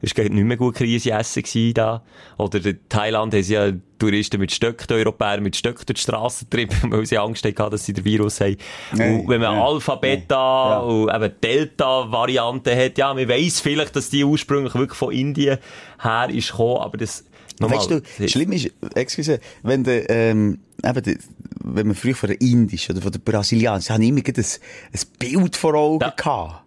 Es 0.03 0.17
war 0.17 0.25
nicht 0.25 0.45
mehr 0.45 0.59
gut 0.59 0.75
Krise 0.75 1.11
essen 1.11 1.73
da. 1.73 2.03
Oder 2.37 2.65
in 2.65 2.79
Thailand 2.89 3.33
haben 3.33 3.43
sie 3.43 3.55
ja 3.55 3.73
Touristen 3.99 4.39
mit 4.39 4.53
Stöcken, 4.53 4.95
Europäer 4.95 5.41
mit 5.41 5.57
Stöcken 5.57 5.85
durch 5.87 5.97
die 5.97 6.03
Straße 6.03 6.45
getrieben, 6.45 6.77
weil 6.93 7.07
sie 7.07 7.17
Angst 7.17 7.45
hatten, 7.45 7.71
dass 7.71 7.87
sie 7.87 7.95
den 7.95 8.05
Virus 8.05 8.41
haben. 8.41 8.57
Nein, 8.93 9.21
und 9.21 9.29
wenn 9.29 9.41
man 9.41 9.55
ja. 9.57 9.65
Alpha, 9.65 9.95
Beta 9.95 10.71
Ja. 10.71 10.79
und 10.81 11.09
eben 11.13 11.33
Delta-Varianten 11.43 12.77
hat, 12.77 12.99
ja, 12.99 13.15
man 13.15 13.29
weiss 13.29 13.61
vielleicht, 13.61 13.97
dass 13.97 14.11
die 14.11 14.23
ursprünglich 14.23 14.75
wirklich 14.75 14.99
von 14.99 15.13
Indien 15.13 15.59
her 16.03 16.29
ist 16.31 16.51
gekommen, 16.51 16.83
aber 16.83 16.99
das, 16.99 17.25
Weißt 17.59 17.91
du, 17.91 18.03
schlimm 18.29 18.53
ist, 18.53 18.71
excuse, 18.95 19.41
wenn 19.63 19.85
der, 19.85 20.11
ähm, 20.11 20.59
eben, 20.85 21.19
wenn 21.65 21.87
man 21.87 21.97
früher 21.97 22.15
von 22.15 22.29
der 22.29 22.41
indischen 22.41 22.95
oder 22.95 23.03
von 23.03 23.13
der 23.13 23.19
brasilianischen, 23.21 23.95
habe 23.95 24.03
ich 24.05 24.11
immer 24.11 24.21
ein, 24.27 24.35
ein 24.37 25.01
Bild 25.19 25.57
vor 25.57 25.75
Augen 25.75 26.03
Ja. 26.05 26.11
gehabt. 26.11 26.66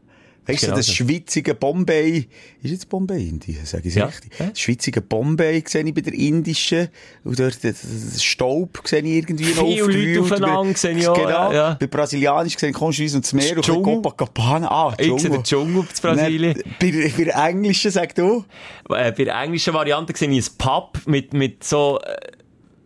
Weißt 0.50 0.64
du, 0.64 0.68
Genau 0.68 0.78
das 0.78 0.88
so. 0.88 0.94
schwitzige 0.94 1.54
Bombay, 1.56 2.28
ist 2.62 2.72
jetzt 2.72 2.90
Bombay 2.90 3.28
Indien, 3.30 3.66
sage 3.66 3.88
ich 3.88 3.96
Ja. 3.96 4.06
richtig? 4.06 4.32
Ja. 4.40 4.48
Das 4.50 4.60
schwitzige 4.60 5.02
Bombay 5.02 5.64
sehe 5.68 5.84
ich 5.84 5.94
bei 5.94 6.02
der 6.02 6.14
indischen, 6.14 6.90
und 7.24 7.40
dort, 7.40 7.64
das, 7.64 7.78
das 7.82 8.24
Staub 8.24 8.82
sehe 8.86 9.00
ich 9.02 9.06
irgendwie 9.08 9.46
noch 9.54 9.66
Viele 9.68 9.82
Leute 10.16 10.22
aufeinander 10.22 10.78
sehe 10.78 10.98
ich 10.98 11.08
auch, 11.08 11.14
Genau. 11.16 11.54
ja. 11.54 11.78
Bei 11.80 11.88
brasilianisch 11.88 12.58
sehe 12.58 12.70
ich 12.70 12.76
Konstanz 12.76 13.14
und 13.14 13.24
das 13.26 13.34
Meer 13.34 13.50
und 13.52 13.56
bisschen 13.58 13.74
Dschungel. 13.76 14.02
Copacabana. 14.02 14.68
Ah, 14.72 14.96
Ich 14.98 15.22
sehe 15.22 15.30
den 15.30 15.44
Dschungel 15.44 15.82
in 15.84 15.88
Brasilien. 16.02 16.64
Bei, 16.80 16.92
bei 17.18 17.24
der 17.24 17.36
englischen, 17.36 17.92
sag 17.92 18.16
du? 18.16 18.44
Äh, 18.90 19.12
bei 19.12 19.24
der 19.24 19.36
englischen 19.42 19.74
Variante 19.74 20.14
sehe 20.16 20.30
ich 20.30 20.48
ein 20.50 20.58
Pub 20.58 21.00
mit, 21.06 21.34
mit 21.34 21.64
so, 21.64 22.00
äh, 22.04 22.16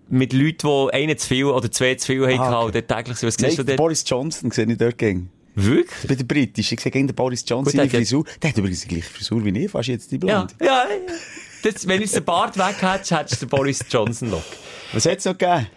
mit 0.10 0.34
Leuten, 0.34 0.68
die 0.68 0.94
einen 0.94 1.18
zu 1.18 1.28
viel 1.28 1.46
oder 1.46 1.72
zwei 1.72 1.96
zu 1.96 2.08
viel 2.08 2.22
haben 2.28 2.40
Ah, 2.40 2.58
okay. 2.60 2.66
und 2.66 2.76
dort 2.76 2.88
täglich 2.88 3.18
sind. 3.18 3.28
Was 3.58 3.58
Nein? 3.66 3.76
Boris 3.78 4.04
Johnson 4.06 4.52
sehe 4.52 4.66
ich 4.66 4.78
dort 4.78 4.98
gegen. 4.98 5.30
Wirklich? 5.56 6.08
Bei 6.08 6.16
den 6.16 6.28
Britischen. 6.28 6.74
Ich 6.76 6.80
sehe 6.82 6.92
gegen 6.92 7.08
den 7.08 7.16
Boris 7.16 7.44
Johnson 7.48 7.72
seine 7.72 7.84
hat- 7.84 7.92
Frisur. 7.96 8.26
Der 8.42 8.50
hat 8.50 8.58
übrigens 8.58 8.82
die 8.82 8.88
gleiche 8.88 9.10
Frisur 9.10 9.44
wie 9.46 9.58
ich, 9.66 9.70
fast 9.72 9.88
jetzt 9.90 10.12
die 10.12 10.16
Ja, 10.16 10.20
Blonde. 10.46 10.54
ja, 10.60 10.66
ja. 10.66 10.86
Das, 11.64 11.88
wenn 11.88 12.02
du 12.02 12.08
den 12.08 12.24
Bart 12.26 12.58
weg 12.58 12.76
hättest, 12.82 13.12
hättest 13.12 13.42
du 13.42 13.46
den 13.46 13.50
Boris 13.50 13.80
Johnson 13.90 14.30
noch. 14.32 14.44
Was 14.94 15.06
hat 15.06 15.20
es 15.20 15.26
noch 15.26 15.38
gegeben? 15.38 15.68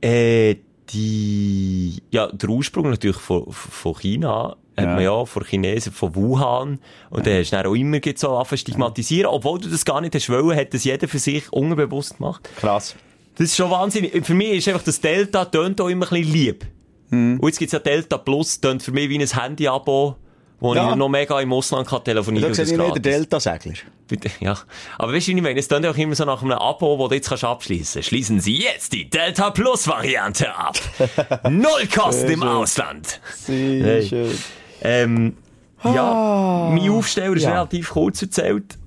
Äh, 0.00 0.56
die, 0.92 2.02
ja, 2.10 2.26
der 2.30 2.48
Ursprung 2.48 2.90
natürlich 2.90 3.16
von, 3.16 3.50
von 3.50 3.94
China, 3.98 4.56
hat 4.76 4.84
Ja. 4.84 4.94
man 4.94 5.02
ja 5.02 5.24
von 5.24 5.44
Chinesen, 5.44 5.92
von 5.92 6.14
Wuhan. 6.14 6.78
Und 7.10 7.26
dann 7.26 7.38
hast 7.38 7.50
du 7.52 7.56
dann 7.56 7.66
auch 7.66 7.74
immer 7.74 7.98
so 8.16 8.28
angefangen 8.36 8.46
zu 8.48 8.56
stigmatisieren. 8.58 9.26
Obwohl 9.30 9.58
du 9.60 9.68
das 9.68 9.84
gar 9.84 10.00
nicht 10.00 10.14
hast 10.14 10.28
wollen, 10.28 10.56
hat 10.56 10.74
das 10.74 10.84
jeder 10.84 11.08
für 11.08 11.18
sich 11.18 11.50
unbewusst 11.52 12.18
gemacht. 12.18 12.48
Krass. 12.56 12.94
Das 13.36 13.46
ist 13.50 13.56
schon 13.56 13.70
wahnsinnig. 13.70 14.24
Für 14.24 14.34
mich 14.34 14.50
ist 14.52 14.68
einfach 14.68 14.82
das 14.84 15.00
Delta 15.00 15.44
tönt 15.46 15.80
auch 15.80 15.88
immer 15.88 16.06
ein 16.12 16.20
bisschen 16.20 16.32
lieb. 16.32 16.66
Hm. 17.10 17.38
Und 17.40 17.48
jetzt 17.48 17.58
gibt's 17.58 17.72
ja 17.72 17.78
Delta 17.78 18.18
Plus, 18.18 18.60
tönt 18.60 18.82
für 18.82 18.92
mich 18.92 19.08
wie 19.08 19.18
ein 19.18 19.26
Handy-Abo, 19.28 20.16
wo 20.60 20.74
Ja. 20.74 20.90
ich 20.90 20.96
noch 20.96 21.08
mega 21.08 21.40
im 21.40 21.52
Ausland 21.52 21.86
kann 21.88 22.02
telefonieren 22.04 22.42
Da 22.42 22.48
und 22.48 22.54
sehe 22.54 22.64
das 22.64 22.72
ich 22.72 22.78
nicht 22.78 23.04
den. 23.04 23.74
Bitte, 24.08 24.30
Ja. 24.40 24.56
Aber 24.98 25.12
weißt 25.12 25.28
du, 25.28 25.32
wie 25.32 25.36
ich 25.36 25.42
meine? 25.42 25.58
Es 25.58 25.68
tönt 25.68 25.84
auch 25.86 25.96
immer 25.96 26.14
so 26.14 26.24
nach 26.24 26.42
einem 26.42 26.52
Abo, 26.52 26.98
wo 26.98 27.08
du 27.08 27.14
jetzt 27.14 27.28
kannst 27.28 27.44
abschließen. 27.44 28.02
Schließen 28.02 28.40
Sie 28.40 28.56
jetzt 28.62 28.92
die 28.92 29.08
Delta 29.08 29.50
Plus 29.50 29.86
Variante 29.88 30.54
ab. 30.54 30.76
Null 31.50 31.86
Kosten 31.94 32.30
im 32.30 32.40
schön. 32.40 32.48
Ausland. 32.48 33.20
Sehr 33.36 33.84
Hey. 33.84 34.06
schön. 34.06 34.38
Ähm, 34.82 35.36
ja, 35.82 36.70
mein 36.72 36.88
Aufsteller 36.90 37.34
ist 37.36 37.44
Ah. 37.44 37.48
Ja. 37.48 37.54
relativ 37.56 37.90
kurz 37.90 38.22
erzählt. 38.22 38.78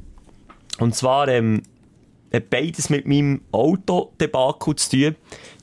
Und 0.79 0.95
zwar, 0.95 1.27
ähm, 1.27 1.63
hat 2.33 2.49
beides 2.49 2.89
mit 2.89 3.07
meinem 3.07 3.41
Autodebakel 3.51 4.75
zu 4.75 4.89
tun. 4.89 5.15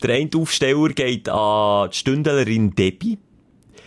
Der 0.02 0.14
eine 0.16 0.30
Aufsteller 0.36 0.88
geht 0.88 1.28
an 1.28 1.90
die 1.90 1.96
Stündlerin 1.96 2.74
Debbie. 2.74 3.18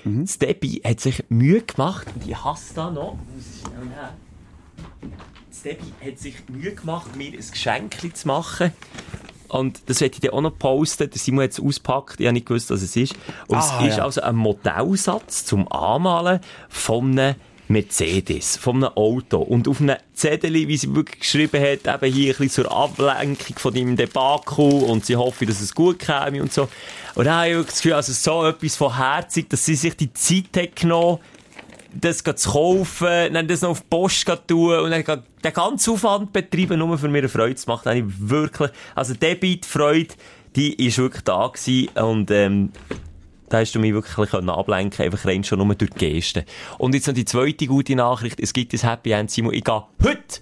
Mhm. 0.04 0.26
Das 0.26 0.38
Debbie 0.40 0.82
hat 0.84 1.00
sich 1.00 1.24
Mühe 1.30 1.62
gemacht, 1.62 2.08
und 2.14 2.28
ich 2.28 2.44
hasse 2.44 2.74
da 2.76 2.92
noch, 2.92 3.14
muss 3.14 3.46
ich 3.56 3.62
schnell 3.62 3.80
nehmen. 3.80 5.14
Das 5.50 5.62
Debbie 5.64 5.94
hat 6.06 6.20
sich 6.20 6.36
Mühe 6.50 6.74
gemacht, 6.74 7.16
mir 7.16 7.32
ein 7.32 7.38
Geschenk 7.52 8.16
zu 8.16 8.28
machen. 8.28 8.72
Und 9.50 9.82
das 9.90 10.02
werde 10.02 10.14
ich 10.16 10.20
dann 10.20 10.32
auch 10.32 10.42
noch 10.42 10.58
posten. 10.60 11.10
Der 11.10 11.18
Simon 11.18 11.46
hat 11.46 11.52
es 11.52 11.60
auspackt. 11.60 12.20
Ich 12.20 12.26
habe 12.26 12.34
nicht 12.34 12.46
gewusst, 12.46 12.70
was 12.70 12.82
es 12.82 12.96
ist. 12.98 13.16
Und 13.48 13.58
Ah, 13.58 13.80
es 13.82 13.88
ist 13.90 13.98
ja. 13.98 14.04
also 14.04 14.22
ein 14.22 14.36
Modellsatz 14.36 15.46
zum 15.46 15.72
Anmalen 15.72 16.42
von 16.68 17.18
einem 17.18 17.36
Mercedes, 17.68 18.58
von 18.58 18.84
einem 18.84 18.94
Auto. 18.96 19.38
Und 19.38 19.68
auf 19.68 19.82
einem 19.82 19.98
Zettel, 20.14 20.54
wie 20.54 20.78
sie 20.78 20.96
wirklich 20.96 21.20
geschrieben 21.20 21.62
hat, 21.62 22.04
eben 22.04 22.14
hier 22.14 22.34
ein 22.34 22.38
bisschen 22.38 22.64
zur 22.64 22.72
Ablenkung 22.72 23.58
von 23.58 23.74
deinem 23.74 23.96
Debakel 23.96 24.84
und 24.84 25.06
sie 25.06 25.16
hoffe, 25.16 25.46
dass 25.46 25.62
es 25.62 25.74
gut 25.74 26.00
käme 26.00 26.42
und 26.42 26.54
so. 26.54 26.68
Und 27.16 27.26
dann 27.26 27.36
habe 27.36 27.50
ich 27.50 27.66
das 27.66 27.76
Gefühl, 27.76 27.94
also 27.94 28.14
so 28.14 28.46
etwas 28.46 28.76
von 28.76 28.96
herzig, 28.96 29.50
dass 29.50 29.66
sie 29.66 29.76
sich 29.76 29.96
die 29.96 30.14
Zeit 30.14 30.46
hat 30.56 30.76
genommen, 30.76 31.20
das 31.94 32.24
zu 32.24 32.52
kaufen, 32.52 33.34
dann 33.34 33.48
das 33.48 33.62
noch 33.62 33.72
auf 33.72 33.82
die 33.82 33.88
Post 33.90 34.26
gehen 34.26 34.38
tun 34.48 34.80
und 34.80 34.92
dann 34.92 35.24
den 35.44 35.54
ganzen 35.54 35.94
Aufwand 35.94 36.34
betreiben, 36.34 36.80
nur 36.80 36.98
für 36.98 37.08
mir 37.08 37.20
eine 37.20 37.30
Freude 37.30 37.56
zu 37.56 37.70
machen, 37.70 37.82
dann 37.86 37.98
habe 37.98 38.08
ich 38.08 38.30
wirklich, 38.30 38.70
also 38.94 39.14
Debit, 39.14 39.66
Freude, 39.66 40.14
die 40.56 40.86
ist 40.86 40.98
wirklich 40.98 41.24
da 41.24 41.48
gewesen 41.48 41.90
und, 41.98 42.32
ähm, 42.32 42.72
da 43.50 43.60
hast 43.60 43.74
du 43.74 43.80
mich 43.80 43.94
wirklich 43.94 44.34
ein 44.34 44.50
ablenken 44.50 45.06
einfach 45.06 45.26
rein 45.26 45.44
schon 45.44 45.60
nur 45.60 45.76
durch 45.76 45.92
die 45.92 46.12
Gesten. 46.14 46.44
Und 46.78 46.94
jetzt 46.96 47.08
noch 47.08 47.14
die 47.14 47.26
zweite 47.26 47.66
gute 47.68 47.96
Nachricht, 47.96 48.40
es 48.40 48.54
gibt 48.54 48.74
ein 48.74 48.80
Happy 48.80 49.12
End, 49.12 49.32
Simon, 49.32 49.54
ich 49.54 49.64
gehe 49.64 49.84
heute, 50.04 50.42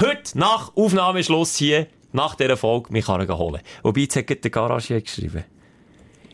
heute, 0.00 0.38
nach 0.38 0.72
Aufnahmeschluss 0.76 1.56
hier, 1.56 1.86
nach 2.12 2.34
dieser 2.34 2.56
Folge, 2.56 2.92
mich 2.92 3.06
kann 3.06 3.26
holen. 3.28 3.60
Wobei, 3.82 4.02
jetzt 4.02 4.16
hat 4.16 4.28
der 4.28 4.50
Garage 4.50 5.00
geschrieben. 5.00 5.44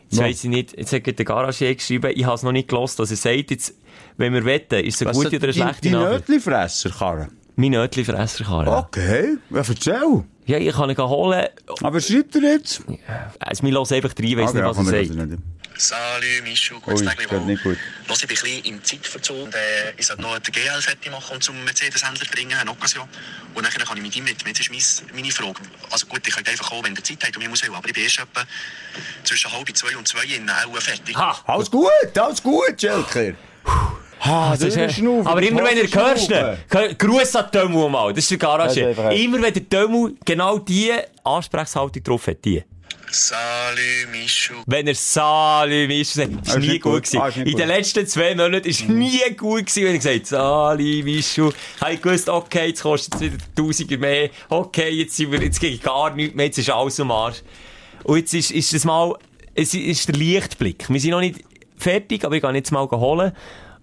Jetzt 0.09 0.19
Ja. 0.19 0.25
weiss 0.25 0.43
ich 0.43 0.49
nicht, 0.49 0.77
jetzt 0.77 0.91
hat 0.91 1.05
der 1.05 1.25
Garage 1.25 1.73
geschrieben, 1.75 2.11
ich 2.13 2.25
habe 2.25 2.35
es 2.35 2.43
noch 2.43 2.51
nicht 2.51 2.67
gelost, 2.67 2.99
was 2.99 3.11
er 3.11 3.17
sagt. 3.17 3.51
Jetzt, 3.51 3.75
wenn 4.17 4.33
wir 4.33 4.43
wetten, 4.43 4.83
ist 4.83 5.01
es 5.01 5.07
eine 5.07 5.15
gute 5.15 5.37
oder 5.37 5.45
eine 5.45 5.53
schlechte 5.53 5.81
Die 5.81 5.89
Nachricht? 5.91 6.27
Nötli-Fresser, 6.29 6.89
Karre. 6.89 7.29
Mein 7.55 7.71
Nötli-Fresserkarre. 7.71 8.77
Okay, 8.77 9.37
ja, 9.49 9.57
erzähl. 9.57 10.23
Ja, 10.45 10.57
ich 10.57 10.73
kann 10.73 10.89
ihn 10.89 10.97
holen. 10.97 11.47
Aber 11.81 12.01
schreibt 12.01 12.35
er 12.35 12.41
jetzt? 12.41 12.83
Also, 13.39 13.63
wir 13.63 13.71
hören 13.71 13.93
einfach 13.93 14.13
rein, 14.17 14.37
weiss 14.37 14.53
nicht, 14.53 14.63
was 14.63 14.77
er 14.77 14.83
sagt. 14.83 15.41
Salut, 15.81 16.43
Michel, 16.43 16.77
Ui, 16.77 16.81
gutes 16.81 17.01
Tag. 17.03 17.17
Los, 17.27 17.27
ich 17.49 17.65
bin 17.65 17.73
ein 17.73 18.27
bisschen 18.27 18.65
im 18.65 18.83
Zeitverzug 18.83 19.45
und 19.45 19.55
äh, 19.55 19.91
ich 19.97 20.05
sollte 20.05 20.21
noch 20.21 20.37
den 20.37 20.51
GL 20.53 20.79
fertig 20.79 21.11
machen 21.11 21.33
und 21.33 21.43
zum 21.43 21.63
Mercedes-Händler 21.63 22.27
bringen, 22.31 22.53
eine 22.55 22.69
Occasion. 22.69 23.07
Und 23.55 23.63
dann 23.65 23.73
kann 23.73 23.97
ich 23.97 24.03
mit 24.03 24.15
ihm 24.15 24.23
mit. 24.25 24.45
Jetzt 24.45 24.59
ist 24.59 24.69
mein, 24.69 25.15
meine 25.15 25.31
Frage. 25.31 25.59
Also 25.89 26.05
gut, 26.05 26.21
ich 26.27 26.35
könnte 26.35 26.51
einfach 26.51 26.69
kommen, 26.69 26.83
wenn 26.85 26.95
ihr 26.95 27.03
Zeit 27.03 27.23
habt 27.23 27.35
und 27.35 27.41
ich 27.41 27.49
muss 27.49 27.63
auch, 27.67 27.75
aber 27.75 27.87
ich 27.87 27.93
bin 27.95 28.03
erst 28.03 28.19
etwa 28.19 28.43
zwischen 29.23 29.51
halb 29.51 29.75
zwei 29.75 29.97
und 29.97 30.07
zwei 30.07 30.23
in 30.25 30.47
auch 30.47 30.81
fertig. 30.81 31.15
Ha! 31.17 31.39
Alles 31.47 31.71
gut, 31.71 31.89
alles 32.15 32.43
gut, 32.43 32.79
Schelker. 32.79 33.33
Ha, 34.23 34.51
Das 34.51 34.61
ist, 34.61 34.77
äh, 34.77 34.87
Schnaufen, 34.87 35.25
aber 35.25 35.41
immer 35.41 35.63
wenn 35.63 35.77
ihr 35.77 35.89
hörst, 35.91 36.99
Gruß 36.99 37.35
an 37.37 37.51
Tömu 37.51 37.89
mal, 37.89 38.13
das 38.13 38.29
ist 38.29 38.39
der 38.39 38.57
Das 38.57 38.77
ist 38.77 38.95
Garage. 38.95 39.15
Immer 39.15 39.41
wenn 39.41 39.53
der 39.53 39.67
Tömu 39.67 40.11
genau 40.23 40.59
die 40.59 40.93
Ansprechhaltung 41.23 42.03
drauf 42.03 42.27
hat, 42.27 42.45
die. 42.45 42.63
Salut, 43.11 44.09
Michel. 44.11 44.57
Wenn 44.65 44.87
er 44.87 44.95
Salü 44.95 45.85
ist, 45.93 46.17
das 46.17 46.27
ist 46.27 46.47
ist 46.47 46.57
nie 46.59 46.79
gut 46.79 46.93
gut. 46.93 47.03
gewesen. 47.03 47.19
Ah, 47.21 47.29
In 47.29 47.57
den 47.57 47.67
letzten 47.67 48.07
zwei 48.07 48.33
Monaten 48.35 48.67
ist 48.67 48.87
nie 48.87 49.19
gut 49.37 49.65
gewesen, 49.67 49.83
wenn 49.83 49.91
er 49.93 49.97
gesagt 49.97 50.27
Salü, 50.27 51.03
Mischu. 51.03 51.51
Habe 51.81 51.93
ich 51.93 52.01
gewusst, 52.01 52.29
okay, 52.29 52.67
jetzt 52.67 52.83
kostet 52.83 53.15
es 53.15 53.21
wieder 53.21 53.37
Tausiger 53.55 53.97
mehr. 53.97 54.29
Okay, 54.49 54.89
jetzt 54.89 55.15
sind 55.17 55.31
wir, 55.31 55.41
jetzt 55.41 55.59
gehe 55.59 55.71
ich 55.71 55.81
gar 55.81 56.13
nichts 56.15 56.35
mehr, 56.35 56.45
jetzt 56.45 56.57
ist 56.57 56.69
alles 56.69 56.99
am 56.99 57.11
Arsch. 57.11 57.41
Und 58.03 58.17
jetzt 58.17 58.33
ist, 58.33 58.51
ist 58.51 58.73
das 58.73 58.85
mal, 58.85 59.15
es 59.55 59.73
ist 59.73 60.07
der 60.07 60.15
Lichtblick. 60.15 60.89
Wir 60.89 60.99
sind 60.99 61.11
noch 61.11 61.19
nicht 61.19 61.43
fertig, 61.77 62.23
aber 62.25 62.35
ich 62.35 62.41
gehe 62.41 62.51
jetzt 62.53 62.71
mal 62.71 62.87
holen. 62.89 63.33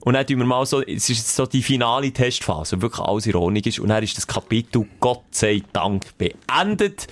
Und 0.00 0.14
dann 0.14 0.26
tun 0.26 0.38
wir 0.38 0.46
mal 0.46 0.64
so, 0.64 0.80
es 0.80 1.10
ist 1.10 1.18
jetzt 1.18 1.36
so 1.36 1.44
die 1.44 1.62
finale 1.62 2.10
Testphase, 2.12 2.78
wo 2.78 2.82
wirklich 2.82 3.00
alles 3.06 3.26
Ordnung 3.34 3.62
ist. 3.62 3.78
Und 3.78 3.88
dann 3.88 4.02
ist 4.02 4.16
das 4.16 4.26
Kapitel, 4.26 4.86
Gott 5.00 5.24
sei 5.32 5.62
Dank, 5.72 6.06
beendet. 6.16 7.08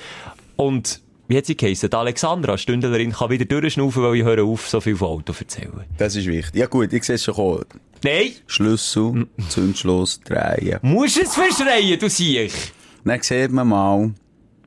Und, 0.57 1.03
wie 1.29 1.37
hat 1.37 1.47
sie 1.47 1.57
geheißen? 1.57 1.91
Die 1.91 1.97
Alexandra, 1.97 2.57
Stündlerin, 2.57 3.13
kann 3.13 3.31
wieder 3.31 3.45
durchschnaufen, 3.45 4.03
weil 4.03 4.17
ich 4.17 4.25
höre 4.25 4.45
auf, 4.45 4.69
so 4.69 4.81
viel 4.81 4.97
von 4.97 5.09
Auto 5.09 5.35
erzählen. 5.39 5.85
Das 5.99 6.15
ist 6.17 6.27
wichtig. 6.27 6.55
Ja 6.55 6.67
gut, 6.67 6.93
ich 6.93 7.05
sehe 7.05 7.17
es 7.17 7.25
schon 7.25 7.35
kommen. 7.35 7.65
Nein! 8.05 8.33
Schlüssel, 8.47 9.27
Zündschloss, 9.49 10.21
drehen. 10.21 10.79
Musst 10.83 11.19
es 11.19 11.35
verschreien, 11.35 11.99
du 11.99 12.09
Siech! 12.09 12.73
Dann 13.05 13.23
sieht 13.23 13.51
man 13.53 13.69
mal, 13.69 14.11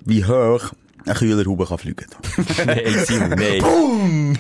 wie 0.06 0.26
hoch 0.26 0.72
ein 1.06 1.14
Kühlerhaube 1.14 1.66
kann 1.66 1.78
fliegen 1.78 2.06
nein, 2.66 3.06
Simon, 3.06 3.30
nein. 3.30 4.38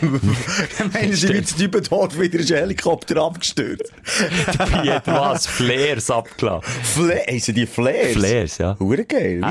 Meinen 0.93 1.13
Sie, 1.13 1.29
wie 1.29 1.41
die 1.41 1.53
Typen 1.53 1.83
dort 1.89 2.19
wieder 2.19 2.39
ist 2.39 2.51
ein 2.51 2.59
Helikopter 2.59 3.21
abgestürzt? 3.21 3.91
Wie 4.83 4.91
hat 4.91 5.07
was? 5.07 5.47
Flares 5.47 6.11
abgelassen. 6.11 6.71
Flares, 6.83 7.27
heissen 7.27 7.55
die 7.55 7.65
Flares? 7.65 8.13
Flares, 8.13 8.57
ja. 8.57 8.75
Hure 8.79 9.05
geil. 9.05 9.41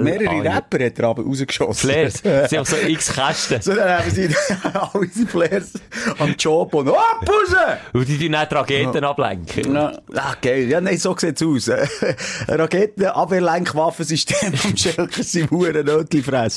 Mehrere 0.00 0.44
Rapper 0.44 0.84
hat 0.84 0.98
er 0.98 1.04
aber 1.08 1.22
rausgeschossen. 1.24 1.90
Flares. 1.90 2.22
Sind 2.50 2.58
auch 2.58 2.66
so 2.66 2.76
x 2.76 3.12
Kästen. 3.12 3.62
So, 3.62 3.74
dann 3.74 3.98
haben 4.00 4.10
sie 4.10 4.28
alle 4.72 4.90
unsere 4.92 5.26
Flares 5.26 5.72
am 6.18 6.34
Job 6.38 6.74
und 6.74 6.88
abpussen! 6.88 7.78
Und 7.92 8.08
die 8.08 8.18
tun 8.18 8.30
nicht 8.30 8.52
Raketen 8.52 9.04
ablenken. 9.04 9.76
Ah, 9.76 10.36
geil. 10.40 10.68
Ja, 10.68 10.80
nein, 10.80 10.98
so 10.98 11.16
sieht's 11.16 11.42
aus. 11.42 11.68
Ein 12.48 12.60
Raketen-Abwehrlenkwaffensystem 12.60 14.52
am 14.64 14.76
Schelker 14.76 15.22
sind 15.22 15.50
Huren 15.50 15.88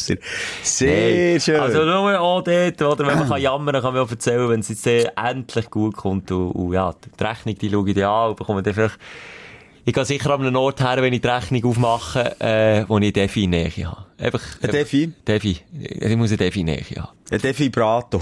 Nötli-Fresser. 0.10 0.18
Sehr 0.64 1.40
schön. 1.40 1.60
Also 1.60 1.84
nur 1.84 2.20
auch 2.20 2.42
dort, 2.42 2.82
oder 2.82 3.08
wenn 3.08 3.20
man 3.20 3.28
kann 3.28 3.42
jammern 3.42 3.82
kann, 3.82 3.94
man 3.94 4.04
auch 4.04 4.12
erzählen, 4.12 4.50
wenn 4.50 4.60
es 4.62 4.70
jetzt 4.70 4.86
endlich 4.88 5.70
gut 5.70 5.96
kommt. 5.96 6.32
Und, 6.32 6.52
und 6.52 6.74
ja, 6.74 6.94
die 7.20 7.24
Rechnung, 7.24 7.56
die 7.58 7.70
schaue 7.70 7.90
ich 7.90 7.96
dann 7.96 8.04
an 8.06 8.30
und 8.30 8.38
bekomme 8.38 8.64
dann 8.64 8.74
vielleicht... 8.74 8.98
Ich 9.84 9.94
gehe 9.94 10.06
sicher 10.06 10.30
an 10.30 10.42
einem 10.42 10.56
Ort 10.58 10.80
her, 10.80 10.98
wenn 11.02 11.12
ich 11.12 11.22
die 11.22 11.28
Rechnung 11.28 11.66
aufmache, 11.66 12.40
äh, 12.40 12.86
wo 12.88 13.00
ich 13.00 13.14
Defi 13.14 13.46
in 13.46 13.50
Nähe 13.50 13.72
habe. 13.88 14.06
Einfach... 14.20 14.42
Ein 14.62 14.70
Defi? 14.70 15.12
Defi. 15.28 15.58
Ich 15.82 16.16
muss 16.18 16.30
eine 16.30 16.38
Defi 16.38 16.64
Nähe 16.64 16.84
haben. 16.98 17.10
Ein 17.32 17.42
Defibrator. 17.42 18.22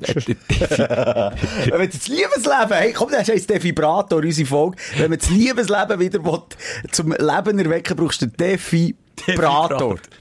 Defi. 0.00 0.36
Wenn 1.70 1.80
wir 1.80 1.86
das 1.86 2.08
Liebesleben, 2.08 2.72
hey, 2.72 2.92
komm, 2.92 3.12
das 3.12 3.28
heisst 3.28 3.48
Defibrator, 3.48 4.18
unsere 4.18 4.48
Folge. 4.48 4.76
Wenn 4.96 5.12
wir 5.12 5.18
das 5.18 5.30
Liebesleben 5.30 6.00
wieder 6.00 6.24
will, 6.24 6.42
zum 6.90 7.12
Leben 7.12 7.58
erwecken, 7.60 7.96
brauchst 7.96 8.22
du 8.22 8.26
den 8.26 8.36
Defibrator. 8.36 9.07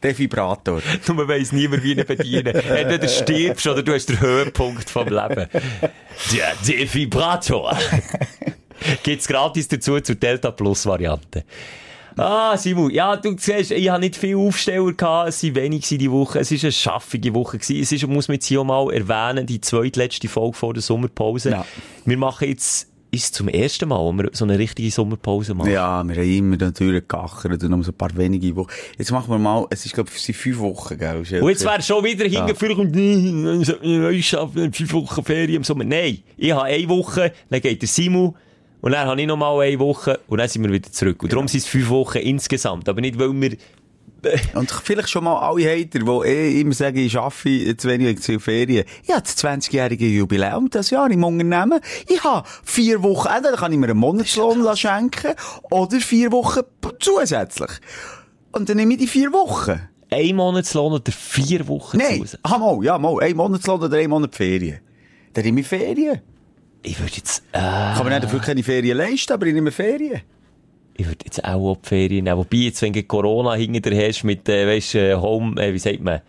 Defibrator. 0.04 0.82
Nur 1.08 1.18
man 1.18 1.28
weiss 1.28 1.52
niemand, 1.52 1.84
wie 1.84 1.94
ihn 1.94 2.06
bedienen. 2.06 2.56
Entweder 2.56 3.08
stirbst 3.08 3.68
oder 3.68 3.84
du 3.84 3.94
hast 3.94 4.08
den 4.08 4.20
Höhepunkt 4.20 4.90
vom 4.90 5.08
Leben. 5.08 5.48
Der 6.32 6.56
Defibrator. 6.68 7.78
Gibt's 9.04 9.28
gratis 9.28 9.68
dazu 9.68 10.00
zur 10.00 10.16
Delta 10.16 10.52
Plus 10.52 10.86
Variante. 10.86 11.44
Ah, 12.18 12.58
Simon, 12.58 12.90
ja, 12.90 13.16
du 13.16 13.36
siehst, 13.38 13.70
ich 13.70 13.90
habe 13.90 14.00
nicht 14.00 14.16
viele 14.16 14.38
Aufsteller 14.38 14.92
gehabt, 14.92 15.30
es 15.30 15.44
waren 15.44 15.56
wenig 15.56 15.88
die 15.88 16.12
Woche, 16.12 16.40
es 16.40 16.52
war 16.52 16.58
eine 16.64 16.72
schaffige 16.72 17.34
Woche 17.36 17.60
gewesen. 17.60 17.82
Es 17.84 17.92
ist, 17.92 18.08
muss 18.08 18.28
man 18.28 18.36
jetzt 18.36 18.48
hier 18.48 18.64
mal 18.64 18.92
erwähnen, 18.92 19.46
die 19.46 19.62
zweitletzte 19.62 20.28
Folge 20.28 20.58
vor 20.58 20.74
der 20.74 20.82
Sommerpause. 20.82 21.52
Ja. 21.52 21.66
Wir 22.06 22.18
machen 22.18 22.48
jetzt, 22.48 22.88
ist 23.12 23.36
zum 23.36 23.48
ersten 23.48 23.90
Mal, 23.90 24.00
wo 24.00 24.12
wir 24.12 24.30
so 24.34 24.46
eine 24.46 24.60
richtige 24.60 24.92
Sommerpause 24.92 25.54
machen. 25.54 25.72
Ja, 25.72 26.04
wir 26.04 26.16
haben 26.16 26.30
immer 26.30 26.58
natürlich 26.58 27.08
gegachert 27.08 27.64
und 27.64 27.70
noch 27.70 27.84
so 27.84 27.92
ein 27.92 27.98
paar 27.98 28.16
wenige 28.16 28.56
Wochen. 28.56 28.70
Jetzt 28.98 29.12
machen 29.12 29.30
wir 29.30 29.38
mal, 29.38 29.66
es 29.70 29.86
ist, 29.86 29.94
glaube 29.94 30.10
ich, 30.14 30.38
fünf 30.38 30.60
Wochen, 30.60 30.98
gell? 30.98 31.18
Und 31.18 31.50
jetzt 31.50 31.64
wäre 31.64 31.82
schon 31.82 32.04
wieder 32.04 32.26
hingeführt 32.26 32.78
und 32.78 32.96
ich 32.96 34.38
arbeite 34.38 34.72
fünf 34.72 34.94
Wochen 34.94 35.24
Ferien 35.24 35.56
im 35.58 35.64
Sommer. 35.64 35.84
Nein, 35.84 36.20
ich 36.36 36.52
habe 36.52 36.64
eine 36.64 36.90
Woche, 36.90 37.32
dann 37.50 37.62
geht 37.62 37.82
der 37.82 37.90
Simon 37.90 38.36
und 38.82 38.92
dann 38.92 39.08
habe 39.08 39.20
ich 39.22 39.28
noch 39.28 39.38
mal 39.38 39.60
eine 39.60 39.80
Woche 39.80 40.20
und 40.28 40.38
dann 40.40 40.48
sind 40.48 40.64
wir 40.64 40.72
wieder 40.72 40.92
zurück. 40.92 41.24
Und 41.24 41.32
darum 41.32 41.48
sind 41.48 41.62
es 41.62 41.68
fünf 41.68 41.90
Wochen 41.90 42.20
insgesamt. 42.20 42.88
Aber 42.90 43.02
nicht, 43.02 43.18
weil 43.18 43.34
wir... 43.34 43.58
Und 44.54 44.72
vielleicht 44.72 45.10
schon 45.10 45.24
mal 45.24 45.40
alle 45.40 45.66
Hater, 45.66 46.00
die 46.00 46.28
eh 46.28 46.62
immer 46.62 46.74
sagen, 46.74 46.98
ich 46.98 47.18
arbeite 47.18 47.78
zu 47.78 47.88
wenig 47.88 48.22
zu 48.22 48.40
Ferien. 48.40 48.86
Ich 49.04 49.12
habe 49.12 49.22
das 49.22 49.38
20-jährige 49.38 50.06
Jubiläum 50.08 50.70
das 50.70 50.90
Jahr 50.90 51.10
im 51.12 51.24
Unternehmen. 51.24 51.80
Ich 52.08 52.24
habe 52.24 52.48
vier 52.64 53.04
Wochen, 53.04 53.28
entweder 53.28 53.58
kann 53.58 53.72
ich 53.72 53.78
mir 53.78 53.90
einen 53.90 53.98
Monatslohn 53.98 54.66
schenken 54.76 55.34
oder 55.70 56.00
vier 56.00 56.32
Wochen 56.32 56.62
zusätzlich. 57.00 57.72
Und 58.52 58.70
dann 58.70 58.78
nehme 58.78 58.94
ich 58.94 59.00
die 59.00 59.08
vier 59.08 59.32
Wochen. 59.34 59.80
Ein 60.10 60.36
Monatslohn 60.36 60.94
oder 60.94 61.12
vier 61.12 61.68
Wochen 61.68 61.98
Nein, 61.98 62.26
zu. 62.26 62.38
ah, 62.44 62.58
mal, 62.58 62.84
ja, 62.84 62.98
mal, 62.98 63.22
ein 63.22 63.36
Monatslohn 63.36 63.82
oder 63.82 63.98
ein 63.98 64.10
Monat 64.10 64.36
Ferien. 64.36 64.80
Dann 65.34 65.44
nehme 65.44 65.60
ich 65.62 65.68
Ferien. 65.68 66.22
Ich 66.82 67.00
würde 67.00 67.14
jetzt, 67.16 67.44
äh, 67.52 67.60
kann 67.60 68.04
mir 68.06 68.12
nicht 68.12 68.24
dafür 68.24 68.40
keine 68.40 68.64
Ferien 68.64 68.98
leisten, 68.98 69.34
aber 69.34 69.46
ich 69.48 69.54
nehme 69.54 69.72
Ferien. 69.72 70.22
Ich 70.98 71.06
würde 71.08 71.26
jetzt 71.26 71.44
auch 71.46 71.72
auf 71.72 71.78
die 71.84 71.88
Ferien 71.90 72.24
nehmen. 72.26 72.38
Wobei 72.38 72.58
jetzt, 72.58 72.82
wenn 72.82 72.94
du 72.94 73.04
Corona 73.04 73.54
hinter 73.54 73.90
dir 73.90 74.08
hast 74.08 74.24
mit, 74.24 74.48
äh, 74.50 74.68
weisst, 74.68 74.96
äh, 74.96 75.16
Home, 75.16 75.62
äh, 75.62 75.74
wie 75.74 75.80
sagt 75.80 76.02
man, 76.02 76.22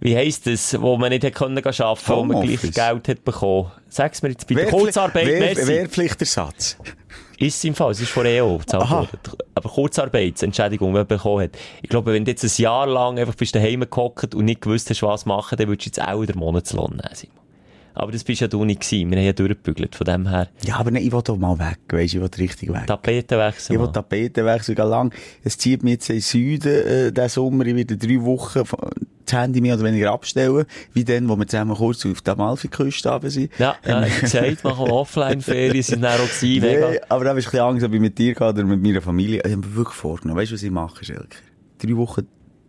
wie 0.00 0.16
heisst 0.16 0.46
das, 0.46 0.80
wo 0.80 0.96
man 0.96 1.10
nicht 1.10 1.24
hätte 1.24 1.36
können 1.36 1.58
arbeiten, 1.58 2.00
wo 2.06 2.24
man 2.24 2.40
gleich. 2.46 2.60
Geld 2.62 3.08
hat 3.08 3.24
bekommen? 3.24 3.70
Sag's 3.88 4.22
mir 4.22 4.28
jetzt 4.30 4.46
bitte. 4.46 4.62
Wehrpfli- 4.66 4.70
Kurzarbeit, 4.70 5.26
Wehr- 5.26 5.40
merci. 5.40 5.66
Wehrpflichtersatz. 5.66 6.76
Ist 7.40 7.56
es 7.56 7.64
im 7.64 7.74
Fall, 7.74 7.92
es 7.92 8.00
ist 8.00 8.10
von 8.10 8.26
EO 8.26 8.58
Aha. 8.72 8.96
worden. 9.00 9.08
Aber 9.54 9.68
Kurzarbeitsentschädigung, 9.68 10.88
die 10.90 10.94
man 10.98 11.06
bekommen 11.06 11.44
hat. 11.44 11.50
Ich 11.82 11.88
glaube, 11.88 12.12
wenn 12.12 12.24
du 12.24 12.30
jetzt 12.32 12.42
ein 12.44 12.62
Jahr 12.62 12.86
lang 12.86 13.18
einfach 13.18 13.34
bist 13.36 13.54
daheim 13.54 13.84
gehockt 13.88 14.34
und 14.34 14.44
nicht 14.44 14.60
gewusst 14.60 14.90
hast, 14.90 15.02
was 15.02 15.24
machen, 15.26 15.56
dann 15.56 15.68
würdest 15.68 15.86
du 15.96 16.00
jetzt 16.00 16.08
auch 16.08 16.24
den 16.24 16.36
Monatslohn 16.38 16.90
nehmen. 16.96 17.28
Aber 17.98 18.12
das 18.12 18.22
bist 18.22 18.40
ja 18.40 18.46
du 18.48 18.64
nicht 18.64 18.80
gewesen. 18.80 19.10
Wir 19.10 19.18
haben 19.18 19.26
ja 19.26 19.32
durchgebügelt. 19.32 19.96
Von 19.96 20.04
dem 20.04 20.28
her, 20.28 20.48
Ja, 20.64 20.76
aber 20.76 20.90
nein, 20.92 21.02
ich 21.04 21.12
will 21.12 21.22
doch 21.22 21.36
mal 21.36 21.58
weg, 21.58 21.78
weisst 21.88 22.14
du, 22.14 22.18
ich 22.18 22.22
will 22.22 22.30
richtig 22.38 22.72
weg. 22.72 22.86
Tapetenwechsel. 22.86 23.74
Ich 23.74 23.78
will 23.80 23.86
Mann. 23.86 23.92
Tapeten 23.94 24.44
wechseln 24.46 24.74
gehen 24.76 24.88
lang. 24.88 25.14
Es 25.42 25.58
zieht 25.58 25.82
mich 25.82 25.94
jetzt 25.94 26.08
in 26.10 26.16
den 26.16 26.22
Süden, 26.22 26.86
äh, 26.86 27.12
diesen 27.12 27.28
Sommer. 27.28 27.66
Ich 27.66 27.74
werde 27.74 27.96
drei 27.96 28.22
Wochen 28.22 28.62
das 29.24 29.32
Handy 29.38 29.60
mehr 29.60 29.74
oder 29.74 29.84
weniger 29.84 30.12
abstellen. 30.12 30.64
Wie 30.92 31.04
dann, 31.04 31.28
wo 31.28 31.36
wir 31.36 31.46
zusammen 31.46 31.76
kurz 31.76 32.06
auf 32.06 32.22
der 32.22 32.34
Amalfi-Küste 32.34 33.10
runter 33.10 33.30
sind. 33.30 33.50
Ja, 33.58 33.76
ja, 33.86 34.06
ich 34.06 34.20
gesagt, 34.20 34.64
machen 34.64 34.90
Offline-Ferien, 34.90 35.82
sind 35.82 36.02
dann 36.02 36.20
auch 36.20 36.24
gewesen, 36.28 36.62
mega. 36.62 36.90
Nee, 36.90 37.00
aber 37.08 37.24
da 37.24 37.30
habe 37.30 37.40
ich 37.40 37.46
ein 37.46 37.50
bisschen 37.50 37.64
Angst, 37.64 37.84
ob 37.84 37.92
ich 37.92 38.00
mit 38.00 38.16
dir 38.16 38.34
gehe 38.34 38.48
oder 38.48 38.64
mit 38.64 38.80
meiner 38.80 39.02
Familie. 39.02 39.42
Ich 39.44 39.50
habe 39.52 39.56
mir 39.66 39.74
wirklich 39.74 39.96
vorgenommen. 39.96 40.40
Weißt 40.40 40.52
du, 40.52 40.54
was 40.54 40.62
ich 40.62 40.70
mache, 40.70 41.04
Schelker? 41.04 41.26
Drei 41.78 41.96
Wochen 41.96 42.26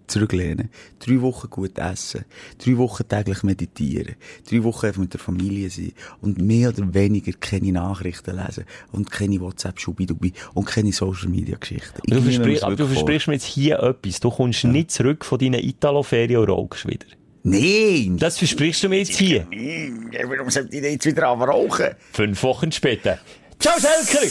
zurücklehnen, 0.09 0.69
drei 0.99 1.21
Wochen 1.21 1.49
gut 1.49 1.77
essen, 1.77 2.25
drei 2.63 2.77
Wochen 2.77 3.07
täglich 3.07 3.43
meditieren, 3.43 4.15
drei 4.49 4.63
Wochen 4.63 4.87
einfach 4.87 5.01
mit 5.01 5.13
der 5.13 5.19
Familie 5.19 5.69
sein 5.69 5.93
und 6.21 6.39
mehr 6.39 6.69
oder 6.69 6.93
weniger 6.93 7.31
keine 7.39 7.71
Nachrichten 7.71 8.35
lesen 8.35 8.65
und 8.91 9.11
keine 9.11 9.39
WhatsApp-Schubidubi 9.39 10.33
und 10.53 10.65
keine 10.65 10.91
Social-Media-Geschichten. 10.91 12.01
Du, 12.05 12.21
versprich, 12.21 12.61
du 12.61 12.87
versprichst 12.87 13.27
mir 13.27 13.33
jetzt 13.33 13.45
hier 13.45 13.79
etwas. 13.79 14.19
Du 14.19 14.29
kommst 14.29 14.63
nicht 14.63 14.91
zurück 14.91 15.25
von 15.25 15.39
deinen 15.39 15.63
Italo-Ferien 15.63 16.41
und 16.41 16.49
rauchst 16.49 16.87
wieder. 16.87 17.05
Nein! 17.43 18.17
Das 18.17 18.37
versprichst 18.37 18.83
du 18.83 18.89
mir 18.89 18.99
jetzt 18.99 19.15
hier. 19.15 19.47
Nein, 19.49 20.11
warum 20.25 20.49
sollte 20.49 20.75
ich 20.75 20.83
jetzt 20.83 21.05
wieder 21.05 21.29
anfangen 21.29 21.51
rauchen? 21.51 21.87
Fünf 22.11 22.43
Wochen 22.43 22.71
später. 22.71 23.19
Ciao, 23.59 23.75
Selker! 23.79 24.27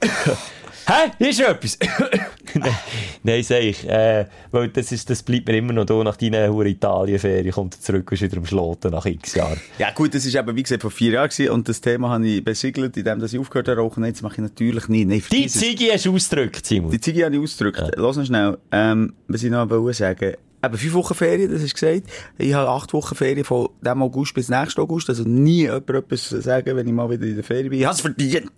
Hä? 0.88 1.28
Ist 1.28 1.40
etwas? 1.40 1.78
nein, 2.54 2.74
nein, 3.22 3.42
sag 3.42 3.62
ich. 3.62 3.86
Äh, 3.86 4.24
weil 4.50 4.68
das, 4.68 4.90
ist, 4.90 5.10
das 5.10 5.22
bleibt 5.22 5.46
mir 5.46 5.58
immer 5.58 5.74
noch 5.74 5.84
da. 5.84 6.02
Nach 6.02 6.16
deiner 6.16 6.48
Hure 6.50 6.70
Italien-Ferie 6.70 7.50
kommt 7.50 7.74
zurück 7.74 8.10
und 8.10 8.14
ist 8.14 8.22
wieder 8.22 8.38
am 8.38 8.46
Schloten 8.46 8.92
nach 8.92 9.04
x 9.04 9.34
Jahren. 9.34 9.60
Ja 9.78 9.90
gut, 9.90 10.14
das 10.14 10.24
ist 10.24 10.34
eben, 10.34 10.56
wie 10.56 10.62
gesagt, 10.62 10.80
vor 10.80 10.90
vier 10.90 11.12
Jahren 11.12 11.28
gewesen, 11.28 11.50
und 11.50 11.68
das 11.68 11.82
Thema 11.82 12.08
habe 12.08 12.26
ich 12.26 12.42
besiegelt, 12.42 12.96
indem 12.96 13.22
ich 13.22 13.38
aufgehört 13.38 13.68
habe 13.68 13.80
rauchen. 13.82 14.00
Nein, 14.00 14.12
das 14.14 14.22
mache 14.22 14.36
ich 14.36 14.40
natürlich 14.40 14.88
nicht. 14.88 15.08
Nein, 15.08 15.22
Die. 15.30 15.46
Ziege 15.48 15.92
hast 15.92 16.06
du 16.06 16.14
ausgedrückt, 16.14 16.64
Simon. 16.64 16.90
Die 16.90 17.00
Ziege 17.00 17.26
habe 17.26 17.36
ich 17.36 17.42
ausgedrückt. 17.42 17.82
Lass 17.96 18.16
noch 18.16 18.24
schnell. 18.24 18.56
Ähm, 18.72 19.12
was 19.26 19.42
ich 19.42 19.50
noch 19.50 19.68
wollte 19.68 19.92
sagen. 19.92 20.36
Eben 20.64 20.78
fünf 20.78 20.94
Wochen 20.94 21.14
Ferien, 21.14 21.52
das 21.52 21.60
du 21.60 21.68
gesagt. 21.68 22.04
Ich 22.38 22.54
habe 22.54 22.70
acht 22.70 22.94
Wochen 22.94 23.14
Ferien 23.14 23.44
von 23.44 23.68
dem 23.82 24.02
August 24.02 24.32
bis 24.34 24.48
nächsten 24.48 24.80
August. 24.80 25.10
Also 25.10 25.22
nie 25.24 25.64
jemand 25.64 25.90
etwas 25.90 26.30
sagen, 26.30 26.74
wenn 26.74 26.86
ich 26.86 26.92
mal 26.94 27.10
wieder 27.10 27.26
in 27.26 27.34
der 27.34 27.44
Ferien 27.44 27.68
bin. 27.68 27.78
Ich 27.78 27.84
habe 27.84 27.94
es 27.94 28.00
verdient. 28.00 28.50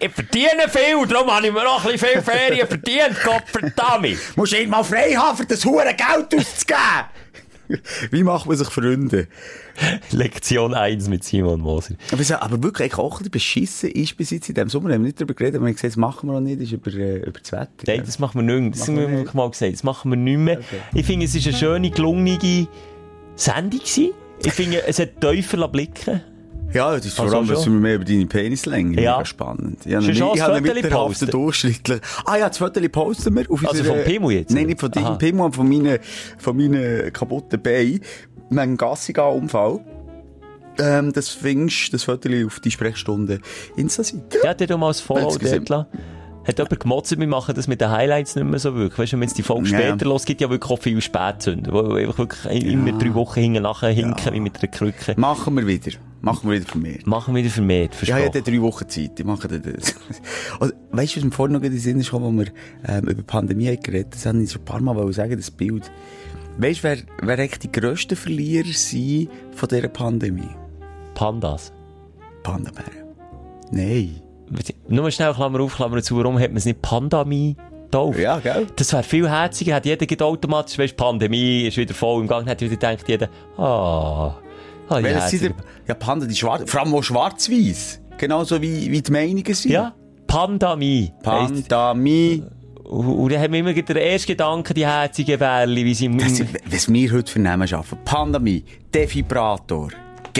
Ich 0.00 0.10
verdiene 0.12 0.68
viel, 0.68 1.06
darum 1.08 1.30
habe 1.30 1.46
ich 1.46 1.52
mir 1.52 1.64
noch 1.64 1.84
ein 1.84 1.92
bisschen 1.92 2.08
viel 2.08 2.22
Ferien 2.22 2.68
verdient, 2.68 3.16
Gott 3.24 3.42
verdammt. 3.46 4.16
Musst 4.36 4.52
du 4.52 4.66
mal 4.68 4.84
frei 4.84 5.12
haben, 5.14 5.36
für 5.36 5.44
das 5.46 5.64
hure 5.64 5.86
Geld 5.94 6.34
auszugeben. 6.34 7.06
Wie 8.10 8.22
macht 8.22 8.46
man 8.46 8.56
sich 8.56 8.68
Freunde? 8.68 9.28
Lektion 10.10 10.74
1 10.74 11.08
mit 11.08 11.22
Simon 11.24 11.60
Moser. 11.60 11.94
Aber, 12.12 12.24
so, 12.24 12.34
aber 12.36 12.62
wirklich, 12.62 12.96
auch 12.96 13.20
ein 13.20 13.30
beschissen 13.30 13.90
ist 13.90 14.16
bis 14.16 14.30
jetzt 14.30 14.48
in 14.48 14.54
diesem 14.54 14.68
Sommer, 14.70 14.92
haben 14.92 15.02
wir 15.02 15.06
nicht 15.08 15.20
darüber 15.20 15.34
geredet, 15.34 15.56
aber 15.56 15.64
wir 15.66 15.68
haben 15.70 15.74
gesagt, 15.74 15.92
das 15.92 15.96
machen 15.96 16.28
wir 16.28 16.34
noch 16.34 16.40
nicht, 16.40 16.60
ist 16.60 16.72
über, 16.72 16.90
äh, 16.92 17.18
über 17.18 17.38
das 17.38 17.52
Wetter. 17.52 17.68
Nein, 17.86 18.02
das 18.04 18.18
machen 18.18 18.38
wir 18.46 18.60
nicht 18.60 18.60
mehr. 18.60 18.70
Das 18.70 18.88
Machen 18.88 19.02
haben 19.02 19.12
wir 19.12 19.18
nicht. 19.20 19.34
mal 19.34 19.50
gesagt. 19.50 19.72
Das 19.74 19.82
machen 19.84 20.10
wir 20.10 20.16
nicht 20.16 20.38
mehr. 20.38 20.60
Ich 20.94 21.06
finde, 21.06 21.26
es 21.26 21.34
war 21.34 21.42
eine 21.46 21.56
schöne, 21.56 21.90
gelungene 21.90 22.68
Sendung. 23.36 23.80
gewesen. 23.80 24.10
Ich 24.44 24.52
finde, 24.52 24.82
es 24.86 24.98
hat 24.98 25.20
Teufel 25.20 25.68
blicken. 25.68 26.22
Ja, 26.72 26.94
das 26.94 27.06
ist 27.06 27.16
vor 27.16 27.24
Also 27.26 27.36
allem, 27.38 27.48
dass 27.48 27.64
schon. 27.64 27.72
wir 27.74 27.80
mehr 27.80 27.94
über 27.96 28.04
deine 28.04 28.26
Penislänge 28.26 29.00
Ja. 29.00 29.24
Spannend. 29.24 29.86
Ich 29.86 29.94
habe 29.94 30.14
schon 30.14 30.34
ich 30.34 30.40
habe 30.40 30.60
mittelhaften 30.60 31.30
durchschnittlich. 31.30 32.00
Ah 32.24 32.36
ja, 32.36 32.48
das 32.48 32.58
Foto 32.58 32.80
posten 32.88 33.34
wir 33.34 33.50
auf 33.50 33.66
Also 33.66 33.84
vom 33.84 33.98
Pimmel 34.04 34.32
jetzt, 34.32 34.52
Nein, 34.52 34.66
nicht 34.66 34.80
von 34.80 34.90
deinem 34.90 35.40
aber 35.40 35.52
von 35.52 35.68
meinen, 35.68 35.98
von 36.38 36.56
meinen 36.56 37.12
kaputten 37.12 37.60
Beinen. 37.62 38.00
Einen 38.50 38.76
Gassiga-Unfall. 38.76 39.80
Ähm, 40.78 41.12
das 41.12 41.28
findest, 41.30 41.92
das 41.92 42.04
Foto 42.04 42.28
auf 42.46 42.60
die 42.60 42.70
Sprechstunde 42.70 43.40
Insta-Seite. 43.76 44.38
Ja, 44.44 44.54
der 44.54 44.68
hat 44.68 44.78
mal 44.78 44.88
ein 44.88 44.94
Follow 44.94 45.36
Hat 46.48 46.58
jemand 46.58 46.80
gemotzt, 46.80 47.18
wir 47.18 47.26
machen 47.26 47.54
das 47.54 47.68
mit 47.68 47.80
den 47.82 47.90
Highlights 47.90 48.34
nicht 48.34 48.48
mehr 48.48 48.58
so 48.58 48.74
wirklich. 48.74 48.98
Weißt 48.98 49.12
du, 49.12 49.16
wenn 49.16 49.28
jetzt 49.28 49.36
die 49.36 49.42
Folge 49.42 49.68
Ja. 49.68 49.78
später 49.78 50.06
los, 50.06 50.24
gibt 50.24 50.40
ja 50.40 50.48
wirklich 50.48 50.70
auch 50.70 50.80
viele 50.82 51.00
Spätzünder, 51.02 51.72
wo 51.72 51.92
einfach 51.92 52.16
wirklich 52.18 52.64
immer 52.64 52.92
drei 52.98 53.12
Wochen 53.14 53.40
hinten 53.40 53.62
nachher 53.62 53.90
hinken, 53.90 54.32
wie 54.32 54.40
mit 54.40 54.58
einer 54.58 54.68
Krücke. 54.72 55.14
Machen 55.18 55.54
wir 55.56 55.66
wieder. 55.66 55.92
Machen 56.22 56.50
wir 56.50 56.58
wieder 56.60 56.76
mir. 56.76 56.98
Machen 57.04 57.34
wir 57.34 57.42
wieder 57.44 57.52
vermehrt, 57.52 57.94
Ja, 58.02 58.18
ich 58.18 58.24
habe 58.26 58.42
drei 58.42 58.60
Wochen 58.62 58.88
Zeit. 58.88 59.20
Ich 59.20 59.24
mache 59.26 59.46
das. 59.46 59.94
Und 60.58 60.72
weißt 60.90 61.14
du, 61.14 61.16
was 61.20 61.24
mir 61.24 61.30
vorhin 61.32 61.52
noch 61.52 61.62
in 61.62 61.70
den 61.70 61.78
Sinn 61.80 62.00
ist, 62.00 62.10
gekommen, 62.10 62.38
als 62.40 62.48
wir 62.48 62.54
ähm, 62.92 63.02
über 63.04 63.14
die 63.14 63.22
Pandemie 63.22 63.68
haben 63.68 63.80
geredet 63.80 64.14
Das 64.14 64.26
habe 64.26 64.42
ich 64.42 64.50
schon 64.50 64.62
ein 64.62 64.64
paar 64.64 64.80
Mal 64.80 65.12
sagen, 65.12 65.36
das 65.36 65.50
Bild. 65.50 65.90
Weißt 66.56 66.80
du, 66.80 66.84
wer, 66.88 66.96
wer 67.22 67.38
echt 67.38 67.62
die 67.62 67.70
grössten 67.70 68.16
Verlierer 68.16 68.72
sind 68.72 69.28
von 69.54 69.68
dieser 69.68 69.88
Pandemie? 69.88 70.48
Pandas. 71.14 71.72
Panda-Bären. 72.42 73.04
Nein. 73.70 74.22
Nur 74.88 75.10
schnell, 75.10 75.34
Klammer 75.34 75.60
auf, 75.60 75.76
Klammer 75.76 76.02
zu, 76.02 76.16
warum 76.16 76.38
hat 76.38 76.50
man 76.50 76.56
es 76.58 76.64
nicht 76.64 76.82
Pandemie 76.82 77.56
getauft? 77.84 78.18
Ja, 78.18 78.38
gell? 78.38 78.66
Das 78.76 78.92
wäre 78.92 79.02
viel 79.02 79.28
herziger, 79.28 79.74
hat 79.76 79.86
jeder 79.86 80.24
automatisch, 80.24 80.78
weißt, 80.78 80.96
Pandemie 80.96 81.66
ist 81.66 81.76
wieder 81.76 81.94
voll 81.94 82.22
im 82.22 82.28
Gang, 82.28 82.48
hat 82.48 82.60
wieder 82.60 82.70
gedacht, 82.70 83.08
jeder, 83.08 83.28
ah, 83.56 84.34
ah, 84.88 84.94
sind 84.96 85.06
herzige- 85.06 85.48
der, 85.50 85.56
ja, 85.88 85.94
Panda, 85.94 86.26
die 86.26 86.34
schwarz, 86.34 86.70
vor 86.70 86.80
allem 86.80 86.94
auch 86.94 87.02
schwarz-weiß. 87.02 88.00
Genauso 88.18 88.60
wie, 88.60 88.90
wie 88.90 89.00
die 89.00 89.12
Meinungen 89.12 89.54
sind. 89.54 89.70
Ja, 89.70 89.94
Pandemie. 90.26 91.12
Pandemie. 91.22 92.42
Und, 92.84 93.30
dann 93.30 93.40
haben 93.40 93.52
wir 93.52 93.60
immer 93.60 93.74
den 93.74 93.96
ersten 93.96 94.28
Gedanken, 94.28 94.72
die 94.74 94.86
herzigen 94.86 95.38
Bärli, 95.38 95.84
wie 95.84 95.94
sie... 95.94 96.08
Das, 96.16 96.42
was 96.70 96.92
wir 96.92 97.12
heute 97.12 97.30
für 97.30 97.38
Namen 97.38 97.68
schaffen. 97.68 97.98
Pandemie. 98.04 98.64
Defibrator. 98.94 99.90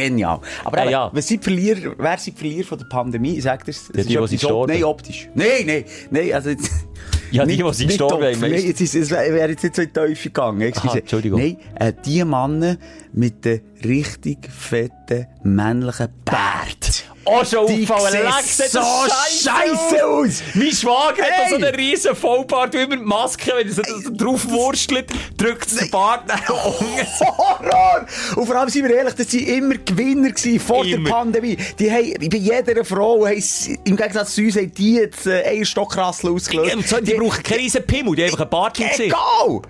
Genial. 0.01 0.41
Aber 0.65 0.77
Ja, 0.79 0.83
eben, 0.85 0.91
ja. 0.93 1.11
Was 1.13 1.27
sind 1.29 1.41
die 1.41 1.45
Verlierer, 1.45 1.95
wer 1.99 2.19
sind 2.19 2.37
die 2.37 2.41
Verlierer 2.41 2.67
von 2.67 2.79
der 2.79 2.87
Pandemie? 2.87 3.41
Sagt 3.41 3.69
es? 3.69 3.89
Ja, 3.95 4.03
die, 4.03 4.09
die 4.09 4.19
op- 4.19 4.29
gestorben. 4.31 4.73
Nein, 4.73 4.85
optisch. 4.85 5.29
Nein, 5.35 5.49
nein, 5.67 5.85
nein, 6.11 6.33
also 6.33 6.51
jetzt, 6.51 6.71
Ja, 7.31 7.45
die, 7.45 7.57
die 7.59 7.63
sind 7.75 7.79
nicht 7.89 7.99
gestorben 7.99 8.25
haben, 8.25 8.41
Nein, 8.41 8.53
jetzt 8.55 8.81
ist, 8.81 8.95
es 8.95 9.11
wäre 9.11 9.49
jetzt 9.51 9.63
nicht 9.63 9.77
so 9.77 9.83
in 9.83 9.89
die 9.89 9.93
Teufel 9.93 10.17
gegangen. 10.31 10.61
excuse. 10.63 10.89
Aha, 10.93 10.99
Entschuldigung. 10.99 11.39
Nein, 11.41 11.57
äh, 11.79 11.93
die 12.05 12.25
Männer 12.25 12.79
mit 13.13 13.45
den 13.45 13.61
richtig 13.85 14.49
fetten 14.51 15.27
männlichen 15.43 16.09
Bart. 16.25 16.88
Oh, 17.31 17.45
schon 17.45 17.67
Die 17.67 17.85
sehen 17.85 18.23
leck, 18.25 18.45
sieht 18.45 18.71
so 18.71 18.79
das 18.79 19.43
scheisse 19.43 20.07
aus. 20.07 20.43
Mein 20.55 20.73
Schwager 20.73 21.23
hat 21.23 21.31
Hey! 21.31 21.51
so 21.51 21.57
einen 21.57 21.75
riesen 21.75 22.17
Vollbart, 22.17 22.75
wie 22.75 22.79
immer 22.79 22.97
die 22.97 23.03
Maske, 23.03 23.53
wenn 23.57 23.69
er 23.69 23.75
so 23.75 23.83
drauf 24.13 24.49
wurstelt, 24.49 25.07
drückt 25.37 25.81
den 25.81 25.91
Bart 25.91 26.27
nach 26.27 26.49
unten. 26.65 27.07
Horror! 27.39 28.07
Und 28.37 28.47
vor 28.47 28.57
allem, 28.57 28.69
sind 28.69 28.89
wir 28.89 28.95
ehrlich, 28.97 29.15
das 29.15 29.33
waren 29.33 29.47
immer 29.47 29.75
Gewinner 29.77 30.31
gewesen 30.31 30.61
vor 30.61 30.85
Immer. 30.85 31.05
der 31.05 31.11
Pandemie. 31.11 31.57
Die 31.79 31.91
haben, 31.91 32.29
bei 32.31 32.37
jeder 32.37 32.85
Frau, 32.85 33.27
haben 33.27 33.43
im 33.85 33.97
Gegensatz 33.97 34.35
zu 34.35 34.43
uns, 34.43 34.57
haben 34.57 34.73
die 34.75 34.95
jetzt 34.95 35.27
äh, 35.27 35.45
Eierstockrassel 35.47 36.31
ausgelöst. 36.33 36.75
Und 36.77 36.89
so, 36.89 37.01
die 37.01 37.15
brauchen 37.15 37.43
keinen 37.43 37.61
riesen 37.61 37.85
Pimmel, 37.87 38.17
die 38.17 38.23
haben 38.23 38.29
einfach 38.31 38.41
einen 38.41 38.51
Bart 38.51 38.79
im 38.81 38.89
Gesicht. 38.89 39.15
Egal! 39.15 39.61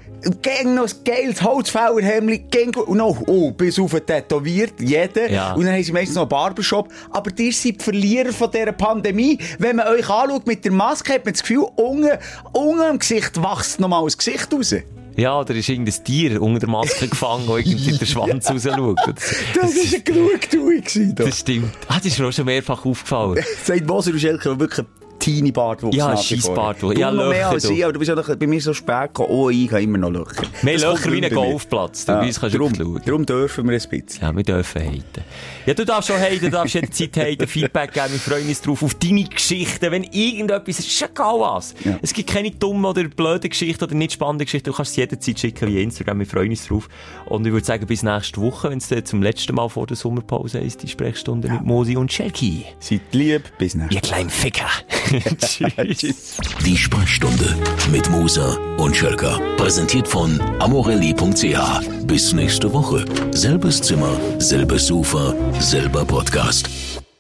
Gegen 0.43 0.75
noch 0.75 0.89
ein 0.89 1.05
geiles 1.05 1.41
Holzfällerhemdli, 1.43 2.39
gegen, 2.51 2.75
und 2.75 2.99
noch, 2.99 3.23
oh, 3.29 3.53
bis 3.53 3.79
auf 3.79 3.93
tätowiert, 3.93 4.73
jeder. 4.81 5.31
Ja. 5.31 5.53
Und 5.53 5.65
dann 5.65 5.75
haben 5.75 5.83
sie 5.85 5.93
meistens 5.93 6.17
noch 6.17 6.23
einen 6.23 6.29
Barbershop. 6.29 6.89
Aber 7.11 7.31
ihr 7.49 7.55
seid 7.55 7.81
die 7.81 7.85
Verlierer 7.85 8.33
von 8.33 8.51
dieser 8.51 8.73
Pandemie. 8.73 9.39
Wenn 9.59 9.77
man 9.77 9.89
euch 9.89 10.09
anschaut 10.09 10.47
mit 10.47 10.65
der 10.65 10.73
Maske, 10.73 11.15
hat 11.15 11.25
man 11.25 11.33
das 11.35 11.43
Gefühl, 11.43 11.67
unten, 11.77 12.11
unten 12.53 12.81
am 12.83 12.99
Gesicht 12.99 13.43
wächst 13.43 13.81
noch 13.81 13.89
mal 13.89 14.05
das 14.05 14.19
Gesicht 14.19 14.53
raus. 14.53 14.75
Ja, 15.17 15.41
oder 15.41 15.55
ist 15.55 15.69
irgendein 15.69 16.05
Tier 16.05 16.41
unter 16.41 16.61
der 16.61 16.69
Maske 16.69 17.09
gefangen, 17.09 17.45
das 17.49 17.57
irgendwie 17.59 17.99
den 17.99 18.07
Schwanz 18.07 18.49
raus 18.49 18.63
schaut. 18.63 18.99
Das, 19.05 19.35
Das 19.55 19.77
war 19.77 20.15
eine 20.15 20.39
gewesen. 20.39 21.15
da. 21.15 21.25
das 21.25 21.39
stimmt. 21.41 21.73
Ah, 21.89 21.97
das 21.97 22.07
ist 22.07 22.19
mir 22.21 22.29
auch 22.29 22.33
schon 22.33 22.45
mehrfach 22.45 22.85
aufgefallen. 22.85 23.43
Sagt 23.65 23.87
Moser 23.87 24.13
und 24.13 24.21
Schelke, 24.21 24.61
wirklich 24.61 24.87
teeny 25.19 25.53
Bartwuchs. 25.53 25.97
Ja, 25.97 26.13
wie. 26.13 26.23
Scheissbartwuchs. 26.23 26.99
Ja, 26.99 27.11
noch 27.11 27.29
mehr 27.29 27.39
Löcher, 27.39 27.51
als 27.51 27.65
ich, 27.65 27.85
aber 27.85 27.93
du 27.93 27.99
bist 27.99 28.09
ja 28.09 28.35
bei 28.37 28.47
mir 28.47 28.61
so 28.61 28.73
spät 28.75 29.09
gekommen. 29.09 29.29
Oh, 29.31 29.51
ich 29.51 29.71
habe 29.71 29.83
immer 29.83 29.99
noch 29.99 30.11
Löcher. 30.11 30.43
Mehr 30.63 30.75
Das 30.75 30.83
Löcher 30.83 31.13
wie 31.13 31.25
ein. 31.25 31.35
Golfplatz. 31.35 32.05
Du, 32.05 32.13
bei 32.13 32.27
uns 32.27 32.41
kannst 32.41 32.55
du 32.55 32.59
darum, 32.59 32.75
schauen. 32.75 33.03
darum 33.05 33.27
dürfen 33.27 33.69
wir 33.69 33.73
ein 33.73 33.89
bisschen. 33.89 34.23
Ja, 34.23 34.35
wir 34.37 34.43
dürfen 34.43 34.83
haten. 34.83 35.25
Ja, 35.67 35.75
du 35.75 35.85
darfst 35.85 36.09
schon 36.09 36.19
haten, 36.19 36.41
du 36.41 36.51
darfst 36.51 36.75
jederzeit 36.75 37.17
haten, 37.17 37.47
Feedback 37.47 37.93
geben, 37.93 38.13
wir 38.13 38.19
freuen 38.19 38.49
uns 38.49 38.61
drauf, 38.63 38.83
auf 38.83 38.95
deine 38.95 39.25
Geschichten, 39.25 39.91
wenn 39.91 40.05
irgendetwas, 40.05 40.79
es 40.79 40.87
ist 40.87 41.03
egal 41.03 41.39
was. 41.41 41.75
Ja. 41.85 41.99
Es 42.01 42.13
gibt 42.15 42.31
keine 42.31 42.51
dummen 42.51 42.85
oder 42.87 43.05
blöden 43.05 43.51
Geschichten 43.51 43.85
oder 43.85 43.95
nicht 43.95 44.13
spannende 44.13 44.45
Geschichten, 44.45 44.71
du 44.71 44.77
kannst 44.77 44.93
es 44.93 44.97
jederzeit 44.97 45.39
schicken 45.39 45.69
via 45.69 45.83
Instagram, 45.83 46.21
wir 46.21 46.27
freuen 46.27 46.51
uns 46.51 46.67
drauf. 46.67 46.89
Und 47.27 47.47
ich 47.47 47.53
würde 47.53 47.67
sagen, 47.67 47.87
bis 47.87 48.03
nächste 48.03 48.41
Woche, 48.41 48.71
wenn 48.71 48.79
es 48.79 48.89
zum 49.05 49.23
letzten 49.23 49.55
Mal 49.55 49.69
vor 49.69 49.87
der 49.87 49.97
Sommerpause 49.97 50.59
ist, 50.59 50.83
die 50.83 50.89
Sprechstunde 50.89 51.51
mit 51.51 51.63
Mosi 51.63 51.97
und 51.97 52.11
Shelky. 52.13 52.65
Seid 52.81 53.01
lieb, 53.13 53.43
bis 53.59 53.75
Ihr 53.75 53.83
nächstes 53.83 54.03
kleinen 54.03 54.31
Ficker. 54.31 54.69
Tschüss. 55.39 56.37
Die 56.65 56.77
Sprechstunde 56.77 57.57
mit 57.91 58.11
Musa 58.11 58.57
und 58.77 58.95
Schelka. 58.95 59.39
Präsentiert 59.57 60.07
von 60.07 60.41
amorelli.ch. 60.59 62.07
Bis 62.07 62.33
nächste 62.33 62.73
Woche. 62.73 63.05
Selbes 63.33 63.81
Zimmer, 63.81 64.19
selbes 64.39 64.87
Sofa, 64.87 65.35
selber 65.61 66.05
Podcast. 66.05 66.69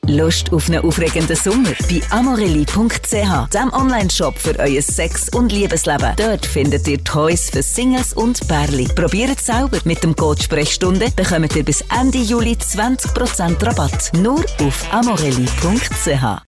Lust 0.07 0.53
auf 0.53 0.68
einen 0.68 0.84
aufregenden 0.84 1.36
Sommer? 1.36 1.70
Bei 1.89 2.01
amorelli.ch, 2.11 3.51
dem 3.53 3.72
Online-Shop 3.72 4.39
für 4.39 4.59
euer 4.59 4.80
Sex- 4.80 5.28
und 5.30 5.53
Liebesleben. 5.53 6.14
Dort 6.16 6.47
findet 6.47 6.89
ihr 6.89 7.03
Toys 7.05 7.51
für 7.51 7.62
Singles 7.62 8.14
und 8.14 8.47
Pärli. 8.49 8.89
Probiert 8.95 9.39
es 9.39 9.47
selber. 9.47 9.78
Mit 9.84 10.03
dem 10.03 10.16
Code 10.16 10.43
Sprechstunde 10.43 11.11
bekommt 11.14 11.55
ihr 11.57 11.64
bis 11.64 11.84
Ende 11.99 12.18
Juli 12.18 12.53
20% 12.53 13.64
Rabatt. 13.64 14.11
Nur 14.14 14.45
auf 14.61 14.93
amorelli.ch. 14.93 16.36